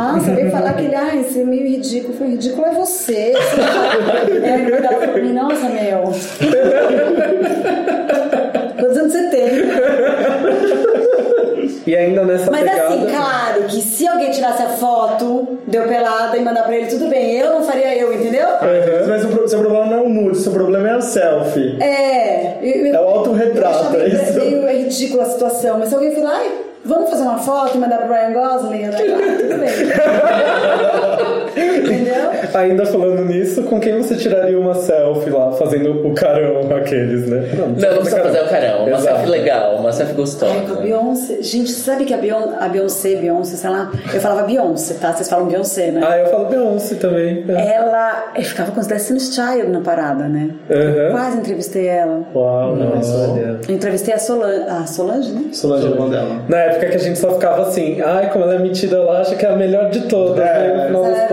Nossa, 0.00 0.30
veio 0.34 0.50
falar 0.50 0.72
que 0.74 0.84
ele, 0.84 0.94
ai, 0.94 1.22
você 1.22 1.40
é 1.40 1.44
meio 1.44 1.66
ridículo. 1.68 2.14
Foi 2.14 2.26
ridículo 2.28 2.66
é 2.66 2.70
você. 2.72 3.32
É, 4.42 4.54
ele 5.18 5.32
nossa, 5.32 5.68
meu. 5.68 6.12
Quantos 8.78 8.96
anos 8.98 9.12
você 9.12 9.28
tem? 9.30 9.50
E 11.86 11.96
ainda 11.96 12.24
nessa 12.24 12.50
Mas 12.50 12.60
pegada. 12.62 12.88
assim, 12.88 13.06
claro 13.06 13.62
que 13.64 13.80
se 13.80 14.06
alguém 14.06 14.30
tirasse 14.30 14.62
a 14.62 14.68
foto, 14.68 15.58
deu 15.66 15.84
pelada 15.84 16.36
e 16.36 16.40
mandar 16.40 16.62
pra 16.64 16.76
ele, 16.76 16.86
tudo 16.86 17.08
bem. 17.08 17.36
Eu 17.38 17.50
não 17.50 17.62
faria 17.64 17.96
eu, 17.96 18.12
entendeu? 18.12 18.46
Mas 19.08 19.24
o 19.24 19.28
pro- 19.28 19.48
seu 19.48 19.58
problema 19.60 19.86
não 19.86 19.98
é 19.98 20.02
o 20.02 20.08
nude, 20.08 20.38
seu 20.38 20.52
problema 20.52 20.88
é 20.88 20.92
a 20.92 21.00
selfie. 21.00 21.76
É. 21.82 22.58
eu- 22.62 22.86
eu- 22.86 22.94
É 22.94 23.00
o 23.00 23.04
autorretrato, 23.08 23.94
eu 23.96 24.02
é 24.02 24.08
isso? 24.08 24.38
meio 24.38 24.66
é 24.68 24.72
ridícula 24.74 25.22
a 25.24 25.26
situação, 25.30 25.78
mas 25.78 25.88
se 25.88 25.94
alguém 25.94 26.14
falar, 26.14 26.32
ai, 26.36 26.50
vamos 26.90 27.08
fazer 27.08 27.22
uma 27.22 27.38
foto 27.38 27.76
e 27.76 27.80
mandar 27.80 27.98
pro 27.98 28.08
Ryan 28.08 28.32
Gosling, 28.32 28.84
ah, 28.84 28.90
tudo 28.92 29.58
bem. 29.60 29.70
Entendeu? 31.56 32.30
Ainda 32.54 32.86
falando 32.86 33.24
nisso, 33.24 33.62
com 33.64 33.80
quem 33.80 33.96
você 33.98 34.16
tiraria 34.16 34.58
uma 34.58 34.74
selfie 34.74 35.30
lá, 35.30 35.52
fazendo 35.52 36.06
o 36.06 36.14
carão 36.14 36.60
aqueles, 36.74 37.28
né? 37.28 37.48
Não, 37.56 37.68
não 37.68 37.74
precisa 37.74 38.22
fazer 38.22 38.40
o 38.40 38.48
carão. 38.48 38.86
Uma 38.86 38.98
Exato. 38.98 39.02
selfie 39.04 39.30
legal, 39.30 39.76
uma 39.76 39.92
selfie 39.92 40.14
gostosa. 40.14 40.52
Ai, 40.52 40.66
com 40.66 40.72
a 40.74 40.82
Beyoncé. 40.82 41.42
Gente, 41.42 41.70
sabe 41.70 42.04
que 42.04 42.14
a 42.14 42.16
Beyoncé, 42.16 42.56
a 42.58 42.68
Beyoncé, 42.68 43.16
Beyoncé, 43.16 43.56
sei 43.56 43.70
lá, 43.70 43.90
eu 44.12 44.20
falava 44.20 44.42
Beyoncé, 44.42 44.94
tá? 44.94 45.12
Vocês 45.12 45.28
falam 45.28 45.46
Beyoncé, 45.46 45.90
né? 45.90 46.00
Ah, 46.04 46.18
eu 46.18 46.26
falo 46.26 46.46
Beyoncé 46.46 46.94
também. 46.96 47.44
É. 47.48 47.74
Ela, 47.74 48.32
eu 48.36 48.42
ficava 48.42 48.72
com 48.72 48.80
os 48.80 48.86
Destiny's 48.86 49.34
Child 49.34 49.68
na 49.68 49.80
parada, 49.80 50.28
né? 50.28 50.50
Aham. 50.70 51.10
Quase 51.12 51.38
entrevistei 51.38 51.86
ela. 51.86 52.22
Uau, 52.34 52.72
Olha. 52.72 53.60
Entrevistei 53.68 54.14
a 54.14 54.18
Solange, 54.18 54.64
a 54.68 54.86
Solange, 54.86 55.32
né? 55.32 55.50
Solange 55.52 55.86
é 55.86 55.90
dela. 55.90 56.42
Na 56.48 56.56
época 56.58 56.86
que 56.86 56.96
a 56.96 57.00
gente 57.00 57.18
só 57.18 57.32
ficava 57.32 57.62
assim, 57.62 58.00
ai, 58.00 58.30
como 58.30 58.44
ela 58.44 58.54
é 58.54 58.58
metida, 58.58 58.96
ela 58.96 59.20
acha 59.20 59.34
que 59.36 59.44
é 59.44 59.50
a 59.50 59.56
melhor 59.56 59.90
de 59.90 60.02
todas. 60.02 60.44
É, 60.44 60.76
né? 60.76 60.76
No 60.76 60.86
final 60.86 61.02
das 61.02 61.28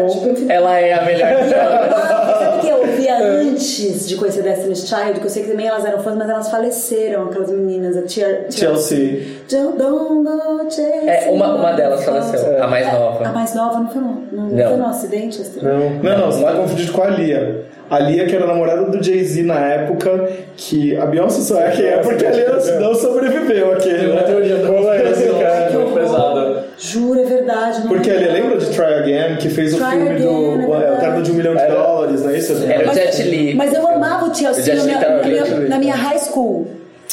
Ela 0.49 0.79
é 0.79 0.93
a 0.93 1.01
melhor. 1.05 1.29
Sabe 2.37 2.61
que 2.61 2.67
eu 2.69 2.77
ouvia 2.79 3.17
antes 3.17 4.07
de 4.07 4.15
conhecer 4.15 4.43
Destiny's 4.43 4.87
Child, 4.87 5.19
que 5.19 5.25
eu 5.25 5.29
sei 5.29 5.43
que 5.43 5.49
também 5.51 5.67
elas 5.67 5.85
eram 5.85 5.99
fãs, 5.99 6.15
mas 6.15 6.29
elas 6.29 6.49
faleceram, 6.49 7.23
aquelas 7.25 7.49
meninas, 7.51 7.97
a 7.97 8.01
Tia, 8.03 8.45
Chelsea. 8.49 9.23
Don't 9.49 9.77
go 9.77 10.23
chasing 10.69 11.07
É, 11.07 11.29
uma, 11.31 11.55
uma 11.55 11.71
delas 11.73 12.03
faleceu, 12.03 12.51
É. 12.53 12.61
a 12.61 12.67
mais 12.67 12.87
A 12.87 12.91
nova. 12.91 13.29
mais 13.29 13.55
nova 13.55 13.79
não 13.79 13.89
foi 13.89 14.01
não, 14.01 14.23
não, 14.31 14.43
não 14.43 14.55
Não. 14.55 14.67
foi 14.69 14.77
no 14.77 14.85
acidente? 14.87 15.41
esse- 15.41 15.63
Não. 15.63 15.89
Não, 16.01 16.17
não, 16.17 16.31
você 16.31 16.43
tá 16.43 16.51
confundido 16.53 16.91
com 16.91 17.01
a 17.03 17.07
Lia. 17.09 17.65
A 17.89 17.99
Lia, 17.99 18.25
que 18.25 18.35
era 18.35 18.45
namorada 18.45 18.83
do 18.83 19.01
Jay-Z 19.01 19.43
na 19.43 19.59
época, 19.65 20.27
que 20.57 20.97
a 20.97 21.05
Beyoncé 21.05 21.39
só 21.41 21.61
é 21.61 21.71
quem 21.71 21.85
é 21.85 21.97
porque 21.99 22.25
a 22.25 22.31
Lia 22.31 22.49
não 22.81 22.93
sobreviveu 22.95 23.71
aquele, 23.73 23.97
Tem 23.99 24.07
uma 24.11 24.21
né? 24.21 24.27
teoria 24.27 24.55
da 24.57 24.67
é 24.67 24.71
conspiração 24.71 25.39
cara? 25.39 25.67
Que 25.67 25.77
muito 25.77 25.89
horror. 25.89 25.99
pesada. 26.01 26.66
Juro, 26.77 27.19
é 27.19 27.23
verdade. 27.23 27.79
Não 27.81 27.87
Porque? 27.87 28.11
Lia 28.11 28.31
lembra 28.31 28.57
de 28.57 28.67
Try 28.67 28.85
Again, 28.85 29.37
que 29.37 29.49
fez 29.49 29.73
o 29.73 29.77
Try 29.77 29.91
filme 29.91 30.09
Again, 30.09 30.21
do 30.65 30.73
é 30.73 30.87
é, 30.87 30.91
O. 30.91 30.97
Cara 30.97 31.21
de 31.21 31.31
um 31.31 31.33
Milhão 31.33 31.55
de 31.55 31.61
Era- 31.61 31.73
Dólares, 31.75 32.21
não 32.23 32.29
é 32.29 32.37
isso? 32.37 32.53
Era 32.63 32.91
o 32.91 32.93
Jet 32.93 33.23
Li. 33.23 33.53
Mas 33.55 33.73
eu 33.73 33.87
amava 33.87 34.25
o 34.29 34.35
Chelsea 34.35 34.63
Jet 34.63 34.77
na 34.77 34.83
minha, 34.83 34.99
na, 34.99 35.23
minha, 35.27 35.69
na 35.69 35.79
minha 35.79 35.95
high 35.95 36.19
school. 36.19 36.67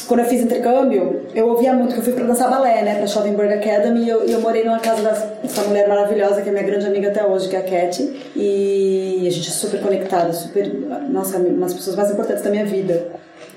Quando 0.07 0.21
eu 0.21 0.27
fiz 0.27 0.43
intercâmbio, 0.43 1.23
eu 1.35 1.49
ouvia 1.49 1.73
muito, 1.73 1.95
que 1.95 2.01
eu 2.01 2.05
fui 2.05 2.13
pra 2.13 2.25
dançar 2.25 2.51
balé, 2.51 2.83
né, 2.83 2.97
pra 2.97 3.07
Schoenberg 3.07 3.55
Academy, 3.55 4.05
e 4.05 4.09
eu, 4.11 4.25
eu 4.25 4.41
morei 4.41 4.63
numa 4.63 4.79
casa 4.79 5.01
dessa 5.43 5.63
mulher 5.63 5.89
maravilhosa, 5.89 6.43
que 6.43 6.49
é 6.49 6.53
minha 6.53 6.65
grande 6.65 6.87
amiga 6.87 7.09
até 7.09 7.25
hoje, 7.25 7.49
que 7.49 7.57
é 7.57 7.61
a 7.61 7.63
Cat, 7.63 8.03
e 8.37 9.25
a 9.27 9.31
gente 9.31 9.49
é 9.49 9.53
super 9.53 9.81
conectada, 9.81 10.31
super, 10.35 10.71
nossa, 11.09 11.39
uma 11.39 11.65
das 11.67 11.73
pessoas 11.75 11.97
mais 11.97 12.11
importantes 12.11 12.43
da 12.43 12.51
minha 12.51 12.67
vida. 12.67 13.03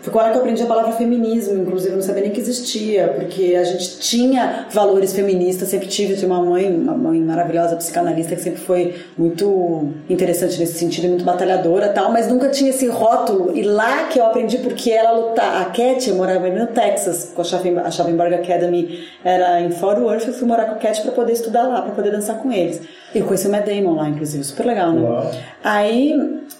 Foi 0.08 0.14
com 0.14 0.22
ela 0.22 0.30
que 0.32 0.38
eu 0.38 0.41
aprendi 0.41 0.64
a 0.64 0.66
palavra 0.66 0.93
feminismo, 0.93 1.62
inclusive 1.62 1.91
eu 1.91 1.97
não 1.97 2.01
sabia 2.01 2.22
nem 2.22 2.32
que 2.32 2.39
existia, 2.39 3.10
porque 3.10 3.58
a 3.60 3.64
gente 3.66 3.99
tinha 3.99 4.66
valores 4.72 5.12
feministas, 5.12 5.68
sempre 5.68 5.89
tive, 5.89 6.14
eu 6.14 6.18
tinha 6.18 6.32
uma 6.32 6.41
mãe, 6.41 6.74
uma 6.74 6.93
mãe 6.93 7.20
maravilhosa, 7.20 7.76
psicanalista, 7.76 8.34
que 8.34 8.41
sempre 8.41 8.62
foi 8.62 8.95
muito 9.18 9.89
interessante 10.10 10.58
nesse 10.58 10.80
sentido, 10.80 11.10
muito 11.10 11.26
batalhadora 11.26 11.89
tal, 11.89 12.10
mas 12.10 12.26
nunca 12.30 12.47
tinha 12.47 12.70
esse 12.70 12.88
rótulo. 12.88 13.51
E 13.53 13.64
lá 13.64 14.05
que 14.05 14.18
eu 14.18 14.26
aprendi 14.26 14.60
porque 14.60 14.91
ela 14.91 15.12
lutar. 15.12 15.62
A 15.62 15.66
Cat 15.66 16.10
morava 16.14 16.47
no 16.47 16.68
Texas, 16.68 17.34
com 17.36 17.41
a 17.41 17.43
Schaffen- 17.43 17.78
a 17.78 17.91
Schaffenberg 17.91 18.34
Academy 18.36 19.03
era 19.26 19.60
em 19.60 19.72
Fort 19.72 19.99
Worth, 19.99 20.26
eu 20.26 20.34
fui 20.34 20.47
morar 20.47 20.68
com 20.68 20.76
a 20.76 20.78
Cat 20.78 21.01
pra 21.01 21.12
poder 21.12 21.34
estudar 21.34 21.64
lá, 21.68 21.82
pra 21.82 21.91
poder 21.91 22.12
dançar 22.12 22.38
com 22.38 22.49
eles. 22.49 22.80
E 23.14 23.20
eu 23.20 23.26
conheci 23.26 23.45
o 23.47 23.51
Matt 23.51 23.66
Damon 23.66 23.95
lá, 23.95 24.08
inclusive, 24.08 24.41
super 24.45 24.66
legal, 24.68 24.93
né? 24.93 25.01
Uau. 25.01 25.32
Aí 25.62 26.16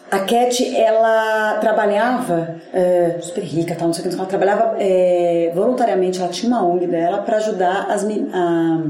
A 0.10 0.20
Cat, 0.20 0.76
ela 0.76 1.58
trabalhava, 1.60 2.56
é, 2.74 3.18
super 3.22 3.44
rica, 3.44 3.76
tal, 3.76 3.88
não 3.88 3.94
sei 3.94 4.06
o 4.06 4.10
que, 4.10 4.16
ela 4.16 4.26
trabalhava 4.26 4.76
é, 4.80 5.52
voluntariamente, 5.54 6.20
ela 6.20 6.30
tinha 6.30 6.48
uma 6.50 6.66
ONG 6.66 6.88
dela 6.88 7.18
para 7.24 7.38
ajudar 7.38 7.88
as, 7.90 8.06
a- 8.06 8.84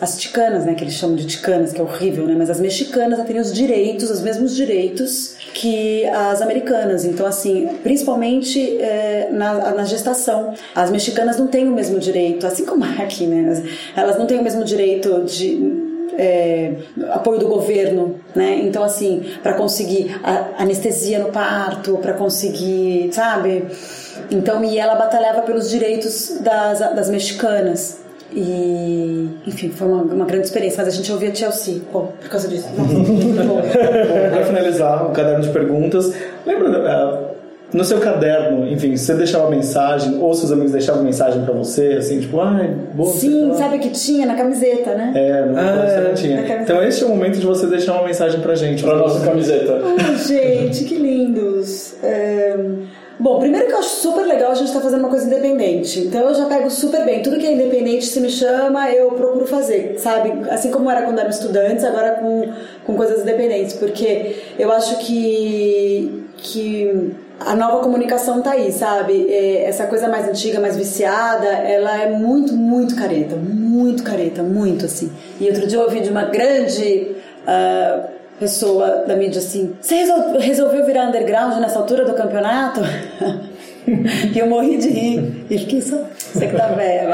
as 0.00 0.18
ticanas, 0.18 0.64
né, 0.64 0.74
que 0.74 0.84
eles 0.84 0.94
chamam 0.94 1.16
de 1.16 1.26
ticanas, 1.26 1.72
que 1.72 1.80
é 1.80 1.82
horrível, 1.82 2.26
né, 2.26 2.34
mas 2.38 2.48
as 2.48 2.60
mexicanas 2.60 3.18
a 3.18 3.24
terem 3.24 3.40
os 3.42 3.52
direitos, 3.52 4.08
os 4.08 4.20
mesmos 4.20 4.54
direitos 4.54 5.36
que 5.52 6.06
as 6.06 6.40
americanas. 6.40 7.04
Então, 7.04 7.26
assim, 7.26 7.68
principalmente 7.82 8.80
é, 8.80 9.30
na, 9.32 9.72
na 9.72 9.84
gestação, 9.84 10.54
as 10.76 10.90
mexicanas 10.92 11.38
não 11.38 11.48
têm 11.48 11.66
o 11.68 11.72
mesmo 11.72 11.98
direito, 11.98 12.46
assim 12.46 12.64
como 12.64 12.84
aqui, 12.84 13.26
né, 13.26 13.62
elas 13.96 14.16
não 14.16 14.26
têm 14.26 14.38
o 14.38 14.42
mesmo 14.44 14.64
direito 14.64 15.24
de 15.24 15.81
é, 16.16 16.74
apoio 17.10 17.38
do 17.38 17.48
governo, 17.48 18.16
né? 18.34 18.60
Então 18.62 18.82
assim, 18.82 19.24
para 19.42 19.54
conseguir 19.54 20.20
anestesia 20.58 21.18
no 21.18 21.30
parto, 21.30 21.98
para 21.98 22.12
conseguir, 22.14 23.10
sabe? 23.12 23.64
Então 24.30 24.64
e 24.64 24.78
ela 24.78 24.94
batalhava 24.94 25.42
pelos 25.42 25.70
direitos 25.70 26.38
das, 26.40 26.78
das 26.78 27.10
mexicanas. 27.10 28.02
E, 28.34 29.28
enfim, 29.46 29.68
foi 29.68 29.86
uma, 29.86 30.02
uma 30.02 30.24
grande 30.24 30.46
experiência, 30.46 30.82
mas 30.82 30.94
a 30.94 30.96
gente 30.96 31.12
ouvia 31.12 31.34
Chelsea, 31.34 31.82
bom, 31.92 32.12
por 32.18 32.30
causa 32.30 32.48
disso. 32.48 32.66
Para 34.32 34.46
finalizar 34.46 35.06
o 35.06 35.10
caderno 35.10 35.42
de 35.42 35.50
perguntas, 35.50 36.14
lembra 36.46 36.70
eh, 36.70 37.21
no 37.72 37.84
seu 37.84 37.98
caderno, 38.00 38.68
enfim, 38.68 38.96
você 38.96 39.14
deixava 39.14 39.48
mensagem 39.50 40.18
ou 40.20 40.34
seus 40.34 40.52
amigos 40.52 40.72
deixavam 40.72 41.02
mensagem 41.02 41.42
pra 41.42 41.54
você, 41.54 41.94
assim, 41.98 42.20
tipo, 42.20 42.38
ai, 42.40 42.68
boa. 42.94 43.10
Sim, 43.12 43.52
sabe 43.56 43.78
que 43.78 43.90
tinha 43.90 44.26
na 44.26 44.34
camiseta, 44.34 44.94
né? 44.94 45.12
É, 45.14 45.44
no 45.46 45.58
Ah, 45.58 45.86
você 45.88 46.00
não 46.00 46.10
é. 46.10 46.14
tinha. 46.14 46.62
Então 46.62 46.82
esse 46.82 47.02
é 47.02 47.06
o 47.06 47.08
momento 47.08 47.38
de 47.38 47.46
você 47.46 47.66
deixar 47.66 47.94
uma 47.94 48.04
mensagem 48.06 48.40
pra 48.40 48.54
gente. 48.54 48.82
Pra 48.82 48.96
nossa 48.96 49.24
camiseta. 49.24 49.80
Ai, 49.98 50.16
gente, 50.16 50.84
que 50.84 50.96
lindos. 50.96 51.94
É, 52.02 52.56
Bom, 53.18 53.38
primeiro 53.38 53.68
que 53.68 53.72
eu 53.72 53.78
acho 53.78 53.88
super 54.00 54.26
legal 54.26 54.50
a 54.50 54.54
gente 54.54 54.66
estar 54.68 54.80
fazendo 54.80 54.98
uma 54.98 55.08
coisa 55.08 55.26
independente. 55.26 56.00
Então 56.00 56.28
eu 56.28 56.34
já 56.34 56.46
pego 56.46 56.68
super 56.68 57.04
bem. 57.04 57.22
Tudo 57.22 57.38
que 57.38 57.46
é 57.46 57.52
independente, 57.52 58.04
se 58.04 58.20
me 58.20 58.28
chama, 58.28 58.90
eu 58.90 59.12
procuro 59.12 59.46
fazer, 59.46 59.94
sabe? 59.98 60.32
Assim 60.50 60.72
como 60.72 60.90
era 60.90 61.02
quando 61.02 61.20
eram 61.20 61.30
estudantes, 61.30 61.84
agora 61.84 62.16
com, 62.16 62.48
com 62.84 62.96
coisas 62.96 63.20
independentes. 63.22 63.74
Porque 63.74 64.34
eu 64.58 64.72
acho 64.72 64.98
que, 65.06 66.24
que 66.38 67.12
a 67.46 67.54
nova 67.56 67.80
comunicação 67.80 68.40
tá 68.42 68.52
aí, 68.52 68.70
sabe? 68.72 69.26
É, 69.30 69.64
Essa 69.64 69.86
coisa 69.86 70.08
mais 70.08 70.28
antiga, 70.28 70.60
mais 70.60 70.76
viciada, 70.76 71.46
ela 71.46 72.00
é 72.02 72.10
muito, 72.10 72.54
muito 72.54 72.94
careta. 72.96 73.36
Muito 73.36 74.02
careta, 74.02 74.42
muito 74.42 74.86
assim. 74.86 75.10
E 75.40 75.46
outro 75.48 75.66
dia 75.66 75.78
eu 75.78 75.82
ouvi 75.84 76.00
de 76.00 76.10
uma 76.10 76.24
grande. 76.24 77.14
ah, 77.46 78.06
pessoa 78.40 79.04
da 79.06 79.14
mídia 79.14 79.38
assim: 79.38 79.72
Você 79.80 79.94
resol- 79.94 80.36
resolveu 80.38 80.84
virar 80.84 81.06
underground 81.06 81.60
nessa 81.60 81.78
altura 81.78 82.04
do 82.04 82.12
campeonato? 82.14 82.80
E 84.34 84.38
eu 84.38 84.46
morri 84.46 84.76
de 84.76 84.88
rir. 84.88 85.44
E 85.50 85.58
fiquei 85.58 85.80
só. 85.80 85.98
Você 86.16 86.46
que 86.46 86.56
tá 86.56 86.68
velha. 86.68 87.08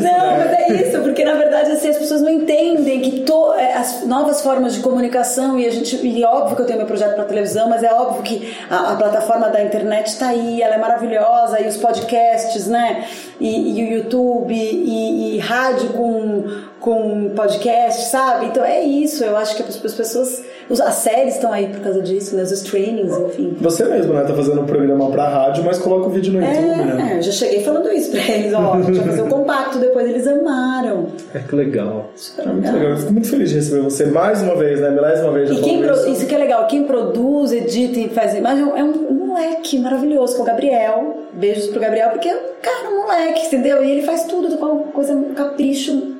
Não, 0.00 0.38
mas 0.38 0.52
é 0.52 0.72
isso, 0.82 1.00
porque 1.00 1.24
na 1.24 1.34
verdade 1.34 1.72
assim, 1.72 1.88
as 1.88 1.98
pessoas 1.98 2.22
não 2.22 2.30
entendem 2.30 3.00
que 3.00 3.20
to, 3.20 3.54
é, 3.54 3.74
as 3.74 4.06
novas 4.06 4.40
formas 4.40 4.74
de 4.74 4.80
comunicação, 4.80 5.58
e 5.58 5.66
a 5.66 5.70
gente. 5.70 5.96
E 5.96 6.24
óbvio 6.24 6.56
que 6.56 6.62
eu 6.62 6.66
tenho 6.66 6.78
meu 6.78 6.86
projeto 6.86 7.14
para 7.14 7.24
televisão, 7.24 7.68
mas 7.68 7.82
é 7.82 7.92
óbvio 7.92 8.22
que 8.22 8.56
a, 8.70 8.92
a 8.92 8.96
plataforma 8.96 9.48
da 9.48 9.62
internet 9.62 10.06
está 10.06 10.28
aí, 10.28 10.62
ela 10.62 10.76
é 10.76 10.78
maravilhosa, 10.78 11.60
e 11.60 11.68
os 11.68 11.76
podcasts, 11.76 12.66
né? 12.66 13.04
E, 13.40 13.78
e 13.78 13.84
o 13.84 13.98
YouTube, 13.98 14.54
e, 14.54 15.36
e 15.36 15.38
rádio 15.38 15.90
com, 15.90 16.44
com 16.80 17.30
podcast, 17.34 18.10
sabe? 18.10 18.46
Então 18.46 18.64
é 18.64 18.82
isso, 18.82 19.24
eu 19.24 19.36
acho 19.36 19.56
que 19.56 19.62
as 19.62 19.76
pessoas. 19.94 20.42
Os- 20.70 20.80
As 20.80 20.94
séries 20.94 21.34
estão 21.34 21.52
aí 21.52 21.66
por 21.68 21.80
causa 21.80 22.00
disso, 22.02 22.36
né? 22.36 22.42
Os 22.42 22.50
streamings, 22.52 23.16
enfim. 23.18 23.56
Você 23.60 23.84
mesmo, 23.84 24.12
né, 24.14 24.22
tá 24.22 24.34
fazendo 24.34 24.60
um 24.60 24.66
programa 24.66 25.10
pra 25.10 25.28
rádio, 25.28 25.64
mas 25.64 25.78
coloca 25.78 26.06
o 26.06 26.10
vídeo 26.10 26.32
no 26.32 26.40
YouTube, 26.40 26.60
né? 26.62 27.08
É, 27.10 27.14
é, 27.14 27.18
eu 27.18 27.22
já 27.22 27.32
cheguei 27.32 27.62
falando 27.62 27.90
isso 27.92 28.10
pra 28.10 28.20
eles, 28.20 28.52
ó, 28.54 28.74
a 28.74 28.82
gente 28.82 28.96
vai 28.98 29.08
fazer 29.08 29.22
um 29.22 29.28
compacto, 29.28 29.78
depois 29.78 30.08
eles 30.08 30.26
amaram. 30.26 31.06
É 31.34 31.38
que 31.38 31.54
legal. 31.54 32.10
É 32.38 32.46
muito 32.46 32.72
legal. 32.72 32.90
Eu 32.90 32.96
fico 32.96 33.12
muito 33.12 33.28
feliz 33.28 33.48
de 33.50 33.56
receber 33.56 33.80
você 33.82 34.06
mais 34.06 34.42
uma 34.42 34.56
vez, 34.56 34.80
né? 34.80 34.90
Milésima 34.90 35.30
vez 35.32 35.48
já 35.48 35.54
E 35.54 35.60
quem 35.60 35.82
pro- 35.82 36.08
isso 36.10 36.26
que 36.26 36.34
é 36.34 36.38
legal, 36.38 36.66
quem 36.66 36.84
produz, 36.84 37.52
edita 37.52 37.98
e 38.00 38.08
faz 38.08 38.34
imagem 38.34 38.64
é 38.76 38.82
um, 38.84 39.08
um 39.10 39.26
moleque 39.26 39.78
maravilhoso, 39.78 40.34
que 40.34 40.40
é 40.40 40.42
o 40.42 40.46
Gabriel. 40.46 41.18
Beijos 41.32 41.66
pro 41.68 41.80
Gabriel, 41.80 42.10
porque 42.10 42.28
é 42.28 42.34
um 42.34 42.40
cara, 42.62 42.88
um 42.94 43.02
moleque, 43.02 43.46
entendeu? 43.46 43.84
E 43.84 43.90
ele 43.90 44.02
faz 44.02 44.24
tudo 44.24 44.56
com 44.56 44.66
uma 44.66 44.82
coisa, 44.92 45.12
um 45.14 45.34
capricho, 45.34 46.14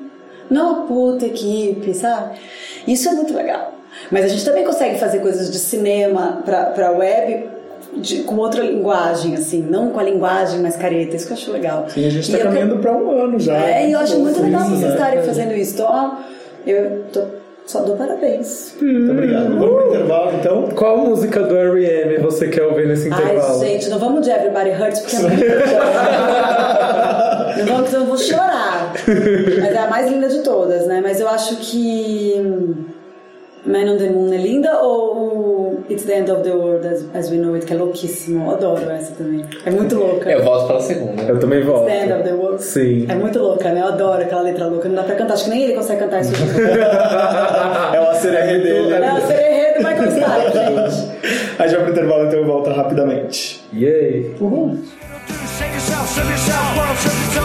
não 0.49 0.73
uma 0.73 0.85
puta 0.87 1.25
equipe, 1.25 1.93
sabe? 1.93 2.35
Isso 2.87 3.07
é 3.09 3.13
muito 3.13 3.33
legal. 3.33 3.74
Mas 4.11 4.25
a 4.25 4.27
gente 4.27 4.45
também 4.45 4.63
consegue 4.63 4.97
fazer 4.99 5.19
coisas 5.19 5.49
de 5.51 5.57
cinema 5.57 6.41
pra, 6.45 6.65
pra 6.65 6.91
web 6.91 7.47
de- 7.97 8.23
com 8.23 8.35
outra 8.37 8.61
linguagem, 8.63 9.33
assim, 9.35 9.61
não 9.61 9.89
com 9.89 9.99
a 9.99 10.03
linguagem 10.03 10.59
mais 10.59 10.75
careta, 10.75 11.15
isso 11.15 11.25
que 11.27 11.33
eu 11.33 11.37
acho 11.37 11.51
legal. 11.51 11.85
Sim, 11.89 12.05
a 12.05 12.09
gente 12.09 12.29
E 12.29 12.31
tá 12.33 12.37
eu 12.39 12.43
caminhando 12.45 12.77
pra 12.77 12.91
um 12.93 13.11
ano 13.11 13.39
já. 13.39 13.57
É, 13.57 13.87
e 13.87 13.91
eu 13.93 13.99
acho 13.99 14.17
muito 14.19 14.41
legal 14.41 14.61
vocês 14.65 14.81
né? 14.81 14.89
estarem 14.89 15.23
fazendo 15.23 15.53
isso. 15.53 15.73
Então, 15.75 15.87
ó, 15.89 16.11
eu 16.67 17.03
tô, 17.13 17.21
só 17.65 17.81
dou 17.81 17.95
parabéns. 17.95 18.75
Muito 18.81 19.11
obrigado. 19.11 19.57
Vamos 19.57 19.75
pro 19.83 19.87
intervalo, 19.89 20.31
então? 20.39 20.63
Qual 20.75 20.97
música 20.99 21.41
do 21.43 21.55
R.E.M. 21.57 22.17
você 22.19 22.47
quer 22.47 22.63
ouvir 22.63 22.87
nesse 22.87 23.07
intervalo? 23.07 23.61
Ai, 23.61 23.67
gente, 23.67 23.89
não 23.89 23.97
vamos 23.97 24.21
de 24.23 24.29
Everybody 24.29 24.69
Hurts 24.71 24.99
porque 24.99 25.15
é 25.15 25.19
muito 25.19 25.43
Não 27.57 27.65
vamos, 27.65 27.81
porque 27.83 27.95
eu 27.95 28.05
vou 28.05 28.17
chorar. 28.17 28.93
Mas 29.61 29.73
é 29.73 29.77
a 29.77 29.87
mais 29.89 30.11
linda 30.11 30.27
de 30.27 30.39
todas, 30.39 30.85
né? 30.87 30.99
Mas 31.01 31.19
eu 31.19 31.27
acho 31.29 31.55
que 31.57 32.33
hum, 32.37 32.75
Man 33.65 33.91
on 33.91 33.97
the 33.97 34.09
Moon 34.09 34.31
é 34.31 34.37
linda 34.37 34.79
ou 34.79 35.83
It's 35.89 36.05
the 36.05 36.19
End 36.19 36.31
of 36.31 36.43
the 36.43 36.51
World 36.51 36.87
as, 36.87 37.03
as 37.15 37.31
We 37.31 37.37
Know 37.37 37.55
It, 37.55 37.65
que 37.65 37.73
é 37.73 37.75
louquíssimo. 37.77 38.45
Eu 38.45 38.51
adoro 38.51 38.89
essa 38.91 39.13
também. 39.15 39.43
É 39.65 39.71
muito 39.71 39.95
louca. 39.95 40.29
Eu 40.31 40.43
volto 40.43 40.67
pela 40.67 40.81
segunda. 40.81 41.23
Eu 41.23 41.39
também 41.39 41.63
volto. 41.63 41.85
The 41.85 42.03
End 42.03 42.13
of 42.13 42.23
the 42.23 42.33
World. 42.33 42.63
Sim. 42.63 43.05
É 43.09 43.15
muito 43.15 43.39
louca, 43.39 43.71
né? 43.71 43.81
Eu 43.81 43.87
adoro 43.87 44.21
aquela 44.21 44.41
letra 44.41 44.67
louca. 44.67 44.87
Não 44.87 44.95
dá 44.95 45.03
pra 45.03 45.15
cantar. 45.15 45.33
Acho 45.33 45.45
que 45.45 45.49
nem 45.49 45.63
ele 45.63 45.73
consegue 45.73 45.99
cantar 45.99 46.21
isso. 46.21 46.33
É 47.93 48.01
o 48.01 48.09
acererê 48.09 48.59
dele. 48.59 48.93
É 48.93 49.13
o 49.13 49.21
Sererê 49.21 49.73
do 49.73 49.79
Michael 49.79 50.11
Stipe, 50.11 50.51
gente. 50.53 51.55
A 51.57 51.67
gente 51.67 51.75
vai 51.75 51.83
pro 51.85 51.91
intervalo, 51.91 52.25
então 52.25 52.39
eu 52.39 52.45
volto 52.45 52.69
rapidamente. 52.71 53.63
Yay! 53.73 54.35
Shake 55.57 55.73
yourself, 55.73 56.09
serve 56.09 56.31
yourself, 56.31 56.77
world 56.77 56.97
serve 56.99 57.25
its 57.25 57.37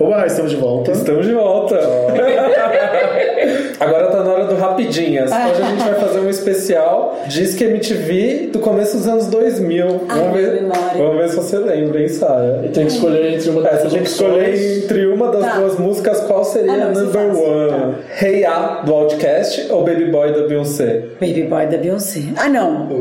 Olá, 0.00 0.24
estamos 0.24 0.50
de 0.52 0.56
volta. 0.56 0.92
Estamos 0.92 1.26
de 1.26 1.34
volta. 1.34 1.78
Agora 3.78 4.08
tá 4.08 4.22
na 4.22 4.30
hora 4.32 4.44
do 4.44 4.54
Rapidinhas. 4.56 5.30
Hoje 5.30 5.62
a 5.62 5.66
gente 5.70 5.82
vai 5.84 5.94
fazer 5.94 6.20
um 6.20 6.28
especial 6.28 7.18
Disque 7.28 7.64
MTV 7.64 8.50
do 8.52 8.58
começo 8.58 8.96
dos 8.96 9.06
anos 9.06 9.26
2000. 9.28 9.86
Ai, 10.08 10.18
Vamos 10.18 10.32
ver, 10.40 10.62
vamos 10.96 11.16
ver 11.16 11.28
se 11.30 11.36
você 11.36 11.58
lembra, 11.58 12.00
hein, 12.02 12.08
Sara? 12.08 12.60
E 12.64 12.68
tem 12.68 12.86
que 12.86 12.92
escolher 12.92 13.34
entre 13.34 13.50
uma 13.50 13.60
É, 13.60 13.70
das 13.72 13.82
você 13.82 13.88
tem 13.88 14.02
que 14.02 14.08
escolher 14.10 14.78
entre 14.84 15.06
uma 15.06 15.28
das 15.30 15.44
Tá. 15.44 15.58
duas 15.58 15.78
músicas 15.78 16.20
qual 16.20 16.44
seria 16.44 16.72
Ah, 16.72 16.74
a 16.74 16.78
não, 16.90 17.04
number 17.04 17.20
é 17.20 17.26
one. 17.26 17.94
Hey 18.20 18.40
Ya, 18.40 18.82
do 18.84 18.94
Outcast 18.94 19.70
ou 19.70 19.84
Baby 19.84 20.06
Boy 20.06 20.32
da 20.32 20.46
Beyoncé? 20.46 21.04
Baby 21.20 21.44
Boy 21.44 21.66
da 21.66 21.76
Beyoncé. 21.78 22.20
Ah, 22.36 22.48
não. 22.48 22.88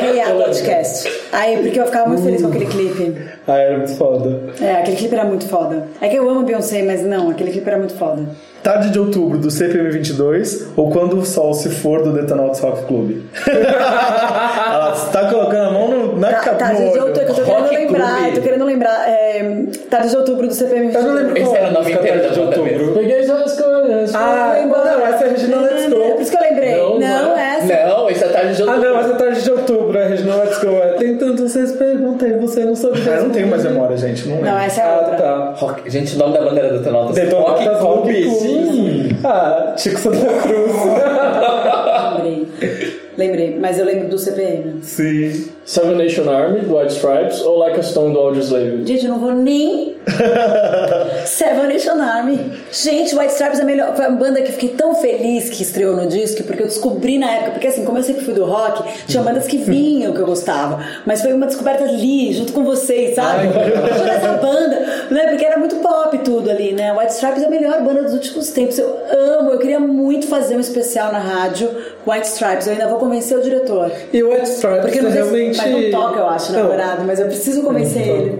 Hey, 0.00 0.18
a 0.22 0.30
podcast. 0.34 1.10
Aí, 1.30 1.58
porque 1.58 1.78
eu 1.78 1.84
ficava 1.86 2.08
muito 2.08 2.22
feliz 2.22 2.40
com 2.40 2.48
aquele 2.48 2.66
clipe. 2.66 3.14
Ah, 3.46 3.58
era 3.58 3.76
muito 3.76 3.92
foda. 3.96 4.40
É, 4.60 4.72
aquele 4.76 4.96
clipe 4.96 5.14
era 5.14 5.24
muito 5.24 5.46
foda. 5.46 5.84
É 6.00 6.08
que 6.08 6.16
eu 6.16 6.28
amo 6.28 6.42
Beyoncé, 6.42 6.82
mas 6.82 7.02
não, 7.02 7.30
aquele 7.30 7.50
clipe 7.50 7.68
era 7.68 7.78
muito 7.78 7.94
foda. 7.94 8.22
Tarde 8.62 8.90
de 8.90 8.98
outubro 8.98 9.38
do 9.38 9.50
CPM 9.50 9.90
22 9.90 10.68
ou 10.76 10.90
quando 10.90 11.18
o 11.18 11.24
sol 11.24 11.54
se 11.54 11.70
for 11.70 12.02
do 12.02 12.12
Detonauts 12.12 12.60
Rock 12.60 12.84
Club? 12.84 13.22
Ela 13.48 14.92
tá 15.12 15.30
colocando 15.30 15.68
a 15.68 15.70
mão 15.72 15.88
no, 15.88 16.18
na 16.18 16.28
Tá, 16.28 16.34
cabeça. 16.40 16.56
tarde 16.58 16.92
de 16.92 16.98
outubro, 16.98 17.20
eu 17.22 17.26
tô 17.26 17.34
querendo 17.34 17.46
Rock 17.62 17.74
lembrar, 17.74 18.16
Club. 18.16 18.28
eu 18.28 18.34
tô 18.34 18.40
querendo 18.42 18.64
lembrar. 18.64 19.08
É, 19.08 19.62
tarde 19.90 20.08
de 20.10 20.16
outubro 20.16 20.46
do 20.48 20.54
CPM. 20.54 20.94
Eu 20.94 21.02
não 21.02 21.14
lembro 21.14 21.38
Esse 21.38 21.56
era 21.56 21.66
é 21.66 21.70
o 21.70 21.72
nome 21.72 21.92
inteiro 21.92 22.06
Tarde 22.20 22.28
da 22.28 22.34
de 22.34 22.40
outubro. 22.40 22.92
Peguei 22.94 23.18
as 23.20 23.52
escolhas. 23.52 24.14
Ah, 24.14 24.54
não, 24.66 25.06
essa 25.06 25.24
é 25.24 25.28
a 25.28 25.30
Regina 25.30 25.56
Let's 25.60 25.84
Por 25.86 25.98
Go. 25.98 26.20
isso 26.20 26.30
que 26.30 26.36
eu 26.36 26.42
lembrei. 26.50 26.76
Não, 26.76 26.98
Não, 26.98 27.22
não 27.30 27.38
essa. 27.38 27.86
Não, 27.86 28.08
é 28.08 28.12
tarde 28.40 28.56
de 28.56 28.62
Ah, 28.62 28.66
outubro. 28.66 28.88
não, 28.88 28.96
mas 28.96 29.10
é 29.10 29.14
tarde 29.14 29.42
de 29.42 29.50
outubro, 29.50 29.98
a 29.98 30.04
Regina 30.04 30.34
Let's 30.36 30.58
Go. 30.58 30.68
É, 30.70 30.88
tem 30.94 31.16
tanto 31.16 31.42
vocês 31.48 31.72
perguntam 31.72 32.28
e 32.28 32.32
você 32.34 32.64
não 32.64 32.74
soube 32.76 33.00
Ah, 33.06 33.10
eu 33.16 33.22
não 33.24 33.30
tenho 33.30 33.48
mais 33.48 33.64
memória, 33.64 33.96
gente. 33.96 34.26
Não 34.28 34.36
lembro. 34.36 34.50
Não, 34.50 34.58
essa 34.58 34.80
é 34.80 34.84
a 34.84 34.88
Ah, 34.88 34.98
outra. 34.98 35.16
tá. 35.16 35.52
Rock- 35.56 35.90
Gente, 35.90 36.16
o 36.16 36.18
nome 36.18 36.34
da 36.34 36.44
bandeira 36.44 36.68
do 36.70 36.78
Detonautas. 36.78 37.14
Detonautas 37.16 37.66
Rock 37.66 37.84
Rock 37.84 38.22
Club. 38.22 38.40
Club. 38.40 39.16
Ah, 39.24 39.74
Chico 39.76 39.98
Santa 40.00 40.18
Cruz. 40.42 40.72
Lembrei. 42.16 42.48
Lembrei, 43.20 43.58
mas 43.60 43.78
eu 43.78 43.84
lembro 43.84 44.08
do 44.08 44.18
CPM. 44.18 44.82
Sim. 44.82 45.50
Seven 45.66 45.94
Nation 45.94 46.28
Army, 46.28 46.60
do 46.60 46.74
White 46.74 46.94
Stripes, 46.94 47.42
ou 47.42 47.58
Like 47.58 47.78
a 47.78 47.82
Stone, 47.82 48.14
do 48.14 48.18
Audioslave? 48.18 48.86
Gente, 48.86 49.04
eu 49.04 49.12
não 49.12 49.20
vou 49.20 49.32
nem. 49.32 49.94
Seven 51.26 51.68
Nation 51.68 52.00
Army. 52.00 52.40
Gente, 52.72 53.14
White 53.14 53.32
Stripes 53.32 53.58
é 53.58 53.62
a 53.62 53.64
melhor. 53.66 53.94
Foi 53.94 54.06
uma 54.06 54.16
banda 54.16 54.40
que 54.40 54.48
eu 54.48 54.52
fiquei 54.54 54.70
tão 54.70 54.94
feliz 54.94 55.50
que 55.50 55.62
estreou 55.62 55.94
no 55.94 56.08
disco, 56.08 56.42
porque 56.44 56.62
eu 56.62 56.66
descobri 56.66 57.18
na 57.18 57.30
época. 57.30 57.50
Porque 57.52 57.66
assim, 57.66 57.84
como 57.84 57.98
eu 57.98 58.02
sempre 58.02 58.24
fui 58.24 58.32
do 58.32 58.46
rock, 58.46 58.82
tinha 59.06 59.22
bandas 59.22 59.46
que 59.46 59.58
vinham 59.58 60.14
que 60.14 60.18
eu 60.18 60.26
gostava. 60.26 60.82
Mas 61.04 61.20
foi 61.20 61.34
uma 61.34 61.46
descoberta 61.46 61.84
ali, 61.84 62.32
junto 62.32 62.54
com 62.54 62.64
vocês, 62.64 63.14
sabe? 63.14 63.48
Junto 63.48 64.10
essa 64.10 64.32
banda, 64.38 65.06
né? 65.10 65.26
Porque 65.28 65.44
era 65.44 65.58
muito 65.58 65.76
pop 65.76 66.16
tudo 66.24 66.50
ali, 66.50 66.72
né? 66.72 66.90
White 66.98 67.12
Stripes 67.12 67.42
é 67.42 67.46
a 67.46 67.50
melhor 67.50 67.82
banda 67.82 68.02
dos 68.02 68.14
últimos 68.14 68.48
tempos. 68.48 68.78
Eu 68.78 68.98
amo, 69.12 69.50
eu 69.50 69.58
queria 69.58 69.78
muito 69.78 70.26
fazer 70.26 70.56
um 70.56 70.60
especial 70.60 71.12
na 71.12 71.18
rádio 71.18 71.68
White 72.06 72.26
Stripes. 72.26 72.66
Eu 72.66 72.72
ainda 72.72 72.88
vou 72.88 72.98
convencer 73.10 73.36
o 73.38 73.42
diretor. 73.42 73.90
E 74.12 74.22
o 74.22 74.30
White 74.30 74.48
Stripes 74.48 74.80
Porque 74.82 75.00
não 75.02 75.10
se- 75.10 75.16
realmente. 75.16 75.56
mas 75.56 75.70
não 75.70 75.90
toca, 75.90 76.20
eu 76.20 76.26
acho, 76.28 76.52
namorado, 76.52 77.02
mas 77.04 77.18
eu 77.20 77.26
preciso 77.26 77.62
convencer 77.62 78.06
ele. 78.06 78.38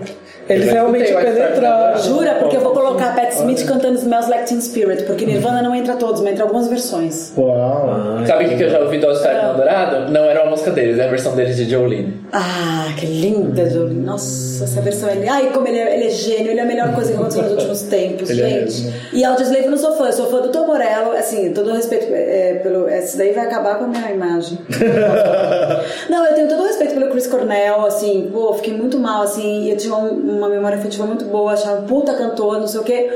Eles 0.51 0.67
Eu 0.67 0.73
realmente 0.75 1.13
penetraram. 1.13 1.99
Jura? 2.03 2.35
Porque 2.41 2.57
eu 2.57 2.61
vou 2.61 2.73
colocar 2.73 3.11
a 3.11 3.13
Pat 3.13 3.33
Smith 3.33 3.65
cantando 3.67 3.95
Smells 3.99 4.29
Like 4.29 4.47
Teen 4.49 4.61
Spirit, 4.61 5.05
porque 5.05 5.25
Nirvana 5.25 5.63
não 5.63 5.75
entra 5.75 5.95
todos, 5.97 6.21
mas 6.21 6.33
entra 6.33 6.45
algumas 6.45 6.69
versões. 6.69 7.33
Uau. 7.37 8.25
Sabe 8.27 8.45
o 8.45 8.49
que 8.49 8.57
que 8.57 8.63
eu 8.65 8.71
já 8.71 8.81
ouvi 8.81 8.99
do 8.99 9.07
All 9.09 9.15
Star 9.15 9.49
no 9.49 9.55
Dourado? 9.57 10.11
Não 10.11 10.25
era 10.25 10.43
uma 10.43 10.51
música 10.51 10.71
deles, 10.71 10.99
é 10.99 11.05
a 11.05 11.09
versão 11.09 11.35
deles 11.37 11.57
de 11.57 11.69
Jolene. 11.71 12.21
Ah, 12.33 12.87
que 12.99 13.07
linda, 13.07 13.69
Jolie. 13.71 13.97
Nossa, 13.99 14.65
essa 14.65 14.81
versão 14.81 15.09
ele. 15.09 15.29
Ai, 15.29 15.51
como 15.53 15.67
ele 15.69 15.79
é, 15.79 15.95
ele 15.95 16.07
é 16.09 16.11
gênio, 16.11 16.51
ele 16.51 16.61
é 16.61 16.63
a 16.63 16.67
melhor 16.67 16.93
coisa 16.95 17.11
que 17.13 17.17
aconteceu 17.17 17.43
nos 17.45 17.53
últimos 17.53 17.83
tempos, 17.89 18.29
Ele 18.31 18.43
é 18.43 18.49
gente. 18.49 18.61
mesmo. 18.85 18.93
E 19.13 19.25
Audioslave 19.25 19.65
eu 19.65 19.71
não 19.71 19.79
sou 19.79 19.93
fã, 19.97 20.07
eu 20.07 20.13
sou 20.13 20.27
fã 20.31 20.41
do 20.41 20.49
Tom 20.49 20.67
Morello, 20.67 21.13
assim, 21.13 21.53
todo 21.53 21.71
o 21.71 21.75
respeito 21.75 22.07
é, 22.11 22.55
pelo. 22.63 22.89
Esse 22.89 23.17
daí 23.17 23.33
vai 23.33 23.47
acabar 23.47 23.77
com 23.79 23.85
a 23.85 23.89
minha 23.89 24.11
imagem. 24.11 24.59
não, 26.09 26.27
eu 26.27 26.35
tenho 26.35 26.49
todo 26.49 26.63
o 26.63 26.67
respeito 26.67 26.95
pelo 26.95 27.09
Chris 27.11 27.27
Cornell, 27.27 27.85
assim, 27.87 28.29
pô, 28.33 28.53
fiquei 28.55 28.75
muito 28.75 28.99
mal, 28.99 29.23
assim, 29.23 29.65
e 29.65 29.71
eu 29.71 29.77
tinha 29.77 29.95
um- 29.95 30.40
uma 30.41 30.49
memória 30.49 30.79
afetiva 30.79 31.07
muito 31.07 31.25
boa, 31.27 31.53
achava 31.53 31.83
puta 31.83 32.15
cantor, 32.15 32.59
não 32.59 32.67
sei 32.67 32.81
o 32.81 32.85
quê. 32.85 33.11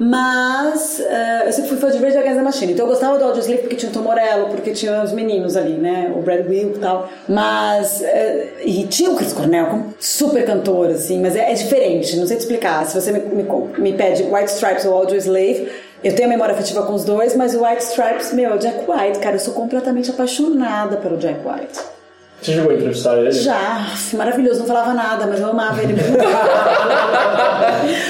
Mas 0.00 1.00
eh, 1.00 1.42
eu 1.46 1.52
sempre 1.52 1.70
fui 1.70 1.78
fã 1.78 1.90
de 1.90 1.98
Rage 1.98 2.16
Against 2.16 2.36
the 2.36 2.42
Machine. 2.42 2.72
Então 2.72 2.86
eu 2.86 2.90
gostava 2.90 3.18
do 3.18 3.24
Audioslave 3.24 3.62
porque 3.62 3.74
tinha 3.74 3.90
o 3.90 3.92
Tom 3.92 4.02
Morello, 4.02 4.46
porque 4.48 4.70
tinha 4.70 5.02
os 5.02 5.10
meninos 5.10 5.56
ali, 5.56 5.72
né? 5.72 6.12
O 6.14 6.22
Brad 6.22 6.46
Wilk 6.46 6.76
e 6.76 6.80
tal. 6.80 7.08
Mas. 7.28 8.00
eh, 8.02 8.62
e 8.64 8.86
tinha 8.86 9.10
o 9.10 9.16
Chris 9.16 9.32
Cornell 9.32 9.66
como 9.66 9.94
super 9.98 10.46
cantor, 10.46 10.90
assim, 10.90 11.20
mas 11.20 11.34
é, 11.34 11.50
é 11.50 11.54
diferente, 11.54 12.16
não 12.16 12.28
sei 12.28 12.36
te 12.36 12.40
explicar. 12.40 12.86
Se 12.86 13.00
você 13.00 13.10
me, 13.10 13.18
me, 13.18 13.44
me 13.78 13.92
pede 13.92 14.22
White 14.22 14.52
Stripes 14.52 14.84
ou 14.84 14.94
Audioslave, 14.94 15.68
eu 16.04 16.14
tenho 16.14 16.28
a 16.28 16.30
memória 16.30 16.54
afetiva 16.54 16.82
com 16.84 16.94
os 16.94 17.04
dois, 17.04 17.34
mas 17.34 17.56
o 17.56 17.64
White 17.64 17.82
Stripes, 17.82 18.32
meu, 18.32 18.52
é 18.52 18.54
o 18.54 18.58
Jack 18.58 18.88
White, 18.88 19.18
cara, 19.18 19.34
eu 19.34 19.40
sou 19.40 19.52
completamente 19.52 20.10
apaixonada 20.10 20.96
pelo 20.98 21.16
Jack 21.16 21.40
White. 21.44 21.97
Você 22.40 22.52
chegou 22.52 22.70
a 22.70 22.74
entrevistar 22.74 23.18
ele? 23.18 23.32
Já, 23.32 23.86
maravilhoso, 24.12 24.60
não 24.60 24.66
falava 24.66 24.94
nada, 24.94 25.26
mas 25.26 25.40
eu 25.40 25.48
amava 25.48 25.82
ele 25.82 25.92
mesmo. 25.94 26.16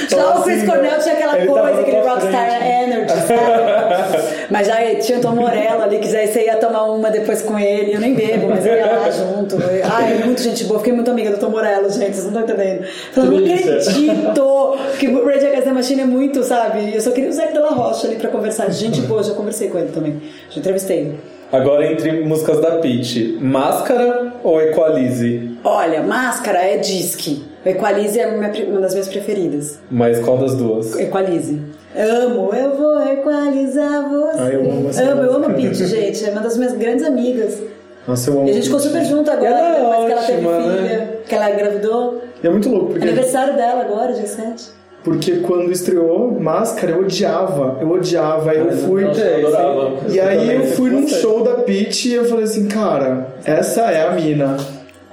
Já 0.08 0.34
o 0.38 0.42
Chris 0.42 0.64
Cornell 0.64 0.98
tinha 0.98 1.14
aquela 1.14 1.36
coisa, 1.46 1.80
aquele 1.80 2.00
rockstar 2.00 2.62
energy, 2.62 3.10
sabe? 3.10 4.48
Mas 4.50 4.66
já 4.66 4.76
tinha 5.00 5.18
o 5.18 5.20
Tom 5.20 5.34
Morello 5.34 5.82
ali, 5.82 5.98
que 5.98 6.08
você 6.08 6.44
ia 6.44 6.56
tomar 6.56 6.84
uma 6.84 7.10
depois 7.10 7.42
com 7.42 7.58
ele. 7.58 7.94
Eu 7.94 8.00
nem 8.00 8.14
bebo, 8.14 8.48
mas 8.48 8.64
eu 8.66 8.74
ia 8.74 8.86
lá 8.86 9.10
junto. 9.10 9.56
Ai, 9.84 10.14
muito 10.24 10.42
gente 10.42 10.64
boa, 10.64 10.78
fiquei 10.78 10.92
muito 10.92 11.10
amiga 11.10 11.30
do 11.30 11.38
Tom 11.38 11.50
Morello, 11.50 11.90
gente, 11.90 12.16
vocês 12.16 12.30
não 12.30 12.40
estão 12.40 12.56
entendendo. 12.56 12.86
Falando, 13.12 13.32
não 13.32 13.38
acredito 13.38 14.78
que 14.98 15.08
o 15.08 15.26
Rage 15.26 15.46
Against 15.46 15.64
the 15.64 15.72
Machine 15.72 16.00
é 16.02 16.06
muito, 16.06 16.42
sabe? 16.42 16.94
Eu 16.94 17.00
só 17.00 17.10
queria 17.12 17.30
o 17.30 17.32
Zac 17.32 17.52
de 17.52 17.58
la 17.58 17.70
Rocha 17.70 18.06
ali 18.06 18.16
pra 18.16 18.30
conversar. 18.30 18.70
Gente 18.70 19.00
boa, 19.02 19.22
já 19.22 19.34
conversei 19.34 19.68
com 19.68 19.78
ele 19.78 19.90
também. 19.92 20.20
Já 20.50 20.60
entrevistei. 20.60 21.14
Agora 21.50 21.90
entre 21.90 22.12
músicas 22.24 22.60
da 22.60 22.72
Peach, 22.72 23.38
Máscara 23.40 24.34
ou 24.44 24.60
Equalize? 24.60 25.56
Olha, 25.64 26.02
Máscara 26.02 26.58
é 26.58 26.76
disque. 26.76 27.42
Equalize 27.64 28.20
é 28.20 28.26
uma 28.26 28.80
das 28.80 28.92
minhas 28.92 29.08
preferidas. 29.08 29.78
Mas 29.90 30.18
qual 30.20 30.36
das 30.36 30.54
duas? 30.54 30.94
Equalize. 30.98 31.58
Amo, 31.96 32.52
eu 32.54 32.76
vou 32.76 33.02
equalizar 33.02 34.08
você. 34.08 34.38
Ai, 34.40 34.54
eu 34.56 34.70
amo 34.70 34.88
essa 34.90 35.02
Amo, 35.02 35.22
eu 35.22 35.32
amo 35.36 35.46
a 35.46 35.58
gente. 35.58 36.24
É 36.24 36.30
uma 36.30 36.42
das 36.42 36.56
minhas 36.58 36.74
grandes 36.74 37.04
amigas. 37.04 37.58
Nossa, 38.06 38.30
eu 38.30 38.38
amo. 38.38 38.46
E 38.48 38.50
a 38.50 38.54
gente 38.54 38.64
ficou 38.64 38.80
super 38.80 39.04
junto 39.04 39.30
agora, 39.30 39.48
Ela 39.50 39.68
é 39.68 39.80
depois 39.80 40.04
que 40.06 40.12
ela 40.12 40.22
teve 40.22 40.46
ótima, 40.46 40.62
filha, 40.62 40.82
né? 40.82 41.08
que 41.26 41.34
ela 41.34 41.50
engravidou. 41.50 42.22
E 42.42 42.46
é 42.46 42.50
muito 42.50 42.68
louco, 42.68 42.86
porque, 42.92 43.04
Aniversário 43.04 43.56
dela 43.56 43.80
agora, 43.80 44.12
dia 44.12 44.26
7. 44.26 44.77
Porque 45.04 45.36
quando 45.36 45.70
estreou 45.70 46.38
Máscara, 46.40 46.92
eu 46.92 47.00
odiava. 47.00 47.78
Eu 47.80 47.90
odiava. 47.90 48.50
Aí 48.50 48.58
eu 48.58 48.72
fui. 48.72 49.04
Nossa, 49.04 49.20
eu 49.20 49.48
adorava. 49.48 49.96
E 50.08 50.20
aí 50.20 50.54
eu 50.54 50.64
fui 50.64 50.90
num 50.90 51.06
show 51.08 51.42
da 51.42 51.54
Peach 51.54 52.08
e 52.08 52.14
eu 52.14 52.24
falei 52.24 52.44
assim, 52.44 52.66
cara, 52.68 53.28
essa 53.44 53.90
é 53.90 54.06
a 54.06 54.12
mina. 54.12 54.56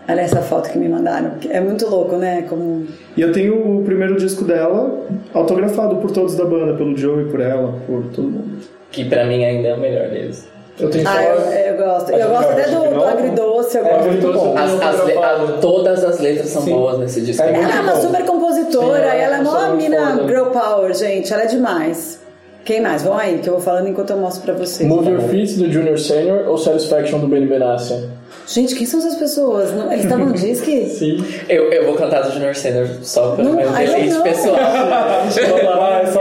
Olha 0.08 0.22
essa 0.22 0.42
foto 0.42 0.70
que 0.70 0.78
me 0.78 0.88
mandaram. 0.88 1.32
É 1.50 1.60
muito 1.60 1.88
louco, 1.90 2.16
né? 2.16 2.44
Como... 2.48 2.86
E 3.18 3.22
eu 3.22 3.32
tenho 3.32 3.80
o 3.80 3.84
primeiro 3.84 4.16
disco 4.18 4.44
dela 4.44 5.04
autografado 5.34 5.96
por 5.96 6.12
todos 6.12 6.36
da 6.36 6.46
banda, 6.46 6.76
pelo 6.76 6.96
Joe 6.96 7.24
e 7.24 7.26
por 7.26 7.40
ela, 7.40 7.74
por 7.88 8.04
todo 8.14 8.28
mundo. 8.28 8.60
Que 8.92 9.06
pra 9.06 9.26
mim 9.26 9.44
ainda 9.44 9.70
é 9.70 9.74
o 9.74 9.80
melhor 9.80 10.10
deles. 10.10 10.48
Eu 10.80 10.89
tenho 10.89 11.07
Ah, 11.07 11.23
eu, 11.23 11.38
eu 11.73 11.78
gosto. 11.78 12.11
Eu 12.11 12.30
gosto 12.30 12.49
até 12.51 12.63
do, 12.69 12.93
do 12.93 13.03
agridoce, 13.05 13.78
eu 13.78 13.86
É 13.86 13.93
gosto. 13.93 14.07
muito 14.07 14.34
bom. 14.34 14.55
As- 14.57 14.82
as 14.82 15.05
le- 15.05 15.17
a- 15.17 15.57
todas 15.61 16.03
as 16.03 16.19
letras 16.19 16.49
são 16.49 16.63
boas 16.63 16.99
nesse 16.99 17.21
disco. 17.21 17.41
É 17.43 17.53
Ela 17.53 17.57
é 17.78 17.80
uma 17.82 17.93
bom. 17.93 18.01
super 18.01 18.26
compositora 18.26 19.09
Sim, 19.11 19.17
e 19.17 19.19
ela 19.21 19.36
é 19.38 19.39
ela 19.39 19.43
mó 19.43 19.57
é 19.57 19.76
mina 19.76 20.17
foda. 20.17 20.28
girl 20.28 20.45
power, 20.51 20.93
gente. 20.93 21.34
Ela 21.34 21.43
é 21.43 21.47
demais. 21.47 22.19
Quem 22.65 22.82
mais? 22.82 23.03
Vão 23.03 23.15
aí, 23.15 23.38
que 23.38 23.47
eu 23.47 23.53
vou 23.53 23.61
falando 23.61 23.88
enquanto 23.88 24.09
eu 24.09 24.17
mostro 24.17 24.41
pra 24.41 24.53
vocês. 24.55 24.89
Move 24.89 25.07
Your 25.11 25.21
Feet, 25.30 25.53
do 25.55 25.71
Junior 25.71 25.99
Senior, 25.99 26.47
ou 26.47 26.57
Satisfaction, 26.57 27.19
do 27.19 27.28
Benny 27.28 27.45
Benassi? 27.45 28.09
Gente, 28.47 28.73
quem 28.76 28.88
são 28.88 28.99
essas 28.99 29.15
pessoas? 29.15 29.71
Não- 29.71 29.91
Eles 29.91 30.03
estavam 30.05 30.26
no 30.26 30.34
disque? 30.38 30.89
Sim. 30.89 31.23
Eu, 31.47 31.71
eu 31.71 31.86
vou 31.86 31.93
cantar 31.95 32.21
do 32.23 32.32
Junior 32.32 32.55
Senior 32.55 32.88
só 33.03 33.36
pelo 33.36 33.49
Não, 33.49 33.55
meu 33.55 33.69
não. 33.69 34.23
pessoal. 34.23 34.55
Vai, 34.55 35.32
solta 35.32 35.69
a 35.69 36.03
voz. 36.09 36.15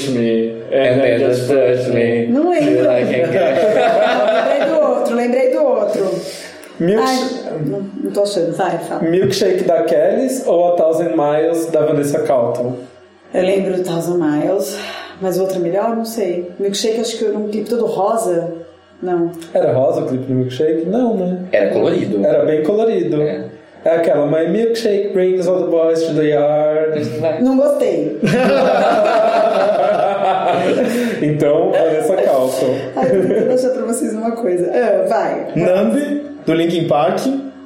Push 0.00 0.08
Me. 0.10 0.50
And 0.72 1.00
then 1.00 1.18
just 1.18 1.46
push 1.48 1.88
me. 1.94 2.26
Não 2.28 2.50
lembro. 2.50 2.88
lembrei 2.90 4.66
do 4.66 4.80
outro, 4.80 5.14
lembrei 5.16 5.50
do 5.50 5.62
outro. 5.64 6.10
Milksh- 6.78 7.44
Ai, 7.46 7.58
não, 7.66 7.82
não 8.02 8.10
tô 8.10 8.22
achando, 8.22 8.56
vai, 8.56 8.78
fala. 8.78 9.02
Milkshake 9.02 9.64
da 9.64 9.82
Kellys 9.82 10.46
ou 10.46 10.72
A 10.72 10.76
Thousand 10.76 11.10
Miles 11.14 11.66
da 11.66 11.84
Vanessa 11.84 12.20
Carlton? 12.20 12.76
Eu 13.34 13.42
lembro 13.42 13.74
do 13.74 13.82
Thousand 13.84 14.16
Miles, 14.18 14.78
mas 15.20 15.36
o 15.38 15.42
outro 15.42 15.56
é 15.56 15.60
melhor? 15.60 15.94
Não 15.94 16.06
sei. 16.06 16.50
Milkshake, 16.58 17.00
acho 17.00 17.18
que 17.18 17.24
eu 17.24 17.32
não 17.34 17.48
clipe 17.48 17.68
todo 17.68 17.84
rosa. 17.84 18.50
Não. 19.02 19.30
Era 19.52 19.72
rosa 19.72 20.00
o 20.02 20.06
clipe 20.06 20.24
do 20.24 20.32
Milkshake? 20.34 20.86
Não, 20.86 21.16
né? 21.16 21.38
Era 21.52 21.70
colorido. 21.70 22.24
Era 22.24 22.44
bem 22.46 22.62
colorido. 22.62 23.20
É. 23.22 23.44
É 23.84 23.96
aquela, 23.96 24.26
My 24.26 24.46
milkshake 24.46 25.12
brings 25.12 25.48
all 25.48 25.64
the 25.64 25.70
boys 25.70 26.02
to 26.02 26.14
the 26.14 26.28
yard. 26.28 27.00
Não 27.42 27.56
gostei. 27.56 28.18
então, 31.22 31.72
Vanessa 31.72 32.16
Carlton. 32.16 32.74
Ai, 32.96 33.06
tô 33.06 33.12
tentando 33.22 33.52
achar 33.54 33.70
pra 33.70 33.84
vocês 33.86 34.12
uma 34.12 34.32
coisa. 34.32 34.70
Ah, 34.70 35.06
vai. 35.08 35.46
Numb, 35.56 35.96
do 36.44 36.52
Linkin 36.54 36.86
Park, 36.88 37.20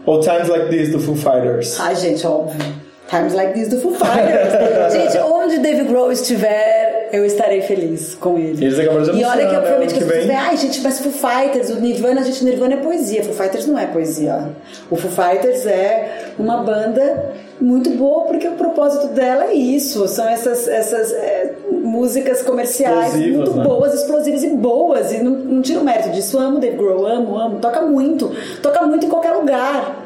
ou 0.06 0.20
Times 0.20 0.48
Like 0.48 0.68
This, 0.68 0.92
do 0.92 1.00
Foo 1.00 1.16
Fighters. 1.16 1.80
Ai, 1.80 1.96
gente, 1.96 2.24
óbvio. 2.26 2.62
Times 3.08 3.34
like 3.34 3.52
this 3.52 3.68
do 3.68 3.80
Foo 3.80 3.94
Fighters. 3.94 4.52
gente, 4.94 5.18
onde 5.18 5.58
Dave 5.58 5.84
Grohl 5.84 6.10
estiver, 6.12 6.83
eu 7.14 7.24
estarei 7.24 7.62
feliz 7.62 8.14
com 8.14 8.38
ele. 8.38 8.64
Eles 8.64 8.78
acabaram 8.78 9.04
de 9.04 9.10
E 9.10 9.24
olha 9.24 9.24
que 9.24 9.30
anunciar, 9.30 9.52
né, 9.52 9.58
obviamente 9.58 9.94
que 9.94 10.00
que 10.00 10.04
vem. 10.04 10.30
ai 10.30 10.56
gente, 10.56 10.80
mas 10.82 10.98
Foo 10.98 11.12
Fighters, 11.12 11.70
o 11.70 11.80
Nirvana, 11.80 12.22
gente, 12.24 12.44
Nirvana 12.44 12.74
é 12.74 12.76
poesia. 12.78 13.22
Foo 13.22 13.34
Fighters 13.34 13.66
não 13.66 13.78
é 13.78 13.86
poesia. 13.86 14.50
O 14.90 14.96
Foo 14.96 15.10
Fighters 15.10 15.66
é 15.66 16.32
uma 16.38 16.58
banda 16.58 17.32
muito 17.60 17.90
boa 17.90 18.24
porque 18.24 18.48
o 18.48 18.52
propósito 18.52 19.08
dela 19.08 19.44
é 19.44 19.54
isso. 19.54 20.06
São 20.08 20.28
essas, 20.28 20.66
essas 20.66 21.12
é, 21.12 21.52
músicas 21.70 22.42
comerciais 22.42 23.14
Explosivas, 23.14 23.36
muito 23.36 23.56
né? 23.56 23.64
boas, 23.64 23.94
explosivas 23.94 24.42
e 24.42 24.48
boas. 24.50 25.12
E 25.12 25.18
não, 25.22 25.32
não 25.32 25.62
tiro 25.62 25.80
o 25.80 25.84
mérito 25.84 26.10
disso. 26.10 26.38
Amo 26.38 26.58
Dave 26.58 26.76
Grohl, 26.76 27.06
amo, 27.06 27.38
amo. 27.38 27.58
Toca 27.60 27.80
muito. 27.82 28.32
Toca 28.62 28.82
muito 28.86 29.06
em 29.06 29.08
qualquer 29.08 29.32
lugar. 29.32 30.02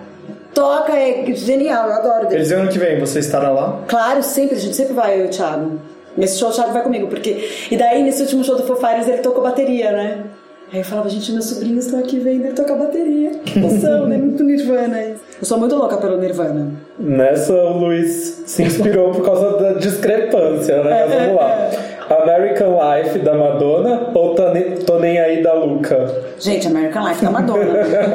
Toca, 0.55 0.93
é 0.93 1.24
genial, 1.35 1.89
eu 1.89 1.94
adoro 1.94 2.22
Dave 2.22 2.36
Eles 2.36 2.51
ano 2.51 2.68
que 2.68 2.78
vem, 2.78 2.98
você 2.98 3.20
estará 3.20 3.51
lá? 3.51 3.80
Claro, 3.86 4.22
sempre, 4.22 4.56
a 4.56 4.59
gente 4.59 4.74
sempre 4.74 4.93
vai, 4.93 5.20
eu 5.20 5.26
e 5.26 5.28
o 5.28 5.30
Thiago. 5.30 5.78
Nesse 6.19 6.39
show 6.39 6.51
o 6.51 6.53
Thiago 6.53 6.73
vai 6.73 6.82
comigo, 6.82 7.07
porque. 7.07 7.49
E 7.70 7.77
daí, 7.77 8.03
nesse 8.03 8.23
último 8.23 8.45
show 8.45 8.57
do 8.57 8.62
Fighters, 8.62 9.09
ele 9.09 9.19
tocou 9.19 9.43
bateria, 9.43 9.93
né? 9.93 10.24
Aí 10.70 10.81
eu 10.81 10.85
falava, 10.85 11.09
gente, 11.09 11.32
meus 11.32 11.47
sobrinhos 11.47 11.86
estão 11.86 12.01
aqui 12.01 12.19
vendo 12.19 12.45
ele 12.45 12.53
tocar 12.53 12.74
bateria. 12.74 13.31
Que 13.39 13.59
emoção, 13.59 14.07
né? 14.07 14.19
Muito 14.19 14.45
Nirvana 14.45 15.03
isso. 15.03 15.23
Eu 15.40 15.47
sou 15.47 15.59
muito 15.59 15.74
louca 15.74 15.97
pelo 15.97 16.19
Nirvana. 16.19 16.73
Nessa, 16.99 17.55
o 17.55 17.78
Luiz 17.78 18.43
se 18.45 18.65
inspirou 18.65 19.12
por 19.12 19.24
causa 19.24 19.57
da 19.57 19.73
discrepância, 19.74 20.82
né? 20.82 21.07
Mas 21.07 21.15
vamos 21.15 21.36
lá. 21.36 21.70
American 22.10 22.78
Life 22.78 23.18
da 23.18 23.35
Madonna 23.35 24.10
ou 24.14 24.35
Tô 24.35 24.48
Nem- 24.51 24.76
Tô 24.76 24.98
Nem 24.98 25.18
Aí 25.20 25.43
da 25.43 25.52
Luca? 25.52 26.10
Gente, 26.39 26.66
American 26.66 27.06
Life 27.09 27.24
da 27.24 27.30
Madonna. 27.30 27.64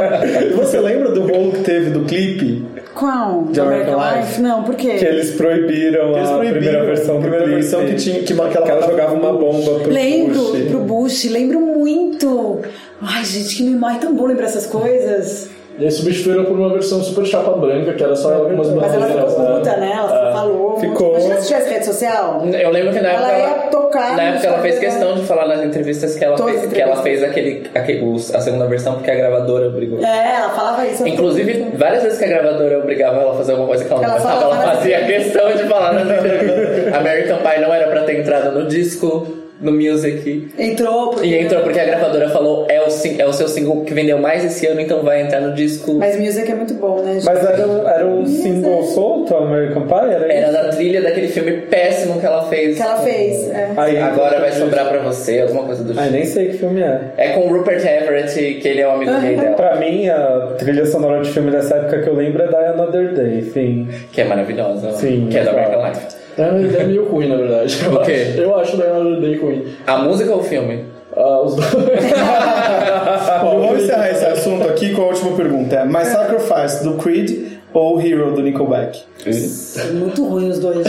Você 0.56 0.80
lembra 0.80 1.12
do 1.12 1.22
rolo 1.22 1.52
que 1.52 1.60
teve 1.64 1.90
do 1.92 2.02
clipe? 2.06 2.66
Qual? 2.96 3.44
De 3.50 3.60
American 3.60 3.96
Life? 4.00 4.42
Não, 4.42 4.64
por 4.64 4.76
quê? 4.76 4.96
Que 4.96 5.06
eles 5.06 5.32
proibiram 5.32 6.16
Eles 6.16 6.30
a 6.30 6.34
proibiram 6.38 6.54
primeira 6.62 6.86
versão 6.86 7.18
a 7.18 7.20
primeira 7.22 7.46
do 7.46 7.52
clipe, 7.52 7.62
versão 7.62 7.86
que 7.86 7.96
tinha- 7.96 8.20
que- 8.20 8.34
que 8.34 8.34
ela- 8.58 8.68
ela 8.70 8.88
jogava 8.88 9.14
uma 9.14 9.34
bomba 9.34 9.80
pro 9.80 9.92
Lembro, 9.92 10.40
Bush. 10.40 10.64
pro 10.70 10.80
Bush, 10.80 11.30
lembro 11.32 11.60
muito. 11.60 12.60
Ai, 13.02 13.24
gente, 13.26 13.58
que 13.58 13.64
memória, 13.64 13.96
é 13.98 14.00
tão 14.00 14.16
bom 14.16 14.26
lembrar 14.26 14.46
essas 14.46 14.66
coisas. 14.66 15.50
E 15.78 15.84
aí 15.86 15.90
substituíram 15.92 16.46
por 16.46 16.58
uma 16.58 16.70
versão 16.70 17.02
super 17.02 17.26
chapa 17.26 17.52
branca, 17.54 17.94
que 17.94 18.04
era 18.04 18.16
só 18.16 18.32
algumas 18.32 18.70
Mas 18.70 18.94
ela 18.94 19.08
bandeiras, 19.08 19.32
ficou 19.34 19.44
né? 19.50 19.56
puta, 19.58 19.78
né? 19.78 19.92
Ela 19.98 20.30
É. 20.30 20.34
falou. 20.34 20.80
Ficou. 20.80 21.10
Imagina 21.14 21.42
se 21.42 21.48
tivesse 21.48 21.70
rede 21.74 21.86
social. 21.88 22.44
Eu 22.46 22.70
lembro 22.70 22.94
que 22.94 23.02
na 23.02 23.10
Ela 23.12 23.32
época 23.32 23.40
ia 23.40 23.68
tocar 23.94 24.16
na 24.18 24.24
época 24.24 24.48
ela 24.48 24.60
fez 24.60 24.76
Instagram. 24.76 24.98
questão 24.98 25.16
de 25.16 25.26
falar 25.28 25.48
nas 25.48 25.64
entrevistas 25.64 26.16
que 26.16 26.24
ela 26.24 26.36
Todas 26.36 26.60
fez, 26.60 26.74
que 26.74 26.82
ela 26.82 26.96
fez 27.02 27.24
aquele, 27.24 27.70
aquele 27.74 28.16
a 28.34 28.42
segunda 28.42 28.66
versão 28.68 28.96
porque 28.96 29.12
a 29.12 29.16
gravadora 29.16 29.68
obrigou. 29.68 30.00
É, 30.04 30.36
ela 30.36 30.50
falava 30.50 30.86
isso. 30.88 31.08
Inclusive, 31.08 31.72
várias 31.76 32.04
vezes 32.04 32.18
que 32.20 32.26
a 32.26 32.28
gravadora 32.28 32.80
obrigava 32.80 33.22
ela 33.22 33.34
a 33.34 33.38
fazer 33.38 33.52
alguma 33.52 33.70
coisa 33.70 33.86
que 33.86 33.92
ela 33.92 34.02
não 34.02 34.10
Ela 34.10 34.20
gostava, 34.20 34.44
ela 34.44 34.58
fazia 34.76 34.98
assim. 34.98 35.08
questão 35.08 35.52
de 35.54 35.64
falar 35.64 35.94
nas 35.94 36.04
entrevistas. 36.18 36.94
American 36.94 37.38
Pie 37.38 37.62
não 37.62 37.74
era 37.74 37.88
pra 37.88 38.04
ter 38.04 38.20
entrado 38.20 38.52
no 38.52 38.68
disco, 38.68 39.43
no 39.64 39.72
music. 39.72 40.50
Entrou. 40.58 41.10
Porque... 41.12 41.28
E 41.28 41.38
entrou 41.40 41.62
porque 41.64 41.80
a 41.80 41.86
gravadora 41.86 42.30
falou: 42.30 42.66
é 42.70 42.80
o, 42.82 42.88
é 43.20 43.26
o 43.26 43.34
seu 43.34 43.48
single 43.48 43.84
que 43.84 43.94
vendeu 43.94 44.18
mais 44.20 44.44
esse 44.46 44.66
ano, 44.68 44.80
então 44.82 45.02
vai 45.02 45.22
entrar 45.22 45.42
no 45.42 45.54
disco. 45.54 45.94
Mas 45.96 46.20
music 46.20 46.52
é 46.52 46.56
muito 46.56 46.74
bom, 46.76 47.02
né, 47.02 47.14
gente? 47.16 47.26
Mas 47.26 47.44
era, 47.46 47.68
um- 47.68 47.88
era 47.88 48.06
um 48.08 48.26
single 48.26 48.84
solto, 48.84 49.36
American 49.36 49.84
Pie? 49.88 50.14
Era, 50.14 50.34
Era 50.34 50.52
da 50.52 50.70
trilha 50.70 51.02
daquele 51.02 51.28
filme 51.28 51.52
péssimo 51.62 52.20
que 52.20 52.26
ela 52.26 52.44
fez. 52.50 52.76
Que 52.78 52.82
ela 52.84 52.98
fez. 52.98 53.50
É. 53.50 53.70
Aí, 53.78 53.98
Agora 53.98 54.40
vai 54.40 54.52
sobrar 54.52 54.88
pra 54.90 55.00
você, 55.00 55.40
alguma 55.42 55.64
coisa 55.64 55.84
do 55.84 55.92
Ai, 55.98 56.06
tipo. 56.08 56.18
nem 56.18 56.26
sei 56.26 56.48
que 56.50 56.58
filme 56.58 56.82
é. 56.82 57.00
É 57.18 57.30
com 57.30 57.48
o 57.48 57.58
Rupert 57.58 57.82
Everett, 57.86 58.34
que 58.62 58.68
ele 58.68 58.82
é 58.82 58.88
o 58.88 58.92
amigo 58.92 59.12
gay 59.22 59.36
dela. 59.36 59.56
Pra 59.56 59.76
mim, 59.78 60.08
a 60.10 60.54
trilha 60.58 60.86
sonora 60.86 61.22
de 61.22 61.30
filme 61.32 61.52
dessa 61.52 61.76
época 61.76 62.00
que 62.02 62.10
eu 62.10 62.16
lembro 62.16 62.44
é 62.44 62.48
Die 62.48 62.56
Another 62.56 63.14
Day, 63.14 63.40
enfim. 63.40 63.88
Que 64.12 64.22
é 64.22 64.24
maravilhosa. 64.26 64.92
Sim, 64.94 65.28
Que 65.32 65.38
é 65.38 65.44
da. 65.44 65.52
American 65.52 65.88
Life. 65.88 66.23
É, 66.38 66.42
é 66.82 66.84
meio 66.86 67.06
ruim, 67.06 67.28
na 67.30 67.36
verdade. 67.36 67.78
Eu 67.86 67.94
O 67.96 68.02
quê? 68.04 68.28
acho- 68.30 68.42
Eu 68.42 68.56
acho 68.60 68.78
da 68.78 68.86
Another 68.86 69.20
Day 69.22 69.38
ruim. 69.38 69.68
A 69.86 69.98
música 69.98 70.32
ou 70.32 70.40
o 70.40 70.44
filme? 70.44 70.86
Ah, 71.16 71.42
os 71.42 71.56
dois. 71.56 71.68
Bom, 73.42 73.60
vamos 73.62 73.84
encerrar 73.84 74.10
esse 74.10 74.26
assunto 74.26 74.68
aqui 74.68 74.94
com 74.94 75.04
a 75.04 75.06
última 75.08 75.36
pergunta. 75.36 75.76
É 75.76 75.86
My 75.86 76.04
Sacrifice 76.06 76.84
do 76.84 76.94
Creed 76.96 77.54
ou 77.74 78.00
Hero 78.02 78.34
do 78.34 78.42
Nickelback? 78.42 79.04
É 79.26 79.92
muito 79.92 80.24
ruim 80.26 80.50
os 80.50 80.60
dois. 80.60 80.78
Eu 80.78 80.84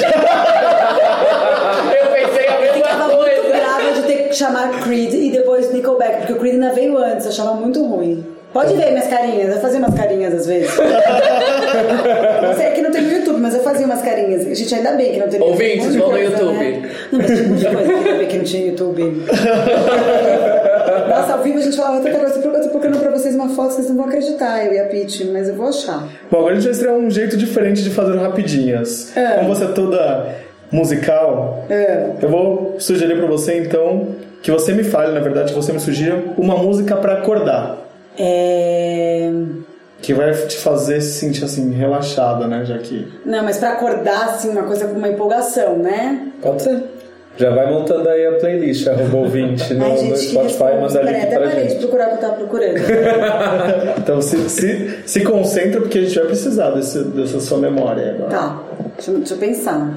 pensei 2.13 2.49
a 2.49 2.55
Eu 2.55 2.61
mesma 2.61 2.75
ficava 2.75 3.05
muito 3.17 3.19
coisa. 3.43 3.43
brava 3.59 3.93
de 3.93 4.03
ter 4.03 4.29
que 4.29 4.35
chamar 4.35 4.81
Creed 4.83 5.13
e 5.15 5.31
depois 5.31 5.73
Nickelback, 5.73 6.19
porque 6.19 6.33
o 6.33 6.37
Creed 6.37 6.55
ainda 6.55 6.71
veio 6.73 6.97
antes, 6.99 7.27
eu 7.27 7.33
achava 7.33 7.55
muito 7.55 7.85
ruim. 7.85 8.25
Pode 8.55 8.73
ver 8.75 8.91
minhas 8.93 9.09
carinhas, 9.09 9.55
eu 9.57 9.61
fazia 9.61 9.79
umas 9.81 9.95
carinhas 9.95 10.33
às 10.33 10.47
vezes. 10.47 10.71
Não 12.43 12.55
sei, 12.55 12.67
é 12.67 12.71
que 12.71 12.81
não 12.83 12.91
tem 12.93 13.03
no 13.03 13.11
YouTube, 13.11 13.41
mas 13.41 13.53
eu 13.55 13.63
fazia 13.63 13.85
umas 13.85 14.01
carinhas. 14.01 14.45
Gente, 14.57 14.75
ainda 14.77 14.93
bem 14.93 15.13
que 15.13 15.19
não 15.19 15.29
tem 15.29 15.41
no 15.41 15.47
Ouvintes, 15.47 15.93
YouTube. 15.95 15.99
vão 16.01 16.13
no 16.13 16.19
YouTube. 16.19 16.53
né? 16.55 16.91
Não, 17.11 17.19
mas 17.19 17.27
tinha 17.27 17.43
de 17.57 17.67
coisa 17.67 17.93
que 18.05 18.13
bem 18.13 18.27
que 18.29 18.37
não 18.37 18.45
tinha 18.45 18.67
YouTube. 18.69 19.03
Nossa, 21.09 21.33
ao 21.35 21.43
vivo 21.43 21.59
a 21.59 21.63
gente 21.63 21.77
falava 21.77 22.01
tanta 22.01 22.19
coisa. 22.19 22.39
Eu 22.39 22.63
tô 22.63 22.69
procurando 22.69 23.01
pra 23.01 23.11
vocês 23.11 23.35
uma 23.35 23.49
foto, 23.49 23.73
vocês 23.73 23.89
não 23.89 23.97
vão 23.97 24.07
acreditar, 24.07 24.65
eu 24.65 24.73
e 24.73 24.79
a 24.79 24.85
Pete, 24.85 25.25
mas 25.27 25.49
eu 25.49 25.55
vou 25.57 25.69
achar. 25.69 26.07
Bom, 26.31 26.39
agora 26.39 26.53
a 26.53 26.55
gente 26.55 26.65
vai 26.65 26.73
estrear 26.73 26.95
um 26.95 27.11
jeito 27.11 27.37
diferente 27.37 27.83
de 27.83 27.91
fazer 27.91 28.17
rapidinhas. 28.19 29.17
É. 29.17 29.39
Como 29.39 29.49
você 29.55 29.65
é 29.65 29.69
toda 29.69 30.27
musical, 30.71 31.65
É. 31.69 32.07
eu 32.23 32.29
vou 32.29 32.77
sugerir 32.79 33.17
pra 33.17 33.27
você 33.27 33.59
então 33.59 34.09
que 34.43 34.51
você 34.51 34.73
me 34.73 34.85
fale, 34.85 35.13
na 35.13 35.21
verdade, 35.21 35.53
que 35.53 35.57
você 35.59 35.73
me 35.73 35.81
sugira 35.81 36.23
uma 36.37 36.57
música 36.57 36.95
pra 36.97 37.15
acordar. 37.15 37.79
É... 38.19 39.33
Que 40.03 40.13
vai 40.13 40.33
te 40.33 40.57
fazer 40.59 41.01
se 41.01 41.19
sentir 41.19 41.45
assim, 41.45 41.73
relaxada, 41.73 42.47
né? 42.47 42.65
Já 42.67 42.77
que. 42.79 43.11
Não, 43.25 43.43
mas 43.43 43.57
pra 43.57 43.71
acordar, 43.71 44.25
assim, 44.31 44.51
uma 44.51 44.65
coisa 44.65 44.87
com 44.87 44.99
uma 44.99 45.09
empolgação, 45.09 45.79
né? 45.79 46.29
Pode 46.43 46.63
ser. 46.63 46.83
Já 47.37 47.51
vai 47.51 47.69
montando 47.73 48.09
aí 48.09 48.25
a 48.27 48.33
playlist, 48.33 48.87
arroba 48.87 49.17
ouvinte 49.17 49.73
no, 49.75 49.89
no 49.89 50.17
Spotify, 50.17 50.65
resposta. 50.65 50.75
manda 51.03 51.03
link 51.11 51.23
até 51.23 51.37
pra 51.39 51.49
parei 51.49 51.63
de 51.65 51.71
gente. 51.71 51.81
procurar 51.81 52.07
o 52.07 52.09
que 52.11 52.15
eu 52.17 52.21
tava 52.21 52.35
procurando. 52.35 52.75
Então 53.99 54.21
se, 54.23 54.49
se, 54.51 54.99
se 55.07 55.21
concentra 55.25 55.81
porque 55.81 55.99
a 55.99 56.03
gente 56.03 56.15
vai 56.17 56.27
precisar 56.27 56.71
desse, 56.73 57.03
dessa 57.03 57.41
sua 57.41 57.59
memória 57.59 58.11
agora. 58.13 58.31
tá, 58.31 58.63
deixa, 58.97 59.11
eu- 59.11 59.19
deixa 59.19 59.35
eu 59.35 59.39
pensar. 59.39 59.95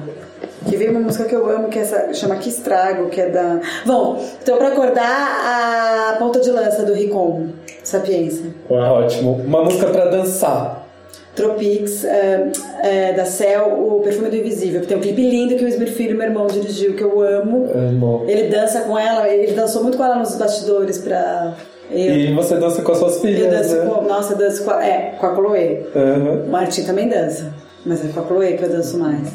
Que 0.68 0.76
veio 0.76 0.90
uma 0.90 1.00
música 1.00 1.24
que 1.24 1.34
eu 1.34 1.48
amo, 1.48 1.68
que 1.68 1.78
é 1.78 1.82
essa, 1.82 2.12
chama 2.14 2.36
Que 2.36 2.48
Estrago, 2.48 3.08
que 3.08 3.20
é 3.20 3.28
da... 3.28 3.60
Bom, 3.86 4.22
então 4.42 4.56
pra 4.58 4.68
acordar, 4.68 6.10
a 6.10 6.16
ponta 6.18 6.40
de 6.40 6.50
lança 6.50 6.82
do 6.82 6.92
Ricom, 6.94 7.46
Sapiência. 7.88 8.44
Ótimo. 8.68 9.40
Uma 9.46 9.64
música 9.64 9.86
pra 9.86 10.04
dançar. 10.06 10.86
Tropics, 11.34 12.04
é, 12.04 12.50
é, 12.82 13.12
da 13.14 13.24
Cell, 13.24 13.64
o 13.66 14.00
Perfume 14.02 14.28
do 14.28 14.36
Invisível, 14.36 14.82
que 14.82 14.88
tem 14.88 14.96
um 14.96 15.00
clipe 15.00 15.22
lindo 15.22 15.56
que 15.56 15.64
o 15.64 15.68
Esmir 15.68 15.90
Filho, 15.92 16.14
meu 16.16 16.26
irmão, 16.26 16.46
dirigiu, 16.48 16.94
que 16.94 17.02
eu 17.02 17.22
amo. 17.22 17.70
Amo. 17.74 18.24
Ele 18.28 18.48
dança 18.48 18.80
com 18.80 18.98
ela, 18.98 19.26
ele 19.28 19.52
dançou 19.52 19.82
muito 19.82 19.96
com 19.96 20.04
ela 20.04 20.16
nos 20.16 20.34
bastidores 20.36 20.98
pra... 20.98 21.54
Eu, 21.90 21.96
E 21.96 22.34
você 22.34 22.56
dança 22.56 22.82
com 22.82 22.92
as 22.92 22.98
suas 22.98 23.14
eu 23.16 23.20
filhas, 23.22 23.50
danço 23.50 23.76
né? 23.76 23.86
com... 23.86 24.02
Nossa, 24.02 24.34
eu 24.34 24.38
danço 24.38 24.64
com 24.64 24.70
a, 24.70 24.84
é, 24.84 25.14
com 25.18 25.26
a 25.26 25.34
Chloe. 25.34 25.86
Aham. 25.96 26.42
O 26.46 26.50
Martin 26.50 26.82
também 26.82 27.08
dança, 27.08 27.54
mas 27.86 28.04
é 28.04 28.08
com 28.12 28.20
a 28.20 28.26
Chloe 28.26 28.58
que 28.58 28.64
eu 28.64 28.68
danço 28.68 28.98
mais. 28.98 29.32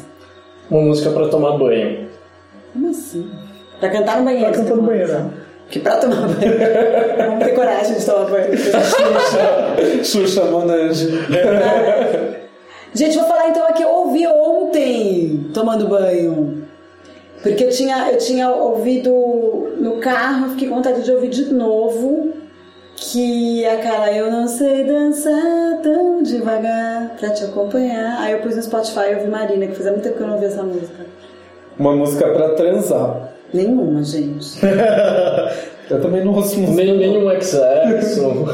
Uma 0.70 0.82
música 0.82 1.10
pra 1.10 1.26
tomar 1.26 1.58
banho. 1.58 2.06
Como 2.72 2.88
assim? 2.90 3.28
Pra 3.80 3.88
cantar 3.88 4.18
no 4.18 4.24
banheiro. 4.24 4.52
Pra 4.52 4.58
cantar 4.62 4.76
no 4.76 4.82
banheiro, 4.82 5.12
né? 5.12 5.30
Que 5.74 5.80
pra 5.80 5.96
tomar 5.96 6.28
banho. 6.28 6.52
Vamos 7.16 7.44
ter 7.44 7.52
coragem 7.52 7.96
de 7.96 8.06
tomar 8.06 8.30
banho. 8.30 8.52
Xuxa 10.04 10.44
Monange. 10.44 11.08
Gente, 12.94 13.18
vou 13.18 13.26
falar 13.26 13.48
então 13.48 13.66
aqui, 13.66 13.82
eu 13.82 13.88
ouvi 13.88 14.24
ontem 14.24 15.50
tomando 15.52 15.88
banho. 15.88 16.62
Porque 17.42 17.64
eu 17.64 17.70
tinha, 17.70 18.12
eu 18.12 18.18
tinha 18.18 18.50
ouvido 18.50 19.10
no 19.80 19.96
carro, 19.96 20.50
fiquei 20.50 20.68
com 20.68 20.76
vontade 20.76 21.02
de 21.02 21.10
ouvir 21.10 21.30
de 21.30 21.52
novo. 21.52 22.32
Que 22.94 23.66
a 23.66 23.78
cara, 23.78 24.12
eu 24.12 24.30
não 24.30 24.46
sei 24.46 24.84
dançar 24.84 25.80
tão 25.82 26.22
devagar 26.22 27.16
pra 27.18 27.30
te 27.30 27.42
acompanhar. 27.42 28.20
Aí 28.20 28.30
eu 28.30 28.38
pus 28.38 28.54
no 28.54 28.62
Spotify 28.62 29.10
e 29.10 29.14
ouvi 29.16 29.26
Marina, 29.26 29.66
que 29.66 29.74
fazia 29.74 29.90
muito 29.90 30.04
tempo 30.04 30.18
que 30.18 30.22
eu 30.22 30.26
não 30.28 30.34
ouvia 30.34 30.50
essa 30.50 30.62
música. 30.62 31.04
Uma 31.76 31.96
música 31.96 32.28
pra 32.28 32.50
transar. 32.50 33.33
Nenhuma, 33.54 34.02
gente. 34.02 34.58
Eu 35.88 36.00
também 36.00 36.24
não 36.24 36.34
ouço 36.34 36.58
música. 36.58 36.82
Nem, 36.82 36.98
nenhum 36.98 37.30
excesso. 37.30 38.46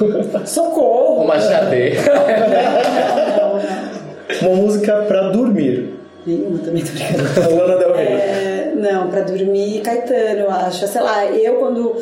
Socorro! 0.45 1.25
Uma 1.25 1.41
xadê. 1.41 1.95
Uma 4.43 4.57
música 4.57 4.97
pra 5.09 5.31
dormir. 5.31 5.95
Nenhuma 6.27 6.59
também, 6.59 6.85
tô 6.85 6.93
brincando. 6.93 7.57
Lana 7.57 7.79
Del 7.79 7.95
Rey. 7.95 8.07
É, 8.09 8.73
não, 8.77 9.09
pra 9.09 9.23
dormir, 9.23 9.81
Caetano, 9.81 10.41
eu 10.41 10.51
acho. 10.51 10.87
Sei 10.87 11.01
lá, 11.01 11.25
eu 11.27 11.55
quando, 11.55 11.97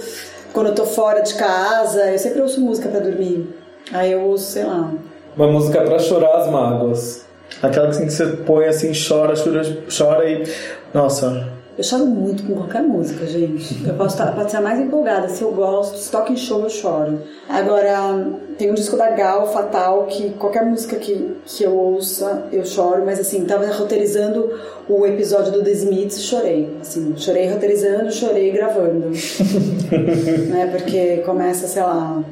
quando 0.53 0.67
eu 0.69 0.75
tô 0.75 0.85
fora 0.85 1.21
de 1.21 1.35
casa, 1.35 2.11
eu 2.11 2.19
sempre 2.19 2.41
ouço 2.41 2.61
música 2.61 2.89
pra 2.89 2.99
dormir. 2.99 3.47
Aí 3.93 4.11
eu 4.11 4.23
ouço, 4.23 4.53
sei 4.53 4.65
lá. 4.65 4.91
Uma 5.37 5.47
música 5.47 5.83
pra 5.83 5.99
chorar 5.99 6.39
as 6.39 6.51
mágoas. 6.51 7.27
Aquela 7.63 7.87
que 7.87 7.97
assim, 7.97 8.07
que 8.07 8.13
você 8.13 8.27
põe 8.27 8.67
assim, 8.67 8.93
chora, 8.93 9.35
chora, 9.37 9.63
chora 9.97 10.29
e. 10.29 10.45
Nossa. 10.93 11.58
Eu 11.79 11.85
choro 11.85 12.07
muito 12.07 12.43
com 12.43 12.55
qualquer 12.55 12.83
música, 12.83 13.25
gente. 13.25 13.87
Eu 13.87 13.95
posso 13.95 14.17
estar, 14.17 14.35
pode 14.35 14.51
ser 14.51 14.57
a 14.57 14.61
mais 14.61 14.81
empolgada. 14.81 15.29
Se 15.29 15.43
eu 15.43 15.53
gosto, 15.53 15.97
se 15.97 16.11
toca 16.11 16.33
em 16.33 16.37
show, 16.37 16.65
eu 16.65 16.69
choro. 16.69 17.21
Agora, 17.49 18.33
tem 18.59 18.69
um 18.69 18.75
disco 18.75 18.97
da 18.97 19.11
Gal, 19.11 19.53
Fatal, 19.53 20.07
que 20.07 20.31
qualquer 20.31 20.67
música 20.67 20.97
que, 20.97 21.37
que 21.47 21.63
eu 21.63 21.79
ouça, 21.79 22.49
eu 22.51 22.65
choro. 22.65 23.05
Mas 23.07 23.21
assim, 23.21 23.45
tava 23.45 23.65
roteirizando 23.67 24.59
o 24.89 25.07
episódio 25.07 25.53
do 25.53 25.63
The 25.63 25.71
Smiths 25.71 26.19
e 26.19 26.23
chorei. 26.23 26.77
Assim, 26.81 27.15
chorei 27.17 27.49
roteirizando, 27.49 28.11
chorei 28.11 28.51
gravando. 28.51 29.11
né? 30.51 30.69
Porque 30.73 31.19
começa, 31.19 31.69
sei 31.69 31.83
lá... 31.83 32.25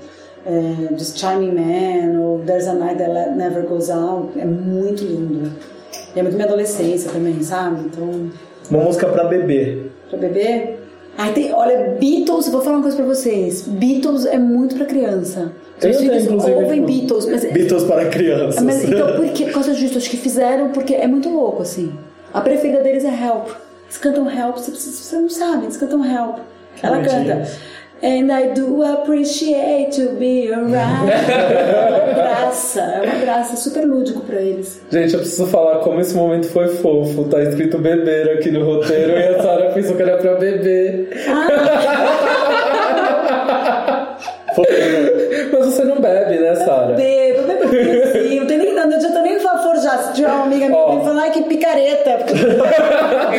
É, 0.48 0.96
Just 0.96 1.18
Chiming 1.18 1.52
Man, 1.56 2.20
ou 2.20 2.38
There's 2.46 2.68
a 2.68 2.72
Night 2.72 2.98
That 2.98 3.34
Never 3.34 3.66
Goes 3.66 3.90
Out, 3.90 4.38
é 4.38 4.44
muito 4.44 5.02
lindo. 5.02 5.50
E 6.14 6.20
é 6.20 6.22
muito 6.22 6.36
minha 6.36 6.46
adolescência 6.46 7.10
também, 7.10 7.42
sabe? 7.42 7.86
Então, 7.86 8.30
Uma 8.70 8.82
música 8.84 9.06
pra 9.08 9.24
beber. 9.24 9.92
Pra 10.08 10.18
beber? 10.18 10.80
Ai, 11.18 11.32
tem, 11.32 11.52
olha, 11.52 11.96
Beatles, 11.98 12.48
vou 12.48 12.60
falar 12.60 12.76
uma 12.76 12.82
coisa 12.82 12.96
pra 12.96 13.06
vocês. 13.06 13.62
Beatles 13.62 14.26
é 14.26 14.38
muito 14.38 14.76
pra 14.76 14.84
criança. 14.84 15.52
Eu 15.80 15.90
Os 15.90 15.96
filhos 15.98 16.24
inclusive, 16.24 16.52
ouvem 16.54 16.84
tipo, 16.84 16.86
Beatles, 16.86 17.26
mas, 17.26 17.44
Beatles 17.52 17.84
para 17.84 18.04
crianças. 18.06 18.62
mas 18.62 18.84
então 18.84 19.16
por, 19.16 19.26
que, 19.28 19.44
por 19.46 19.52
causa 19.54 19.74
disso, 19.74 19.98
acho 19.98 20.10
que 20.10 20.16
fizeram 20.16 20.70
porque 20.72 20.94
é 20.94 21.06
muito 21.06 21.28
louco, 21.28 21.62
assim. 21.62 21.92
A 22.32 22.40
preferida 22.40 22.82
deles 22.82 23.04
é 23.04 23.08
Help. 23.08 23.48
Eles 23.84 23.98
cantam 23.98 24.30
Help, 24.30 24.56
você, 24.56 24.70
você 24.70 25.16
não 25.16 25.30
sabe, 25.30 25.64
eles 25.64 25.76
cantam 25.76 26.04
Help. 26.04 26.38
Ela 26.82 26.96
bonitinho. 26.96 27.26
canta. 27.26 27.50
And 28.02 28.30
I 28.30 28.52
do 28.52 28.82
appreciate 28.82 29.92
to 29.96 30.16
be 30.16 30.52
around. 30.52 31.10
É 31.10 32.04
uma 32.04 32.14
graça, 32.14 32.80
é 32.80 33.00
uma 33.02 33.20
graça, 33.20 33.56
super 33.56 33.86
lúdico 33.86 34.20
pra 34.20 34.36
eles. 34.36 34.82
Gente, 34.90 35.14
eu 35.14 35.20
preciso 35.20 35.46
falar 35.46 35.78
como 35.78 35.98
esse 36.00 36.14
momento 36.14 36.46
foi 36.48 36.68
fofo. 36.68 37.24
Tá 37.24 37.42
escrito 37.42 37.78
beber 37.78 38.32
aqui 38.32 38.50
no 38.50 38.64
roteiro 38.64 39.12
e 39.12 39.26
a 39.28 39.42
Sara 39.42 39.70
pensou 39.70 39.96
que 39.96 40.02
era 40.02 40.18
pra 40.18 40.34
beber. 40.34 41.08
Mas 45.52 45.66
você 45.66 45.84
não 45.84 46.00
bebe, 46.00 46.38
né, 46.38 46.54
Sara? 46.54 46.94
Bebo, 46.94 47.42
bebo 47.46 47.64
um 47.64 47.70
pouquinho, 48.12 48.40
não 48.40 48.46
tem 48.46 48.58
nem, 48.58 48.74
não 48.74 48.82
adianta 48.82 49.22
nem 49.22 49.38
forjar 49.40 50.12
uma 50.18 50.44
amiga 50.44 50.66
minha 50.66 51.00
falou, 51.00 51.18
ai 51.18 51.30
que 51.30 51.42
picareta. 51.42 52.18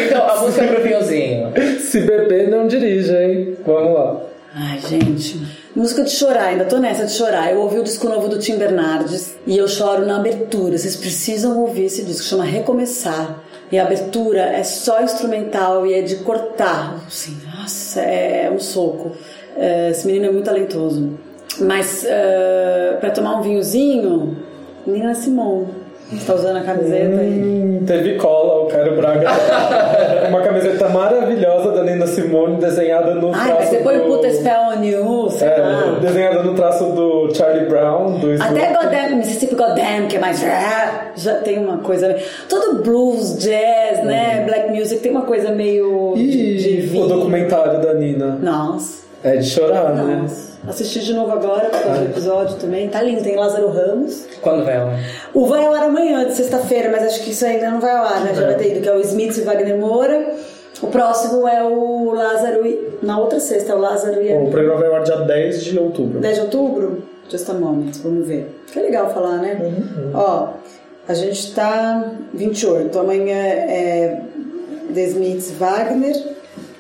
Então, 0.06 0.28
a 0.28 0.42
música 0.42 0.68
pro 0.68 0.82
Pionzinho. 0.82 1.54
Se 1.80 2.02
beber, 2.02 2.50
não 2.50 2.68
dirija, 2.68 3.24
hein? 3.24 3.56
Vamos 3.66 3.94
lá. 3.94 4.18
Ai, 4.60 4.80
gente. 4.80 5.40
Música 5.76 6.04
de 6.04 6.10
chorar, 6.10 6.46
ainda 6.46 6.66
tô 6.66 6.80
nessa 6.80 7.06
de 7.06 7.12
chorar. 7.12 7.52
Eu 7.52 7.62
ouvi 7.62 7.78
o 7.78 7.84
disco 7.84 8.10
novo 8.10 8.28
do 8.28 8.40
Tim 8.40 8.58
Bernardes 8.58 9.36
e 9.46 9.56
eu 9.56 9.68
choro 9.68 10.04
na 10.04 10.16
abertura. 10.16 10.76
Vocês 10.76 10.96
precisam 10.96 11.60
ouvir 11.60 11.86
esse 11.86 12.04
disco, 12.04 12.24
chama 12.24 12.44
Recomeçar. 12.44 13.44
E 13.72 13.78
a 13.78 13.84
abertura 13.84 14.42
é 14.42 14.64
só 14.64 15.04
instrumental 15.04 15.86
e 15.86 15.94
é 15.94 16.02
de 16.02 16.16
cortar. 16.18 17.04
Assim, 17.06 17.38
nossa, 17.46 18.02
é 18.02 18.50
um 18.50 18.58
soco. 18.58 19.12
É, 19.56 19.92
Esse 19.92 20.08
menino 20.08 20.26
é 20.26 20.32
muito 20.32 20.46
talentoso. 20.46 21.12
Mas 21.60 22.04
é, 22.04 22.98
pra 23.00 23.12
tomar 23.12 23.40
um 23.40 23.44
vinhozinho, 23.44 24.38
Nina 24.88 25.14
Simone. 25.14 25.68
Você 26.12 26.26
tá 26.26 26.36
usando 26.36 26.58
a 26.58 26.62
camiseta. 26.62 27.16
Hum, 27.22 27.84
teve 27.86 28.16
cola, 28.16 28.64
o 28.64 28.68
Caio 28.68 28.96
Braga. 28.96 29.28
Uma 30.30 30.42
camiseta 30.42 30.88
maravilhosa 30.88 31.72
da 31.74 31.84
Nina 31.84 32.08
Simone, 32.08 32.56
desenhada 32.62 33.14
no 33.16 33.28
Ai, 33.34 33.48
traço 33.48 33.60
mas 33.60 33.70
você 33.70 33.78
põe 33.80 33.98
do... 33.98 34.04
Puta 34.06 34.30
Spell 34.32 34.60
on 34.78 34.84
You, 34.84 35.30
sei 35.32 35.48
É, 35.50 35.58
lá. 35.58 36.00
desenhada 36.00 36.44
no 36.44 36.54
traço 36.54 36.86
do 36.94 37.34
Charlie 37.36 37.66
Brown, 37.68 38.20
do 38.20 38.42
Até. 38.42 38.72
Goddamn, 38.74 39.18
Mississippi 39.18 39.56
Goddamn, 39.56 40.08
que 40.08 40.16
é 40.16 40.20
mais. 40.20 40.42
Já 41.18 41.34
tem 41.44 41.60
uma 41.60 41.80
coisa. 41.80 42.16
Todo 42.48 42.82
blues, 42.84 43.38
jazz, 43.40 44.04
né? 44.06 44.44
Black 44.46 44.70
music 44.72 45.02
tem 45.02 45.12
uma 45.12 45.24
coisa 45.24 45.52
meio. 45.52 46.14
de, 46.16 46.58
de 46.58 46.70
E 46.70 46.82
vinho. 46.82 47.04
o 47.04 47.08
documentário 47.08 47.82
da 47.82 47.94
Nina. 47.94 48.38
Nossa. 48.42 49.06
É 49.24 49.36
de 49.38 49.46
chorar, 49.46 49.94
né? 49.94 50.26
Assisti 50.66 51.00
de 51.00 51.14
novo 51.14 51.32
agora, 51.32 51.70
por 51.70 51.82
causa 51.82 52.00
do 52.02 52.06
episódio 52.06 52.58
também. 52.58 52.90
Tá 52.90 53.02
lindo, 53.02 53.22
tem 53.22 53.36
Lázaro 53.36 53.70
Ramos. 53.70 54.26
Quando 54.42 54.66
vai 54.66 54.76
ela? 54.76 54.94
O 55.34 55.46
vai 55.46 55.66
ao 55.66 55.74
ar 55.74 55.84
amanhã, 55.84 56.26
de 56.26 56.34
sexta-feira, 56.34 56.90
mas 56.90 57.04
acho 57.04 57.24
que 57.24 57.32
isso 57.32 57.46
ainda 57.46 57.70
não 57.70 57.80
vai 57.80 57.92
ao 57.92 58.06
ar, 58.06 58.24
né? 58.24 58.34
Já 58.34 58.46
vai 58.46 58.56
ter 58.56 58.72
ido, 58.72 58.82
que 58.82 58.90
é 58.90 58.94
o 58.94 59.00
Smith 59.02 59.38
e 59.38 59.42
Wagner 59.42 59.78
Moura. 59.78 60.36
O 60.82 60.88
próximo 60.88 61.48
é 61.48 61.64
o 61.64 62.12
Lázaro 62.12 62.66
e. 62.66 62.98
Na 63.02 63.20
outra 63.20 63.40
sexta, 63.40 63.72
é 63.72 63.76
o 63.76 63.80
Lázaro 63.80 64.22
e 64.22 64.32
a. 64.32 64.36
O 64.36 64.50
programa 64.50 64.80
vai 64.80 64.90
ao 64.90 64.96
ar 64.96 65.04
dia 65.04 65.18
10 65.18 65.64
de 65.64 65.80
outubro. 65.80 66.20
10 66.20 66.36
de 66.36 66.42
outubro? 66.42 67.04
Just 67.30 67.50
a 67.50 67.54
moment, 67.54 67.92
vamos 68.04 68.28
ver. 68.28 68.62
Que 68.72 68.80
legal 68.80 69.14
falar, 69.14 69.38
né? 69.38 69.60
Ó, 70.14 70.50
a 71.08 71.14
gente 71.14 71.54
tá 71.54 72.12
28, 72.34 72.98
amanhã 73.00 73.36
é 73.36 74.22
The 74.94 75.02
Smiths 75.02 75.52
Wagner. 75.52 76.37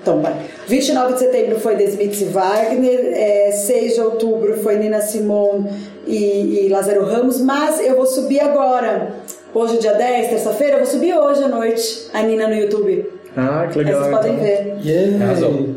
Então, 0.07 0.21
vai. 0.21 0.34
29 0.67 1.13
de 1.13 1.19
setembro 1.19 1.59
foi 1.59 1.75
e 1.75 2.07
Wagner, 2.25 3.11
é, 3.13 3.51
6 3.51 3.95
de 3.95 3.99
outubro 4.01 4.55
foi 4.63 4.77
Nina 4.77 5.01
Simone 5.01 5.69
e, 6.07 6.65
e 6.65 6.69
Lázaro 6.69 7.03
Ramos, 7.03 7.41
mas 7.41 7.85
eu 7.85 7.97
vou 7.97 8.05
subir 8.05 8.39
agora. 8.39 9.09
Hoje, 9.53 9.79
dia 9.79 9.93
10, 9.93 10.29
terça-feira, 10.29 10.75
eu 10.75 10.77
vou 10.79 10.88
subir 10.88 11.13
hoje 11.13 11.43
à 11.43 11.49
noite 11.49 12.07
a 12.13 12.21
Nina 12.23 12.47
no 12.47 12.55
YouTube. 12.55 13.05
Ah, 13.35 13.67
que 13.69 13.79
Aí 13.79 13.85
legal. 13.85 14.01
vocês 14.01 14.15
podem 14.15 14.34
então. 14.35 14.45
ver. 14.45 14.77
Yeah. 14.85 15.25
Arrasou. 15.25 15.69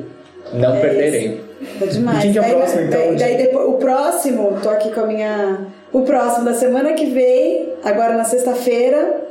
Não 0.53 0.77
É 0.77 0.81
perderei. 0.81 1.41
Tá 1.81 1.87
demais. 1.87 2.23
Quem 2.23 2.33
que 2.33 2.39
é 2.39 2.41
o 2.41 2.45
Daí- 2.45 2.55
próximo, 2.55 2.81
então, 2.83 3.01
Daí, 3.01 3.17
daí 3.17 3.37
depois, 3.37 3.67
o 3.69 3.73
próximo, 3.75 4.59
tô 4.63 4.69
aqui 4.69 4.93
com 4.93 5.01
a 5.01 5.07
minha. 5.09 5.59
O 5.93 6.03
próximo 6.03 6.45
da 6.45 6.55
semana 6.55 6.93
que 6.93 7.07
vem, 7.07 7.71
agora 7.85 8.17
na 8.17 8.25
sexta-feira, 8.25 9.23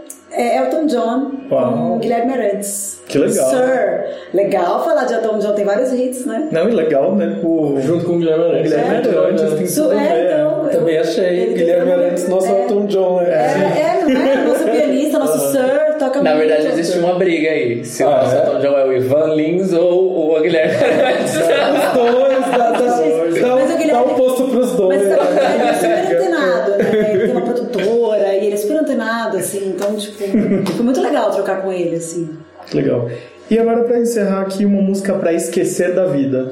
é 0.42 0.58
Elton 0.58 0.86
John 0.88 1.32
Uau. 1.52 1.72
com 1.74 2.00
Guilherme 2.00 2.34
Arantes. 2.34 3.02
Que 3.08 3.18
legal. 3.18 3.50
Sir. 3.50 4.06
Legal 4.34 4.84
falar 4.86 5.06
de 5.06 5.14
Elton 5.16 5.40
John, 5.40 5.54
tem 5.54 5.66
vários 5.66 5.92
hits, 5.92 6.26
né? 6.26 6.48
Não, 6.52 6.70
e 6.70 6.72
legal, 6.74 7.16
né? 7.16 7.40
O 7.44 7.78
Junto 7.82 8.06
com 8.06 8.14
o 8.14 8.18
Guilherme 8.20 8.44
Arantes. 8.46 8.72
Guilherme 8.72 8.96
É. 9.08 9.18
Arantes 9.18 9.54
tem 9.54 9.68
Su- 9.68 9.92
é, 9.92 10.26
então, 10.26 10.64
eu- 10.66 10.70
Também 10.80 10.98
achei. 10.98 11.26
ele- 11.40 11.54
Guilherme 11.56 11.92
Arantes, 11.92 12.28
nosso 12.30 12.48
é, 12.48 12.62
Elton 12.62 12.86
John. 12.86 13.22
É, 13.22 13.26
É. 13.26 14.02
é, 14.02 14.14
não 14.14 14.22
é? 14.22 14.36
Nosso 14.46 14.64
pianista, 14.66 15.20
nosso 15.20 15.40
Sir, 15.52 15.96
toca 16.00 16.22
Na 16.22 16.36
muito. 16.36 16.48
verdade, 16.48 16.68
existe 16.80 17.00
uma 17.00 17.16
briga 17.16 17.50
aí. 17.50 17.84
Se 17.84 18.04
o 18.04 18.08
Ah, 18.08 18.22
nosso 18.24 18.36
é? 18.36 18.40
Elton 18.40 18.60
John 18.60 18.78
é 18.78 18.86
o 18.86 18.94
Ivan 18.94 19.34
Lins 19.36 19.74
ou 19.74 20.36
o 20.38 20.42
Guilherme 20.42 20.76
Arantes. 20.76 21.36
Os 21.36 21.94
dois, 21.94 22.46
dá, 22.52 22.72
dá, 22.72 22.72
dá, 22.72 23.56
o 23.56 23.60
um- 23.60 23.78
Guilherme- 23.78 23.92
dá 23.92 24.02
um 24.04 24.10
posto 24.16 24.44
pros 24.50 24.72
dois. 24.74 25.02
Mas 25.08 25.18
sabe, 25.18 25.56
ele 25.56 25.70
é 25.70 25.74
super 25.74 26.16
antenado, 26.16 26.72
né? 26.72 27.10
Ele 27.12 27.20
tem 27.28 27.32
uma 27.32 27.42
produtora 27.42 28.36
antenado, 29.00 29.38
assim. 29.38 29.70
Então, 29.76 29.96
tipo, 29.96 30.18
foi 30.18 30.84
muito 30.86 31.02
legal 31.02 31.32
trocar 31.32 31.62
com 31.62 31.72
ele, 31.72 31.96
assim. 31.96 32.38
Legal. 32.74 33.10
E 33.50 33.58
agora, 33.58 33.84
pra 33.84 34.00
encerrar 34.00 34.42
aqui, 34.42 34.64
uma 34.64 34.82
música 34.82 35.14
pra 35.14 35.34
esquecer 35.34 35.96
da 35.96 36.06
vida. 36.06 36.52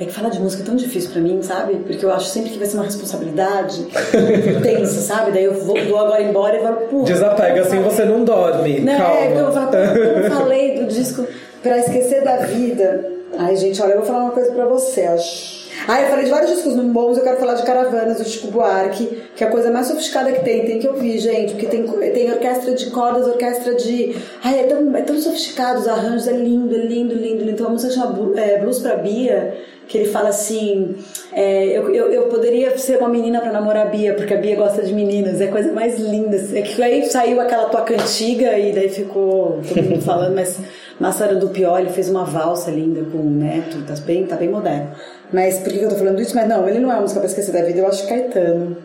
É 0.00 0.04
que 0.06 0.12
falar 0.12 0.30
de 0.30 0.40
música 0.40 0.62
é 0.62 0.66
tão 0.66 0.74
difícil 0.74 1.10
pra 1.10 1.20
mim, 1.20 1.40
sabe? 1.42 1.74
Porque 1.86 2.04
eu 2.04 2.10
acho 2.10 2.26
sempre 2.28 2.50
que 2.50 2.58
vai 2.58 2.66
ser 2.66 2.76
uma 2.78 2.84
responsabilidade 2.84 3.86
tensa, 4.62 5.00
sabe? 5.02 5.30
Daí 5.32 5.44
eu 5.44 5.54
vou, 5.54 5.76
vou 5.84 5.98
agora 5.98 6.22
embora 6.22 6.56
e 6.56 6.62
falo, 6.62 6.76
pô. 6.88 7.02
Desapega, 7.02 7.60
assim 7.60 7.80
você 7.82 8.04
não 8.04 8.24
dorme. 8.24 8.80
Não, 8.80 8.96
Calma. 8.96 9.20
é, 9.20 9.40
eu 9.40 9.52
falo, 9.52 9.76
eu 9.76 10.30
falei 10.30 10.78
do 10.80 10.86
disco 10.86 11.26
pra 11.62 11.78
esquecer 11.78 12.24
da 12.24 12.38
vida. 12.38 13.04
Ai, 13.38 13.54
gente, 13.56 13.80
olha, 13.82 13.92
eu 13.92 13.98
vou 13.98 14.06
falar 14.06 14.24
uma 14.24 14.32
coisa 14.32 14.50
pra 14.52 14.64
você, 14.64 15.02
acho. 15.02 15.55
Ah, 15.88 16.00
eu 16.02 16.08
falei 16.08 16.24
de 16.24 16.30
vários 16.30 16.50
discos 16.50 16.74
bons, 16.74 17.16
eu 17.16 17.22
quero 17.22 17.38
falar 17.38 17.54
de 17.54 17.62
Caravanas, 17.62 18.18
do 18.18 18.24
Chico 18.24 18.48
Buarque, 18.48 19.22
que 19.36 19.44
é 19.44 19.46
a 19.46 19.50
coisa 19.50 19.70
mais 19.70 19.86
sofisticada 19.86 20.32
que 20.32 20.44
tem, 20.44 20.64
tem 20.64 20.78
que 20.80 20.88
ouvir, 20.88 21.18
gente, 21.18 21.52
porque 21.52 21.66
tem, 21.66 21.86
tem 21.86 22.32
orquestra 22.32 22.74
de 22.74 22.90
cordas, 22.90 23.26
orquestra 23.26 23.74
de... 23.74 24.16
Ai, 24.42 24.60
é 24.60 24.62
tão, 24.64 24.96
é 24.96 25.02
tão 25.02 25.16
sofisticado, 25.20 25.80
os 25.80 25.86
arranjos, 25.86 26.26
é 26.26 26.32
lindo, 26.32 26.74
é 26.74 26.78
lindo, 26.78 27.14
lindo, 27.14 27.44
lindo. 27.44 27.56
Tem 27.56 27.66
uma 27.66 27.72
música 27.72 27.92
chama 27.92 28.40
é, 28.40 28.58
Blues 28.58 28.80
pra 28.80 28.96
Bia, 28.96 29.54
que 29.86 29.98
ele 29.98 30.08
fala 30.08 30.30
assim, 30.30 30.96
é, 31.32 31.66
eu, 31.66 31.94
eu, 31.94 32.12
eu 32.12 32.22
poderia 32.24 32.76
ser 32.76 32.98
uma 32.98 33.08
menina 33.08 33.40
pra 33.40 33.52
namorar 33.52 33.86
a 33.86 33.90
Bia, 33.90 34.14
porque 34.14 34.34
a 34.34 34.38
Bia 34.38 34.56
gosta 34.56 34.82
de 34.82 34.92
meninas, 34.92 35.40
é 35.40 35.44
a 35.44 35.52
coisa 35.52 35.72
mais 35.72 36.00
linda. 36.00 36.36
É 36.52 36.62
que 36.62 36.82
aí 36.82 37.06
saiu 37.06 37.40
aquela 37.40 37.66
toca 37.66 37.94
antiga 37.94 38.58
e 38.58 38.72
daí 38.72 38.88
ficou 38.88 39.60
todo 39.68 39.82
mundo 39.84 40.02
falando, 40.02 40.34
mas 40.34 40.58
Massaro 40.98 41.38
do 41.38 41.48
Pior, 41.48 41.80
ele 41.80 41.90
fez 41.90 42.08
uma 42.08 42.24
valsa 42.24 42.70
linda 42.70 43.02
com 43.10 43.18
o 43.18 43.30
Neto, 43.30 43.82
tá 43.86 43.94
bem, 44.04 44.26
tá 44.26 44.36
bem 44.36 44.48
moderno. 44.48 44.90
Mas 45.32 45.58
por 45.58 45.72
que 45.72 45.80
eu 45.80 45.88
tô 45.88 45.96
falando 45.96 46.20
isso? 46.20 46.34
Mas 46.34 46.48
não, 46.48 46.66
ele 46.68 46.78
não 46.78 46.90
é 46.90 46.94
uma 46.94 47.02
música 47.02 47.20
pra 47.20 47.28
esquecer 47.28 47.52
da 47.52 47.62
vida, 47.62 47.80
eu 47.80 47.86
acho 47.86 48.06
Caetano. 48.06 48.76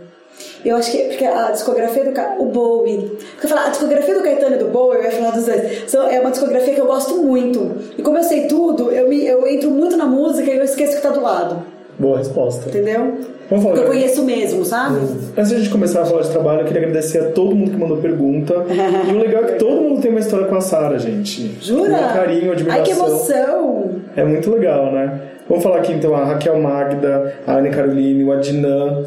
Eu 0.64 0.78
acho 0.78 0.92
que 0.92 0.98
porque 1.10 1.26
a 1.26 1.52
discografia 1.52 2.04
do 2.04 2.12
Ca... 2.12 2.36
o 2.40 2.46
Bowie. 2.46 3.18
Porque 3.34 3.48
falar, 3.48 3.68
a 3.68 3.70
discografia 3.70 4.14
do 4.14 4.24
Caetano 4.24 4.56
e 4.56 4.60
do 4.60 4.68
Bowie, 4.68 5.00
eu 5.00 5.04
ia 5.04 5.12
falar 5.12 5.32
dos 5.32 5.46
dois. 5.46 5.90
São, 5.90 6.08
é 6.08 6.20
uma 6.20 6.32
discografia 6.32 6.74
que 6.74 6.82
eu 6.82 6.86
gosto 6.86 7.22
muito. 7.22 7.78
E 7.98 8.02
como 8.02 8.18
eu 8.18 8.24
sei 8.24 8.48
tudo, 8.48 8.92
eu, 8.92 9.08
me, 9.08 9.26
eu 9.26 9.48
entro 9.48 9.70
muito 9.70 9.98
na 9.98 10.06
música 10.06 10.50
e 10.50 10.58
eu 10.58 10.64
esqueço 10.64 10.96
que 10.96 11.02
tá 11.02 11.10
do 11.10 11.22
lado. 11.22 11.64
Boa 12.00 12.18
resposta. 12.18 12.70
Entendeu? 12.70 13.18
Vamos 13.50 13.64
falar. 13.66 13.76
Porque 13.76 13.80
eu 13.80 13.92
conheço 13.92 14.24
mesmo, 14.24 14.64
sabe? 14.64 14.96
Antes 15.38 15.50
de 15.50 15.56
a 15.56 15.60
gente 15.60 15.70
começar 15.70 16.02
a 16.02 16.06
falar 16.06 16.22
de 16.22 16.30
trabalho, 16.30 16.62
eu 16.62 16.66
queria 16.66 16.84
agradecer 16.84 17.20
a 17.20 17.32
todo 17.32 17.54
mundo 17.54 17.72
que 17.72 17.78
mandou 17.78 17.98
pergunta. 17.98 18.54
e 19.08 19.14
o 19.14 19.20
legal 19.20 19.44
é 19.44 19.48
que 19.48 19.60
todo 19.60 19.82
mundo 19.82 20.02
tem 20.02 20.10
uma 20.10 20.20
história 20.22 20.48
com 20.48 20.56
a 20.56 20.62
Sara, 20.62 20.98
gente. 20.98 21.58
Jura? 21.62 21.98
Um 21.98 22.14
carinho, 22.14 22.52
admiração. 22.52 22.72
Ai, 22.72 22.84
que 22.84 22.92
emoção! 22.92 23.90
É 24.16 24.24
muito 24.24 24.50
legal, 24.50 24.92
né? 24.92 25.22
Vamos 25.50 25.64
falar 25.64 25.80
aqui 25.80 25.92
então 25.92 26.16
a 26.16 26.24
Raquel 26.24 26.58
Magda, 26.60 27.36
a 27.46 27.58
Anne 27.58 27.72
Caroline, 27.72 28.24
o 28.24 28.32
Adnan, 28.32 29.04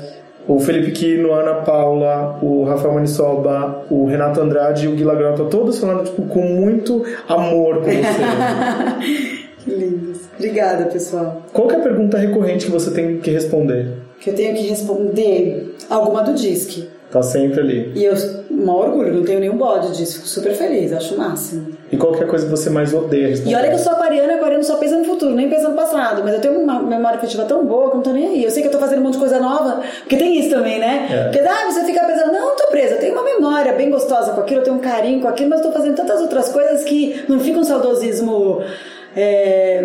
o 0.46 0.60
Felipe 0.60 0.90
Quino, 0.90 1.32
a 1.32 1.40
Ana 1.40 1.54
Paula, 1.62 2.38
o 2.42 2.64
Rafael 2.64 2.92
Manissoba, 2.92 3.86
o 3.88 4.04
Renato 4.04 4.42
Andrade 4.42 4.84
e 4.84 4.88
o 4.88 4.92
Guila 4.94 5.14
Grota, 5.14 5.44
todos 5.44 5.78
falando 5.78 6.04
tipo, 6.04 6.22
com 6.26 6.42
muito 6.42 7.02
amor 7.28 7.76
com 7.76 7.84
você. 7.84 9.24
Que 9.64 9.70
lindos. 9.70 10.13
Obrigada, 10.36 10.86
pessoal. 10.86 11.42
Qual 11.52 11.68
que 11.68 11.74
é 11.74 11.78
a 11.78 11.82
pergunta 11.82 12.18
recorrente 12.18 12.66
que 12.66 12.72
você 12.72 12.90
tem 12.90 13.18
que 13.18 13.30
responder? 13.30 13.92
Que 14.20 14.30
eu 14.30 14.34
tenho 14.34 14.54
que 14.54 14.62
responder 14.62 15.76
alguma 15.88 16.22
do 16.22 16.34
Disque. 16.34 16.88
Tá 17.10 17.22
sempre 17.22 17.60
ali. 17.60 17.92
E 17.94 18.04
eu, 18.04 18.14
um 18.50 18.68
orgulho, 18.68 19.14
não 19.14 19.22
tenho 19.22 19.38
nenhum 19.38 19.56
bode 19.56 19.96
disso. 19.96 20.16
Fico 20.16 20.26
super 20.26 20.52
feliz, 20.52 20.92
acho 20.92 21.14
o 21.14 21.18
máximo. 21.18 21.68
E 21.92 21.96
qual 21.96 22.12
que 22.12 22.20
é 22.20 22.24
a 22.24 22.28
coisa 22.28 22.44
que 22.44 22.50
você 22.50 22.68
mais 22.68 22.92
odeia 22.92 23.28
responder? 23.28 23.52
E 23.52 23.54
olha 23.54 23.68
que 23.68 23.74
eu 23.74 23.78
sou 23.78 23.92
aquariana, 23.92 24.34
aquariano 24.34 24.64
só 24.64 24.78
pensa 24.78 24.96
no 24.96 25.04
futuro, 25.04 25.32
nem 25.32 25.48
pensa 25.48 25.68
no 25.68 25.76
passado. 25.76 26.22
Mas 26.24 26.34
eu 26.34 26.40
tenho 26.40 26.58
uma 26.58 26.82
memória 26.82 27.16
afetiva 27.16 27.44
tão 27.44 27.64
boa 27.64 27.84
que 27.84 27.90
eu 27.90 27.94
não 27.96 28.02
tô 28.02 28.12
nem 28.12 28.26
aí. 28.26 28.42
Eu 28.42 28.50
sei 28.50 28.62
que 28.62 28.68
eu 28.68 28.72
tô 28.72 28.78
fazendo 28.78 28.98
um 28.98 29.02
monte 29.02 29.12
de 29.12 29.20
coisa 29.20 29.38
nova, 29.38 29.80
porque 30.00 30.16
tem 30.16 30.40
isso 30.40 30.50
também, 30.50 30.80
né? 30.80 31.06
É. 31.08 31.22
Porque 31.24 31.38
ah, 31.38 31.70
você 31.70 31.84
fica 31.84 32.04
pensando, 32.04 32.32
não, 32.32 32.48
eu 32.48 32.56
tô 32.56 32.66
presa, 32.66 32.94
eu 32.94 33.00
tenho 33.00 33.12
uma 33.12 33.22
memória 33.22 33.72
bem 33.74 33.90
gostosa 33.90 34.32
com 34.32 34.40
aquilo, 34.40 34.60
eu 34.60 34.64
tenho 34.64 34.76
um 34.76 34.80
carinho 34.80 35.20
com 35.20 35.28
aquilo, 35.28 35.50
mas 35.50 35.60
eu 35.60 35.66
tô 35.66 35.72
fazendo 35.72 35.94
tantas 35.94 36.20
outras 36.20 36.48
coisas 36.48 36.82
que 36.82 37.24
não 37.28 37.38
fica 37.38 37.60
um 37.60 37.64
saudosismo. 37.64 38.60
É, 39.16 39.84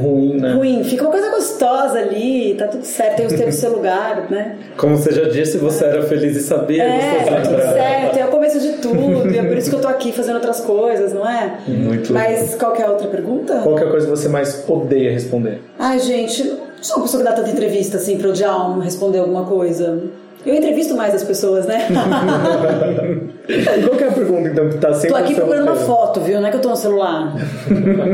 Ruim, 0.00 0.40
né? 0.40 0.52
ruim, 0.54 0.84
fica 0.84 1.02
uma 1.02 1.10
coisa 1.10 1.30
gostosa 1.30 1.98
ali, 1.98 2.54
tá 2.56 2.68
tudo 2.68 2.84
certo, 2.84 3.16
tem 3.16 3.28
tempos 3.28 3.56
do 3.56 3.60
seu 3.60 3.72
lugar, 3.72 4.30
né? 4.30 4.56
Como 4.76 4.96
você 4.96 5.12
já 5.12 5.28
disse, 5.28 5.58
você 5.58 5.84
era 5.84 6.02
feliz 6.02 6.36
e 6.36 6.40
sabia. 6.40 6.84
É, 6.84 7.24
tá 7.24 7.40
tudo 7.40 7.60
certo, 7.60 8.18
é 8.18 8.24
o 8.24 8.28
começo 8.28 8.60
de 8.60 8.72
tudo, 8.74 9.30
e 9.30 9.38
é 9.38 9.42
por 9.42 9.56
isso 9.56 9.70
que 9.70 9.76
eu 9.76 9.80
tô 9.80 9.88
aqui 9.88 10.12
fazendo 10.12 10.36
outras 10.36 10.60
coisas, 10.60 11.12
não 11.12 11.28
é? 11.28 11.58
Muito 11.66 12.12
Mas 12.12 12.54
qual 12.54 12.72
que 12.72 12.82
é 12.82 12.86
a 12.86 12.90
outra 12.90 13.08
pergunta? 13.08 13.60
Qual 13.62 13.74
que 13.74 13.82
é 13.82 13.86
a 13.86 13.90
coisa 13.90 14.06
que 14.06 14.10
você 14.10 14.28
mais 14.28 14.64
odeia 14.68 15.10
responder? 15.12 15.60
Ai, 15.78 15.98
gente, 15.98 16.44
não 16.44 16.58
sou 16.80 16.96
uma 16.98 17.02
pessoa 17.02 17.22
que 17.22 17.28
dá 17.28 17.34
tanta 17.34 17.50
entrevista 17.50 17.96
assim 17.96 18.16
pra 18.18 18.28
odiar 18.28 18.70
um 18.70 18.78
responder 18.78 19.18
alguma 19.18 19.44
coisa. 19.44 20.00
Eu 20.46 20.54
entrevisto 20.54 20.94
mais 20.94 21.14
as 21.14 21.24
pessoas, 21.24 21.66
né? 21.66 21.86
Qual 23.86 23.96
que 23.96 24.04
é 24.04 24.08
a 24.08 24.12
pergunta 24.12 24.48
então 24.48 24.68
que 24.68 24.78
tá 24.78 24.92
sempre 24.94 25.08
tô 25.10 25.16
aqui 25.16 25.34
procurando 25.34 25.62
uma 25.64 25.74
foto, 25.76 26.20
viu? 26.20 26.40
Não 26.40 26.46
é 26.48 26.50
que 26.50 26.56
eu 26.56 26.60
tô 26.60 26.68
no 26.70 26.76
celular. 26.76 27.34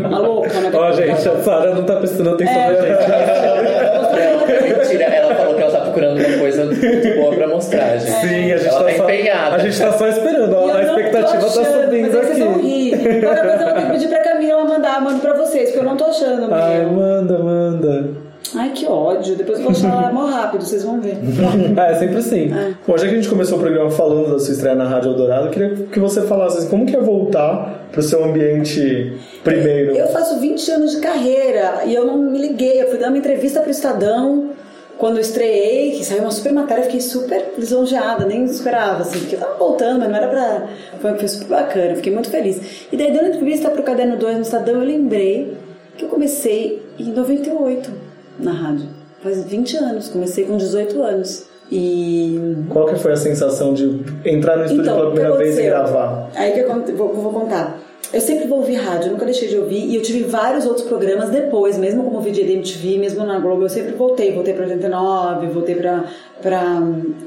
Uma 0.09 0.18
louca, 0.18 0.60
né? 0.60 0.70
Ó, 0.72 0.92
gente, 0.92 1.10
a 1.28 1.42
Sara 1.42 1.74
não 1.74 1.84
tá 1.84 1.96
prestando 1.96 2.30
atenção 2.30 2.55
É. 2.55 2.70
na 2.72 2.80
gente. 2.80 4.78
Mentira, 4.78 5.05
ela 5.05 5.34
falou 5.34 5.55
que 5.55 5.62
ela 5.62 5.70
tá 5.72 5.80
procurando 5.80 6.18
uma 6.26 6.38
coisa 6.38 6.64
muito 6.64 7.14
boa 7.16 7.34
pra 7.34 7.46
mostrar, 7.48 7.96
gente. 7.98 8.10
Sim, 8.20 8.52
a 8.52 8.56
gente 8.56 8.68
Ela 8.68 8.78
tá, 8.78 8.84
tá 8.86 8.92
só, 8.96 9.02
empenhada. 9.05 9.56
a 9.56 9.59
gente 9.59 9.78
tá 9.78 9.92
só 9.92 10.09
esperando. 10.09 10.55
ó, 10.55 10.72
A 10.72 10.82
expectativa 10.82 11.38
tá 11.40 11.46
achando, 11.46 11.82
subindo 11.84 12.06
mas 12.06 12.16
aí 12.16 12.24
vocês 12.26 12.38
vão 12.38 12.55
aqui. 12.55 12.90
rir. 12.90 13.20
Qualquer 13.20 13.42
coisa 13.42 13.62
eu 13.62 13.64
vou 13.66 13.74
ter 13.74 13.82
que 13.86 13.92
pedir 13.92 14.09
pra 14.09 14.18
Camila 14.22 14.64
mandar, 14.64 15.01
mando 15.01 15.20
pra 15.20 15.34
vocês, 15.34 15.64
porque 15.70 15.80
eu 15.80 15.84
não 15.84 15.96
tô 15.96 16.05
achando. 16.05 16.48
o 16.48 16.55
Ai, 16.55 16.80
meu. 16.80 16.92
manda, 16.92 17.38
manda. 17.38 18.23
Ai, 18.55 18.70
que 18.70 18.86
ódio. 18.86 19.36
Depois 19.36 19.59
eu 19.59 19.64
vou 19.64 19.72
achar 19.72 19.93
ela 19.93 20.12
mó 20.12 20.26
rápido, 20.26 20.64
vocês 20.64 20.82
vão 20.85 21.01
ver. 21.01 21.16
É, 21.76 21.93
é 21.93 21.98
sempre 21.98 22.16
assim. 22.16 22.51
Bom, 22.86 22.97
já 22.97 23.06
que 23.06 23.12
a 23.12 23.16
gente 23.16 23.28
começou 23.28 23.59
o 23.59 23.60
programa 23.60 23.90
falando 23.90 24.32
da 24.32 24.39
sua 24.39 24.52
estreia 24.52 24.74
na 24.76 24.89
Rádio 24.89 25.10
Eldorado, 25.10 25.47
eu 25.47 25.51
queria 25.51 25.70
que 25.70 25.98
você 25.98 26.22
falasse 26.22 26.59
assim, 26.59 26.68
como 26.68 26.86
que 26.86 26.97
é 26.97 27.01
voltar 27.01 27.86
pro 27.90 28.02
seu 28.02 28.24
ambiente 28.24 29.16
primeiro. 29.43 29.97
Eu 29.97 30.09
faço 30.09 30.39
20 30.39 30.70
anos 30.70 30.93
de 30.93 31.01
carreira 31.01 31.82
e 31.85 31.94
eu 31.94 32.06
não 32.06 32.18
me 32.18 32.39
liguei. 32.39 32.81
Eu 32.82 32.89
fui 32.89 32.98
dar 32.98 33.09
uma 33.09 33.18
entrevista 33.18 33.60
pro 33.60 33.70
Estadão 33.70 34.51
quando 34.98 35.16
eu 35.16 35.22
estreiei, 35.22 35.93
que 35.93 36.05
saiu 36.05 36.22
uma 36.22 36.31
super 36.31 36.52
matéria, 36.52 36.85
fiquei 36.85 37.01
super 37.01 37.52
lisonjeada, 37.59 38.24
nem 38.24 38.44
esperava, 38.44 39.02
assim, 39.02 39.18
porque 39.18 39.35
eu 39.35 39.40
tava 39.40 39.55
voltando, 39.59 39.98
mas 39.98 40.09
não 40.09 40.16
era 40.16 40.28
pra. 40.28 40.68
Foi, 41.01 41.14
foi 41.16 41.28
super 41.28 41.48
bacana, 41.48 41.97
fiquei 41.97 42.12
muito 42.12 42.31
feliz. 42.31 42.86
E 42.93 42.97
daí, 42.97 43.12
dando 43.12 43.28
entrevista 43.28 43.70
pro 43.70 43.82
Caderno 43.82 44.16
2 44.16 44.36
no 44.36 44.43
Estadão, 44.43 44.74
eu 44.74 44.86
lembrei 44.86 45.56
que 45.97 46.05
eu 46.05 46.09
comecei 46.09 46.82
em 46.98 47.12
98 47.12 48.03
na 48.39 48.52
rádio. 48.52 48.89
Faz 49.23 49.44
20 49.44 49.77
anos, 49.77 50.09
comecei 50.09 50.44
com 50.44 50.56
18 50.56 51.02
anos. 51.02 51.47
E 51.73 52.39
Qual 52.69 52.86
que 52.86 52.97
foi 52.97 53.12
a 53.12 53.16
sensação 53.16 53.73
de 53.73 54.05
entrar 54.24 54.56
no 54.56 54.65
estúdio 54.65 54.82
Então, 54.82 54.97
pela 54.97 55.11
primeira 55.11 55.36
vez 55.36 55.59
e 55.59 55.62
gravar? 55.62 56.31
Aí 56.35 56.52
que 56.52 56.61
eu 56.61 56.97
vou, 56.97 57.15
vou 57.15 57.32
contar. 57.32 57.78
Eu 58.12 58.20
sempre 58.20 58.47
vou 58.47 58.59
ouvir 58.59 58.74
rádio, 58.74 59.11
nunca 59.11 59.24
deixei 59.24 59.48
de 59.48 59.56
ouvir. 59.56 59.86
E 59.86 59.97
eu 59.97 60.02
tive 60.02 60.24
vários 60.24 60.66
outros 60.66 60.86
programas 60.86 61.31
depois, 61.31 61.78
mesmo 61.78 62.05
como 62.05 62.20
VJ 62.20 62.44
da 62.44 62.52
MTV, 62.52 62.98
mesmo 62.98 63.24
na 63.24 63.39
Globo, 63.39 63.62
eu 63.62 63.69
sempre 63.69 63.93
voltei. 63.93 64.32
Voltei 64.32 64.52
pra 64.52 64.65
89, 64.65 65.47
voltei 65.48 65.74
pra. 65.74 66.05
pra 66.43 66.82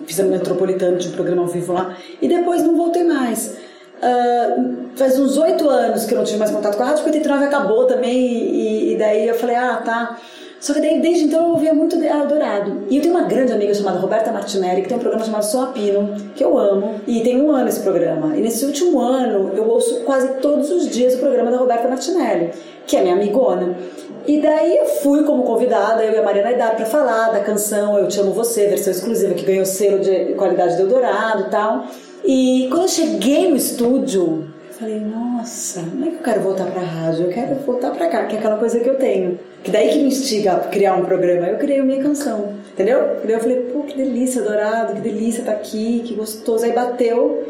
fiz 0.06 0.20
a 0.20 0.24
Metropolitana, 0.24 0.98
tinha 0.98 1.12
um 1.12 1.16
programa 1.16 1.42
ao 1.42 1.48
vivo 1.48 1.74
lá. 1.74 1.98
E 2.22 2.28
depois 2.28 2.64
não 2.64 2.78
voltei 2.78 3.04
mais. 3.04 3.58
Ah, 4.02 4.56
faz 4.96 5.20
uns 5.20 5.38
oito 5.38 5.68
anos 5.68 6.06
que 6.06 6.14
eu 6.14 6.18
não 6.18 6.26
tive 6.26 6.38
mais 6.38 6.52
contato 6.52 6.78
com 6.78 6.84
a 6.84 6.86
rádio, 6.86 7.04
porque 7.04 7.18
89 7.18 7.46
acabou 7.46 7.86
também. 7.86 8.18
E, 8.18 8.94
e 8.94 8.98
daí 8.98 9.28
eu 9.28 9.36
falei, 9.36 9.56
ah, 9.56 9.82
tá. 9.84 10.18
Só 10.60 10.74
que 10.74 10.82
daí, 10.82 11.00
desde 11.00 11.26
então 11.26 11.46
eu 11.46 11.52
ouvia 11.52 11.74
muito 11.74 11.96
Eldorado. 12.04 12.84
E 12.90 12.98
eu 12.98 13.02
tenho 13.02 13.16
uma 13.16 13.28
grande 13.28 13.54
amiga 13.54 13.74
chamada 13.74 14.00
Roberta 14.00 14.32
Martinelli, 14.32 14.82
que 14.82 14.88
tem 14.88 14.98
um 14.98 15.02
programa 15.02 15.26
chamado 15.26 15.44
Sou 15.44 15.62
a 15.62 15.68
Pino, 15.68 16.16
que 16.36 16.44
eu 16.44 16.58
amo. 16.58 17.00
E 17.06 17.22
tem 17.22 17.40
um 17.42 17.52
ano 17.52 17.70
esse 17.70 17.82
programa. 17.82 18.36
E 18.36 18.42
nesse 18.42 18.66
último 18.66 19.00
ano 19.00 19.52
eu 19.56 19.68
ouço 19.68 20.02
quase 20.02 20.28
todos 20.42 20.72
os 20.72 20.90
dias 20.90 21.16
o 21.16 21.20
programa 21.20 21.52
da 21.52 21.58
Roberta 21.58 21.88
Martinelli, 21.88 22.52
que 22.86 22.98
é 22.98 23.02
minha 23.02 23.14
amigona. 23.14 23.78
E 24.26 24.42
daí 24.42 24.78
eu 24.78 24.86
fui 24.86 25.24
como 25.24 25.44
convidada, 25.44 26.04
eu 26.04 26.14
e 26.14 26.18
a 26.18 26.24
Mariana 26.24 26.50
Aidar, 26.50 26.76
pra 26.76 26.86
falar 26.86 27.32
da 27.32 27.40
canção 27.40 27.98
Eu 27.98 28.08
Te 28.08 28.20
Amo 28.20 28.32
Você, 28.34 28.68
versão 28.68 28.92
exclusiva, 28.92 29.34
que 29.34 29.46
ganhou 29.46 29.66
selo 29.66 30.00
de 30.00 30.34
qualidade 30.34 30.76
de 30.76 30.82
Eldorado 30.82 31.44
e 31.44 31.50
tal. 31.50 31.86
E 32.26 32.68
quando 32.70 32.82
eu 32.82 32.90
cheguei 32.90 33.50
no 33.50 33.56
estúdio, 33.56 34.50
falei, 34.80 35.00
nossa, 35.00 35.82
não 35.82 36.08
é 36.08 36.12
que 36.12 36.16
eu 36.18 36.24
quero 36.24 36.42
voltar 36.42 36.66
pra 36.66 36.82
rádio, 36.82 37.26
eu 37.26 37.30
quero 37.30 37.56
voltar 37.66 37.92
pra 37.92 38.08
cá, 38.08 38.26
que 38.26 38.36
é 38.36 38.40
aquela 38.40 38.58
coisa 38.58 38.80
que 38.80 38.88
eu 38.90 38.96
tenho. 38.96 39.40
Que 39.64 39.72
daí 39.72 39.90
que 39.90 39.98
me 40.00 40.06
instiga 40.08 40.54
a 40.54 40.60
criar 40.60 40.96
um 40.96 41.04
programa. 41.06 41.48
Eu 41.48 41.58
criei 41.58 41.80
a 41.80 41.84
minha 41.84 42.02
canção, 42.02 42.54
entendeu? 42.72 43.00
E 43.24 43.28
daí 43.28 43.36
eu 43.36 43.40
falei, 43.40 43.58
pô, 43.74 43.84
que 43.84 43.98
delícia, 43.98 44.42
Dourado, 44.42 44.94
que 44.94 45.02
delícia 45.02 45.44
tá 45.44 45.52
aqui, 45.52 46.04
que 46.06 46.14
gostoso. 46.14 46.64
Aí 46.64 46.74
bateu, 46.74 47.44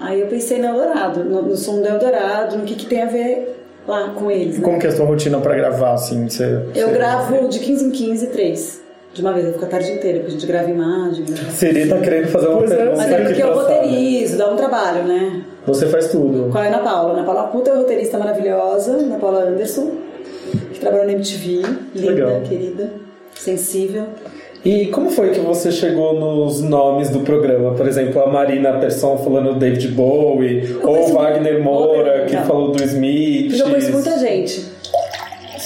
aí 0.00 0.20
eu 0.20 0.26
pensei 0.28 0.58
no 0.58 0.66
Eldorado, 0.66 1.24
no, 1.24 1.42
no 1.42 1.56
som 1.56 1.80
do 1.80 1.86
Eldorado, 1.86 2.56
no 2.56 2.64
que, 2.64 2.74
que 2.74 2.86
tem 2.86 3.02
a 3.02 3.06
ver 3.06 3.64
lá 3.86 4.10
com 4.10 4.30
eles. 4.30 4.58
Né? 4.58 4.64
como 4.64 4.78
que 4.78 4.86
é 4.86 4.90
a 4.90 4.96
sua 4.96 5.06
rotina 5.06 5.40
pra 5.40 5.54
gravar, 5.54 5.92
assim? 5.94 6.28
Você, 6.28 6.44
Eu 6.74 6.88
você- 6.88 6.94
gravo 6.94 7.48
de 7.48 7.58
15 7.58 7.84
em 7.84 7.90
15, 7.90 8.26
três. 8.28 8.81
De 9.14 9.20
uma 9.20 9.32
vez, 9.34 9.46
eu 9.46 9.52
fico 9.52 9.64
a 9.66 9.68
tarde 9.68 9.92
inteira, 9.92 10.18
porque 10.20 10.30
a 10.30 10.38
gente 10.38 10.46
grava 10.46 10.70
imagem. 10.70 11.24
grava- 11.26 11.50
Siri 11.50 11.86
tá 11.88 11.98
querendo 11.98 12.28
fazer 12.28 12.46
uma 12.48 12.58
Pois 12.58 12.70
é, 12.72 12.76
pergunta. 12.76 12.96
Mas 12.96 13.12
é 13.12 13.20
porque 13.24 13.42
eu 13.42 13.54
Sara. 13.54 13.60
roteirizo, 13.60 14.38
dá 14.38 14.50
um 14.52 14.56
trabalho, 14.56 15.02
né? 15.04 15.42
Você 15.66 15.86
faz 15.86 16.08
tudo. 16.10 16.50
Com 16.50 16.58
a 16.58 16.62
Ana 16.66 16.78
Paula. 16.78 17.12
Ana 17.12 17.24
Paula 17.24 17.42
Puta 17.48 17.70
é 17.70 17.74
roteirista 17.76 18.16
maravilhosa, 18.18 18.92
Ana 18.92 19.16
Paula 19.18 19.40
Anderson, 19.44 19.90
que 20.72 20.80
trabalhou 20.80 21.06
na 21.06 21.12
MTV, 21.12 21.62
linda, 21.94 22.10
Legal. 22.12 22.40
querida, 22.48 22.90
sensível. 23.34 24.04
E 24.64 24.86
como 24.86 25.10
foi 25.10 25.30
que 25.30 25.40
você 25.40 25.72
chegou 25.72 26.14
nos 26.18 26.62
nomes 26.62 27.10
do 27.10 27.20
programa? 27.20 27.74
Por 27.74 27.86
exemplo, 27.86 28.22
a 28.22 28.28
Marina 28.28 28.72
Persson 28.78 29.18
falando 29.18 29.58
David 29.58 29.88
Bowie, 29.88 30.76
ou 30.76 30.80
conheço 30.80 31.10
o 31.10 31.14
Wagner 31.16 31.60
Moura 31.62 32.26
que 32.26 32.36
falou 32.38 32.70
do 32.70 32.82
Smith. 32.84 33.50
Eu 33.52 33.58
já 33.58 33.64
conheço 33.64 33.92
muita 33.92 34.18
gente. 34.18 34.64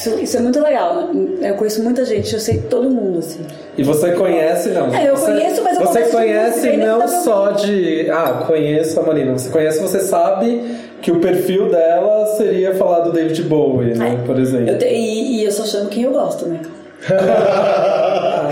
Isso, 0.06 0.18
isso 0.22 0.36
é 0.36 0.40
muito 0.40 0.60
legal. 0.60 1.10
Eu 1.40 1.54
conheço 1.54 1.82
muita 1.82 2.04
gente, 2.04 2.32
eu 2.32 2.40
sei 2.40 2.58
todo 2.58 2.88
mundo, 2.90 3.18
assim. 3.18 3.40
E 3.76 3.82
você 3.82 4.12
conhece, 4.12 4.68
não? 4.70 4.94
É, 4.94 5.08
eu 5.10 5.16
Você- 5.16 5.32
conheço, 5.32 5.62
mas 5.62 5.78
eu 5.80 5.86
Você 5.86 6.02
conhece 6.02 6.66
muito, 6.68 6.86
não 6.86 6.94
ainda 7.02 7.08
só 7.08 7.50
de. 7.52 8.10
Ah, 8.10 8.44
conheço 8.46 8.98
a 9.00 9.02
Marina. 9.02 9.32
Você 9.32 9.50
conhece, 9.50 9.80
você 9.80 10.00
sabe 10.00 10.62
que 11.02 11.10
o 11.10 11.20
perfil 11.20 11.68
dela 11.70 12.26
seria 12.36 12.74
falar 12.74 13.00
do 13.00 13.12
David 13.12 13.42
Bowie, 13.42 13.94
né? 13.94 14.18
Por 14.24 14.38
exemplo. 14.38 14.70
Eu 14.70 14.78
te- 14.78 14.86
e, 14.86 15.40
e 15.40 15.44
eu 15.44 15.52
só 15.52 15.64
chamo 15.64 15.88
quem 15.88 16.04
eu 16.04 16.12
gosto, 16.12 16.46
né? 16.46 16.60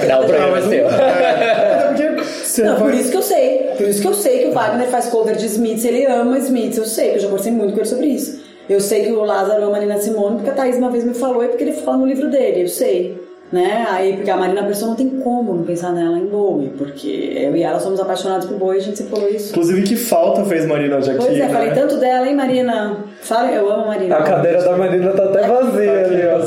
Não, 0.09 0.21
o 0.23 0.27
programa 0.27 0.59
é 0.59 0.63
seu. 0.63 0.85
Porque 1.89 2.23
você 2.23 2.63
Não, 2.63 2.77
vai- 2.77 2.83
por 2.91 2.95
isso 2.95 3.11
que 3.11 3.17
eu 3.17 3.23
sei. 3.23 3.59
Por 3.77 3.89
isso 3.89 4.01
que 4.03 4.07
eu 4.07 4.15
sei 4.15 4.39
que 4.41 4.47
o 4.49 4.53
Wagner 4.53 4.89
faz 4.89 5.07
cover 5.07 5.35
de 5.37 5.47
Smiths, 5.47 5.85
ele 5.85 6.05
ama 6.07 6.39
Smiths, 6.39 6.79
eu 6.79 6.85
sei, 6.85 7.11
que 7.11 7.17
eu 7.17 7.21
já 7.21 7.29
conversei 7.29 7.53
muito 7.53 7.73
com 7.73 7.81
ele 7.81 7.89
sobre 7.89 8.07
isso. 8.07 8.44
Eu 8.69 8.81
sei 8.81 9.05
que 9.05 9.13
o 9.13 9.25
Lázaro 9.25 9.65
ama 9.65 9.77
a 9.77 9.81
Nina 9.81 9.99
Simone, 9.99 10.37
porque 10.37 10.51
a 10.51 10.55
Thaís 10.55 10.77
uma 10.77 10.91
vez 10.91 11.05
me 11.05 11.15
falou, 11.15 11.45
e 11.45 11.49
porque 11.49 11.65
ele 11.65 11.73
fala 11.73 11.99
no 11.99 12.07
livro 12.07 12.31
dele, 12.31 12.63
eu 12.63 12.69
sei. 12.69 13.23
Né? 13.53 13.87
Aí, 13.89 14.17
porque 14.17 14.31
a 14.31 14.37
Marina 14.37 14.65
Persson 14.65 14.87
não 14.87 14.95
tem 14.97 15.09
como 15.21 15.55
não 15.55 15.63
pensar 15.63 15.93
nela 15.93 16.19
em 16.19 16.27
Bowie, 16.27 16.71
porque 16.77 17.07
eu 17.37 17.55
e 17.55 17.63
ela 17.63 17.79
somos 17.79 18.01
apaixonados 18.01 18.47
por 18.47 18.59
Bowie, 18.59 18.79
a 18.79 18.83
gente 18.83 18.99
sempre 18.99 19.15
falou 19.15 19.29
isso. 19.29 19.51
Inclusive, 19.51 19.83
que 19.83 19.95
falta 19.95 20.45
fez 20.45 20.67
Marina 20.67 20.97
hoje 20.97 21.11
aqui, 21.11 21.19
Pois 21.25 21.39
é, 21.39 21.47
né? 21.47 21.49
falei 21.49 21.71
tanto 21.71 21.97
dela, 21.99 22.27
hein, 22.27 22.35
Marina? 22.35 22.97
Fala, 23.25 23.51
eu 23.53 23.73
amo 23.73 23.85
a 23.85 23.87
Marina. 23.87 24.17
A 24.17 24.23
cadeira 24.23 24.63
da 24.63 24.77
Marina 24.77 25.13
tá 25.13 25.25
até 25.25 25.49
vazia 25.49 26.05
ali, 26.05 26.23
ó. 26.27 26.39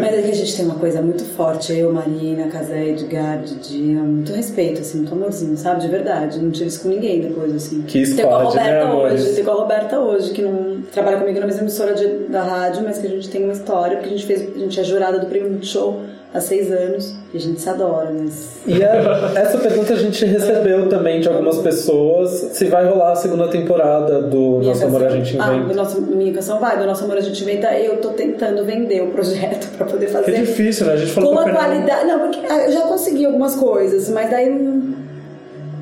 Mas 0.00 0.14
é 0.18 0.22
que 0.22 0.30
a 0.32 0.34
gente 0.34 0.56
tem 0.56 0.64
uma 0.64 0.74
coisa 0.74 1.00
muito 1.00 1.22
forte, 1.24 1.72
eu, 1.78 1.92
Marina, 1.92 2.48
Casé, 2.48 2.88
Edgar, 2.88 3.38
Didi, 3.40 3.92
é 3.92 4.02
muito 4.02 4.32
respeito, 4.32 4.80
assim, 4.80 4.98
muito 4.98 5.14
amorzinho, 5.14 5.56
sabe? 5.56 5.80
De 5.82 5.86
verdade. 5.88 6.40
Não 6.40 6.50
tive 6.50 6.66
isso 6.70 6.82
com 6.82 6.88
ninguém 6.88 7.20
depois, 7.20 7.54
assim. 7.54 7.82
Que 7.82 8.02
Tem 8.16 8.24
com 8.24 8.34
a 8.34 8.38
né, 8.38 8.44
Roberta 8.44 8.82
amores? 8.84 9.22
hoje, 9.22 9.34
tem 9.34 9.44
com 9.44 9.50
a 9.52 9.54
Roberta 9.54 10.00
hoje, 10.00 10.32
que 10.32 10.42
não 10.42 10.82
trabalha 10.92 11.18
comigo 11.18 11.38
na 11.38 11.46
mesma 11.46 11.62
emissora 11.62 11.94
de- 11.94 12.24
da 12.28 12.42
rádio, 12.42 12.82
mas 12.82 12.98
que 12.98 13.06
a 13.06 13.10
gente 13.10 13.28
tem 13.30 13.44
uma 13.44 13.52
história, 13.52 13.98
porque 13.98 14.12
a 14.12 14.16
gente 14.16 14.26
fez, 14.26 14.56
a 14.56 14.58
gente 14.58 14.80
é 14.80 14.82
jurada 14.82 15.20
do 15.20 15.26
Prêmio 15.26 15.50
Multishow 15.52 16.00
há 16.34 16.40
seis 16.40 16.70
anos, 16.72 17.14
e 17.32 17.36
a 17.36 17.40
gente 17.40 17.60
se 17.60 17.68
adora, 17.68 18.10
mas. 18.12 18.52
E 18.66 18.82
a- 18.82 19.32
essa 19.36 19.58
pergunta 19.58 19.92
a 19.92 19.96
gente 19.96 20.24
recebeu 20.24 20.88
também 20.88 21.20
de 21.20 21.28
algumas 21.28 21.58
pessoas 21.58 22.30
se 22.52 22.66
vai 22.66 22.84
rolar 22.86 23.12
a 23.12 23.16
segunda 23.16 23.48
temporada 23.48 24.22
do 24.22 24.58
Minha 24.58 24.70
Nosso 24.72 24.84
Amor 24.86 25.04
a 25.04 25.08
Gente 25.10 25.36
Ah, 25.38 25.50
do 25.50 25.54
Inventa. 25.56 25.74
nosso, 25.74 26.00
minha 26.00 26.32
canção 26.32 26.58
vai, 26.60 26.78
do 26.78 26.86
Nosso 26.86 27.04
Amor 27.04 27.16
a 27.16 27.20
Gente 27.20 27.42
Inventa, 27.42 27.72
eu 27.78 27.96
tô 27.98 28.10
tentando 28.10 28.64
vender 28.64 29.02
o 29.02 29.08
projeto 29.10 29.68
pra 29.76 29.86
poder 29.86 30.08
fazer. 30.08 30.32
É 30.32 30.40
difícil, 30.40 30.86
né? 30.86 30.92
A 30.94 30.96
gente 30.96 31.12
falou 31.12 31.32
com 31.32 31.38
a 31.38 31.42
com 31.42 31.48
a 31.48 31.52
Fernanda- 31.52 31.74
qualidade. 31.92 32.06
Não, 32.06 32.18
porque 32.20 32.40
ah, 32.48 32.64
eu 32.66 32.72
já 32.72 32.80
consegui 32.82 33.26
algumas 33.26 33.54
coisas, 33.56 34.08
mas 34.10 34.30
daí 34.30 34.48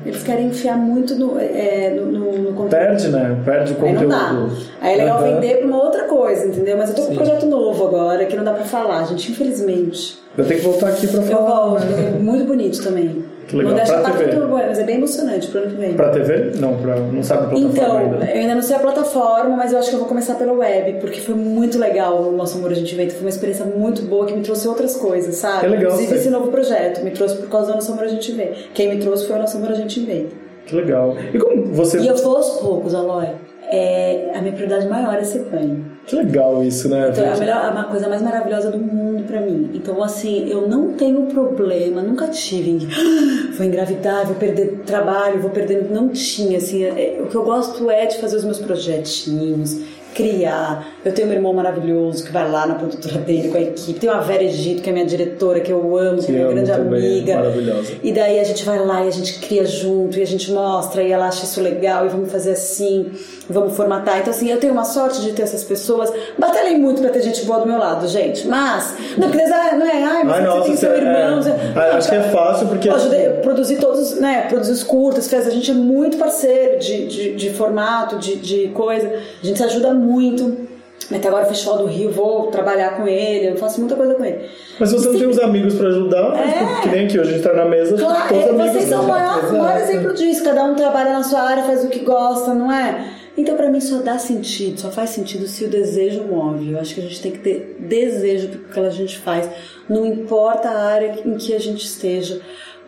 eles 0.05 0.23
querem 0.23 0.47
enfiar 0.47 0.77
muito 0.77 1.15
no, 1.15 1.39
é, 1.39 1.93
no, 1.95 2.05
no, 2.11 2.31
no 2.37 2.47
conteúdo. 2.53 2.69
Perde, 2.69 3.07
né? 3.09 3.37
Perde 3.45 3.73
o 3.73 3.75
Aí 3.75 3.81
conteúdo. 3.81 4.01
não 4.01 4.09
dá. 4.09 4.55
Aí 4.81 4.93
é 4.93 4.97
legal 4.97 5.19
Aham. 5.19 5.35
vender 5.35 5.57
pra 5.57 5.67
uma 5.67 5.83
outra 5.83 6.03
coisa, 6.05 6.45
entendeu? 6.47 6.77
Mas 6.77 6.89
eu 6.89 6.95
tô 6.95 7.01
com 7.03 7.11
um 7.13 7.15
projeto 7.15 7.45
novo 7.45 7.87
agora 7.87 8.25
que 8.25 8.35
não 8.35 8.43
dá 8.43 8.53
pra 8.53 8.63
falar, 8.65 9.03
gente, 9.05 9.31
infelizmente. 9.31 10.19
Eu 10.37 10.45
tenho 10.45 10.59
que 10.59 10.65
voltar 10.65 10.89
aqui 10.89 11.07
pra 11.07 11.21
Eu 11.21 11.27
falar. 11.27 11.65
volto, 11.67 11.83
é 11.83 12.19
muito 12.19 12.45
bonito 12.45 12.81
também. 12.83 13.23
Que 13.51 13.57
legal. 13.57 13.71
Modéstia 13.73 13.97
Pra 13.99 14.07
à 14.07 14.11
parte, 14.11 14.25
TV. 14.29 14.45
bom, 14.45 14.47
mas 14.47 14.79
é 14.79 14.83
bem 14.83 14.95
emocionante 14.95 15.47
pro 15.49 15.59
ano 15.59 15.69
que 15.69 15.75
vem. 15.75 15.93
Pra 15.93 16.09
TV? 16.09 16.51
Não, 16.59 16.77
pra... 16.77 16.95
não 16.95 17.21
sabe 17.21 17.43
a 17.43 17.47
plataforma 17.49 17.69
Então, 17.73 17.97
ainda. 17.97 18.25
eu 18.25 18.41
ainda 18.41 18.55
não 18.55 18.61
sei 18.61 18.75
a 18.75 18.79
plataforma, 18.79 19.57
mas 19.57 19.73
eu 19.73 19.79
acho 19.79 19.89
que 19.89 19.95
eu 19.95 19.99
vou 19.99 20.07
começar 20.07 20.35
pela 20.35 20.53
web, 20.53 20.93
porque 21.01 21.19
foi 21.19 21.35
muito 21.35 21.77
legal 21.77 22.21
o 22.21 22.31
Nosso 22.31 22.57
Amor 22.57 22.71
a 22.71 22.73
Gente 22.73 22.93
Inventa. 22.93 23.11
Foi 23.11 23.21
uma 23.21 23.29
experiência 23.29 23.65
muito 23.65 24.01
boa 24.03 24.25
que 24.25 24.33
me 24.33 24.41
trouxe 24.41 24.67
outras 24.67 24.95
coisas, 24.95 25.35
sabe? 25.35 25.65
É 25.65 25.69
legal, 25.69 25.83
Inclusive 25.91 26.07
sei. 26.09 26.17
esse 26.17 26.29
novo 26.29 26.49
projeto 26.49 27.03
me 27.03 27.11
trouxe 27.11 27.35
por 27.35 27.49
causa 27.49 27.67
do 27.67 27.75
Nosso 27.75 27.91
Amor 27.91 28.05
a 28.05 28.07
Gente 28.07 28.31
Inventa. 28.31 28.55
Quem 28.73 28.89
me 28.89 28.97
trouxe 29.01 29.27
foi 29.27 29.35
o 29.35 29.39
Nosso 29.39 29.57
Amor 29.57 29.71
a 29.71 29.75
Gente 29.75 29.99
Inventa. 29.99 30.29
Que 30.65 30.75
legal. 30.75 31.15
E 31.33 31.37
como 31.37 31.65
você... 31.73 31.99
E 31.99 32.07
eu 32.07 32.15
vou 32.15 32.37
aos 32.37 32.49
poucos, 32.59 32.95
Aloy. 32.95 33.27
É, 33.69 34.31
a 34.33 34.41
minha 34.41 34.53
prioridade 34.53 34.87
maior 34.87 35.15
é 35.15 35.23
ser 35.23 35.45
mãe. 35.51 35.83
Que 36.07 36.15
legal 36.15 36.63
isso, 36.63 36.89
né? 36.89 37.09
Então 37.09 37.23
é 37.23 37.31
a, 37.33 37.37
melhor, 37.37 37.77
a 37.77 37.83
coisa 37.85 38.09
mais 38.09 38.21
maravilhosa 38.21 38.71
do 38.71 38.77
mundo 38.79 39.23
pra 39.23 39.39
mim. 39.39 39.69
Então, 39.73 40.03
assim, 40.03 40.49
eu 40.49 40.67
não 40.67 40.93
tenho 40.93 41.27
problema, 41.27 42.01
nunca 42.01 42.27
tive. 42.27 42.69
em, 42.71 42.79
"Ah, 42.91 43.51
Vou 43.55 43.65
engravidar, 43.65 44.25
vou 44.25 44.35
perder 44.35 44.81
trabalho, 44.85 45.39
vou 45.39 45.51
perder. 45.51 45.87
Não 45.91 46.09
tinha, 46.09 46.57
assim. 46.57 46.83
é- 46.83 47.19
o 47.21 47.27
que 47.27 47.35
eu 47.35 47.43
gosto 47.43 47.89
é 47.89 48.05
de 48.07 48.17
fazer 48.17 48.37
os 48.37 48.43
meus 48.43 48.59
projetinhos, 48.59 49.77
criar. 50.13 50.87
Eu 51.03 51.13
tenho 51.13 51.27
um 51.29 51.31
irmão 51.33 51.53
maravilhoso 51.53 52.23
que 52.23 52.31
vai 52.31 52.49
lá 52.49 52.65
na 52.67 52.75
produtora 52.75 53.17
dele 53.19 53.49
com 53.49 53.57
a 53.57 53.61
equipe. 53.61 53.99
Tem 53.99 54.09
uma 54.09 54.21
Vera 54.21 54.43
Egito, 54.43 54.81
que 54.81 54.89
é 54.89 54.93
minha 54.93 55.05
diretora, 55.05 55.59
que 55.59 55.71
eu 55.71 55.97
amo, 55.97 56.21
que 56.21 56.31
é 56.31 56.35
minha 56.35 56.47
grande 56.47 56.71
amiga. 56.71 57.35
maravilhosa. 57.35 57.93
E 58.03 58.11
daí 58.11 58.39
a 58.39 58.43
gente 58.43 58.63
vai 58.63 58.79
lá 58.85 59.03
e 59.03 59.07
a 59.07 59.11
gente 59.11 59.39
cria 59.39 59.65
junto, 59.65 60.17
e 60.19 60.21
a 60.21 60.27
gente 60.27 60.51
mostra, 60.51 61.01
e 61.03 61.11
ela 61.11 61.27
acha 61.27 61.43
isso 61.45 61.61
legal, 61.61 62.05
e 62.05 62.09
vamos 62.09 62.31
fazer 62.31 62.51
assim, 62.51 63.11
vamos 63.49 63.75
formatar. 63.75 64.19
Então, 64.19 64.31
assim, 64.31 64.49
eu 64.49 64.59
tenho 64.59 64.73
uma 64.73 64.83
sorte 64.85 65.21
de 65.21 65.31
ter 65.33 65.41
essas 65.43 65.63
pessoas. 65.63 66.11
Batalhei 66.37 66.77
muito 66.77 67.01
pra 67.01 67.09
ter 67.09 67.21
gente 67.23 67.43
boa 67.45 67.59
do 67.59 67.65
meu 67.67 67.77
lado, 67.77 68.07
gente. 68.07 68.47
Mas, 68.47 68.93
não, 69.17 69.29
porque 69.29 69.45
não 69.45 69.85
é, 69.85 70.03
ai, 70.03 70.23
mas 70.23 70.33
Ai, 70.35 70.41
você 70.41 70.47
nossa, 70.47 70.61
tem 70.67 70.75
seu 70.77 70.89
você- 70.91 70.97
irmão. 70.97 71.13
é. 71.13 71.35
você- 71.41 71.51
Ah, 71.75 71.97
acho 71.97 72.09
que 72.09 72.15
é 72.15 72.21
fácil 72.23 72.67
porque- 72.67 72.89
Eu 72.89 72.95
ajudei, 72.95 73.29
produzi 73.41 73.75
todos, 73.77 74.19
né? 74.19 74.45
Produzi 74.49 74.71
os 74.71 74.83
curtas, 74.83 75.27
fez. 75.27 75.47
A 75.47 75.51
gente 75.51 75.71
é 75.71 75.73
muito 75.73 76.17
parceiro 76.17 76.79
de, 76.79 77.07
de, 77.07 77.35
de 77.35 77.49
formato, 77.51 78.17
de, 78.17 78.35
de 78.35 78.67
coisa. 78.69 79.07
A 79.41 79.45
gente 79.45 79.57
se 79.57 79.63
ajuda 79.63 79.93
muito. 80.01 80.69
Até 81.13 81.27
agora 81.27 81.45
o 81.45 81.49
Festival 81.49 81.79
do 81.79 81.85
Rio, 81.87 82.09
vou 82.11 82.47
trabalhar 82.47 82.95
com 82.95 83.05
ele, 83.07 83.49
eu 83.49 83.57
faço 83.57 83.79
muita 83.81 83.95
coisa 83.95 84.13
com 84.13 84.23
ele. 84.23 84.45
Mas 84.79 84.91
você 84.93 85.09
não 85.09 85.19
tem 85.19 85.27
os 85.27 85.39
amigos 85.39 85.73
pra 85.75 85.89
ajudar, 85.89 86.37
É. 86.39 86.51
tipo, 86.59 86.81
que 86.83 86.89
nem 86.89 87.05
aqui, 87.05 87.19
hoje 87.19 87.29
a 87.29 87.33
gente 87.33 87.43
tá 87.43 87.53
na 87.53 87.65
mesa, 87.65 87.97
Claro, 87.97 88.29
todos 88.29 88.45
é, 88.45 88.49
amigos. 88.49 88.71
vocês 88.71 88.85
são 88.85 89.03
o 89.03 89.07
maior, 89.07 89.43
o 89.45 89.57
maior 89.57 89.81
exemplo 89.81 90.13
disso. 90.13 90.43
Cada 90.43 90.63
um 90.63 90.75
trabalha 90.75 91.11
na 91.11 91.23
sua 91.23 91.41
área, 91.41 91.63
faz 91.63 91.83
o 91.83 91.89
que 91.89 91.99
gosta, 91.99 92.53
não 92.53 92.71
é? 92.71 93.13
Então, 93.37 93.55
pra 93.57 93.69
mim, 93.69 93.81
só 93.81 93.97
dá 93.97 94.17
sentido, 94.19 94.79
só 94.79 94.89
faz 94.89 95.09
sentido 95.09 95.47
se 95.47 95.65
o 95.65 95.69
desejo 95.69 96.23
move. 96.23 96.71
Eu 96.71 96.79
acho 96.79 96.93
que 96.95 97.01
a 97.01 97.03
gente 97.03 97.21
tem 97.21 97.31
que 97.31 97.39
ter 97.39 97.75
desejo 97.79 98.47
pelo 98.49 98.63
que 98.65 98.79
a 98.79 98.89
gente 98.89 99.17
faz. 99.19 99.49
Não 99.89 100.05
importa 100.05 100.69
a 100.69 100.85
área 100.85 101.15
em 101.25 101.35
que 101.37 101.53
a 101.53 101.59
gente 101.59 101.83
esteja, 101.85 102.39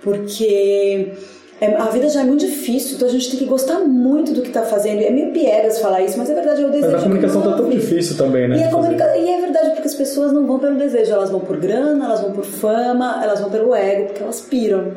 porque 0.01 1.13
é, 1.65 1.75
a 1.77 1.85
vida 1.85 2.09
já 2.09 2.21
é 2.21 2.23
muito 2.23 2.45
difícil, 2.45 2.95
então 2.95 3.07
a 3.07 3.11
gente 3.11 3.29
tem 3.29 3.39
que 3.39 3.45
gostar 3.45 3.79
muito 3.79 4.33
do 4.33 4.41
que 4.41 4.49
tá 4.49 4.63
fazendo. 4.63 5.01
E 5.01 5.05
é 5.05 5.11
meio 5.11 5.31
piegas 5.31 5.79
falar 5.79 6.01
isso, 6.01 6.17
mas 6.17 6.29
é 6.29 6.33
verdade, 6.33 6.61
é 6.61 6.65
o 6.65 6.69
desejo. 6.69 6.91
Mas 6.91 7.01
a 7.01 7.03
comunicação 7.03 7.41
que 7.41 7.47
tá 7.49 7.57
tão 7.57 7.69
difícil 7.69 8.17
também, 8.17 8.47
né? 8.47 8.55
E, 8.55 8.59
fazer. 8.63 8.71
comunica- 8.75 9.17
e 9.17 9.29
é 9.29 9.39
verdade, 9.41 9.69
porque 9.71 9.87
as 9.87 9.93
pessoas 9.95 10.31
não 10.31 10.45
vão 10.45 10.59
pelo 10.59 10.75
desejo, 10.77 11.11
elas 11.13 11.29
vão 11.29 11.39
por 11.39 11.57
grana, 11.57 12.05
elas 12.05 12.21
vão 12.21 12.31
por 12.31 12.43
fama, 12.45 13.19
elas 13.23 13.39
vão 13.39 13.49
pelo 13.49 13.73
ego, 13.75 14.07
porque 14.07 14.23
elas 14.23 14.41
piram. 14.41 14.91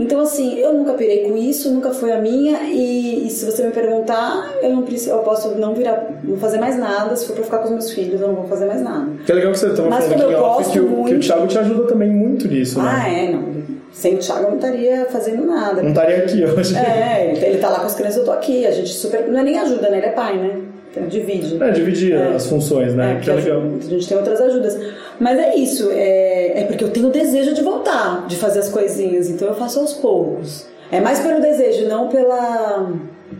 Então, 0.00 0.20
assim, 0.20 0.58
eu 0.58 0.72
nunca 0.72 0.94
pirei 0.94 1.28
com 1.28 1.36
isso, 1.36 1.70
nunca 1.70 1.90
foi 1.90 2.12
a 2.12 2.18
minha, 2.20 2.62
e, 2.64 3.26
e 3.26 3.30
se 3.30 3.44
você 3.44 3.62
me 3.62 3.72
perguntar, 3.72 4.50
eu 4.62 4.70
não 4.70 4.82
preciso, 4.82 5.10
eu 5.10 5.18
posso 5.18 5.50
não 5.50 5.74
virar, 5.74 6.08
não 6.24 6.38
fazer 6.38 6.58
mais 6.58 6.78
nada, 6.78 7.14
se 7.14 7.26
for 7.26 7.34
pra 7.34 7.44
ficar 7.44 7.58
com 7.58 7.64
os 7.66 7.70
meus 7.70 7.90
filhos, 7.92 8.20
eu 8.20 8.28
não 8.28 8.34
vou 8.36 8.46
fazer 8.46 8.64
mais 8.64 8.80
nada. 8.80 9.06
Que 9.26 9.30
é 9.30 9.34
legal 9.34 9.52
que 9.52 9.58
você 9.58 9.68
tava 9.70 9.90
Mas 9.90 10.04
falando 10.06 10.22
aqui 10.22 10.32
eu 10.32 10.38
que 10.40 10.62
o, 10.62 10.70
que 10.72 10.80
o 10.80 10.86
muito- 10.96 11.20
Thiago 11.20 11.46
te 11.46 11.58
ajuda 11.58 11.86
também 11.88 12.08
muito 12.10 12.48
nisso, 12.48 12.80
né? 12.80 12.90
Ah, 12.90 13.08
é, 13.12 13.32
não. 13.32 13.51
Sem 13.92 14.14
o 14.14 14.18
Thiago 14.18 14.44
eu 14.44 14.48
não 14.50 14.56
estaria 14.56 15.04
fazendo 15.10 15.44
nada. 15.46 15.82
Não 15.82 15.90
estaria 15.90 16.16
aqui 16.18 16.44
hoje. 16.44 16.76
É, 16.76 17.30
ele, 17.30 17.44
ele 17.46 17.58
tá 17.58 17.68
lá 17.68 17.80
com 17.80 17.86
as 17.86 17.94
crianças, 17.94 18.16
eu 18.18 18.24
tô 18.24 18.32
aqui, 18.32 18.66
a 18.66 18.70
gente 18.70 18.88
super. 18.90 19.28
Não 19.28 19.38
é 19.38 19.42
nem 19.42 19.58
ajuda, 19.58 19.90
né? 19.90 19.98
Ele 19.98 20.06
é 20.06 20.10
pai, 20.12 20.36
né? 20.38 20.60
Então 20.90 21.06
divide. 21.08 21.62
É, 21.62 21.70
dividir 21.70 22.14
É. 22.14 22.34
as 22.34 22.46
funções, 22.46 22.94
né? 22.94 23.16
É, 23.18 23.20
que 23.22 23.28
é 23.30 23.32
a 23.32 23.36
legal. 23.36 23.60
gente- 23.62 23.86
a 23.86 23.90
gente 23.90 24.08
tem 24.08 24.16
outras 24.16 24.40
ajudas. 24.40 24.78
Mas 25.20 25.38
é 25.38 25.54
isso, 25.56 25.90
é, 25.92 26.60
é 26.60 26.64
porque 26.64 26.84
eu 26.84 26.90
tenho 26.90 27.08
desejo 27.10 27.54
de 27.54 27.62
voltar, 27.62 28.26
de 28.26 28.36
fazer 28.36 28.58
as 28.60 28.68
coisinhas, 28.68 29.28
então 29.30 29.46
eu 29.48 29.54
faço 29.54 29.78
aos 29.80 29.92
poucos. 29.94 30.66
É 30.90 31.00
mais 31.00 31.20
pelo 31.20 31.40
desejo, 31.40 31.86
não 31.88 32.08
pela 32.08 32.90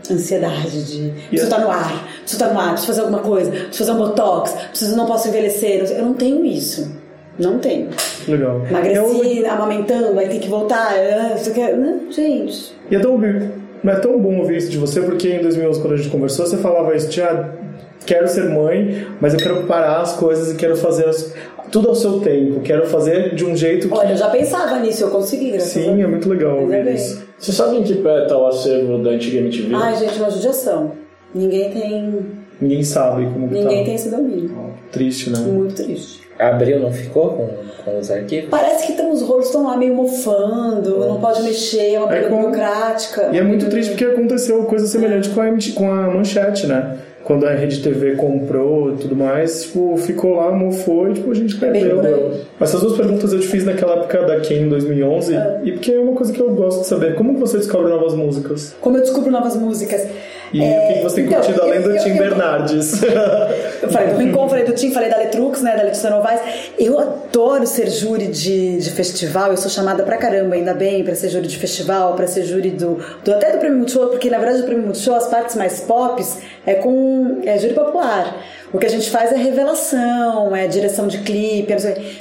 ansiedade 0.09 0.83
de 0.85 1.09
preciso 1.29 1.43
estar 1.43 1.59
no 1.59 1.69
ar, 1.69 2.07
preciso 2.21 2.43
estar 2.43 2.53
no 2.53 2.59
ar, 2.59 2.69
preciso 2.71 2.87
fazer 2.87 3.01
alguma 3.01 3.19
coisa, 3.19 3.51
preciso 3.51 3.77
fazer 3.77 3.91
um 3.91 3.97
botox, 3.97 4.51
preciso 4.69 4.95
não 4.95 5.05
posso 5.05 5.27
envelhecer. 5.27 5.83
Eu 5.91 6.03
não 6.05 6.13
tenho 6.13 6.43
isso. 6.45 6.91
Não 7.39 7.57
tenho. 7.59 7.89
Legal. 8.27 8.61
Emagreci, 8.69 9.45
amamentando, 9.45 10.17
aí 10.19 10.29
tem 10.29 10.39
que 10.39 10.47
voltar. 10.49 10.93
Isso 11.35 11.49
aqui, 11.49 11.61
é- 11.61 11.75
não, 11.75 12.11
gente. 12.11 12.75
E 12.91 12.95
é 12.95 12.99
tão, 12.99 13.17
não 13.17 13.91
é 13.93 13.95
tão 13.95 14.19
bom 14.19 14.37
ouvir 14.39 14.57
isso 14.57 14.69
de 14.69 14.77
você, 14.77 15.01
porque 15.01 15.29
em 15.29 15.41
2011, 15.41 15.81
quando 15.81 15.93
a 15.93 15.97
gente 15.97 16.09
conversou, 16.09 16.45
você 16.45 16.57
falava 16.57 16.95
isso, 16.95 17.09
Tia, 17.09 17.49
quero 18.05 18.27
ser 18.27 18.49
mãe, 18.49 19.07
mas 19.19 19.33
eu 19.33 19.39
quero 19.39 19.63
parar 19.63 20.01
as 20.01 20.13
coisas 20.15 20.51
e 20.51 20.55
quero 20.55 20.75
fazer 20.77 21.05
as- 21.07 21.33
tudo 21.71 21.89
ao 21.89 21.95
seu 21.95 22.19
tempo. 22.19 22.59
Quero 22.59 22.85
fazer 22.85 23.33
de 23.33 23.43
um 23.43 23.55
jeito 23.57 23.87
que... 23.89 23.93
Olha, 23.97 24.11
eu 24.11 24.17
já 24.17 24.29
pensava 24.29 24.77
nisso, 24.79 25.03
eu 25.05 25.09
consegui, 25.09 25.49
graças 25.51 25.69
a 25.71 25.81
Sim, 25.81 25.95
Deus. 25.95 25.99
é 26.01 26.07
muito 26.07 26.29
legal 26.29 26.57
é 26.57 26.61
ouvir 26.61 26.93
isso. 26.93 27.23
Você 27.39 27.51
sabe 27.51 27.77
em 27.77 27.83
que 27.83 27.95
pé 27.95 28.25
tá 28.27 28.37
o 28.37 28.45
acervo 28.45 28.99
da 28.99 29.09
antiga 29.09 29.39
MTV? 29.39 29.73
Ai, 29.73 29.95
gente, 29.95 30.19
uma 30.19 30.29
judiação. 30.29 30.91
Ninguém 31.33 31.71
tem. 31.71 32.25
Ninguém 32.61 32.83
sabe 32.83 33.25
como 33.25 33.47
que 33.49 33.55
Ninguém 33.55 33.79
tá. 33.79 33.85
tem 33.85 33.95
esse 33.95 34.09
domínio. 34.09 34.51
Triste, 34.91 35.31
né? 35.31 35.39
Muito 35.39 35.73
triste. 35.83 36.21
Abril 36.39 36.79
não 36.79 36.91
ficou 36.91 37.29
com, 37.29 37.49
com 37.85 37.99
os 37.99 38.09
arquivos? 38.09 38.49
Parece 38.49 38.87
que 38.87 38.93
tem, 38.93 39.09
os 39.11 39.21
rolos 39.21 39.47
estão 39.47 39.63
lá 39.65 39.77
meio 39.77 39.93
mofando, 39.93 40.99
não 41.07 41.19
pode 41.19 41.43
mexer, 41.43 41.93
é 41.93 41.99
uma 41.99 42.07
É 42.13 42.21
coisa 42.21 42.29
com- 42.29 42.41
burocrática. 42.41 43.29
E 43.31 43.37
é 43.37 43.43
muito 43.43 43.69
triste 43.69 43.89
porque 43.91 44.05
aconteceu 44.05 44.63
coisa 44.65 44.87
semelhante 44.87 45.29
com 45.29 45.41
a, 45.41 45.45
com 45.75 45.91
a 45.91 46.07
Manchete, 46.09 46.67
né? 46.67 46.97
Quando 47.23 47.45
a 47.47 47.51
Rede 47.53 47.81
TV 47.81 48.15
comprou 48.15 48.93
e 48.93 48.97
tudo 48.97 49.15
mais, 49.15 49.63
tipo, 49.63 49.95
ficou 49.97 50.35
lá, 50.35 50.51
mofou 50.51 51.09
e 51.09 51.13
tipo, 51.13 51.31
a 51.31 51.33
gente 51.33 51.55
perdeu. 51.55 52.01
Essas 52.59 52.81
duas 52.81 52.97
perguntas 52.97 53.31
eu 53.31 53.39
te 53.39 53.47
fiz 53.47 53.63
naquela 53.63 53.93
época 53.93 54.23
da 54.23 54.39
Ken 54.41 54.55
em 54.63 54.69
2011 54.69 55.33
e 55.63 55.71
porque 55.71 55.91
é 55.93 55.99
uma 55.99 56.13
coisa 56.13 56.33
que 56.33 56.39
eu 56.41 56.53
gosto 56.53 56.81
de 56.81 56.87
saber. 56.87 57.15
Como 57.15 57.37
você 57.37 57.57
descobre 57.57 57.89
novas 57.89 58.13
músicas? 58.13 58.75
Como 58.81 58.97
eu 58.97 59.01
descubro 59.01 59.31
novas 59.31 59.55
músicas. 59.55 60.05
E 60.53 60.61
É, 60.61 60.83
o 60.83 60.87
que 60.87 60.93
que 60.99 61.03
você 61.03 61.15
tem 61.15 61.25
então, 61.25 61.39
curtido 61.39 61.61
além 61.63 61.75
eu- 61.77 61.83
do 61.83 61.91
eu- 61.95 62.03
Tim 62.03 62.09
eu- 62.11 62.17
Bernardes? 62.17 63.01
Eu 63.83 63.89
falei 63.89 64.13
do 64.13 64.17
Rincon, 64.17 64.47
falei 64.47 64.63
do 64.63 64.71
Tim, 64.71 64.91
falei 64.91 65.09
da 65.09 65.17
Letrux, 65.17 65.61
né, 65.61 65.75
da 65.75 65.83
Letícia 65.83 66.09
Novaes. 66.09 66.39
Eu 66.79 66.97
adoro 66.99 67.67
ser 67.67 67.89
júri 67.89 68.27
de, 68.27 68.77
de 68.77 68.89
festival, 68.91 69.51
eu 69.51 69.57
sou 69.57 69.69
chamada 69.69 70.03
pra 70.03 70.15
caramba, 70.15 70.55
ainda 70.55 70.73
bem, 70.73 71.03
pra 71.03 71.13
ser 71.15 71.27
júri 71.27 71.47
de 71.47 71.57
festival, 71.57 72.13
pra 72.15 72.25
ser 72.25 72.43
júri 72.43 72.69
do, 72.71 72.97
do 73.25 73.31
até 73.33 73.51
do 73.51 73.57
Prêmio 73.57 73.79
Multishow, 73.79 74.07
porque 74.07 74.29
na 74.29 74.37
verdade 74.37 74.61
o 74.61 74.65
Prêmio 74.65 74.85
Multishow, 74.85 75.15
as 75.15 75.27
partes 75.27 75.57
mais 75.57 75.81
pops, 75.81 76.37
é 76.65 76.75
com 76.75 77.12
é 77.43 77.57
júri 77.57 77.73
popular. 77.73 78.35
O 78.73 78.79
que 78.79 78.85
a 78.85 78.89
gente 78.89 79.09
faz 79.11 79.31
é 79.31 79.35
revelação, 79.35 80.55
é 80.55 80.67
direção 80.67 81.07
de 81.07 81.19
clipe, 81.19 81.71
é 81.71 81.77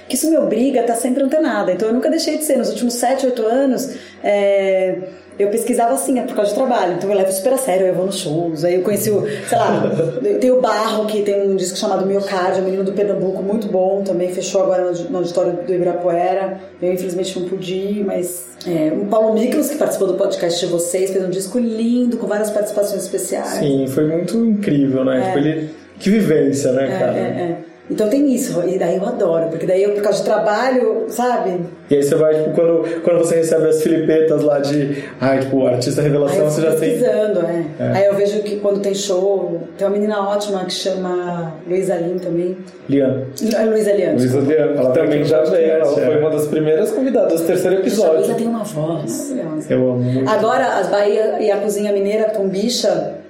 que 0.09 0.14
isso 0.14 0.28
me 0.28 0.36
obriga 0.36 0.81
a 0.81 0.82
estar 0.82 0.97
sempre 0.97 1.23
antenada. 1.23 1.73
Então 1.73 1.89
eu 1.89 1.94
nunca 1.94 2.10
deixei 2.10 2.36
de 2.36 2.44
ser. 2.44 2.59
Nos 2.59 2.69
últimos 2.69 2.94
7, 2.94 3.27
8 3.27 3.47
anos, 3.47 3.97
é, 4.23 4.98
eu 5.43 5.51
pesquisava 5.51 5.94
assim, 5.94 6.19
é 6.19 6.23
por 6.23 6.35
causa 6.35 6.51
de 6.51 6.56
trabalho. 6.56 6.94
Então 6.94 7.10
eu 7.10 7.16
levo 7.16 7.32
super 7.32 7.52
a 7.52 7.59
sério, 7.59 7.86
eu 7.86 7.94
vou 7.94 8.06
nos 8.06 8.19
shows. 8.19 8.64
Aí 8.64 8.77
eu 8.77 8.82
conheci 8.82 9.10
o, 9.10 9.27
sei 9.48 9.59
lá, 9.59 9.90
tem 10.40 10.51
o 10.51 10.60
Barro, 10.60 11.06
que 11.06 11.23
tem 11.23 11.48
um 11.48 11.56
disco 11.56 11.77
chamado 11.77 12.06
Miocárdio, 12.06 12.62
um 12.62 12.64
menino 12.64 12.85
do 12.85 12.93
Pernambuco, 12.93 13.43
muito 13.43 13.66
bom, 13.69 14.02
também 14.02 14.32
fechou 14.32 14.62
agora 14.62 14.90
no, 14.90 15.19
auditório 15.19 15.52
do 15.66 15.74
Ibirapuera. 15.74 16.59
Eu 16.81 16.93
infelizmente 16.93 17.39
não 17.39 17.48
pude 17.48 17.74
ir, 17.74 18.05
mas 18.05 18.56
é, 18.66 18.93
o 18.93 19.06
Paulo 19.06 19.35
Miklos, 19.35 19.69
que 19.69 19.77
participou 19.77 20.09
do 20.09 20.14
podcast 20.14 20.64
de 20.64 20.73
vocês, 20.73 21.10
fez 21.10 21.24
um 21.24 21.31
disco 21.31 21.59
lindo, 21.59 22.16
com 22.16 22.27
várias 22.27 22.51
participações 22.51 23.02
especiais. 23.02 23.48
Sim, 23.48 23.86
foi 23.86 24.06
muito 24.06 24.36
incrível, 24.44 25.05
né? 25.05 25.23
Tipo, 25.27 25.39
ele... 25.39 25.70
Que 25.98 26.10
vivência, 26.10 26.73
né, 26.73 26.86
É, 26.86 26.98
cara? 26.98 27.16
é, 27.16 27.20
é. 27.20 27.72
Então 27.90 28.09
tem 28.09 28.32
isso, 28.32 28.62
e 28.66 28.78
daí 28.78 28.96
eu 28.96 29.04
adoro, 29.04 29.48
porque 29.48 29.66
daí 29.66 29.82
eu, 29.82 29.90
por 29.90 30.02
causa 30.02 30.18
de 30.18 30.24
trabalho, 30.24 31.06
sabe? 31.09 31.60
E 31.90 31.96
aí 31.96 32.02
você 32.02 32.14
vai, 32.14 32.34
tipo, 32.34 32.54
quando, 32.54 33.02
quando 33.02 33.18
você 33.18 33.36
recebe 33.36 33.68
as 33.68 33.82
filipetas 33.82 34.42
lá 34.42 34.60
de, 34.60 35.04
ai, 35.20 35.40
tipo, 35.40 35.66
artista 35.66 36.00
revelação, 36.00 36.48
você 36.48 36.62
já 36.62 36.70
tem... 36.70 36.90
pesquisando, 36.90 37.40
é. 37.40 37.92
Aí 37.92 38.06
eu 38.06 38.14
vejo 38.14 38.40
que 38.42 38.56
quando 38.60 38.80
tem 38.80 38.94
show, 38.94 39.60
tem 39.76 39.86
uma 39.86 39.92
menina 39.92 40.26
ótima 40.26 40.64
que 40.64 40.72
chama 40.72 41.52
Luísa 41.66 41.96
Lin 41.96 42.18
também. 42.18 42.56
Lian. 42.88 43.24
É 43.54 43.64
Luísa 43.64 43.92
Lian. 43.92 44.12
Luísa. 44.12 44.40
Diana, 44.42 44.80
ela 44.80 44.90
também 44.92 45.24
já 45.24 45.42
veio. 45.44 45.70
Ela 45.72 45.84
foi 45.84 46.14
é. 46.14 46.18
uma 46.18 46.30
das 46.30 46.46
primeiras 46.46 46.90
convidadas 46.92 47.40
do 47.40 47.46
terceiro 47.46 47.76
A 47.76 47.80
Luísa 47.80 48.02
episódio. 48.02 48.34
tem 48.34 48.46
uma 48.46 48.64
voz. 48.64 49.34
Eu 49.68 49.90
amo 49.90 50.02
muito. 50.02 50.30
Agora, 50.30 50.78
as 50.78 50.88
Bahia 50.88 51.38
e 51.40 51.50
a 51.50 51.59
cozinha 51.59 51.92
mineira 51.92 52.30
com 52.30 52.48
bicha. 52.48 53.22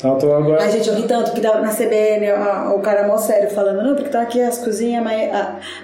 Tô 0.00 0.32
agora... 0.32 0.62
Ai, 0.62 0.70
gente, 0.70 0.88
eu 0.88 0.94
ri 0.94 1.02
tanto 1.02 1.32
que 1.32 1.42
na 1.42 1.68
CBN 1.68 2.30
a- 2.30 2.72
o 2.74 2.78
cara 2.80 3.00
é 3.00 3.06
mó 3.06 3.18
sério 3.18 3.50
falando, 3.50 3.82
não, 3.82 3.94
porque 3.94 4.08
tá 4.08 4.22
aqui 4.22 4.40
as 4.40 4.56
cozinhas. 4.56 5.04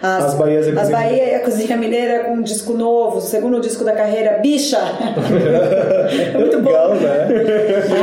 As, 0.03 0.25
As 0.25 0.35
Bahias 0.35 0.75
as 0.75 0.89
Bahia 0.89 1.25
e 1.33 1.35
a 1.35 1.41
cozinha 1.41 1.77
mineira 1.77 2.25
com 2.25 2.33
um 2.33 2.43
disco 2.43 2.73
novo, 2.73 3.21
segundo 3.21 3.61
disco 3.61 3.85
da 3.85 3.93
carreira, 3.93 4.39
bicha! 4.41 4.79
É 6.35 6.39
muito 6.39 6.57
legal, 6.59 6.95
né? 6.95 7.29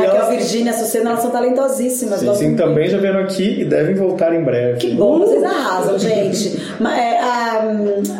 Ah, 0.06 0.10
que 0.10 0.16
a 0.18 0.24
Virgínia 0.30 0.70
e 0.70 0.74
a 0.74 0.78
Sucena, 0.78 1.10
elas 1.10 1.22
são 1.22 1.30
talentosíssimas. 1.30 2.20
Sim, 2.20 2.34
sim, 2.34 2.54
também 2.56 2.88
já 2.88 2.98
vieram 2.98 3.20
aqui 3.20 3.62
e 3.62 3.64
devem 3.64 3.94
voltar 3.94 4.32
em 4.34 4.42
breve. 4.44 4.78
Que 4.78 4.90
bom, 4.94 5.18
vocês 5.20 5.42
arrasam, 5.42 5.98
gente. 5.98 6.60
Ma- 6.78 6.96
é, 6.96 7.18
a, 7.18 7.62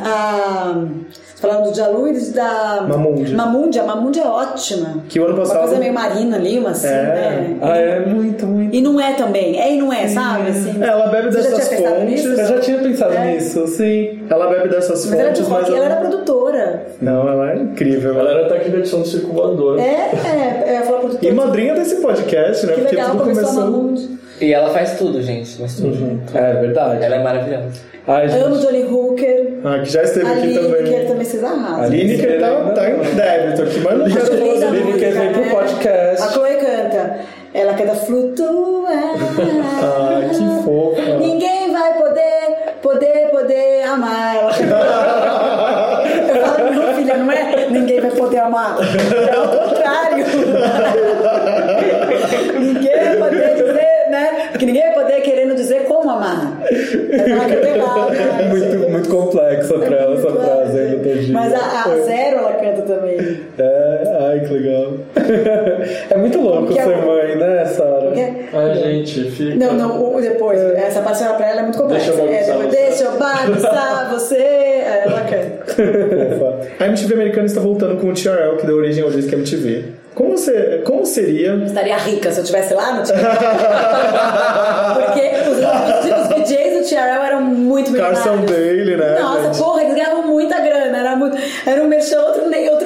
a, 0.04 0.84
falando 1.48 1.72
de 1.72 1.80
Alu 1.80 2.08
e 2.08 2.20
da 2.30 2.86
Mamundia. 2.88 3.36
Mamundia, 3.36 3.82
a 3.82 3.86
Mamundia 3.86 4.22
é 4.22 4.26
ótima. 4.26 5.02
Que 5.08 5.20
o 5.20 5.26
ano 5.26 5.36
passado- 5.36 5.56
Uma 5.58 5.62
coisa 5.66 5.80
meio 5.80 5.92
marina 5.92 6.36
ali, 6.36 6.58
uma 6.58 6.70
assim, 6.70 6.86
É. 6.88 6.90
né? 6.90 7.56
Ah, 7.60 7.76
é 7.76 8.00
muito, 8.06 8.46
muito. 8.46 8.74
E 8.74 8.80
não 8.80 9.00
é 9.00 9.12
também. 9.14 9.60
É 9.60 9.74
e 9.74 9.78
não 9.78 9.92
é, 9.92 10.08
sabe? 10.08 10.50
Assim, 10.50 10.82
É, 10.82 10.86
ela 10.86 11.06
bebe 11.08 11.30
Você 11.30 11.50
dessas 11.50 11.68
fontes. 11.78 12.24
Eu 12.24 12.46
já 12.46 12.58
tinha 12.60 12.78
pensado 12.78 13.14
É. 13.14 13.32
nisso, 13.32 13.66
sim. 13.66 14.20
Ela 14.28 14.46
bebe 14.48 14.68
dessas 14.68 15.04
Mas 15.06 15.18
ela, 15.18 15.28
é 15.28 15.32
de 15.32 15.42
fontes, 15.42 15.50
rock, 15.52 15.70
mas 15.70 15.76
ela 15.76 15.84
era 15.86 15.96
produtora. 15.96 16.86
Não, 17.00 17.28
ela 17.28 17.52
é 17.52 17.56
incrível. 17.56 18.18
Ela 18.18 18.30
era 18.30 18.44
edição 18.84 19.00
do 19.00 19.06
Circo 19.08 19.32
Voador. 19.32 19.78
É, 19.78 19.82
é, 19.82 20.64
eu 20.68 20.72
ia 20.74 20.82
falar 20.82 20.98
produtora. 21.00 21.32
E 21.32 21.34
madrinha 21.34 21.74
desse 21.74 21.96
podcast, 21.96 22.66
né? 22.66 22.72
Que 22.74 22.80
Porque 22.82 22.96
legal, 22.96 23.10
tudo 23.12 23.20
começou. 23.22 23.94
E 24.40 24.52
ela 24.52 24.70
faz 24.70 24.98
tudo, 24.98 25.22
gente, 25.22 25.58
no 25.60 25.66
estúdio. 25.66 26.20
É 26.34 26.52
verdade. 26.54 27.02
Ela 27.04 27.16
é 27.16 27.22
maravilhosa. 27.22 27.93
Ai. 28.06 28.26
Amo 28.38 28.58
Johnny 28.58 28.82
Hooker. 28.84 29.60
Ah, 29.64 29.78
que 29.78 29.86
já 29.90 30.02
esteve 30.02 30.30
aqui 30.30 30.52
também. 30.54 30.74
A 30.74 30.78
Lineker 30.82 31.06
também 31.08 31.24
vocês 31.24 31.42
arrasam. 31.42 31.82
A 31.82 31.86
Lineker 31.86 32.38
tá, 32.38 32.70
tá 32.74 32.90
em 32.90 33.00
débito 33.14 33.62
aqui, 33.62 33.80
mas 33.80 33.98
não 33.98 34.04
quero 34.06 34.26
falar 34.26 34.60
da 34.60 34.70
Lineker. 34.70 35.12
vem 35.14 35.32
pro 35.32 35.44
podcast. 35.50 36.22
A 36.22 36.28
Chloe 36.32 36.54
canta. 36.56 37.16
Ela 37.54 37.72
canta 37.74 37.94
flutua. 37.94 38.90
Ai, 38.90 40.28
que 40.28 40.62
fofa. 40.64 41.16
Ninguém 41.18 41.72
vai 41.72 41.94
poder, 41.94 42.74
poder, 42.82 43.28
poder 43.30 43.82
amar. 43.84 44.36
Ela 44.36 44.52
canta. 44.52 44.74
Eu 46.34 46.46
falo, 46.46 46.70
não, 46.74 46.94
filha, 46.94 47.16
não 47.16 47.32
é 47.32 47.66
ninguém 47.70 48.00
vai 48.00 48.10
poder 48.10 48.38
amar. 48.38 48.76
É 48.80 49.38
o 49.38 49.48
contrário. 49.48 50.26
ninguém 52.60 52.92
vai 52.92 53.16
poder 53.16 53.54
dizer, 53.54 54.08
né? 54.10 54.48
Porque 54.50 54.66
ninguém 54.66 54.82
vai 54.82 54.92
poder 54.92 55.20
querendo 55.22 55.54
dizer 55.54 55.84
como 55.84 56.10
amar. 56.10 56.53
É 56.74 58.48
muito, 58.48 58.90
muito 58.90 59.08
complexa 59.08 59.78
pra 59.78 59.96
ela 59.96 60.14
essa 60.14 60.30
frase 60.30 60.78
ainda, 60.78 61.08
tadinha. 61.08 61.32
Mas 61.32 61.52
a, 61.52 61.82
a 61.84 61.96
Zero 62.02 62.38
ela 62.38 62.52
canta 62.52 62.82
também. 62.82 63.40
É, 63.58 64.02
ai, 64.20 64.40
que 64.40 64.52
legal. 64.52 64.92
É 66.10 66.16
muito 66.16 66.40
louco 66.40 66.72
é 66.72 66.82
ser 66.82 66.96
mãe, 66.96 67.36
né, 67.36 67.64
Sara? 67.66 68.12
Ai, 68.52 68.74
gente, 68.76 69.30
fica. 69.30 69.56
Não, 69.56 69.74
não, 69.74 70.14
o 70.14 70.20
depois. 70.20 70.60
Essa 70.60 71.00
parte 71.00 71.22
pra 71.24 71.48
ela 71.48 71.60
é 71.60 71.62
muito 71.62 71.78
complexa. 71.78 72.12
Deixa 72.12 72.22
eu 72.22 72.28
é, 72.28 72.42
bagunçar 72.42 72.56
você. 72.56 72.76
deixa 72.76 73.04
eu 73.04 73.18
bagunçar 73.18 74.10
você. 74.14 74.36
É, 74.36 75.02
ela 75.04 75.20
canta. 75.20 76.84
A 76.84 76.86
MTV 76.86 77.14
americana 77.14 77.46
está 77.46 77.60
voltando 77.60 78.00
com 78.00 78.08
o 78.08 78.14
TRL, 78.14 78.56
que 78.58 78.66
deu 78.66 78.76
origem 78.76 79.02
ao 79.02 79.10
disco 79.10 79.34
MTV. 79.34 79.84
Como, 80.14 80.38
você, 80.38 80.80
como 80.84 81.04
seria 81.04 81.54
Estaria 81.64 81.96
rica 81.96 82.30
se 82.30 82.38
eu 82.38 82.44
estivesse 82.44 82.72
lá 82.72 82.92
no 82.94 83.02
TRL. 83.02 83.20
Porque 84.94 85.22
os, 85.50 85.58
os, 85.58 86.22
os 86.22 86.23
Do 86.84 86.90
TRL 86.90 87.24
eram 87.24 87.40
muito 87.40 87.92
Carson 87.94 88.36
milionários. 88.36 88.50
Daly, 88.50 88.96
né? 88.96 89.18
Nossa, 89.20 89.42
gente? 89.44 89.58
porra, 89.58 89.82
eles 89.82 89.94
ganhavam 89.94 90.26
muita 90.26 90.60
grana. 90.60 90.98
Era, 90.98 91.16
muito, 91.16 91.36
era 91.66 91.82
um 91.82 91.88
merchan, 91.88 92.20
outro 92.20 92.44
outro 92.72 92.83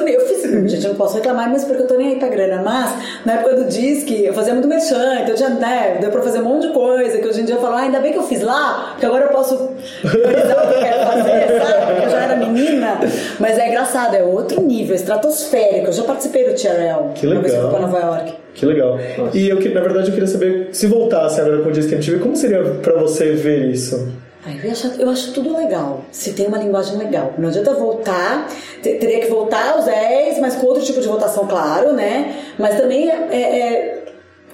gente, 0.69 0.85
eu 0.85 0.91
não 0.91 0.97
posso 0.97 1.15
reclamar, 1.17 1.51
mas 1.51 1.65
porque 1.65 1.83
eu 1.83 1.87
tô 1.87 1.95
nem 1.95 2.13
aí 2.13 2.17
pra 2.19 2.29
grana. 2.29 2.63
Mas, 2.63 2.95
na 3.25 3.35
época 3.35 3.57
do 3.57 3.65
Disque, 3.65 4.25
eu 4.25 4.33
fazia 4.35 4.53
muito 4.53 4.69
merchan, 4.69 5.21
então 5.23 5.35
tinha, 5.35 5.51
né, 5.51 5.99
deu 6.01 6.11
pra 6.11 6.23
fazer 6.23 6.41
um 6.41 6.45
monte 6.45 6.69
de 6.69 6.73
coisa, 6.73 7.19
que 7.19 7.27
hoje 7.27 7.41
em 7.41 7.45
dia 7.45 7.55
eu 7.57 7.61
falo, 7.61 7.77
ah, 7.77 7.81
ainda 7.81 8.01
bem 8.01 8.13
que 8.13 8.19
eu 8.19 8.23
fiz 8.25 8.43
lá, 8.43 8.89
porque 8.93 9.07
agora 9.07 9.25
eu 9.25 9.31
posso 9.31 9.71
priorizar 10.01 10.65
o 10.65 10.69
que 10.69 10.75
eu 10.75 10.81
quero 10.81 11.07
fazer, 11.07 11.63
sabe? 11.63 11.87
Porque 11.87 12.07
eu 12.07 12.11
já 12.11 12.23
era 12.23 12.37
menina. 12.37 12.99
Mas 13.39 13.59
é 13.59 13.69
engraçado, 13.69 14.15
é 14.15 14.23
outro 14.23 14.61
nível, 14.63 14.95
estratosférico. 14.95 15.87
Eu 15.87 15.93
já 15.93 16.05
participei 16.05 16.45
do 16.49 16.55
TRL. 16.55 17.13
Que 17.15 17.27
Uma 17.27 17.41
vez 17.41 17.53
que 17.53 17.59
eu 17.59 17.63
fui 17.63 17.71
pra 17.71 17.87
legal. 17.87 18.01
Nova 18.03 18.17
York. 18.17 18.35
Que 18.55 18.67
legal. 18.67 18.99
E 19.33 19.49
eu, 19.49 19.57
na 19.57 19.81
verdade, 19.81 20.09
eu 20.09 20.13
queria 20.13 20.27
saber, 20.27 20.69
se 20.73 20.87
voltasse 20.87 21.41
agora 21.41 21.63
com 21.63 21.69
o 21.69 21.73
disco 21.73 21.93
MTV, 21.93 22.19
como 22.19 22.37
seria 22.37 22.63
pra 22.83 22.95
você 22.95 23.33
ver 23.33 23.67
isso? 23.67 24.09
Ai, 24.49 24.61
Eu, 24.65 24.71
achar- 24.73 24.95
eu 24.99 25.11
acho 25.11 25.33
tudo 25.33 25.55
legal, 25.57 26.01
se 26.11 26.33
tem 26.33 26.47
uma 26.47 26.57
linguagem 26.59 26.97
legal. 26.97 27.35
Não 27.37 27.49
adianta 27.49 27.75
voltar, 27.75 28.49
te- 28.83 28.95
teria 28.95 29.21
que 29.21 29.27
voltar 29.29 29.73
aos 29.75 29.85
10, 29.85 30.39
mas 30.39 30.55
com 30.57 30.67
outro 30.67 30.83
tipo 30.83 31.01
de 31.01 31.07
votação, 31.09 31.47
claro, 31.47 31.93
né? 31.93 32.35
Mas 32.59 32.77
também 32.77 33.11
é, 33.11 33.29
é- 33.31 33.59
é 33.59 34.05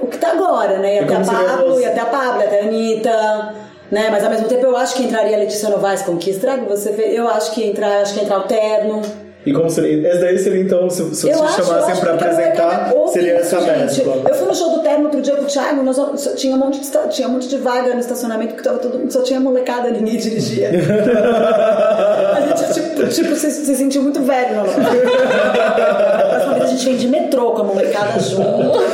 o 0.00 0.06
que 0.08 0.18
tá 0.18 0.32
agora, 0.32 0.78
né? 0.78 0.96
E 0.96 0.98
até 0.98 1.14
a 1.14 1.20
Pablo, 1.46 1.80
ia 1.80 1.88
até 1.88 2.00
a 2.00 2.06
Pablo, 2.06 2.42
até 2.42 2.60
a 2.60 2.64
Anitta, 2.64 3.54
né? 3.90 4.08
Mas 4.10 4.24
ao 4.24 4.30
mesmo 4.30 4.48
tempo 4.48 4.66
eu 4.66 4.76
acho 4.76 4.96
que 4.96 5.04
entraria 5.04 5.36
a 5.36 5.38
Letícia 5.38 5.68
Novaes 5.68 6.02
com 6.02 6.16
que 6.16 6.30
estrago 6.30 6.66
você 6.66 6.92
fez. 6.92 7.14
Eu 7.14 7.28
acho 7.28 7.52
que 7.52 7.62
entrar, 7.64 8.02
acho 8.02 8.14
que 8.14 8.20
entrar 8.24 8.38
o 8.38 8.42
Terno. 8.42 9.00
E 9.46 9.52
como 9.52 9.68
seria? 9.70 10.08
Esse 10.08 10.20
daí 10.20 10.38
seria, 10.38 10.60
então, 10.62 10.88
se, 10.88 10.96
se 11.14 11.28
Eu 11.28 11.36
vocês 11.36 11.40
acho, 11.42 11.64
chamassem 11.64 11.96
pra 11.96 12.16
que 12.16 12.24
apresentar, 12.24 12.92
seria 13.12 13.34
essa 13.34 13.60
gente, 13.60 14.04
mescla. 14.04 14.22
Eu 14.28 14.34
fui 14.34 14.46
no 14.48 14.54
show 14.54 14.70
do 14.70 14.78
Terno 14.82 15.04
outro 15.04 15.20
dia 15.20 15.36
com 15.36 15.42
o 15.42 15.46
Thiago, 15.46 15.82
nós 15.82 15.96
só- 15.96 16.14
tinha 16.34 16.56
um 16.56 16.58
monte 16.58 16.80
de, 16.80 16.90
tinha 17.10 17.28
um 17.28 17.32
monte 17.32 17.48
de 17.48 17.58
vaga 17.58 17.92
no 17.94 18.00
estacionamento, 18.00 18.54
porque 18.54 18.66
tava 18.68 18.78
todo, 18.78 19.12
só 19.12 19.22
tinha 19.22 19.38
molecada, 19.40 19.90
ninguém 19.90 20.16
dirigia. 20.16 20.70
a 20.70 22.40
gente, 22.40 22.72
tipo, 22.74 23.06
tipo 23.08 23.36
se, 23.36 23.50
se 23.50 23.76
sentiu 23.76 24.02
muito 24.02 24.20
velho. 24.22 24.56
Não, 24.56 24.64
Da 24.64 26.26
próxima 26.30 26.54
vez 26.54 26.64
a 26.64 26.66
gente 26.68 26.84
vem 26.86 26.96
de 26.96 27.08
metrô 27.08 27.50
com 27.52 27.60
a 27.62 27.64
molecada 27.64 28.18
junto, 28.20 28.78
é. 28.80 28.84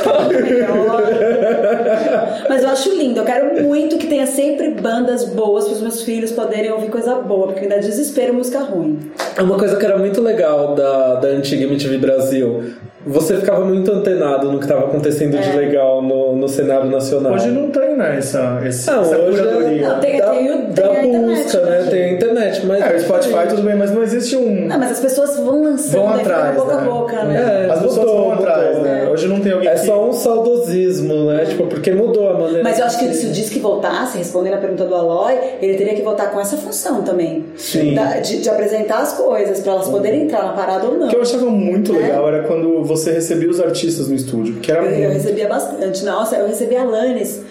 Mas 2.49 2.63
eu 2.63 2.69
acho 2.69 2.89
lindo, 2.95 3.19
eu 3.19 3.25
quero 3.25 3.61
muito 3.63 3.97
que 3.97 4.07
tenha 4.07 4.25
sempre 4.27 4.71
bandas 4.71 5.23
boas 5.25 5.65
para 5.65 5.73
os 5.75 5.81
meus 5.81 6.01
filhos 6.03 6.31
poderem 6.31 6.71
ouvir 6.71 6.89
coisa 6.89 7.15
boa, 7.15 7.47
porque 7.47 7.61
ainda 7.61 7.79
desespero 7.79 8.33
música 8.33 8.59
ruim. 8.59 9.11
Uma 9.39 9.57
coisa 9.57 9.75
que 9.77 9.85
era 9.85 9.97
muito 9.97 10.21
legal 10.21 10.40
da, 10.75 11.15
da 11.15 11.27
antiga 11.29 11.65
MTV 11.65 11.97
Brasil, 11.97 12.73
você 13.05 13.37
ficava 13.37 13.65
muito 13.65 13.91
antenado 13.91 14.51
no 14.51 14.59
que 14.59 14.65
estava 14.65 14.85
acontecendo 14.85 15.39
de 15.39 15.57
legal 15.57 16.01
no, 16.01 16.35
no 16.35 16.47
cenário 16.47 16.89
nacional. 16.89 17.33
Hoje 17.33 17.49
não 17.49 17.69
tem, 17.69 17.90
né, 18.01 18.17
essa, 18.17 18.61
esse, 18.65 18.89
Não, 18.89 19.01
essa 19.01 19.15
é- 19.15 19.29
curadoria. 19.29 19.87
Não, 19.89 19.99
tem- 19.99 20.17
da, 20.19 20.29
tem 20.31 20.51
o- 20.51 20.67
da 20.73 20.81
tem 20.81 20.95
a 20.97 21.03
internet, 21.05 21.43
busca, 21.43 21.61
né, 21.61 21.79
né? 21.81 21.87
Tem 21.89 22.03
a 22.03 22.11
internet, 22.13 22.65
mas 22.65 22.81
É, 22.83 22.95
o 22.95 22.99
Spotify 23.01 23.47
tudo 23.49 23.61
bem, 23.63 23.75
mas 23.75 23.91
não 23.91 24.03
existe 24.03 24.35
um... 24.35 24.67
Não, 24.67 24.79
mas 24.79 24.91
as 24.91 24.99
pessoas 24.99 25.35
vão 25.37 25.63
lançando 25.63 26.01
Vão 26.01 26.09
fica 26.17 26.21
atrás, 26.21 26.55
boca 26.55 26.75
né? 26.75 26.81
a 26.81 26.85
boca, 26.85 27.23
né? 27.23 27.65
É, 27.67 27.71
As 27.71 27.79
pessoas 27.81 27.97
mudou, 27.97 28.15
vão 28.23 28.31
atrás, 28.33 28.67
mudou. 28.69 28.81
né? 28.83 29.09
Hoje 29.11 29.27
não 29.27 29.39
tem 29.39 29.51
alguém 29.53 29.69
É 29.69 29.73
que... 29.73 29.85
só 29.85 30.07
um 30.09 30.13
saudosismo, 30.13 31.13
né? 31.31 31.45
Tipo, 31.45 31.67
porque 31.67 31.91
mudou 31.91 32.29
a 32.29 32.33
maneira. 32.39 32.63
Mas 32.63 32.79
eu 32.79 32.85
acho 32.85 32.99
que 32.99 33.13
se 33.13 33.27
o 33.27 33.31
disco 33.31 33.59
voltasse, 33.59 34.17
respondendo 34.17 34.53
a 34.55 34.57
pergunta 34.57 34.85
do 34.85 34.95
Aloy, 34.95 35.33
ele 35.61 35.75
teria 35.77 35.93
que 35.95 36.01
voltar 36.01 36.27
com 36.31 36.39
essa 36.39 36.57
função 36.57 37.01
também. 37.03 37.45
Sim. 37.57 37.93
Da- 37.93 38.19
de, 38.19 38.41
de 38.41 38.49
apresentar 38.49 38.99
as 38.99 39.13
coisas, 39.13 39.59
pra 39.59 39.73
elas 39.73 39.87
poderem 39.87 40.23
entrar 40.23 40.43
na 40.43 40.53
parada 40.53 40.87
ou 40.87 40.97
não. 40.97 41.07
O 41.07 41.09
que 41.09 41.15
eu 41.15 41.21
achava 41.21 41.45
muito 41.45 41.93
É. 41.95 41.97
legal 41.99 42.27
era 42.27 42.43
quando 42.43 42.83
você 42.83 43.11
recebia 43.11 43.49
os 43.49 43.59
artistas 43.59 44.07
no 44.07 44.15
estúdio, 44.15 44.55
que 44.55 44.71
era 44.71 44.81
Eu, 44.83 44.91
eu 44.91 44.97
muito... 44.99 45.13
recebia 45.13 45.47
bastante. 45.47 46.03
Nossa, 46.05 46.35
eu 46.37 46.47
recebi 46.47 46.75
a 46.75 46.81
Alanis. 46.81 47.41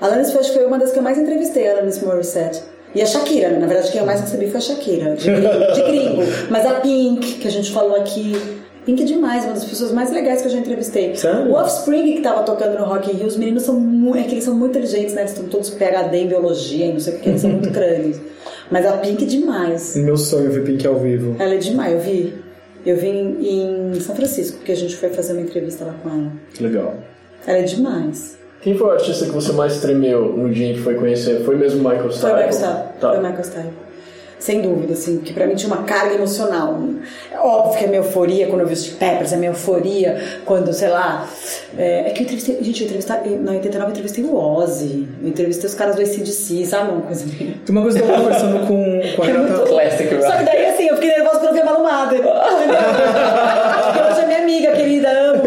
Alanis 0.00 0.30
foi, 0.30 0.40
acho 0.40 0.52
que 0.52 0.58
foi 0.58 0.66
uma 0.66 0.78
das 0.78 0.92
que 0.92 0.98
eu 0.98 1.02
mais 1.02 1.18
entrevistei, 1.18 1.68
Alanis 1.68 2.02
Morissette. 2.02 2.62
E 2.94 3.02
a 3.02 3.06
Shakira, 3.06 3.50
né? 3.50 3.58
Na 3.58 3.66
verdade, 3.66 3.92
quem 3.92 4.00
eu 4.00 4.06
mais 4.06 4.20
recebi 4.20 4.48
foi 4.48 4.58
a 4.58 4.60
Shakira, 4.60 5.14
de 5.14 5.30
gringo. 5.30 5.72
de 5.74 5.82
gringo. 5.82 6.22
Mas 6.50 6.66
a 6.66 6.74
Pink, 6.80 7.34
que 7.34 7.46
a 7.46 7.50
gente 7.50 7.70
falou 7.70 7.96
aqui. 7.96 8.60
Pink 8.84 9.02
é 9.02 9.06
demais, 9.06 9.44
uma 9.44 9.52
das 9.52 9.64
pessoas 9.64 9.92
mais 9.92 10.10
legais 10.10 10.40
que 10.40 10.48
eu 10.48 10.52
já 10.52 10.58
entrevistei. 10.58 11.14
Sério? 11.14 11.50
O 11.50 11.54
Offspring, 11.54 12.14
que 12.14 12.20
tava 12.22 12.42
tocando 12.42 12.78
no 12.78 12.84
Rock 12.86 13.10
in 13.10 13.14
Rio, 13.14 13.26
os 13.26 13.36
meninos 13.36 13.62
são 13.62 13.78
muito... 13.78 14.18
É 14.18 14.22
que 14.24 14.32
eles 14.32 14.44
são 14.44 14.54
muito 14.54 14.76
inteligentes, 14.76 15.14
né? 15.14 15.20
Eles 15.20 15.32
estão 15.32 15.46
todos 15.48 15.70
PHD 15.70 16.16
em 16.16 16.26
biologia 16.28 16.86
e 16.86 16.92
não 16.94 16.98
sei 16.98 17.14
o 17.14 17.18
que, 17.18 17.28
eles 17.28 17.42
são 17.42 17.50
muito 17.50 17.70
crânios. 17.72 18.18
Mas 18.70 18.86
a 18.86 18.92
Pink 18.96 19.22
é 19.22 19.26
demais. 19.26 19.94
Meu 19.96 20.16
sonho 20.16 20.50
ver 20.50 20.64
Pink 20.64 20.84
ao 20.86 20.98
vivo. 20.98 21.36
Ela 21.38 21.54
é 21.54 21.58
demais, 21.58 21.92
eu 21.92 22.00
vi. 22.00 22.34
Eu 22.84 22.96
vi 22.96 23.08
em, 23.08 23.92
em 23.92 24.00
São 24.00 24.16
Francisco, 24.16 24.56
porque 24.56 24.72
a 24.72 24.76
gente 24.76 24.96
foi 24.96 25.10
fazer 25.10 25.34
uma 25.34 25.42
entrevista 25.42 25.84
lá 25.84 25.94
com 26.02 26.08
ela. 26.08 26.32
Que 26.54 26.62
legal. 26.62 26.94
Ela 27.46 27.58
é 27.58 27.62
demais. 27.62 28.39
Quem 28.62 28.76
foi 28.76 28.88
o 28.88 28.90
artista 28.90 29.24
que 29.24 29.30
você 29.30 29.52
mais 29.52 29.80
tremeu 29.80 30.26
no 30.36 30.50
dia 30.50 30.68
em 30.70 30.74
que 30.74 30.80
foi 30.80 30.94
conhecer? 30.94 31.42
Foi 31.44 31.56
mesmo 31.56 31.78
Michael 31.80 32.10
Foi 32.10 32.12
Stipe? 32.12 32.26
o 32.32 32.34
Michael 32.34 32.52
Stipe. 32.52 33.00
Tá. 33.00 33.08
Foi 33.08 33.18
o 33.18 33.22
Michael 33.22 33.44
Stipe. 33.44 33.90
Sem 34.38 34.62
dúvida, 34.62 34.94
assim, 34.94 35.18
que 35.18 35.34
pra 35.34 35.46
mim 35.46 35.54
tinha 35.54 35.70
uma 35.70 35.82
carga 35.84 36.14
emocional. 36.14 36.78
É 37.30 37.38
Óbvio 37.38 37.78
que 37.78 37.84
é 37.84 37.88
minha 37.88 38.00
euforia 38.00 38.46
quando 38.46 38.62
eu 38.62 38.66
vi 38.66 38.72
os 38.72 38.86
Peppers, 38.88 39.34
é 39.34 39.36
minha 39.36 39.50
euforia 39.50 40.18
quando, 40.46 40.72
sei 40.72 40.88
lá. 40.88 41.28
É, 41.76 42.08
é 42.08 42.10
que 42.10 42.20
eu 42.20 42.24
entrevistei. 42.24 42.56
Gente, 42.62 42.80
eu 42.80 42.86
entrevistei. 42.86 43.36
Na 43.38 43.52
89 43.52 43.84
eu 43.84 43.90
entrevistei 43.90 44.24
o 44.24 44.34
Ozzy, 44.34 45.06
eu 45.22 45.28
entrevistei 45.28 45.66
os 45.68 45.74
caras 45.74 45.94
do 45.96 46.00
ACDC, 46.00 46.64
sabe? 46.64 46.90
Uma 46.90 47.02
coisa 47.02 47.26
meio. 47.26 47.54
Tem 47.58 47.76
uma 47.76 47.82
coisa 47.82 47.98
que 47.98 48.04
eu 48.04 48.08
tava 48.08 48.22
conversando 48.22 48.66
com, 48.66 49.00
com 49.14 49.22
a 49.22 49.26
É 49.26 49.32
Renata... 49.32 49.52
muito 49.56 49.68
Classic 49.70 50.14
rock. 50.14 50.26
Só 50.26 50.36
que 50.38 50.44
daí, 50.44 50.66
assim, 50.66 50.86
eu 50.86 50.94
fiquei 50.94 51.10
nervosa 51.10 51.38
quando 51.38 51.48
eu 51.48 51.54
vi 51.54 51.60
a 51.60 51.64
Malumada. 51.66 52.16
Porque 53.90 54.10
hoje 54.10 54.20
é 54.22 54.26
minha 54.26 54.38
amiga, 54.38 54.72
querida, 54.72 55.10
amo, 55.10 55.42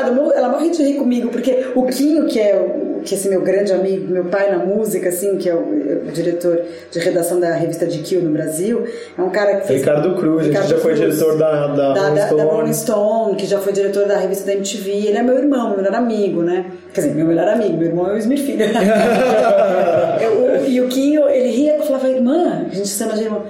é 0.00 0.38
Ela 0.38 0.48
morre 0.48 0.70
de 0.70 0.82
rir 0.82 0.94
comigo, 0.94 1.28
porque 1.28 1.66
o 1.74 1.84
Quinho, 1.84 2.26
que 2.26 2.40
é 2.40 2.56
que 3.06 3.14
é 3.14 3.18
esse 3.18 3.28
meu 3.28 3.40
grande 3.40 3.72
amigo, 3.72 4.12
meu 4.12 4.24
pai 4.24 4.50
na 4.50 4.58
música, 4.58 5.10
assim, 5.10 5.36
que 5.36 5.48
é 5.48 5.54
o, 5.54 5.60
o 6.08 6.12
diretor 6.12 6.60
de 6.90 6.98
redação 6.98 7.38
da 7.38 7.54
revista 7.54 7.86
de 7.86 7.98
Kill 8.00 8.20
no 8.20 8.32
Brasil, 8.32 8.82
é 9.16 9.22
um 9.22 9.30
cara 9.30 9.60
que 9.60 9.68
fez... 9.68 9.78
Ricardo 9.80 10.16
Cruz, 10.16 10.46
gente, 10.46 10.60
que 10.60 10.66
já 10.66 10.78
foi 10.78 10.94
diretor 10.94 11.38
da- 11.38 11.68
da 11.68 11.94
Rolling 11.94 12.14
da, 12.16 12.26
Stone. 12.26 12.42
da 12.42 12.48
Rolling 12.48 12.72
Stone, 12.72 13.36
que 13.36 13.46
já 13.46 13.60
foi 13.60 13.72
diretor 13.72 14.06
da 14.06 14.16
revista 14.16 14.46
da 14.46 14.54
MTV. 14.54 14.90
Ele 14.90 15.18
é 15.18 15.22
meu 15.22 15.38
irmão, 15.38 15.68
meu 15.68 15.76
melhor 15.76 15.94
amigo, 15.94 16.42
né? 16.42 16.66
Quer 16.92 17.02
dizer, 17.02 17.14
meu 17.14 17.26
melhor 17.26 17.46
amigo, 17.46 17.76
meu 17.76 17.86
irmão 17.88 18.10
é 18.10 18.14
o 18.14 18.18
Smith 18.18 18.40
Filho. 18.40 18.66
E 20.68 20.80
o 20.80 20.88
Quinho, 20.88 21.28
ele 21.28 21.50
ria 21.50 21.78
e 21.78 21.82
falava, 21.82 22.08
irmã, 22.08 22.66
a 22.70 22.74
gente 22.74 22.88
chama 22.88 23.14
de 23.14 23.22
irmão. 23.22 23.42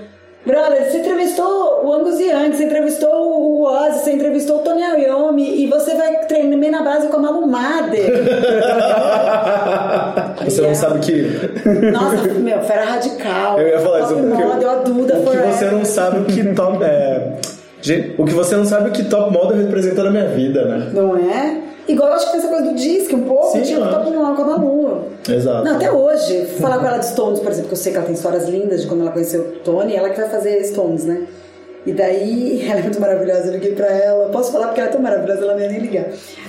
Brother, 0.47 0.89
você 0.89 0.99
entrevistou 0.99 1.85
o 1.85 1.93
Angus 1.93 2.21
Young, 2.21 2.53
você 2.53 2.65
entrevistou 2.65 3.11
o 3.11 3.65
Ozzy, 3.65 3.99
você 3.99 4.13
entrevistou 4.13 4.59
o 4.59 4.61
Tony 4.61 4.81
Iommi 4.81 5.65
e 5.65 5.67
você 5.67 5.97
vai 5.97 6.25
treinar 6.27 6.71
na 6.71 6.83
base 6.83 7.09
com 7.09 7.17
a 7.17 7.21
Malumade. 7.21 7.99
Você 10.45 10.61
não 10.61 10.75
sabe 10.75 11.01
que... 11.01 11.23
Nossa, 11.91 12.35
meu, 12.35 12.61
fera 12.63 12.85
radical. 12.85 13.59
Eu 13.59 13.69
ia 13.69 13.79
falar 13.81 14.01
isso, 14.01 14.15
porque 14.15 14.45
model, 14.45 14.71
a 14.71 14.75
Duda 14.77 15.17
o 15.17 15.31
que 15.31 15.37
você 15.37 15.65
não 15.71 15.85
sabe 15.85 16.21
o 16.21 16.25
que 16.25 16.55
top... 16.55 16.85
É, 16.85 17.33
o 18.17 18.25
que 18.25 18.33
você 18.33 18.57
não 18.57 18.65
sabe 18.65 18.91
o 18.91 18.93
que 18.93 19.05
top 19.05 19.33
model 19.33 19.57
representa 19.57 20.05
na 20.05 20.11
minha 20.11 20.29
vida, 20.29 20.65
né? 20.67 20.91
Não 20.93 21.17
é? 21.17 21.66
Igual 21.89 22.09
eu 22.09 22.15
acho 22.15 22.27
que 22.27 22.33
tem 22.33 22.41
essa 22.41 22.49
coisa 22.49 22.65
do 22.65 22.75
disco, 22.75 23.17
um 23.17 23.23
pouco, 23.23 23.53
Sim, 23.53 23.77
claro. 23.77 23.95
top 23.95 24.11
model 24.11 24.35
com 24.35 24.43
a 24.43 24.59
Malu. 24.59 25.05
Exato. 25.29 25.65
Não, 25.65 25.77
até 25.77 25.91
hoje, 25.93 26.47
falar 26.61 26.79
com 26.79 26.87
ela 26.87 26.99
de 26.99 27.07
Stones, 27.07 27.41
por 27.41 27.51
exemplo, 27.51 27.69
que 27.69 27.75
eu 27.75 27.79
sei 27.79 27.93
que 27.93 27.99
ela 27.99 28.07
tem 28.07 28.15
histórias 28.15 28.49
lindas 28.49 28.83
de 28.83 28.87
quando 28.89 29.03
ela 29.03 29.13
conheceu 29.13 29.41
o 29.43 29.53
Tony, 29.61 29.95
ela 29.95 30.11
que 30.11 30.21
vai 30.21 30.29
fazer 30.29 30.63
Stones, 30.65 31.05
né? 31.05 31.27
E 31.87 31.93
daí, 31.93 32.67
ela 32.69 32.81
é 32.81 32.83
muito 32.83 33.01
maravilhosa, 33.01 33.47
eu 33.47 33.53
liguei 33.53 33.73
pra 33.73 33.87
ela, 33.87 34.29
posso 34.31 34.51
falar 34.51 34.67
porque 34.67 34.81
ela 34.81 34.91
é 34.91 34.93
tão 34.93 35.01
maravilhosa, 35.01 35.43
ela 35.43 35.55
não 35.55 35.61
ia 35.61 35.69
nem 35.69 35.79
ligar. 35.79 36.07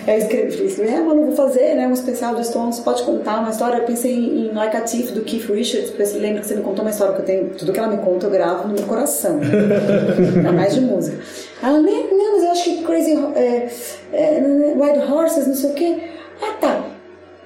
Aí 0.08 0.16
eu 0.16 0.18
escrevi, 0.20 0.70
falei 0.70 0.92
assim, 0.92 0.98
é, 0.98 1.04
mano, 1.04 1.26
vou 1.26 1.36
fazer, 1.36 1.76
né, 1.76 1.88
um 1.88 1.94
especial 1.94 2.34
de 2.34 2.48
Stones, 2.48 2.80
pode 2.80 3.04
contar 3.04 3.42
uma 3.42 3.52
história, 3.52 3.78
eu 3.78 3.84
pensei 3.84 4.14
em, 4.14 4.48
em 4.48 4.54
Like 4.54 4.76
a 4.76 4.82
Thief, 4.82 5.12
do 5.12 5.22
Keith 5.22 5.48
Richards, 5.50 5.90
porque 5.90 6.06
você 6.06 6.18
lembra 6.18 6.42
que 6.42 6.48
você 6.48 6.56
me 6.56 6.64
contou 6.64 6.84
uma 6.84 6.90
história 6.90 7.14
que 7.14 7.22
eu 7.22 7.26
tenho, 7.26 7.50
tudo 7.50 7.72
que 7.72 7.80
ela 7.80 7.90
me 7.90 7.98
conta 7.98 8.26
eu 8.26 8.32
gravo 8.32 8.68
no 8.68 8.74
meu 8.74 8.84
coração, 8.84 9.40
ainda 9.40 10.52
mais 10.54 10.74
de 10.74 10.82
música. 10.82 11.18
Ela, 11.62 11.82
né, 11.82 11.92
não, 12.12 12.34
mas 12.34 12.44
eu 12.44 12.52
acho 12.52 12.64
que 12.64 12.84
Crazy, 12.84 13.14
é, 13.36 13.68
é, 14.14 14.40
Wild 14.76 15.12
Horses, 15.12 15.48
não 15.48 15.56
sei 15.56 15.72
o 15.72 15.74
quê. 15.74 15.98
Ah, 16.42 16.54
tá. 16.60 16.84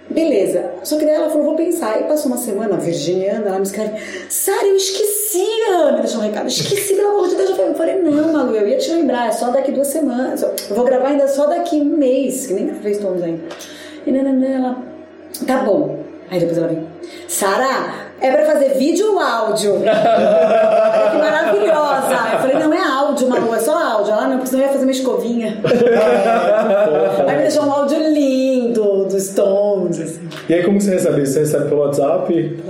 Beleza. 0.10 0.72
Só 0.84 0.98
que 0.98 1.06
daí 1.06 1.16
ela 1.16 1.30
falou, 1.30 1.46
vou 1.46 1.56
pensar. 1.56 1.96
Aí 1.96 2.04
passou 2.04 2.32
uma 2.32 2.38
semana, 2.38 2.76
a 2.76 2.78
virginiana, 2.78 3.48
ela 3.48 3.58
me 3.58 3.64
escreve, 3.64 3.98
Sara, 4.30 4.66
eu 4.66 4.76
esqueci, 4.76 5.48
Ana, 5.70 6.00
deixou 6.00 6.20
um 6.20 6.24
recado, 6.24 6.48
esqueci, 6.48 6.96
pelo 6.96 7.10
amor 7.10 7.30
de 7.30 7.36
Deus. 7.36 7.58
Eu 7.58 7.76
falei, 7.76 8.02
não, 8.02 8.34
Malu, 8.34 8.56
eu 8.56 8.68
ia 8.68 8.78
te 8.78 8.92
lembrar, 8.92 9.30
é 9.30 9.32
só 9.32 9.50
daqui 9.50 9.72
duas 9.72 9.88
semanas. 9.88 10.42
Eu 10.42 10.76
vou 10.76 10.84
gravar 10.84 11.10
ainda 11.10 11.28
só 11.28 11.48
daqui 11.48 11.78
um 11.78 11.98
mês, 11.98 12.48
que 12.48 12.54
nem 12.54 12.74
fez 12.76 12.98
todos 12.98 13.24
ainda. 13.24 13.42
E 14.06 14.12
nananã, 14.12 14.48
ela, 14.48 14.84
tá 15.48 15.58
bom. 15.64 16.00
Aí 16.30 16.40
depois 16.40 16.58
ela 16.58 16.68
vem, 16.68 16.88
Sara, 17.28 18.11
é 18.22 18.32
pra 18.32 18.46
fazer 18.46 18.76
vídeo 18.76 19.14
ou 19.14 19.20
áudio? 19.20 19.76
Olha 19.82 21.10
que 21.12 21.18
maravilhosa. 21.18 22.16
Eu 22.34 22.40
falei, 22.40 22.58
não 22.58 22.74
é 22.74 22.82
áudio, 22.82 23.28
Malu, 23.28 23.56
é 23.56 23.60
só 23.60 23.78
áudio. 23.78 24.14
Ela, 24.14 24.28
não, 24.28 24.38
porque 24.38 24.48
senão 24.48 24.62
eu 24.62 24.68
ia 24.68 24.74
fazer 24.74 24.86
uma 24.86 24.92
escovinha. 24.92 25.58
Aí 27.28 27.36
me 27.36 27.42
deixou 27.42 27.66
um 27.66 27.72
áudio 27.72 27.98
lindo 27.98 29.06
dos 29.06 29.24
Stones, 29.24 30.00
assim. 30.00 30.30
E 30.48 30.54
aí, 30.54 30.64
como 30.64 30.80
você 30.80 30.92
recebe 30.92 31.24
isso? 31.24 31.34
Você 31.34 31.40
recebe 31.40 31.66
pelo 31.70 31.82
WhatsApp? 31.82 32.62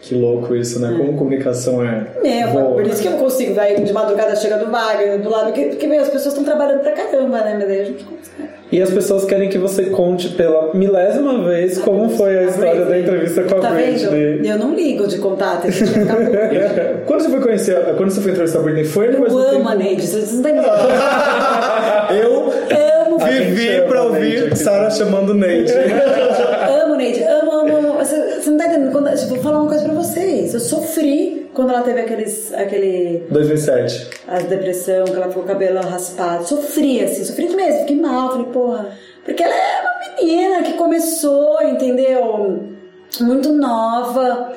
Que 0.00 0.14
louco 0.14 0.54
isso, 0.54 0.78
né? 0.80 0.94
Como 0.96 1.16
comunicação 1.16 1.82
é. 1.82 2.06
Boa, 2.52 2.74
por 2.74 2.86
isso 2.86 3.00
que 3.02 3.08
eu 3.08 3.12
não 3.12 3.18
consigo. 3.18 3.54
Daí 3.54 3.80
de 3.80 3.92
madrugada 3.92 4.36
chega 4.36 4.58
do 4.58 4.70
Wagner, 4.70 5.20
do 5.20 5.30
lado, 5.30 5.46
porque, 5.46 5.64
porque 5.66 5.86
meu, 5.86 6.02
as 6.02 6.08
pessoas 6.08 6.34
estão 6.34 6.44
trabalhando 6.44 6.80
pra 6.80 6.92
caramba, 6.92 7.40
né? 7.40 7.56
Mas 7.58 7.68
daí 7.68 7.80
a 7.80 7.84
gente 7.84 8.04
consegue. 8.04 8.53
E 8.74 8.82
as 8.82 8.90
pessoas 8.90 9.24
querem 9.24 9.48
que 9.48 9.56
você 9.56 9.84
conte 9.84 10.30
pela 10.30 10.74
milésima 10.74 11.44
vez 11.44 11.78
como 11.78 12.08
foi 12.10 12.36
a 12.38 12.42
história 12.42 12.84
da 12.84 12.98
entrevista 12.98 13.44
com 13.44 13.58
a 13.58 13.60
Tá 13.60 13.70
vendo? 13.70 14.10
Britney. 14.10 14.50
Eu 14.50 14.58
não 14.58 14.74
ligo 14.74 15.06
de 15.06 15.18
contar, 15.18 15.60
tem 15.60 15.70
que 15.70 15.76
ficar. 15.86 16.16
Quando 17.06 17.20
você 17.22 17.30
foi 17.30 17.40
conhecer, 17.40 17.76
quando 17.96 18.10
você 18.10 18.20
foi 18.20 18.32
entrevistar 18.32 18.58
a 18.58 18.62
Britney, 18.62 18.84
foi 18.84 19.06
no 19.08 19.14
Eu 19.14 19.20
mesmo 19.22 19.38
amo 19.38 19.50
tempo? 19.58 19.68
a 19.68 19.74
Neide, 19.76 20.04
vocês 20.06 20.32
não 20.32 20.42
têm 20.42 20.54
Eu 22.20 22.52
Amo, 23.06 23.18
vivi 23.18 23.80
pra 23.86 24.02
ouvir. 24.02 24.56
Sarah 24.56 24.90
chamando 24.90 25.34
Neide. 25.34 25.72
amo, 26.82 26.96
Neide, 26.96 27.22
amo, 27.22 27.52
amo, 27.52 27.76
amo. 27.76 27.92
Você, 27.94 28.40
você 28.40 28.50
não 28.50 28.58
tá 28.58 28.66
entendendo? 28.66 28.90
Quando, 28.92 29.08
tipo, 29.14 29.28
vou 29.34 29.38
falar 29.38 29.60
uma 29.60 29.68
coisa 29.68 29.84
pra 29.84 29.94
vocês. 29.94 30.52
Eu 30.52 30.58
sofri 30.60 31.43
quando 31.54 31.70
ela 31.70 31.82
teve 31.82 32.00
aqueles, 32.00 32.52
aquele 32.52 33.24
2007. 33.30 34.10
as 34.26 34.44
depressão, 34.44 35.04
que 35.04 35.12
ela 35.12 35.28
ficou 35.28 35.44
com 35.44 35.48
o 35.48 35.52
cabelo 35.52 35.80
raspado. 35.80 36.46
Sofri, 36.46 37.02
assim, 37.02 37.24
sofri 37.24 37.48
mesmo, 37.48 37.80
fiquei 37.80 38.00
mal, 38.00 38.30
falei, 38.30 38.46
porra. 38.46 38.90
Porque 39.24 39.42
ela 39.42 39.54
é 39.54 39.80
uma 39.80 40.16
menina 40.16 40.62
que 40.62 40.74
começou, 40.74 41.62
entendeu? 41.62 42.64
Muito 43.20 43.52
nova. 43.52 44.52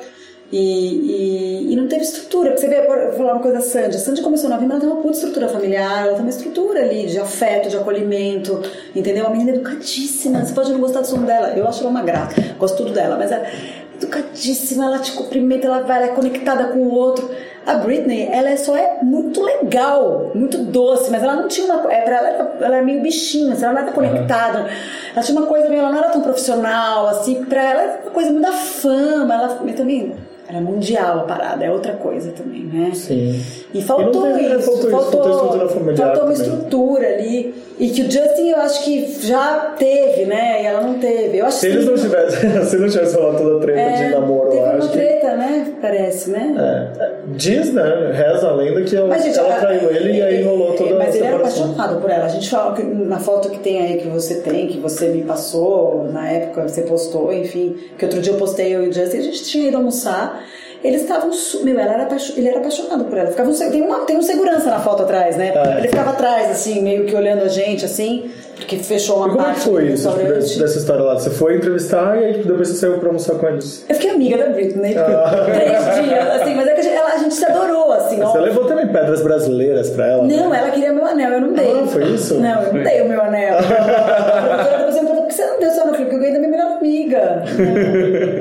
E, 0.50 1.68
e, 1.68 1.72
e 1.72 1.76
não 1.76 1.86
teve 1.88 2.02
estrutura. 2.02 2.50
Porque 2.50 2.62
você 2.62 2.68
vê, 2.68 2.86
vou 2.86 3.12
falar 3.12 3.34
uma 3.34 3.42
coisa 3.42 3.58
da 3.58 3.62
Sandy. 3.62 3.96
A 3.96 3.98
Sandy 3.98 4.22
começou 4.22 4.48
novinha, 4.48 4.68
mas 4.68 4.78
ela 4.78 4.80
tem 4.80 4.90
uma 4.90 5.02
puta 5.02 5.14
estrutura 5.14 5.48
familiar, 5.48 6.06
ela 6.06 6.14
tem 6.14 6.22
uma 6.22 6.30
estrutura 6.30 6.80
ali 6.80 7.06
de 7.06 7.18
afeto, 7.18 7.68
de 7.68 7.76
acolhimento, 7.76 8.62
entendeu? 8.96 9.24
Uma 9.24 9.32
menina 9.32 9.50
educadíssima. 9.50 10.44
Você 10.44 10.54
pode 10.54 10.72
não 10.72 10.80
gostar 10.80 11.02
do 11.02 11.06
som 11.06 11.22
dela, 11.22 11.50
eu 11.50 11.68
acho 11.68 11.80
ela 11.80 11.90
uma 11.90 12.02
grata, 12.02 12.34
gosto 12.58 12.78
tudo 12.78 12.92
dela, 12.92 13.16
mas 13.16 13.30
é 13.30 13.77
educadíssima, 13.98 14.84
ela 14.86 14.98
te 14.98 15.12
cumprimenta, 15.12 15.66
ela 15.66 15.80
vai, 15.82 15.96
ela 15.98 16.06
é 16.06 16.14
conectada 16.14 16.64
com 16.68 16.78
o 16.78 16.90
outro. 16.94 17.28
A 17.66 17.74
Britney, 17.74 18.28
ela 18.32 18.48
é, 18.48 18.56
só 18.56 18.74
é 18.74 18.98
muito 19.02 19.42
legal, 19.42 20.30
muito 20.34 20.56
doce, 20.56 21.10
mas 21.10 21.22
ela 21.22 21.34
não 21.34 21.48
tinha 21.48 21.66
uma. 21.66 21.92
É, 21.92 22.00
pra 22.00 22.16
ela, 22.16 22.28
era- 22.28 22.56
ela 22.62 22.76
é 22.78 22.82
meio 22.82 23.02
bichinha, 23.02 23.52
assim, 23.52 23.64
ela 23.64 23.74
não 23.74 23.82
era 23.82 23.92
conectada. 23.92 24.66
Ela 25.14 25.22
tinha 25.22 25.38
uma 25.38 25.46
coisa 25.46 25.68
meio. 25.68 25.80
Ela 25.80 25.90
não 25.90 25.98
era 25.98 26.08
tão 26.08 26.22
profissional, 26.22 27.08
assim, 27.08 27.44
pra 27.44 27.62
ela 27.62 27.82
era 27.82 28.00
uma 28.04 28.10
coisa 28.12 28.30
muito 28.30 28.46
da 28.46 28.52
fama. 28.52 29.34
Ela 29.34 29.48
também. 29.76 30.14
Era 30.48 30.62
mundial 30.62 31.18
a 31.20 31.22
parada, 31.24 31.62
é 31.62 31.70
outra 31.70 31.92
coisa 31.92 32.32
também, 32.32 32.62
né? 32.62 32.90
Sim. 32.94 33.38
E 33.74 33.82
faltou 33.82 34.30
E 34.30 34.32
teve- 34.32 34.54
isso, 34.56 34.64
faltou 34.64 34.78
isso, 34.80 34.90
faltou, 34.90 35.22
faltou 35.22 35.94
faltou 35.96 36.24
uma 36.24 36.32
estrutura 36.32 37.06
ali. 37.06 37.54
E 37.78 37.90
que 37.90 38.00
o 38.02 38.10
Justin 38.10 38.48
eu 38.48 38.56
acho 38.56 38.82
que 38.82 39.26
já 39.26 39.74
teve, 39.78 40.24
né? 40.24 40.62
E 40.62 40.66
ela 40.66 40.80
não 40.80 40.94
teve. 40.98 41.36
Eu 41.36 41.44
acho 41.46 41.58
Se 41.58 41.66
eles 41.66 41.84
não 41.86 41.94
tivessem, 41.96 42.50
se 42.64 42.76
não 42.78 42.88
tivesse 42.88 43.14
rolado 43.16 43.38
toda 43.38 43.56
a 43.56 43.60
treta 43.60 43.78
é, 43.80 44.04
de 44.06 44.10
namoro, 44.14 44.52
eu 44.54 44.64
acho 44.64 44.88
que. 44.90 44.98
Né? 45.36 45.74
Parece, 45.80 46.30
né? 46.30 46.54
É, 46.58 47.02
é, 47.04 47.12
diz, 47.28 47.72
né? 47.72 47.82
Reza 48.12 48.48
a 48.48 48.54
lenda 48.54 48.82
que 48.82 48.96
ela, 48.96 49.14
ela 49.16 49.54
a- 49.54 49.60
traiu 49.60 49.90
ele 49.90 50.18
e 50.18 50.22
aí 50.22 50.42
rolou 50.42 50.74
toda 50.74 50.96
Mas 50.96 51.14
a 51.14 51.18
ele 51.18 51.26
era 51.26 51.36
apaixonado 51.36 52.00
por 52.00 52.10
ela. 52.10 52.24
A 52.24 52.28
gente 52.28 52.48
fala 52.48 52.74
que 52.74 52.82
na 52.82 53.18
foto 53.18 53.50
que 53.50 53.58
tem 53.58 53.80
aí, 53.80 53.98
que 53.98 54.08
você 54.08 54.36
tem, 54.36 54.66
que 54.68 54.78
você 54.78 55.08
me 55.08 55.22
passou, 55.22 56.04
na 56.12 56.30
época 56.30 56.62
que 56.64 56.70
você 56.70 56.82
postou, 56.82 57.32
enfim, 57.32 57.76
que 57.98 58.04
outro 58.04 58.20
dia 58.20 58.32
eu 58.32 58.38
postei 58.38 58.74
eu 58.74 58.84
e 58.84 58.88
o 58.88 58.92
Justin, 58.92 59.18
a 59.18 59.22
gente 59.22 59.44
tinha 59.44 59.68
ido 59.68 59.76
almoçar. 59.76 60.42
Eles 60.82 61.02
estavam. 61.02 61.30
Meu, 61.64 61.78
ela 61.78 61.94
era 61.94 62.08
ele 62.36 62.48
era 62.48 62.58
apaixonado 62.58 63.04
por 63.06 63.18
ela. 63.18 63.30
Ficava 63.30 63.50
um 63.50 63.54
tem, 63.54 63.82
uma, 63.82 63.98
tem 64.04 64.16
um 64.16 64.22
segurança 64.22 64.70
na 64.70 64.78
foto 64.78 65.02
atrás, 65.02 65.36
né? 65.36 65.52
É. 65.54 65.78
Ele 65.78 65.88
ficava 65.88 66.10
atrás, 66.10 66.50
assim, 66.50 66.80
meio 66.82 67.04
que 67.04 67.16
olhando 67.16 67.42
a 67.42 67.48
gente, 67.48 67.84
assim, 67.84 68.30
porque 68.58 68.76
fechou 68.78 69.16
uma 69.18 69.28
E 69.28 69.30
como 69.30 69.40
é 69.40 69.44
que 69.46 69.50
parte 69.52 69.64
foi 69.68 69.84
do 69.86 69.94
isso, 69.94 70.08
tipo, 70.10 70.60
dessa 70.60 70.78
história 70.78 71.02
lá? 71.02 71.14
Você 71.18 71.30
foi 71.30 71.56
entrevistar 71.56 72.20
e 72.20 72.24
aí 72.24 72.32
tipo, 72.34 72.48
depois 72.48 72.68
você 72.68 72.74
saiu 72.76 72.98
pra 72.98 73.08
almoçar 73.08 73.34
com 73.36 73.46
eles? 73.48 73.84
Eu 73.88 73.94
fiquei 73.94 74.10
amiga 74.10 74.36
da 74.38 74.46
Britney. 74.50 74.96
Ah. 74.98 75.44
Três 75.44 76.04
dias, 76.08 76.28
assim, 76.40 76.54
mas 76.54 76.66
é 76.68 76.72
que 76.74 76.80
a 76.80 76.82
gente, 76.82 76.94
ela- 76.96 77.12
a 77.14 77.18
gente 77.18 77.34
se 77.34 77.44
adorou, 77.44 77.92
assim, 77.92 78.20
ó. 78.22 78.30
Você 78.32 78.38
levou 78.38 78.64
também 78.66 78.86
pedras 78.88 79.22
brasileiras 79.22 79.90
pra 79.90 80.06
ela? 80.06 80.24
Não, 80.24 80.54
ela 80.54 80.70
queria 80.70 80.92
meu 80.92 81.06
anel, 81.06 81.30
eu 81.32 81.40
não 81.40 81.52
dei. 81.52 81.80
Ah, 81.82 81.86
foi 81.86 82.04
isso? 82.04 82.34
Não, 82.34 82.62
eu 82.62 82.72
não 82.74 82.82
dei 82.82 83.00
o 83.02 83.08
meu 83.08 83.20
anel. 83.22 83.58
Depois 84.78 84.94
me 84.94 85.00
perguntou, 85.00 85.16
por 85.16 85.26
que 85.28 85.34
você 85.34 85.46
não 85.46 85.60
deu 85.60 85.70
seu 85.70 85.82
anel? 85.82 85.94
Eu 85.94 85.98
falei, 85.98 86.04
porque 86.10 86.14
eu 86.14 86.18
ganhei 86.20 86.32
da 86.34 86.38
minha 86.38 86.50
melhor 86.50 86.76
amiga. 86.78 87.44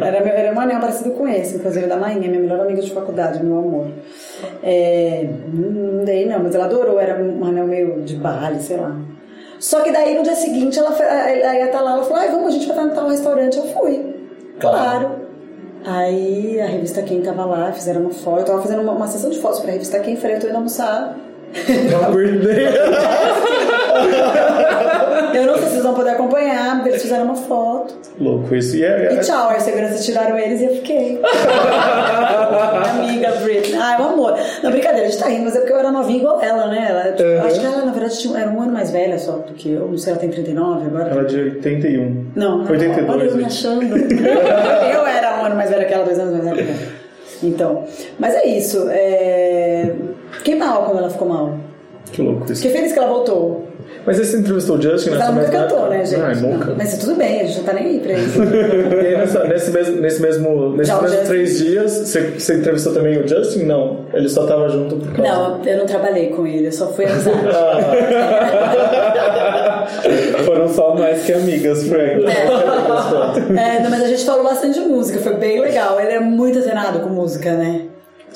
Era, 0.05 0.19
meu- 0.23 0.33
era 0.33 0.53
um 0.53 0.59
anel 0.59 0.79
parecido 0.79 1.11
com 1.11 1.27
esse, 1.27 1.55
inclusive 1.57 1.87
da 1.87 1.95
Mainha, 1.97 2.27
minha 2.27 2.39
melhor 2.41 2.59
amiga 2.61 2.81
de 2.81 2.91
faculdade, 2.91 3.43
meu 3.43 3.57
amor. 3.59 3.87
É, 4.63 5.27
não, 5.53 5.69
não 5.97 6.03
dei 6.05 6.25
não, 6.25 6.39
mas 6.43 6.53
ela 6.55 6.65
adorou, 6.65 6.99
era 6.99 7.15
um 7.21 7.43
anel 7.45 7.65
meio 7.67 8.01
de 8.01 8.15
baile, 8.15 8.59
sei 8.59 8.77
lá. 8.77 8.95
Só 9.59 9.81
que 9.81 9.91
daí 9.91 10.15
no 10.15 10.23
dia 10.23 10.35
seguinte 10.35 10.77
ela, 10.77 10.91
ia 10.91 11.65
estar 11.65 11.81
lá, 11.81 11.93
ela 11.93 12.03
falou, 12.03 12.19
ai, 12.19 12.29
vamos, 12.29 12.47
a 12.47 12.51
gente 12.51 12.67
vai 12.67 12.75
estar 12.75 12.87
no 12.87 12.95
tal 12.95 13.09
restaurante. 13.09 13.57
Eu 13.57 13.67
fui. 13.67 14.15
Claro. 14.59 15.27
Aí 15.85 16.59
a 16.59 16.65
revista 16.65 17.01
Quem 17.01 17.21
tava 17.21 17.45
lá, 17.45 17.71
fizeram 17.71 18.01
uma 18.01 18.11
foto. 18.11 18.39
Eu 18.39 18.45
tava 18.45 18.61
fazendo 18.61 18.81
uma, 18.81 18.93
uma 18.93 19.07
sessão 19.07 19.29
de 19.29 19.39
fotos 19.39 19.59
pra 19.59 19.71
revista 19.71 19.99
Quem, 19.99 20.15
falei, 20.15 20.37
eu 20.37 20.41
tô 20.41 20.47
indo 20.47 20.57
almoçar. 20.57 21.17
A 22.05 22.09
Britney. 22.09 22.67
Eu 25.37 25.45
não 25.45 25.53
sei 25.55 25.63
se 25.63 25.69
vocês 25.71 25.83
vão 25.83 25.93
poder 25.93 26.09
acompanhar, 26.11 26.77
mas 26.77 26.87
eles 26.87 27.01
fizeram 27.01 27.25
uma 27.25 27.35
foto. 27.35 27.95
Louco 28.19 28.55
isso. 28.55 28.75
E, 28.75 28.83
é, 28.83 29.13
E 29.13 29.19
tchau, 29.19 29.49
aí 29.49 29.57
os 29.57 29.63
seguranças 29.63 30.05
tiraram 30.05 30.37
eles 30.37 30.61
e 30.61 30.65
eu 30.65 30.75
fiquei. 30.75 31.21
Amiga 32.89 33.31
Britney. 33.43 33.77
Ai, 33.79 34.01
um 34.01 34.05
amor. 34.05 34.37
Não, 34.63 34.71
brincadeira, 34.71 35.07
a 35.07 35.09
gente 35.09 35.21
tá 35.21 35.27
rindo, 35.29 35.43
mas 35.45 35.55
é 35.55 35.59
porque 35.59 35.73
eu 35.73 35.77
era 35.79 35.91
novinha 35.91 36.19
igual 36.19 36.41
ela, 36.41 36.67
né? 36.67 36.87
Ela, 36.89 37.11
tipo, 37.13 37.27
Uhum. 37.27 37.41
Acho 37.45 37.59
que 37.59 37.65
ela, 37.65 37.85
na 37.85 37.91
verdade, 37.91 38.17
tinha, 38.19 38.39
era 38.39 38.49
um 38.49 38.61
ano 38.61 38.71
mais 38.71 38.91
velha 38.91 39.17
só 39.19 39.33
do 39.33 39.53
que 39.53 39.71
eu. 39.71 39.87
Não 39.87 39.97
sei, 39.97 40.11
ela 40.13 40.19
tem 40.19 40.29
39 40.29 40.85
agora. 40.87 41.09
Ela 41.11 41.21
é 41.21 41.25
de 41.25 41.39
81. 41.39 42.25
Não, 42.35 42.61
82. 42.61 43.09
olha 43.09 43.23
eu 43.25 43.35
me 43.35 43.45
achando. 43.45 43.83
eu 43.97 45.05
era 45.07 45.41
um 45.41 45.45
ano 45.45 45.55
mais 45.55 45.69
velha 45.69 45.85
que 45.85 45.93
ela, 45.93 46.03
dois 46.05 46.17
anos 46.19 46.31
mais 46.33 46.43
velha 46.45 46.63
que 46.63 46.69
ela. 46.71 46.79
Então, 47.43 47.83
mas 48.17 48.33
é 48.35 48.45
isso. 48.47 48.87
É... 48.89 49.93
Fiquei 50.31 50.55
mal 50.55 50.85
quando 50.85 50.99
ela 50.99 51.09
ficou 51.09 51.27
mal. 51.27 51.57
Que 52.11 52.21
louco 52.21 52.51
isso. 52.51 52.61
Fiquei 52.61 52.77
feliz 52.77 52.93
que 52.93 52.99
ela 52.99 53.07
voltou. 53.09 53.66
Mas 54.05 54.17
você 54.17 54.37
entrevistou 54.37 54.77
o 54.77 54.81
Justin 54.81 55.09
nessa 55.11 55.23
ela 55.23 55.31
nunca 55.33 55.47
mesma 55.47 55.59
cantou, 55.63 55.77
época? 55.79 55.97
né, 55.97 56.05
gente? 56.05 56.21
Ai, 56.21 56.35
nunca. 56.35 56.73
Mas 56.77 56.97
tudo 56.97 57.15
bem, 57.15 57.41
a 57.41 57.43
gente 57.43 57.57
não 57.57 57.63
tá 57.65 57.73
nem 57.73 57.85
aí 57.85 57.99
pra 57.99 58.13
isso. 58.13 58.39
E 58.41 59.07
aí, 59.07 59.17
nessa- 59.17 59.43
nesse 59.43 59.71
mesmo, 59.71 60.01
nesse 60.01 60.21
mesmo, 60.21 60.69
nesses 60.71 60.87
Já 60.87 60.97
o 60.97 61.01
mesmos 61.01 61.19
Justin. 61.19 61.33
três 61.33 61.57
dias, 61.59 61.91
você, 61.91 62.21
você 62.37 62.53
entrevistou 62.55 62.93
também 62.93 63.17
o 63.21 63.27
Justin? 63.27 63.63
Não. 63.63 64.05
Ele 64.13 64.29
só 64.29 64.45
tava 64.45 64.69
junto 64.69 64.95
por 64.95 65.11
causa. 65.13 65.31
Não, 65.31 65.61
eu 65.65 65.77
não 65.79 65.85
trabalhei 65.85 66.27
com 66.29 66.47
ele, 66.47 66.67
eu 66.67 66.71
só 66.71 66.87
fui 66.93 67.05
amizade. 67.05 67.37
Foram 70.45 70.67
só 70.69 70.95
mais 70.95 71.23
que 71.25 71.33
amigas, 71.33 71.83
Frank. 71.87 72.23
É, 73.57 73.81
não, 73.81 73.89
mas 73.89 74.03
a 74.03 74.07
gente 74.07 74.25
falou 74.25 74.43
bastante 74.43 74.79
de 74.79 74.85
música, 74.85 75.19
foi 75.19 75.33
bem 75.35 75.59
legal. 75.61 75.99
Ele 75.99 76.11
é 76.13 76.19
muito 76.19 76.59
atenado 76.59 76.99
com 76.99 77.09
música, 77.09 77.53
né? 77.53 77.81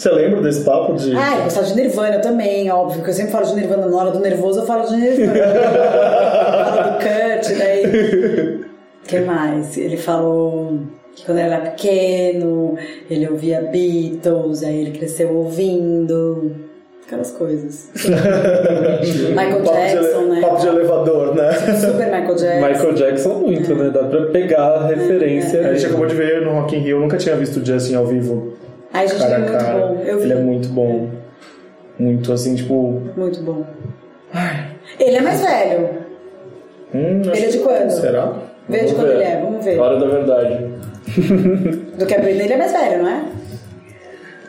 Você 0.01 0.09
lembra 0.09 0.41
desse 0.41 0.63
papo 0.63 0.93
de. 0.95 1.15
Ah, 1.15 1.35
ele 1.35 1.43
gostava 1.43 1.67
de 1.67 1.75
Nirvana 1.75 2.17
também, 2.17 2.71
óbvio, 2.71 3.03
que 3.03 3.09
eu 3.11 3.13
sempre 3.13 3.31
falo 3.31 3.45
de 3.45 3.53
Nirvana 3.53 3.85
na 3.85 3.95
hora 3.95 4.09
do 4.09 4.19
nervoso, 4.19 4.61
eu 4.61 4.65
falo 4.65 4.87
de 4.87 4.95
Nirvana. 4.95 5.37
Eu 5.37 6.65
falo 6.65 6.81
do 6.81 6.97
Kurt, 6.97 7.57
daí. 7.59 8.55
O 8.55 9.07
que 9.07 9.19
mais? 9.19 9.77
Ele 9.77 9.97
falou 9.97 10.79
que 11.15 11.23
quando 11.23 11.37
ele 11.37 11.53
era 11.53 11.61
pequeno, 11.69 12.75
ele 13.11 13.29
ouvia 13.29 13.61
Beatles, 13.61 14.63
aí 14.63 14.81
ele 14.81 14.97
cresceu 14.97 15.35
ouvindo. 15.35 16.51
Aquelas 17.05 17.31
coisas. 17.33 17.91
Michael 17.93 19.61
papo 19.63 19.77
Jackson, 19.77 20.21
né? 20.21 20.41
Papo 20.41 20.61
de 20.61 20.67
elevador, 20.67 21.35
né? 21.35 21.51
Super 21.75 22.05
Michael 22.07 22.35
Jackson. 22.35 22.67
Michael 22.67 22.93
Jackson 22.95 23.33
muito, 23.35 23.75
né? 23.75 23.91
Dá 23.91 24.03
pra 24.05 24.25
pegar 24.31 24.67
a 24.67 24.87
referência. 24.87 25.59
A 25.69 25.75
gente 25.75 25.85
acabou 25.85 26.07
de 26.07 26.15
ver 26.15 26.41
no 26.41 26.53
Rock 26.53 26.75
in 26.75 26.79
Rio, 26.79 26.97
eu 26.97 27.01
nunca 27.01 27.17
tinha 27.17 27.35
visto 27.35 27.59
o 27.59 27.63
Justin 27.65 27.93
ao 27.93 28.07
vivo. 28.07 28.60
Ai, 28.93 29.07
gente, 29.07 29.19
cara 29.19 29.35
ele 29.35 29.43
é 29.43 29.47
a 29.47 29.49
muito 29.51 29.63
cara. 29.63 29.79
bom. 29.87 30.01
Eu 30.05 30.17
vi. 30.17 30.23
Ele 30.23 30.33
é 30.33 30.35
muito 30.41 30.69
bom. 30.69 31.09
Muito 31.99 32.33
assim, 32.33 32.55
tipo. 32.55 33.01
Muito 33.15 33.41
bom. 33.41 33.65
Ele 34.99 35.17
é 35.17 35.21
mais 35.21 35.41
velho. 35.41 35.89
Hum, 36.93 37.21
Ele 37.33 37.45
é 37.45 37.47
de 37.49 37.57
quando? 37.59 37.89
Será? 37.89 38.33
Vê 38.67 38.79
de 38.79 38.85
Vamos 38.85 38.93
quando 38.93 39.07
ver. 39.07 39.13
ele 39.15 39.23
é, 39.23 39.41
vamos 39.41 39.65
ver. 39.65 39.79
Hora 39.79 39.99
da 39.99 40.07
verdade. 40.07 40.65
Do 41.97 42.05
que 42.05 42.13
a 42.13 42.19
Britney, 42.19 42.43
ele 42.45 42.53
é 42.53 42.57
mais 42.57 42.71
velho, 42.71 43.03
não 43.03 43.09
é? 43.09 43.25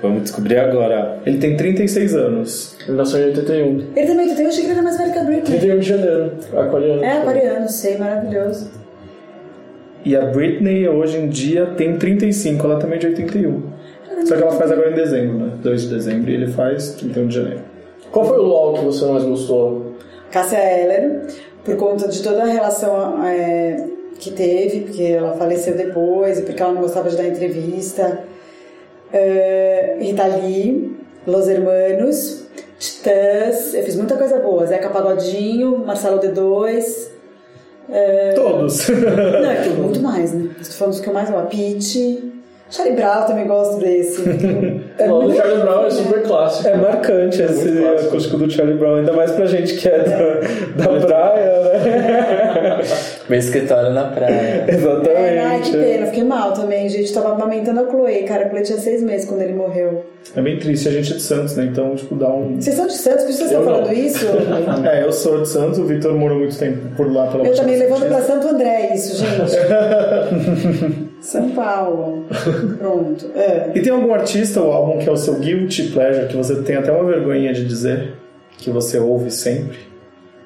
Vamos 0.02 0.22
descobrir 0.24 0.58
agora. 0.58 1.18
Ele 1.24 1.38
tem 1.38 1.56
36 1.56 2.14
anos. 2.16 2.76
Ele 2.86 2.96
nasceu 2.96 3.20
em 3.20 3.24
81. 3.26 3.92
Ele 3.94 4.06
também 4.06 4.34
tem, 4.34 4.44
eu 4.44 4.48
achei 4.48 4.60
que 4.64 4.66
ele 4.66 4.72
era 4.72 4.82
mais 4.82 4.98
velho 4.98 5.12
que 5.12 5.18
a 5.18 5.24
Britney. 5.24 5.58
31 5.58 5.78
de 5.78 5.88
janeiro. 5.88 6.32
Aquariano. 6.56 7.04
É, 7.04 7.12
aquariano, 7.18 7.68
sei, 7.68 7.96
maravilhoso. 7.98 8.70
E 10.04 10.16
a 10.16 10.24
Britney 10.26 10.88
hoje 10.88 11.16
em 11.18 11.28
dia 11.28 11.66
tem 11.76 11.96
35, 11.96 12.66
ela 12.66 12.78
também 12.80 12.96
é 12.96 12.98
de 12.98 13.06
81. 13.08 13.62
Só 14.26 14.36
que 14.36 14.42
ela 14.42 14.52
faz 14.52 14.70
agora 14.70 14.90
em 14.90 14.94
dezembro, 14.94 15.38
né? 15.38 15.52
2 15.62 15.82
de 15.82 15.88
dezembro 15.88 16.30
e 16.30 16.34
ele 16.34 16.52
faz 16.52 16.92
31 16.94 17.26
de 17.28 17.34
janeiro. 17.34 17.60
Qual 18.10 18.24
foi 18.24 18.38
o 18.38 18.42
LOL 18.42 18.74
que 18.74 18.84
você 18.84 19.04
mais 19.06 19.24
gostou? 19.24 19.92
Cássia 20.30 20.58
Eller, 20.58 21.26
por 21.64 21.76
conta 21.76 22.08
de 22.08 22.22
toda 22.22 22.42
a 22.42 22.46
relação 22.46 23.24
é, 23.24 23.86
que 24.18 24.30
teve, 24.30 24.80
porque 24.80 25.02
ela 25.02 25.32
faleceu 25.32 25.74
depois 25.76 26.38
e 26.38 26.42
porque 26.42 26.62
ela 26.62 26.72
não 26.72 26.82
gostava 26.82 27.08
de 27.08 27.16
dar 27.16 27.26
entrevista. 27.26 28.20
É, 29.12 29.96
Rita 30.00 30.26
Lee, 30.26 30.96
Los 31.26 31.48
Hermanos, 31.48 32.44
Titãs, 32.78 33.74
eu 33.74 33.82
fiz 33.82 33.96
muita 33.96 34.16
coisa 34.16 34.38
boa. 34.38 34.66
Zeca 34.66 34.88
Pagodinho, 34.90 35.78
Marcelo 35.78 36.18
D2. 36.18 37.08
é, 37.90 38.32
Todos. 38.34 38.88
Não, 38.88 39.50
é 39.50 39.68
muito 39.68 40.00
mais, 40.00 40.32
né? 40.32 40.50
Estou 40.60 40.76
falando 40.76 40.92
dos 40.94 41.00
que 41.02 41.08
eu 41.08 41.14
mais 41.14 41.28
amo. 41.28 41.38
A 41.38 41.42
Pitty. 41.42 42.31
Charlie 42.72 42.96
Brown 42.96 43.26
também 43.26 43.46
gosto 43.46 43.76
desse. 43.78 44.22
É 44.98 45.10
O 45.10 45.22
muito- 45.22 45.36
Charlie 45.36 45.60
Brown 45.62 45.86
é 45.86 45.90
super 45.90 46.22
clássico. 46.22 46.68
É 46.68 46.76
marcante 46.76 47.42
esse 47.42 47.64
Muito 47.68 47.82
clássico. 47.82 48.08
acústico 48.08 48.36
do 48.38 48.50
Charlie 48.50 48.76
Brown, 48.76 48.96
ainda 48.96 49.12
mais 49.12 49.30
pra 49.32 49.46
gente 49.46 49.74
que 49.76 49.88
é 49.88 49.98
da, 49.98 50.84
da 50.86 51.06
praia, 51.06 51.60
né? 51.62 52.80
Meu 53.28 53.38
escritório 53.38 53.90
na 53.90 54.04
praia. 54.04 54.64
Exatamente. 54.68 55.10
É, 55.18 55.38
ai, 55.40 55.60
que 55.60 55.72
pena, 55.72 56.06
fiquei 56.06 56.24
mal 56.24 56.52
também, 56.52 56.88
gente. 56.88 57.12
Tava 57.12 57.32
amamentando 57.32 57.80
a 57.80 57.88
Chloe, 57.88 58.22
cara. 58.24 58.46
A 58.46 58.48
Chloe 58.50 58.62
tinha 58.62 58.78
seis 58.78 59.02
meses 59.02 59.26
quando 59.28 59.42
ele 59.42 59.54
morreu. 59.54 60.04
É 60.34 60.40
bem 60.40 60.58
triste, 60.58 60.88
a 60.88 60.92
gente 60.92 61.12
é 61.12 61.16
de 61.16 61.22
Santos, 61.22 61.56
né? 61.56 61.64
Então, 61.64 61.94
tipo, 61.94 62.14
dá 62.14 62.28
um. 62.28 62.60
Vocês 62.60 62.74
são 62.74 62.86
de 62.86 62.94
Santos, 62.94 63.24
por 63.24 63.30
isso 63.30 63.38
vocês 63.38 63.50
estão 63.50 63.64
não. 63.64 63.72
falando 63.72 63.92
isso? 63.92 64.26
É, 64.90 65.04
eu 65.04 65.12
sou 65.12 65.42
de 65.42 65.48
Santos, 65.48 65.78
o 65.78 65.84
Vitor 65.84 66.14
morou 66.14 66.38
muito 66.38 66.56
tempo 66.58 66.88
por 66.96 67.12
lá 67.12 67.26
pela 67.26 67.46
Eu 67.46 67.54
também 67.54 67.76
levando 67.76 68.06
pra. 68.08 68.22
Santo 68.22 68.48
André 68.48 68.94
isso, 68.94 69.16
gente. 69.16 71.12
São 71.20 71.50
Paulo. 71.50 72.24
Pronto. 72.78 73.30
É. 73.36 73.70
E 73.74 73.80
tem 73.80 73.92
algum 73.92 74.12
artista 74.12 74.60
ou 74.60 74.72
álbum 74.72 74.98
que 74.98 75.08
é 75.08 75.12
o 75.12 75.16
seu 75.16 75.34
guilty 75.34 75.88
pleasure, 75.88 76.26
que 76.28 76.36
você 76.36 76.56
tem 76.62 76.76
até 76.76 76.90
uma 76.90 77.04
vergonha 77.04 77.52
de 77.52 77.64
dizer, 77.64 78.14
que 78.58 78.70
você 78.70 78.98
ouve 78.98 79.30
sempre? 79.30 79.78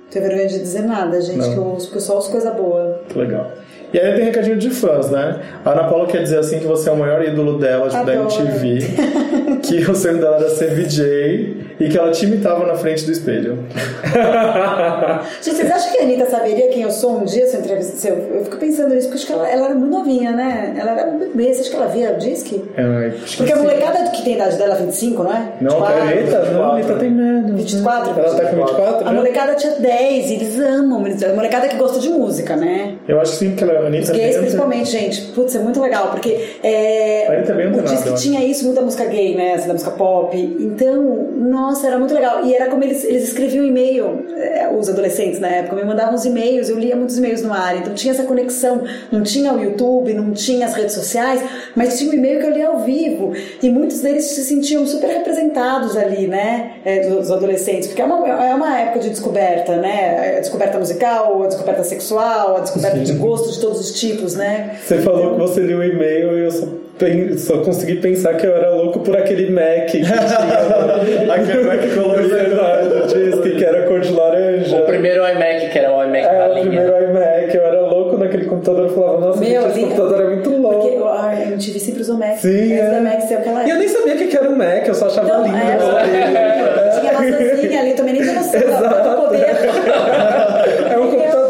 Não 0.05 0.11
tenho 0.11 0.27
vergonha 0.27 0.48
de 0.48 0.59
dizer 0.59 0.82
nada, 0.82 1.20
gente, 1.20 1.39
Não. 1.39 1.53
que 1.53 1.57
eu 1.59 1.65
ouço, 1.65 2.01
só 2.01 2.16
ouço 2.16 2.31
coisa 2.31 2.51
boa. 2.51 3.01
Legal. 3.15 3.53
E 3.93 3.98
aí 3.98 4.15
tem 4.15 4.24
recadinho 4.24 4.59
de 4.59 4.70
fãs, 4.70 5.11
né? 5.11 5.40
A 5.65 5.70
Ana 5.70 5.85
Paula 5.85 6.07
quer 6.07 6.23
dizer 6.23 6.39
assim 6.39 6.59
que 6.59 6.66
você 6.66 6.89
é 6.89 6.93
o 6.93 6.97
maior 6.97 7.24
ídolo 7.24 7.59
dela, 7.59 7.89
tipo, 7.89 8.05
da 8.05 8.12
Adoro. 8.12 8.40
MTV. 8.43 8.78
que 9.66 9.90
o 9.90 9.94
sonho 9.94 10.18
dela 10.18 10.36
era 10.36 10.51
ser 10.51 10.74
VJ 10.74 11.66
e 11.78 11.88
que 11.88 11.98
ela 11.98 12.10
te 12.10 12.24
imitava 12.24 12.66
na 12.66 12.74
frente 12.74 13.05
do 13.05 13.12
espelho. 13.12 13.59
Gente, 15.43 15.56
vocês 15.56 15.70
acham 15.70 15.93
que 15.93 15.98
a 15.98 16.02
Anitta 16.02 16.26
saberia 16.26 16.68
quem 16.68 16.82
eu 16.82 16.90
sou 16.90 17.18
um 17.18 17.24
dia 17.24 17.47
se 17.47 17.55
eu 17.56 17.60
entrevista? 17.60 17.97
se 17.97 18.09
eu, 18.09 18.44
fico 18.44 18.56
pensando 18.56 18.94
nisso, 18.94 19.09
porque 19.09 19.18
acho 19.18 19.26
que 19.26 19.32
ela, 19.32 19.48
ela 19.48 19.64
era 19.66 19.74
muito 19.74 19.97
novinha, 19.97 20.32
né? 20.32 20.74
Ela 20.78 20.90
era 20.93 21.10
um 21.10 21.18
bebê. 21.18 21.52
Você 21.52 21.60
acha 21.62 21.70
que 21.70 21.76
ela 21.76 21.86
via 21.86 22.12
o 22.12 22.18
disque? 22.18 22.62
Que 23.26 23.36
Porque 23.36 23.52
a 23.52 23.56
molecada 23.56 24.10
que 24.10 24.22
tem 24.22 24.34
a 24.34 24.36
idade 24.36 24.56
dela 24.56 24.74
é 24.74 24.78
25, 24.78 25.22
não 25.22 25.32
é? 25.32 25.52
Não, 25.60 25.70
24. 25.70 25.94
cara, 25.94 26.14
Eita, 26.16 26.44
não, 26.52 26.72
Anitta 26.72 26.94
tem 26.94 27.10
medo. 27.10 27.56
24, 27.56 28.10
Ela 28.20 28.34
tá 28.34 28.44
com 28.47 28.56
24, 28.56 29.09
A 29.09 29.12
né? 29.12 29.16
molecada 29.18 29.55
tinha 29.55 29.72
10 29.74 30.30
e 30.30 30.34
eles 30.34 30.59
amam. 30.59 31.06
eles- 31.06 31.22
A 31.22 31.32
molecada 31.34 31.68
que 31.68 31.76
gosta 31.76 31.98
de 31.98 32.09
música, 32.09 32.56
né? 32.56 32.94
Eu 33.09 33.20
acho 33.20 33.32
sim, 33.36 33.55
que 33.55 33.62
ela, 33.62 33.74
a 33.80 33.86
Anitta 33.86 34.12
Os 34.12 34.18
gays, 34.18 34.36
é 34.36 34.38
principalmente, 34.40 34.90
gente. 34.90 35.22
Putz, 35.32 35.55
é 35.55 35.59
muito 35.59 35.80
legal, 35.80 36.09
porque 36.10 36.38
é, 36.62 37.26
A 37.28 37.32
Anitta 37.32 37.52
é 37.52 37.55
bem 37.55 37.66
o 37.72 37.84
acho. 37.84 38.14
tinha 38.14 38.44
isso, 38.44 38.64
muita 38.64 38.80
música 38.80 39.05
gay, 39.06 39.34
né? 39.34 39.55
Da 39.64 39.72
música 39.72 39.90
pop. 39.92 40.36
Então, 40.36 41.28
nossa, 41.36 41.86
era 41.86 41.98
muito 41.98 42.14
legal. 42.14 42.44
E 42.44 42.54
era 42.54 42.66
como 42.66 42.84
eles, 42.84 43.04
eles 43.04 43.24
escreviam 43.24 43.64
e-mail, 43.64 44.26
é, 44.36 44.68
os 44.76 44.88
adolescentes 44.88 45.40
na 45.40 45.48
época, 45.48 45.76
me 45.76 45.84
mandavam 45.84 46.14
os 46.14 46.24
e-mails, 46.24 46.68
eu 46.68 46.78
lia 46.78 46.96
muitos 46.96 47.16
e-mails 47.18 47.42
no 47.42 47.52
ar. 47.52 47.76
Então 47.76 47.94
tinha 47.94 48.12
essa 48.12 48.24
conexão. 48.24 48.82
Não 49.10 49.22
tinha 49.22 49.52
o 49.52 49.62
YouTube, 49.62 50.12
não 50.14 50.32
tinha 50.32 50.66
as 50.66 50.74
redes 50.74 50.94
sociais, 50.94 51.42
mas 51.74 51.98
tinha 51.98 52.10
um 52.10 52.14
e-mail 52.14 52.40
que 52.40 52.46
eu 52.46 52.50
lia 52.50 52.68
ao 52.68 52.80
vivo. 52.80 53.32
E 53.62 53.70
muitos 53.70 54.00
deles 54.00 54.24
se 54.24 54.44
sentiam 54.44 54.86
super 54.86 55.08
representados 55.08 55.96
ali, 55.96 56.26
né? 56.26 56.72
É, 56.84 57.08
dos 57.08 57.30
adolescentes. 57.30 57.88
Porque 57.88 58.02
é 58.02 58.04
uma, 58.04 58.28
é 58.28 58.54
uma 58.54 58.78
época 58.80 59.00
de 59.00 59.10
descoberta, 59.10 59.76
né? 59.76 60.36
A 60.36 60.40
descoberta 60.40 60.78
musical, 60.78 61.42
a 61.42 61.46
descoberta 61.46 61.82
sexual, 61.84 62.56
a 62.56 62.60
descoberta 62.60 62.98
de 62.98 63.12
gosto 63.12 63.52
de 63.52 63.60
todos 63.60 63.80
os 63.80 63.92
tipos, 63.98 64.34
né? 64.34 64.76
Você 64.84 64.98
falou 64.98 65.34
que 65.34 65.40
você 65.40 65.60
liu 65.60 65.78
o 65.78 65.84
e-mail 65.84 66.38
e 66.38 66.44
eu 66.44 66.50
só, 66.50 66.66
só 67.38 67.58
consegui 67.62 67.96
pensar 67.96 68.34
que 68.34 68.46
eu 68.46 68.54
era 68.54 68.74
louco 68.74 69.00
por 69.00 69.16
aquele 69.16 69.45
Mac 69.52 69.86
que 69.86 70.02
tinha. 70.02 70.14
Aquele 71.35 71.64
Mac 71.64 71.81
colorido. 71.94 72.36
O 72.36 73.06
disque 73.06 73.51
que 73.56 73.64
era 73.64 73.82
cor 73.86 74.01
de 74.01 74.12
laranja. 74.12 74.77
O 74.77 74.82
primeiro 74.82 75.27
iMac, 75.28 75.68
que 75.70 75.78
era 75.78 75.93
o 75.93 76.02
iMac 76.05 76.24
É, 76.24 76.28
o 76.28 76.39
balinha. 76.48 76.66
primeiro 76.66 77.10
iMac, 77.10 77.56
eu 77.56 77.62
era 77.62 77.81
louco 77.81 78.16
naquele 78.18 78.44
computador, 78.47 78.82
eu 78.85 78.89
falava, 78.90 79.20
nossa, 79.20 79.40
Meu, 79.40 79.62
gente, 79.62 79.70
esse 79.70 79.81
computador 79.81 80.20
é 80.20 80.24
muito 80.35 80.51
louco. 80.56 80.89
Porque 80.89 80.97
a 81.06 81.43
MTV 81.47 81.78
sempre 81.78 82.02
usou 82.02 82.16
Mac. 82.16 82.36
Sim, 82.39 82.73
é. 82.73 82.90
da 82.90 83.01
Mac 83.01 83.23
aquela 83.32 83.64
E 83.64 83.70
eu 83.70 83.77
nem 83.77 83.89
sabia 83.89 84.14
o 84.14 84.18
que 84.18 84.36
era 84.36 84.48
um 84.48 84.56
Mac, 84.56 84.86
eu 84.89 84.94
só 84.94 85.06
achava 85.06 85.27
Então, 85.27 85.43
lindo. 85.44 85.56
é. 85.56 85.77
Tinha 87.01 87.12
maçãzinha 87.12 87.81
ali, 87.81 87.90
eu 87.90 87.97
também 87.97 88.14
nem 88.14 88.23
tinha 88.23 88.35
noção 88.35 88.60
do 88.60 89.23
poder. 89.23 89.47
É 90.93 90.98
um 90.98 91.10
computador. 91.10 91.45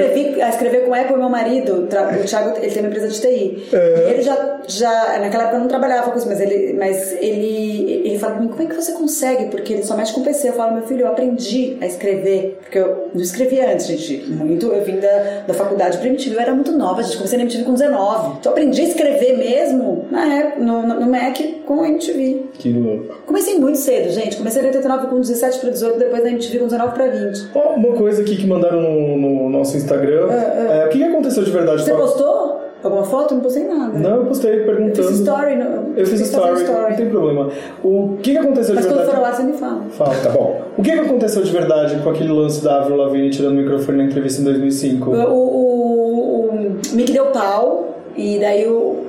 Aprendi 0.00 0.42
a 0.42 0.48
escrever, 0.48 0.84
com 0.84 0.94
Apple, 0.94 1.16
meu 1.16 1.28
marido, 1.28 1.84
o 1.84 1.86
Thiago, 1.86 2.56
ele 2.58 2.70
tem 2.70 2.82
uma 2.82 2.88
empresa 2.88 3.08
de 3.08 3.20
TI. 3.20 3.68
É. 3.72 4.10
Ele 4.10 4.22
já, 4.22 4.60
já, 4.66 5.18
naquela 5.20 5.44
época 5.44 5.56
eu 5.56 5.60
não 5.60 5.68
trabalhava 5.68 6.10
com 6.10 6.18
isso, 6.18 6.28
mas 6.28 6.40
ele, 6.40 6.72
mas 6.74 7.12
ele, 7.12 8.02
ele 8.04 8.18
fala 8.18 8.34
pra 8.34 8.42
mim, 8.42 8.48
como 8.48 8.62
é 8.62 8.66
que 8.66 8.74
você 8.74 8.92
consegue? 8.92 9.46
Porque 9.46 9.72
ele 9.74 9.84
só 9.84 9.96
mexe 9.96 10.12
com 10.12 10.22
PC. 10.22 10.48
Eu 10.48 10.54
falo, 10.54 10.74
meu 10.74 10.86
filho, 10.86 11.02
eu 11.02 11.08
aprendi 11.08 11.76
a 11.80 11.86
escrever, 11.86 12.58
porque 12.60 12.78
eu 12.78 13.10
não 13.14 13.22
escrevia 13.22 13.72
antes, 13.72 13.86
gente, 13.86 14.24
muito, 14.30 14.72
eu 14.72 14.82
vim 14.82 14.98
da, 14.98 15.44
da 15.46 15.54
faculdade 15.54 15.98
primitiva, 15.98 16.36
eu 16.36 16.40
era 16.40 16.54
muito 16.54 16.72
nova, 16.72 17.02
gente, 17.02 17.16
comecei 17.16 17.38
na 17.38 17.44
MTV 17.44 17.64
com 17.64 17.74
19. 17.74 18.38
Então 18.38 18.50
eu 18.50 18.50
aprendi 18.50 18.80
a 18.80 18.84
escrever 18.84 19.36
mesmo 19.36 20.06
na 20.10 20.34
época, 20.34 20.60
no, 20.60 20.86
no 20.86 21.04
no 21.04 21.10
Mac 21.10 21.38
com 21.66 21.82
a 21.82 21.88
MTV. 21.88 22.42
Que 22.54 22.72
louco. 22.72 23.14
Comecei 23.26 23.58
muito 23.58 23.78
cedo, 23.78 24.10
gente. 24.10 24.36
Comecei 24.36 24.62
em 24.62 24.66
89 24.66 25.06
com 25.08 25.20
17 25.20 25.58
para 25.58 25.70
18, 25.70 25.98
depois 25.98 26.22
na 26.22 26.30
MTV 26.30 26.58
com 26.58 26.64
19 26.64 26.94
para 26.94 27.06
20. 27.06 27.48
Ó, 27.54 27.74
uma 27.74 27.92
coisa 27.96 28.22
aqui 28.22 28.36
que 28.36 28.46
mandaram 28.46 28.80
no, 28.80 29.16
no 29.16 29.50
nosso 29.50 29.76
Instagram. 29.76 29.83
É, 30.30 30.86
o 30.86 30.88
que 30.88 31.02
aconteceu 31.02 31.42
de 31.44 31.50
verdade? 31.50 31.82
Você 31.82 31.94
postou 31.94 32.60
alguma 32.82 33.04
foto? 33.04 33.34
Não 33.34 33.40
postei 33.40 33.64
nada. 33.64 33.98
Não, 33.98 34.16
eu 34.16 34.26
postei 34.26 34.60
perguntando. 34.60 35.00
Eu 35.00 35.08
fiz 35.08 35.20
story. 35.20 35.56
No... 35.56 35.64
Eu 35.96 36.06
fiz 36.06 36.30
fazendo 36.30 36.60
story, 36.60 36.90
não 36.90 36.96
tem 36.96 37.08
problema. 37.08 37.48
O 37.82 38.16
que, 38.22 38.32
que 38.32 38.38
aconteceu 38.38 38.74
Mas 38.74 38.84
de 38.84 38.90
quando 38.90 38.98
verdade? 38.98 39.16
for 39.16 39.24
ao 39.24 39.24
ar, 39.24 39.34
você 39.34 39.42
me 39.42 39.52
fala. 39.54 39.82
Fala, 39.90 40.14
tá 40.22 40.30
bom. 40.30 40.62
O 40.76 40.82
que, 40.82 40.92
que 40.92 40.98
aconteceu 40.98 41.42
de 41.42 41.52
verdade 41.52 41.98
com 42.02 42.10
aquele 42.10 42.32
lance 42.32 42.62
da 42.62 42.80
Avril 42.80 42.96
Lavigne 42.96 43.30
tirando 43.30 43.52
o 43.52 43.56
microfone 43.56 43.98
na 43.98 44.04
entrevista 44.04 44.40
em 44.40 44.44
2005? 44.44 45.10
O, 45.10 45.14
o, 45.14 46.48
o 46.50 46.52
Mick 46.92 47.12
deu 47.12 47.26
pau, 47.26 47.94
e 48.16 48.38
daí 48.38 48.66
o, 48.66 49.06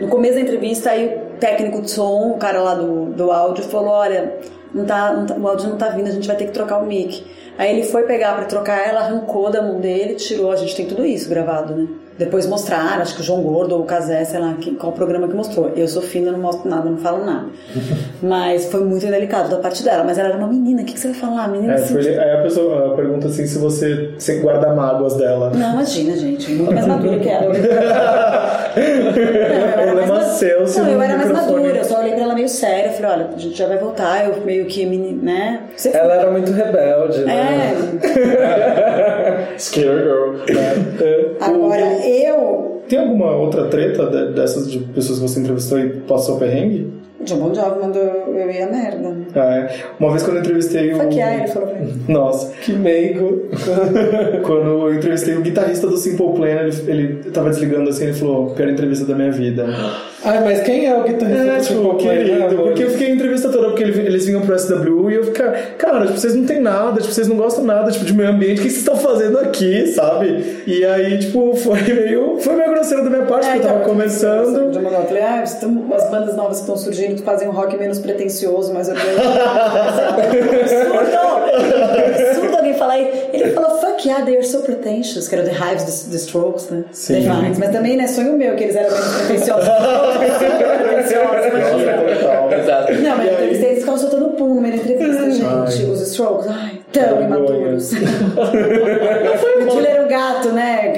no 0.00 0.08
começo 0.08 0.34
da 0.34 0.40
entrevista, 0.40 0.90
aí 0.90 1.06
o 1.06 1.38
técnico 1.38 1.82
de 1.82 1.90
som, 1.90 2.30
o 2.30 2.38
cara 2.38 2.62
lá 2.62 2.74
do, 2.74 3.06
do 3.06 3.30
áudio, 3.30 3.64
falou: 3.64 3.90
Olha, 3.90 4.34
não 4.74 4.84
tá, 4.84 5.12
não 5.12 5.26
tá- 5.26 5.34
o 5.36 5.46
áudio 5.46 5.68
não 5.68 5.76
tá 5.76 5.88
vindo, 5.88 6.08
a 6.08 6.10
gente 6.10 6.26
vai 6.26 6.36
ter 6.36 6.46
que 6.46 6.52
trocar 6.52 6.78
o 6.78 6.86
mic. 6.86 7.24
Aí 7.60 7.76
ele 7.76 7.82
foi 7.82 8.04
pegar 8.04 8.34
pra 8.36 8.46
trocar, 8.46 8.88
ela 8.88 9.00
arrancou 9.00 9.50
da 9.50 9.60
mão 9.60 9.78
dele, 9.78 10.14
tirou. 10.14 10.50
A 10.50 10.56
gente 10.56 10.74
tem 10.74 10.86
tudo 10.86 11.04
isso 11.04 11.28
gravado, 11.28 11.74
né? 11.74 11.88
Depois 12.20 12.46
mostraram, 12.46 13.00
acho 13.00 13.14
que 13.14 13.22
o 13.22 13.24
João 13.24 13.40
Gordo 13.42 13.74
ou 13.74 13.80
o 13.80 13.84
Casé, 13.84 14.22
sei 14.24 14.38
lá, 14.38 14.54
que- 14.60 14.72
qual 14.76 14.92
programa 14.92 15.26
que 15.26 15.34
mostrou. 15.34 15.72
Eu 15.74 15.88
sou 15.88 16.02
fina, 16.02 16.30
não 16.30 16.38
mostro 16.38 16.68
nada, 16.68 16.88
não 16.88 16.98
falo 16.98 17.24
nada. 17.24 17.46
Mas 18.22 18.66
foi 18.66 18.84
muito 18.84 19.06
delicado 19.06 19.48
da 19.48 19.56
parte 19.56 19.82
dela. 19.82 20.04
Mas 20.04 20.18
ela 20.18 20.28
era 20.28 20.36
uma 20.38 20.46
menina, 20.46 20.82
o 20.82 20.84
que, 20.84 20.92
que 20.92 21.00
você 21.00 21.08
vai 21.08 21.16
falar? 21.16 21.48
Menina 21.48 21.72
É, 21.72 21.76
assim, 21.76 21.94
foi, 21.94 22.18
aí 22.18 22.30
a 22.38 22.42
pessoa 22.42 22.92
a 22.92 22.96
pergunta 22.96 23.26
assim 23.28 23.46
se 23.46 23.58
você 23.58 24.10
se 24.18 24.36
guarda 24.40 24.74
mágoas 24.74 25.16
dela. 25.16 25.50
Não, 25.54 25.72
imagina, 25.72 26.14
gente. 26.16 26.50
Muito 26.52 26.72
mais 26.74 26.86
madura 26.86 27.18
que 27.18 27.28
ela. 27.28 27.50
Problema 29.82 30.20
seu, 30.24 30.66
se 30.66 30.80
Não, 30.80 30.90
eu 30.90 31.02
era 31.02 31.16
mais 31.16 31.28
microfone- 31.28 31.62
madura. 31.62 31.78
Eu 31.78 31.84
só 31.84 32.00
olhei 32.00 32.12
pra 32.12 32.22
ela 32.22 32.34
meio 32.34 32.48
séria. 32.48 32.92
Falei, 32.92 33.10
olha, 33.12 33.30
a 33.34 33.38
gente 33.38 33.56
já 33.56 33.66
vai 33.66 33.78
voltar. 33.78 34.26
Eu 34.28 34.44
meio 34.44 34.66
que, 34.66 34.84
meni- 34.86 35.12
né? 35.20 35.60
Você 35.76 35.90
Ela 35.96 36.14
era 36.14 36.30
muito 36.30 36.52
rebelde, 36.52 37.24
né? 37.24 37.72
É. 39.54 39.58
Scare 39.58 39.86
Girl. 40.02 40.36
É, 40.48 41.44
Agora, 41.44 41.80
eu... 42.10 42.82
Tem 42.88 42.98
alguma 42.98 43.34
outra 43.36 43.66
treta 43.66 44.06
de- 44.06 44.32
dessas 44.34 44.70
de 44.70 44.80
pessoas 44.80 45.18
que 45.18 45.28
você 45.28 45.40
entrevistou 45.40 45.78
e 45.78 45.88
passou 46.00 46.38
perrengue? 46.38 47.00
John 47.24 47.36
Bon 47.36 47.54
Jovi 47.54 47.80
mandou 47.80 48.02
eu 48.02 48.50
ir 48.50 48.62
a 48.62 48.70
merda. 48.70 49.14
Ah, 49.34 49.54
é. 49.56 49.80
Uma 50.00 50.10
vez 50.10 50.22
quando 50.22 50.36
eu 50.36 50.40
entrevistei 50.40 50.92
o. 50.94 50.96
Fuck 50.96 51.18
ele 51.18 51.46
falou 51.48 51.68
pra 51.68 51.78
mim. 51.80 51.92
Nossa, 52.08 52.52
que 52.62 52.72
meigo. 52.72 53.42
quando 54.42 54.66
eu 54.66 54.94
entrevistei 54.94 55.34
o 55.34 55.42
guitarrista 55.42 55.86
do 55.86 55.98
Simple 55.98 56.32
Plan, 56.32 56.46
ele, 56.48 56.72
ele 56.90 57.30
tava 57.30 57.50
desligando 57.50 57.90
assim, 57.90 58.04
ele 58.04 58.14
falou: 58.14 58.54
pior 58.54 58.68
entrevista 58.70 59.04
da 59.04 59.14
minha 59.14 59.30
vida. 59.30 59.66
Ai, 60.22 60.38
mas 60.44 60.60
quem 60.60 60.86
é 60.86 60.94
o 60.94 61.02
guitarrista 61.02 61.42
É, 61.44 61.56
do 61.58 61.64
tipo, 61.64 61.94
querido, 61.96 62.44
amor? 62.44 62.56
porque 62.66 62.82
eu 62.84 62.90
fiquei 62.90 63.06
a 63.06 63.10
entrevista 63.14 63.48
toda, 63.48 63.68
porque 63.68 63.82
ele- 63.82 64.00
eles 64.06 64.26
vinham 64.26 64.42
pro 64.42 64.54
SW 64.58 65.10
e 65.10 65.14
eu 65.14 65.24
ficava, 65.24 65.52
cara, 65.78 66.00
tipo, 66.06 66.18
vocês 66.18 66.34
não 66.34 66.44
tem 66.44 66.60
nada, 66.60 67.00
tipo, 67.00 67.10
vocês 67.14 67.26
não 67.26 67.36
gostam 67.36 67.64
nada, 67.64 67.90
tipo, 67.90 68.04
de 68.04 68.12
meio 68.12 68.28
ambiente, 68.28 68.60
o 68.60 68.62
que 68.62 68.68
vocês 68.68 68.78
estão 68.80 68.96
fazendo 68.96 69.38
aqui, 69.38 69.86
sabe? 69.86 70.62
E 70.66 70.84
aí, 70.84 71.18
tipo, 71.20 71.56
foi 71.56 71.80
meio, 71.82 72.36
foi 72.38 72.54
meio 72.54 72.68
grosseiro 72.70 73.02
da 73.04 73.08
minha 73.10 73.22
parte, 73.24 73.46
porque 73.46 73.58
eu 73.60 73.70
tava 73.70 73.80
começando. 73.80 74.66
Bon 74.66 74.72
Jovi. 74.74 74.94
Eu 74.94 75.02
falei, 75.04 75.22
ah, 75.22 75.46
vocês 75.46 75.58
tão- 75.60 75.86
as 75.94 76.10
bandas 76.10 76.36
novas 76.36 76.56
que 76.58 76.62
estão 76.64 76.76
surgindo 76.76 77.14
que 77.16 77.22
fazem 77.22 77.48
um 77.48 77.52
rock 77.52 77.74
menos 77.78 77.98
pretencioso, 77.98 78.74
mais 78.74 78.88
orgânico. 78.90 79.20
absurdo! 80.20 81.20
Absurdo 82.30 82.56
alguém 82.56 82.59
falar. 82.80 82.98
Ele 82.98 83.52
falou, 83.52 83.78
fuck 83.78 84.08
yeah, 84.08 84.24
they 84.24 84.36
are 84.36 84.44
so 84.44 84.60
pretentious, 84.60 85.28
que 85.28 85.36
era 85.36 85.44
The 85.44 85.52
Hives, 85.52 85.84
The, 85.84 86.10
the 86.10 86.16
Strokes, 86.16 86.70
né? 86.70 86.84
Sim. 86.90 87.14
The 87.14 87.20
Vines. 87.20 87.58
Mas 87.58 87.70
também, 87.70 87.96
né, 87.96 88.08
sonho 88.08 88.32
meu 88.36 88.56
que 88.56 88.64
eles 88.64 88.74
eram 88.74 88.90
pretenciosos. 88.90 89.68
pretenciosos. 90.18 91.30
Não, 93.02 93.16
mas 93.16 93.62
eles 93.62 93.78
ficavam 93.80 93.98
soltando 93.98 94.30
pum 94.30 94.54
no 94.54 94.60
meio 94.60 94.76
da 94.76 94.82
entrevista, 94.82 95.30
gente. 95.30 95.84
Os 95.84 96.00
Strokes, 96.00 96.48
ai. 96.48 96.79
Tão 96.92 97.22
imaturos. 97.22 97.92
o 97.92 99.70
Júlio 99.70 99.86
era 99.86 100.02
um 100.04 100.08
gato, 100.08 100.48
né? 100.52 100.92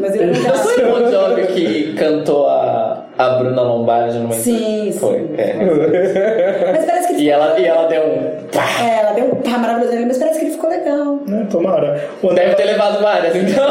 Mas 0.00 0.14
ele 0.14 0.24
era 0.24 0.32
um 0.32 0.42
Não 0.42 0.42
gato. 0.42 0.58
foi 0.58 0.84
o 0.84 0.92
Bon 0.92 1.46
que 1.46 1.94
cantou 1.94 2.48
a, 2.48 3.04
a 3.18 3.28
Bruna 3.30 3.62
Lombardi 3.62 4.18
numa 4.18 4.34
Sim, 4.34 4.90
sim. 4.92 4.98
Foi, 4.98 5.28
é. 5.36 6.72
Mas 6.72 6.84
parece 6.84 7.08
que 7.08 7.14
ele 7.14 7.22
E 7.24 7.30
ela, 7.30 7.58
e 7.58 7.64
ela 7.66 7.86
deu 7.88 8.02
um. 8.02 8.30
pá. 8.52 8.64
É, 8.82 9.00
ela 9.00 9.12
deu 9.12 9.24
um 9.26 9.34
pá 9.36 9.58
maravilhoso 9.58 9.92
nele, 9.94 10.06
mas 10.06 10.18
parece 10.18 10.38
que 10.38 10.44
ele 10.46 10.52
ficou 10.54 10.70
legal. 10.70 11.18
Né, 11.26 11.46
Tomara. 11.50 12.08
O 12.22 12.30
André, 12.30 12.44
Deve 12.44 12.56
ter 12.56 12.64
levado 12.64 13.02
várias, 13.02 13.34
então. 13.36 13.66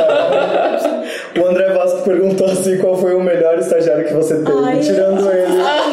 o 1.44 1.48
André 1.48 1.70
Vasco 1.74 2.02
perguntou 2.04 2.48
assim 2.48 2.78
qual 2.78 2.96
foi 2.96 3.14
o 3.16 3.22
melhor 3.22 3.58
estagiário 3.60 4.06
que 4.06 4.14
você 4.14 4.36
teve, 4.36 4.58
Ai, 4.66 4.80
tirando. 4.80 5.30
Ele 5.32 5.62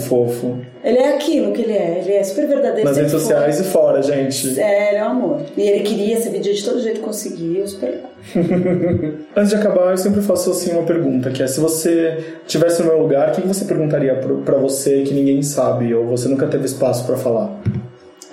fofo. 0.00 0.58
Ele 0.82 0.98
é 0.98 1.14
aquilo 1.14 1.52
que 1.52 1.62
ele 1.62 1.72
é, 1.72 2.02
ele 2.02 2.14
é 2.14 2.24
super 2.24 2.48
verdadeiro. 2.48 2.88
Nas 2.88 2.96
redes 2.96 3.12
sociais 3.12 3.56
foi. 3.58 3.66
e 3.66 3.68
fora, 3.68 4.02
gente. 4.02 4.58
É, 4.58 4.88
ele 4.88 4.98
é 4.98 5.04
um 5.04 5.10
amor. 5.10 5.42
E 5.56 5.62
ele 5.62 5.80
queria 5.84 6.20
ser 6.20 6.30
vídeo 6.30 6.54
de 6.54 6.64
todo 6.64 6.80
jeito, 6.80 7.00
conseguiu, 7.00 7.66
super. 7.68 8.00
Antes 9.36 9.50
de 9.50 9.56
acabar, 9.56 9.90
eu 9.90 9.96
sempre 9.96 10.22
faço 10.22 10.50
assim 10.50 10.72
uma 10.72 10.82
pergunta, 10.82 11.30
que 11.30 11.42
é 11.42 11.46
se 11.46 11.60
você 11.60 12.18
tivesse 12.46 12.82
no 12.82 12.88
meu 12.88 13.02
lugar, 13.02 13.30
o 13.30 13.32
que 13.32 13.46
você 13.46 13.64
perguntaria 13.64 14.14
pra 14.44 14.56
você 14.56 15.02
que 15.02 15.14
ninguém 15.14 15.42
sabe 15.42 15.94
ou 15.94 16.06
você 16.06 16.28
nunca 16.28 16.46
teve 16.46 16.64
espaço 16.64 17.06
pra 17.06 17.16
falar? 17.16 17.50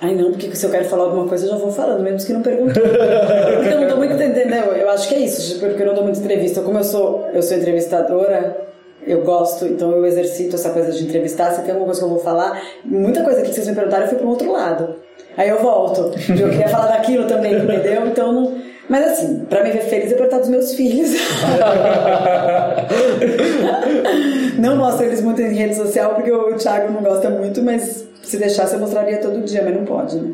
Ai 0.00 0.14
não, 0.14 0.30
porque 0.30 0.54
se 0.54 0.64
eu 0.64 0.70
quero 0.70 0.84
falar 0.84 1.04
alguma 1.04 1.26
coisa 1.26 1.46
eu 1.46 1.50
já 1.50 1.56
vou 1.56 1.72
falando, 1.72 2.02
mesmo 2.02 2.24
que 2.24 2.32
não 2.32 2.42
perguntou. 2.42 2.82
porque 3.56 3.68
eu 3.68 3.80
não 3.80 3.88
dou 3.88 3.96
muito, 3.96 4.14
entendeu? 4.14 4.72
Eu 4.74 4.88
acho 4.90 5.08
que 5.08 5.14
é 5.14 5.18
isso, 5.18 5.54
tipo, 5.54 5.66
porque 5.66 5.82
eu 5.82 5.86
não 5.86 5.94
dou 5.94 6.04
muita 6.04 6.20
entrevista. 6.20 6.60
Como 6.60 6.78
eu 6.78 6.84
sou, 6.84 7.28
eu 7.32 7.42
sou 7.42 7.56
entrevistadora, 7.56 8.67
eu 9.06 9.22
gosto, 9.22 9.64
então 9.66 9.92
eu 9.92 10.04
exercito 10.06 10.56
essa 10.56 10.70
coisa 10.70 10.92
de 10.92 11.04
entrevistar. 11.04 11.52
Se 11.52 11.62
tem 11.62 11.70
alguma 11.70 11.86
coisa 11.86 12.00
que 12.00 12.06
eu 12.06 12.10
vou 12.10 12.20
falar, 12.20 12.60
muita 12.84 13.22
coisa 13.22 13.42
que 13.42 13.52
vocês 13.52 13.66
me 13.66 13.74
perguntaram, 13.74 14.06
eu 14.06 14.16
para 14.16 14.26
um 14.26 14.30
outro 14.30 14.52
lado. 14.52 14.96
Aí 15.36 15.48
eu 15.48 15.60
volto. 15.60 16.12
Eu 16.28 16.50
queria 16.50 16.68
falar 16.68 16.88
daquilo 16.88 17.26
também, 17.26 17.54
entendeu? 17.54 18.06
Então. 18.06 18.58
Mas 18.88 19.06
assim, 19.06 19.44
pra 19.48 19.62
me 19.62 19.70
ver 19.70 19.82
feliz 19.82 20.12
é 20.12 20.14
perguntar 20.14 20.38
dos 20.38 20.48
meus 20.48 20.74
filhos. 20.74 21.10
não 24.58 24.76
mostro 24.76 25.04
eles 25.04 25.20
muito 25.20 25.42
em 25.42 25.54
rede 25.54 25.76
social 25.76 26.14
porque 26.14 26.32
o 26.32 26.56
Thiago 26.56 26.92
não 26.92 27.02
gosta 27.02 27.28
muito, 27.28 27.62
mas 27.62 28.06
se 28.22 28.38
deixasse 28.38 28.74
eu 28.74 28.80
mostraria 28.80 29.18
todo 29.18 29.44
dia, 29.44 29.62
mas 29.62 29.74
não 29.74 29.84
pode, 29.84 30.16
né? 30.16 30.32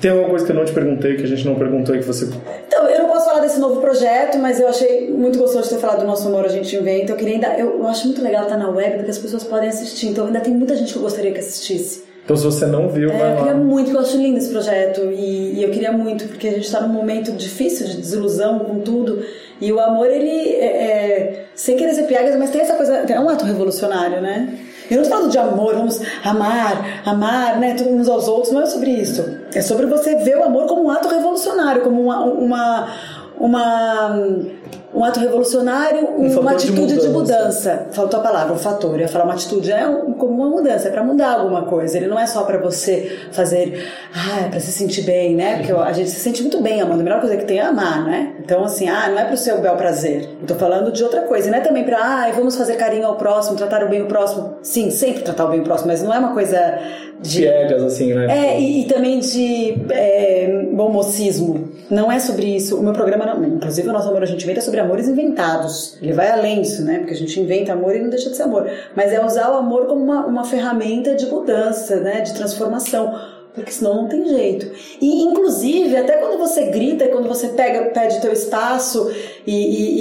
Tem 0.00 0.10
alguma 0.10 0.30
coisa 0.30 0.44
que 0.44 0.52
eu 0.52 0.56
não 0.56 0.64
te 0.64 0.72
perguntei, 0.72 1.16
que 1.16 1.22
a 1.22 1.26
gente 1.26 1.46
não 1.46 1.54
perguntou 1.54 1.94
e 1.94 2.00
que 2.00 2.04
você. 2.04 2.28
Então, 2.66 2.86
eu 2.88 3.02
não 3.02 3.08
posso 3.08 3.24
falar 3.24 3.40
desse 3.40 3.58
novo 3.58 3.80
projeto, 3.80 4.38
mas 4.38 4.60
eu 4.60 4.68
achei 4.68 5.10
muito 5.10 5.38
gostoso 5.38 5.64
de 5.64 5.74
ter 5.74 5.80
falado 5.80 6.00
do 6.00 6.06
nosso 6.06 6.28
humor 6.28 6.44
A 6.44 6.48
Gente 6.48 6.76
Inventa. 6.76 7.12
Eu 7.12 7.16
queria 7.16 7.34
ainda. 7.34 7.58
Eu, 7.58 7.78
eu 7.78 7.86
acho 7.86 8.06
muito 8.06 8.22
legal 8.22 8.42
estar 8.42 8.58
na 8.58 8.68
web 8.68 8.96
porque 8.96 9.10
as 9.10 9.18
pessoas 9.18 9.44
podem 9.44 9.70
assistir. 9.70 10.08
Então, 10.08 10.26
ainda 10.26 10.40
tem 10.40 10.52
muita 10.52 10.76
gente 10.76 10.92
que 10.92 10.98
eu 10.98 11.02
gostaria 11.02 11.32
que 11.32 11.38
assistisse. 11.38 12.04
Então, 12.26 12.36
se 12.36 12.44
você 12.44 12.66
não 12.66 12.88
viu, 12.88 13.08
É, 13.08 13.16
vai 13.16 13.32
eu 13.32 13.36
queria 13.36 13.52
lá. 13.52 13.58
muito, 13.58 13.92
eu 13.92 14.00
acho 14.00 14.16
lindo 14.16 14.36
esse 14.38 14.50
projeto. 14.50 15.00
E, 15.12 15.60
e 15.60 15.62
eu 15.62 15.70
queria 15.70 15.92
muito, 15.92 16.26
porque 16.26 16.48
a 16.48 16.52
gente 16.54 16.64
está 16.64 16.80
num 16.80 16.92
momento 16.92 17.30
difícil 17.30 17.86
de 17.86 17.98
desilusão 17.98 18.58
com 18.58 18.80
tudo. 18.80 19.22
E 19.60 19.72
o 19.72 19.78
amor, 19.78 20.08
ele 20.10 20.56
é, 20.56 20.66
é, 20.66 21.44
sem 21.54 21.76
querer 21.76 21.94
ser 21.94 22.02
piagas, 22.02 22.36
mas 22.36 22.50
tem 22.50 22.62
essa 22.62 22.74
coisa. 22.74 22.96
É 22.96 23.20
um 23.20 23.28
ato 23.28 23.44
revolucionário, 23.44 24.20
né? 24.20 24.58
Eu 24.90 24.96
não 24.96 25.04
tô 25.04 25.10
falando 25.10 25.30
de 25.30 25.38
amor, 25.38 25.74
vamos 25.74 26.00
amar, 26.24 27.02
amar, 27.06 27.60
né? 27.60 27.74
Todos 27.78 27.92
uns 27.92 28.08
aos 28.08 28.26
outros, 28.26 28.52
não 28.52 28.62
é 28.62 28.66
sobre 28.66 28.90
isso. 28.90 29.24
É 29.54 29.62
sobre 29.62 29.86
você 29.86 30.16
ver 30.16 30.36
o 30.36 30.42
amor 30.42 30.66
como 30.66 30.82
um 30.84 30.90
ato 30.90 31.06
revolucionário, 31.08 31.82
como 31.82 32.02
uma. 32.02 32.24
uma 32.24 32.88
uma, 33.38 34.18
um 34.94 35.04
ato 35.04 35.20
revolucionário, 35.20 36.08
Um 36.16 36.26
uma 36.40 36.54
de 36.54 36.68
atitude 36.68 36.98
de 37.00 37.08
mudança. 37.08 37.10
mudança. 37.10 37.86
Faltou 37.92 38.20
a 38.20 38.22
palavra, 38.22 38.52
um 38.54 38.58
fator. 38.58 38.94
Eu 38.94 39.00
ia 39.00 39.08
falar 39.08 39.24
uma 39.24 39.34
atitude, 39.34 39.70
é 39.70 39.86
um- 39.86 40.12
como 40.14 40.32
uma 40.42 40.48
mudança, 40.48 40.88
é 40.88 40.90
pra 40.90 41.02
mudar 41.02 41.32
alguma 41.34 41.62
coisa. 41.66 41.96
Ele 41.96 42.06
não 42.06 42.18
é 42.18 42.26
só 42.26 42.42
pra 42.44 42.56
você 42.58 43.18
fazer, 43.32 43.86
ah, 44.14 44.46
é 44.46 44.48
pra 44.48 44.60
se 44.60 44.72
sentir 44.72 45.02
bem, 45.02 45.34
né? 45.34 45.56
Porque 45.56 45.72
a 45.72 45.92
gente 45.92 46.10
se 46.10 46.20
sente 46.20 46.40
muito 46.42 46.62
bem 46.62 46.80
amando. 46.80 47.00
A 47.00 47.04
melhor 47.04 47.20
coisa 47.20 47.36
que 47.36 47.44
tem 47.44 47.58
é 47.58 47.62
amar, 47.62 48.04
né? 48.04 48.32
Então, 48.40 48.64
assim, 48.64 48.88
ah, 48.88 49.08
não 49.08 49.18
é 49.18 49.24
pro 49.24 49.36
seu 49.36 49.58
bel 49.60 49.76
prazer. 49.76 50.28
Eu 50.40 50.46
tô 50.46 50.54
falando 50.54 50.90
de 50.92 51.02
outra 51.02 51.22
coisa. 51.22 51.48
E 51.48 51.50
não 51.50 51.58
é 51.58 51.60
também 51.60 51.84
pra, 51.84 51.98
ah, 51.98 52.30
vamos 52.34 52.56
fazer 52.56 52.76
carinho 52.76 53.06
ao 53.06 53.16
próximo, 53.16 53.56
tratar 53.56 53.84
o 53.84 53.88
bem 53.88 54.02
o 54.02 54.06
próximo. 54.06 54.56
Sim, 54.62 54.90
sempre 54.90 55.22
tratar 55.22 55.44
o 55.46 55.48
bem 55.48 55.60
o 55.60 55.64
próximo, 55.64 55.88
mas 55.88 56.02
não 56.02 56.14
é 56.14 56.18
uma 56.18 56.32
coisa 56.32 56.78
de. 57.20 57.46
Assim, 57.48 58.12
né? 58.14 58.26
É, 58.54 58.60
e, 58.60 58.82
e 58.82 58.84
também 58.86 59.18
de 59.20 59.76
é, 59.90 60.66
bom 60.72 60.90
mocismo. 60.90 61.68
Não 61.90 62.10
é 62.10 62.18
sobre 62.18 62.46
isso. 62.56 62.76
O 62.78 62.82
meu 62.82 62.92
programa, 62.92 63.24
não, 63.26 63.44
inclusive 63.44 63.88
o 63.88 63.92
nosso 63.92 64.08
amor 64.08 64.22
a 64.22 64.26
gente 64.26 64.42
inventa 64.44 64.60
é 64.60 64.62
sobre 64.62 64.80
amores 64.80 65.08
inventados. 65.08 65.96
Ele 66.02 66.12
vai 66.12 66.30
além 66.30 66.62
disso, 66.62 66.84
né? 66.84 66.98
Porque 66.98 67.14
a 67.14 67.16
gente 67.16 67.38
inventa 67.40 67.72
amor 67.72 67.94
e 67.94 68.00
não 68.00 68.10
deixa 68.10 68.30
de 68.30 68.36
ser 68.36 68.42
amor. 68.44 68.68
Mas 68.94 69.12
é 69.12 69.24
usar 69.24 69.50
o 69.50 69.54
amor 69.56 69.86
como 69.86 70.02
uma, 70.02 70.26
uma 70.26 70.44
ferramenta 70.44 71.14
de 71.14 71.26
mudança, 71.26 71.96
né? 72.00 72.20
De 72.22 72.34
transformação. 72.34 73.14
Porque 73.54 73.70
senão 73.70 74.02
não 74.02 74.08
tem 74.08 74.28
jeito. 74.28 74.70
E, 75.00 75.22
inclusive, 75.22 75.96
até 75.96 76.18
quando 76.18 76.36
você 76.38 76.66
grita, 76.66 77.08
quando 77.08 77.26
você 77.26 77.48
pega, 77.48 77.86
pede 77.90 78.20
teu 78.20 78.30
espaço 78.30 79.10
e, 79.46 79.52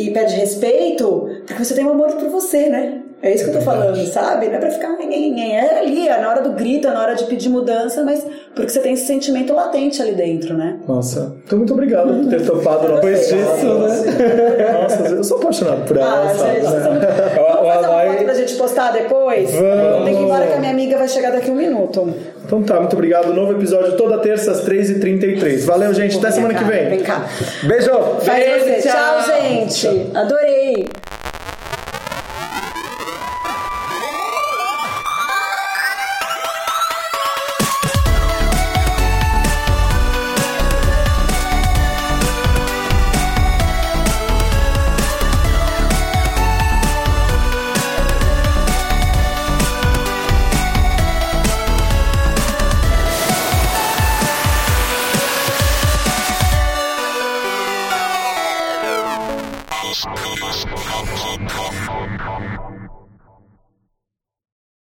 e- 0.04 0.08
e 0.10 0.12
pede 0.12 0.36
respeito, 0.36 1.30
porque 1.48 1.64
você 1.64 1.74
tem 1.74 1.86
um 1.86 1.92
amor 1.92 2.12
por 2.14 2.28
você, 2.30 2.68
né? 2.68 3.02
É 3.26 3.34
isso 3.34 3.44
que 3.46 3.50
eu 3.50 3.56
tô 3.56 3.62
falando, 3.62 3.98
sabe? 4.06 4.48
Não 4.48 4.56
é 4.56 4.58
pra 4.60 4.70
ficar. 4.70 4.96
É 4.96 5.80
ali, 5.80 6.08
é 6.08 6.20
na 6.20 6.30
hora 6.30 6.42
do 6.42 6.52
grito, 6.52 6.88
é 6.88 6.92
na 6.92 7.02
hora 7.02 7.16
de 7.16 7.24
pedir 7.26 7.50
mudança, 7.50 8.04
mas 8.04 8.26
porque 8.54 8.70
você 8.70 8.80
tem 8.80 8.94
esse 8.94 9.06
sentimento 9.08 9.54
latente 9.54 10.02
ali 10.02 10.14
dentro, 10.14 10.54
né? 10.56 10.78
Nossa, 10.88 11.36
então 11.46 11.58
muito 11.58 11.74
obrigado 11.74 12.14
por 12.14 12.30
ter 12.30 12.46
topado 12.46 12.94
depois 12.94 13.20
disso, 13.28 13.34
né? 13.80 14.82
Nossa, 14.82 15.08
eu 15.08 15.24
sou 15.24 15.38
apaixonado 15.38 15.86
por 15.88 15.98
ela, 15.98 16.24
Ah, 16.24 16.36
sabe? 16.36 16.54
gente, 16.62 16.64
né? 16.66 16.80
vamos 16.80 17.74
fazer 17.74 17.88
uma 17.88 18.06
foto 18.06 18.24
pra 18.24 18.34
gente 18.36 18.56
postar 18.56 18.92
depois? 18.94 19.52
Vamos. 19.52 20.06
Tem 20.06 20.16
que 20.16 20.22
ir 20.22 20.24
embora 20.24 20.48
que 20.48 20.54
a 20.54 20.60
minha 20.60 20.72
amiga 20.72 20.98
vai 20.98 21.08
chegar 21.08 21.32
daqui 21.32 21.50
a 21.50 21.54
um 21.54 21.58
minuto. 21.58 22.14
Então 22.46 22.62
tá, 22.64 22.80
muito 22.80 22.94
obrigado. 22.94 23.34
Novo 23.34 23.54
episódio 23.54 23.98
toda 23.98 24.20
terça 24.20 24.52
às 24.52 24.64
3h33. 24.64 25.66
Valeu, 25.66 25.94
gente. 25.94 26.18
Até 26.18 26.32
semana 26.32 26.54
que 26.54 26.64
vem. 26.64 26.90
Vem 26.90 27.00
cá. 27.00 27.26
Beijo! 27.64 27.90
Beijo. 28.24 28.88
Tchau, 28.88 29.42
gente. 29.42 30.12
Adorei. 30.14 30.86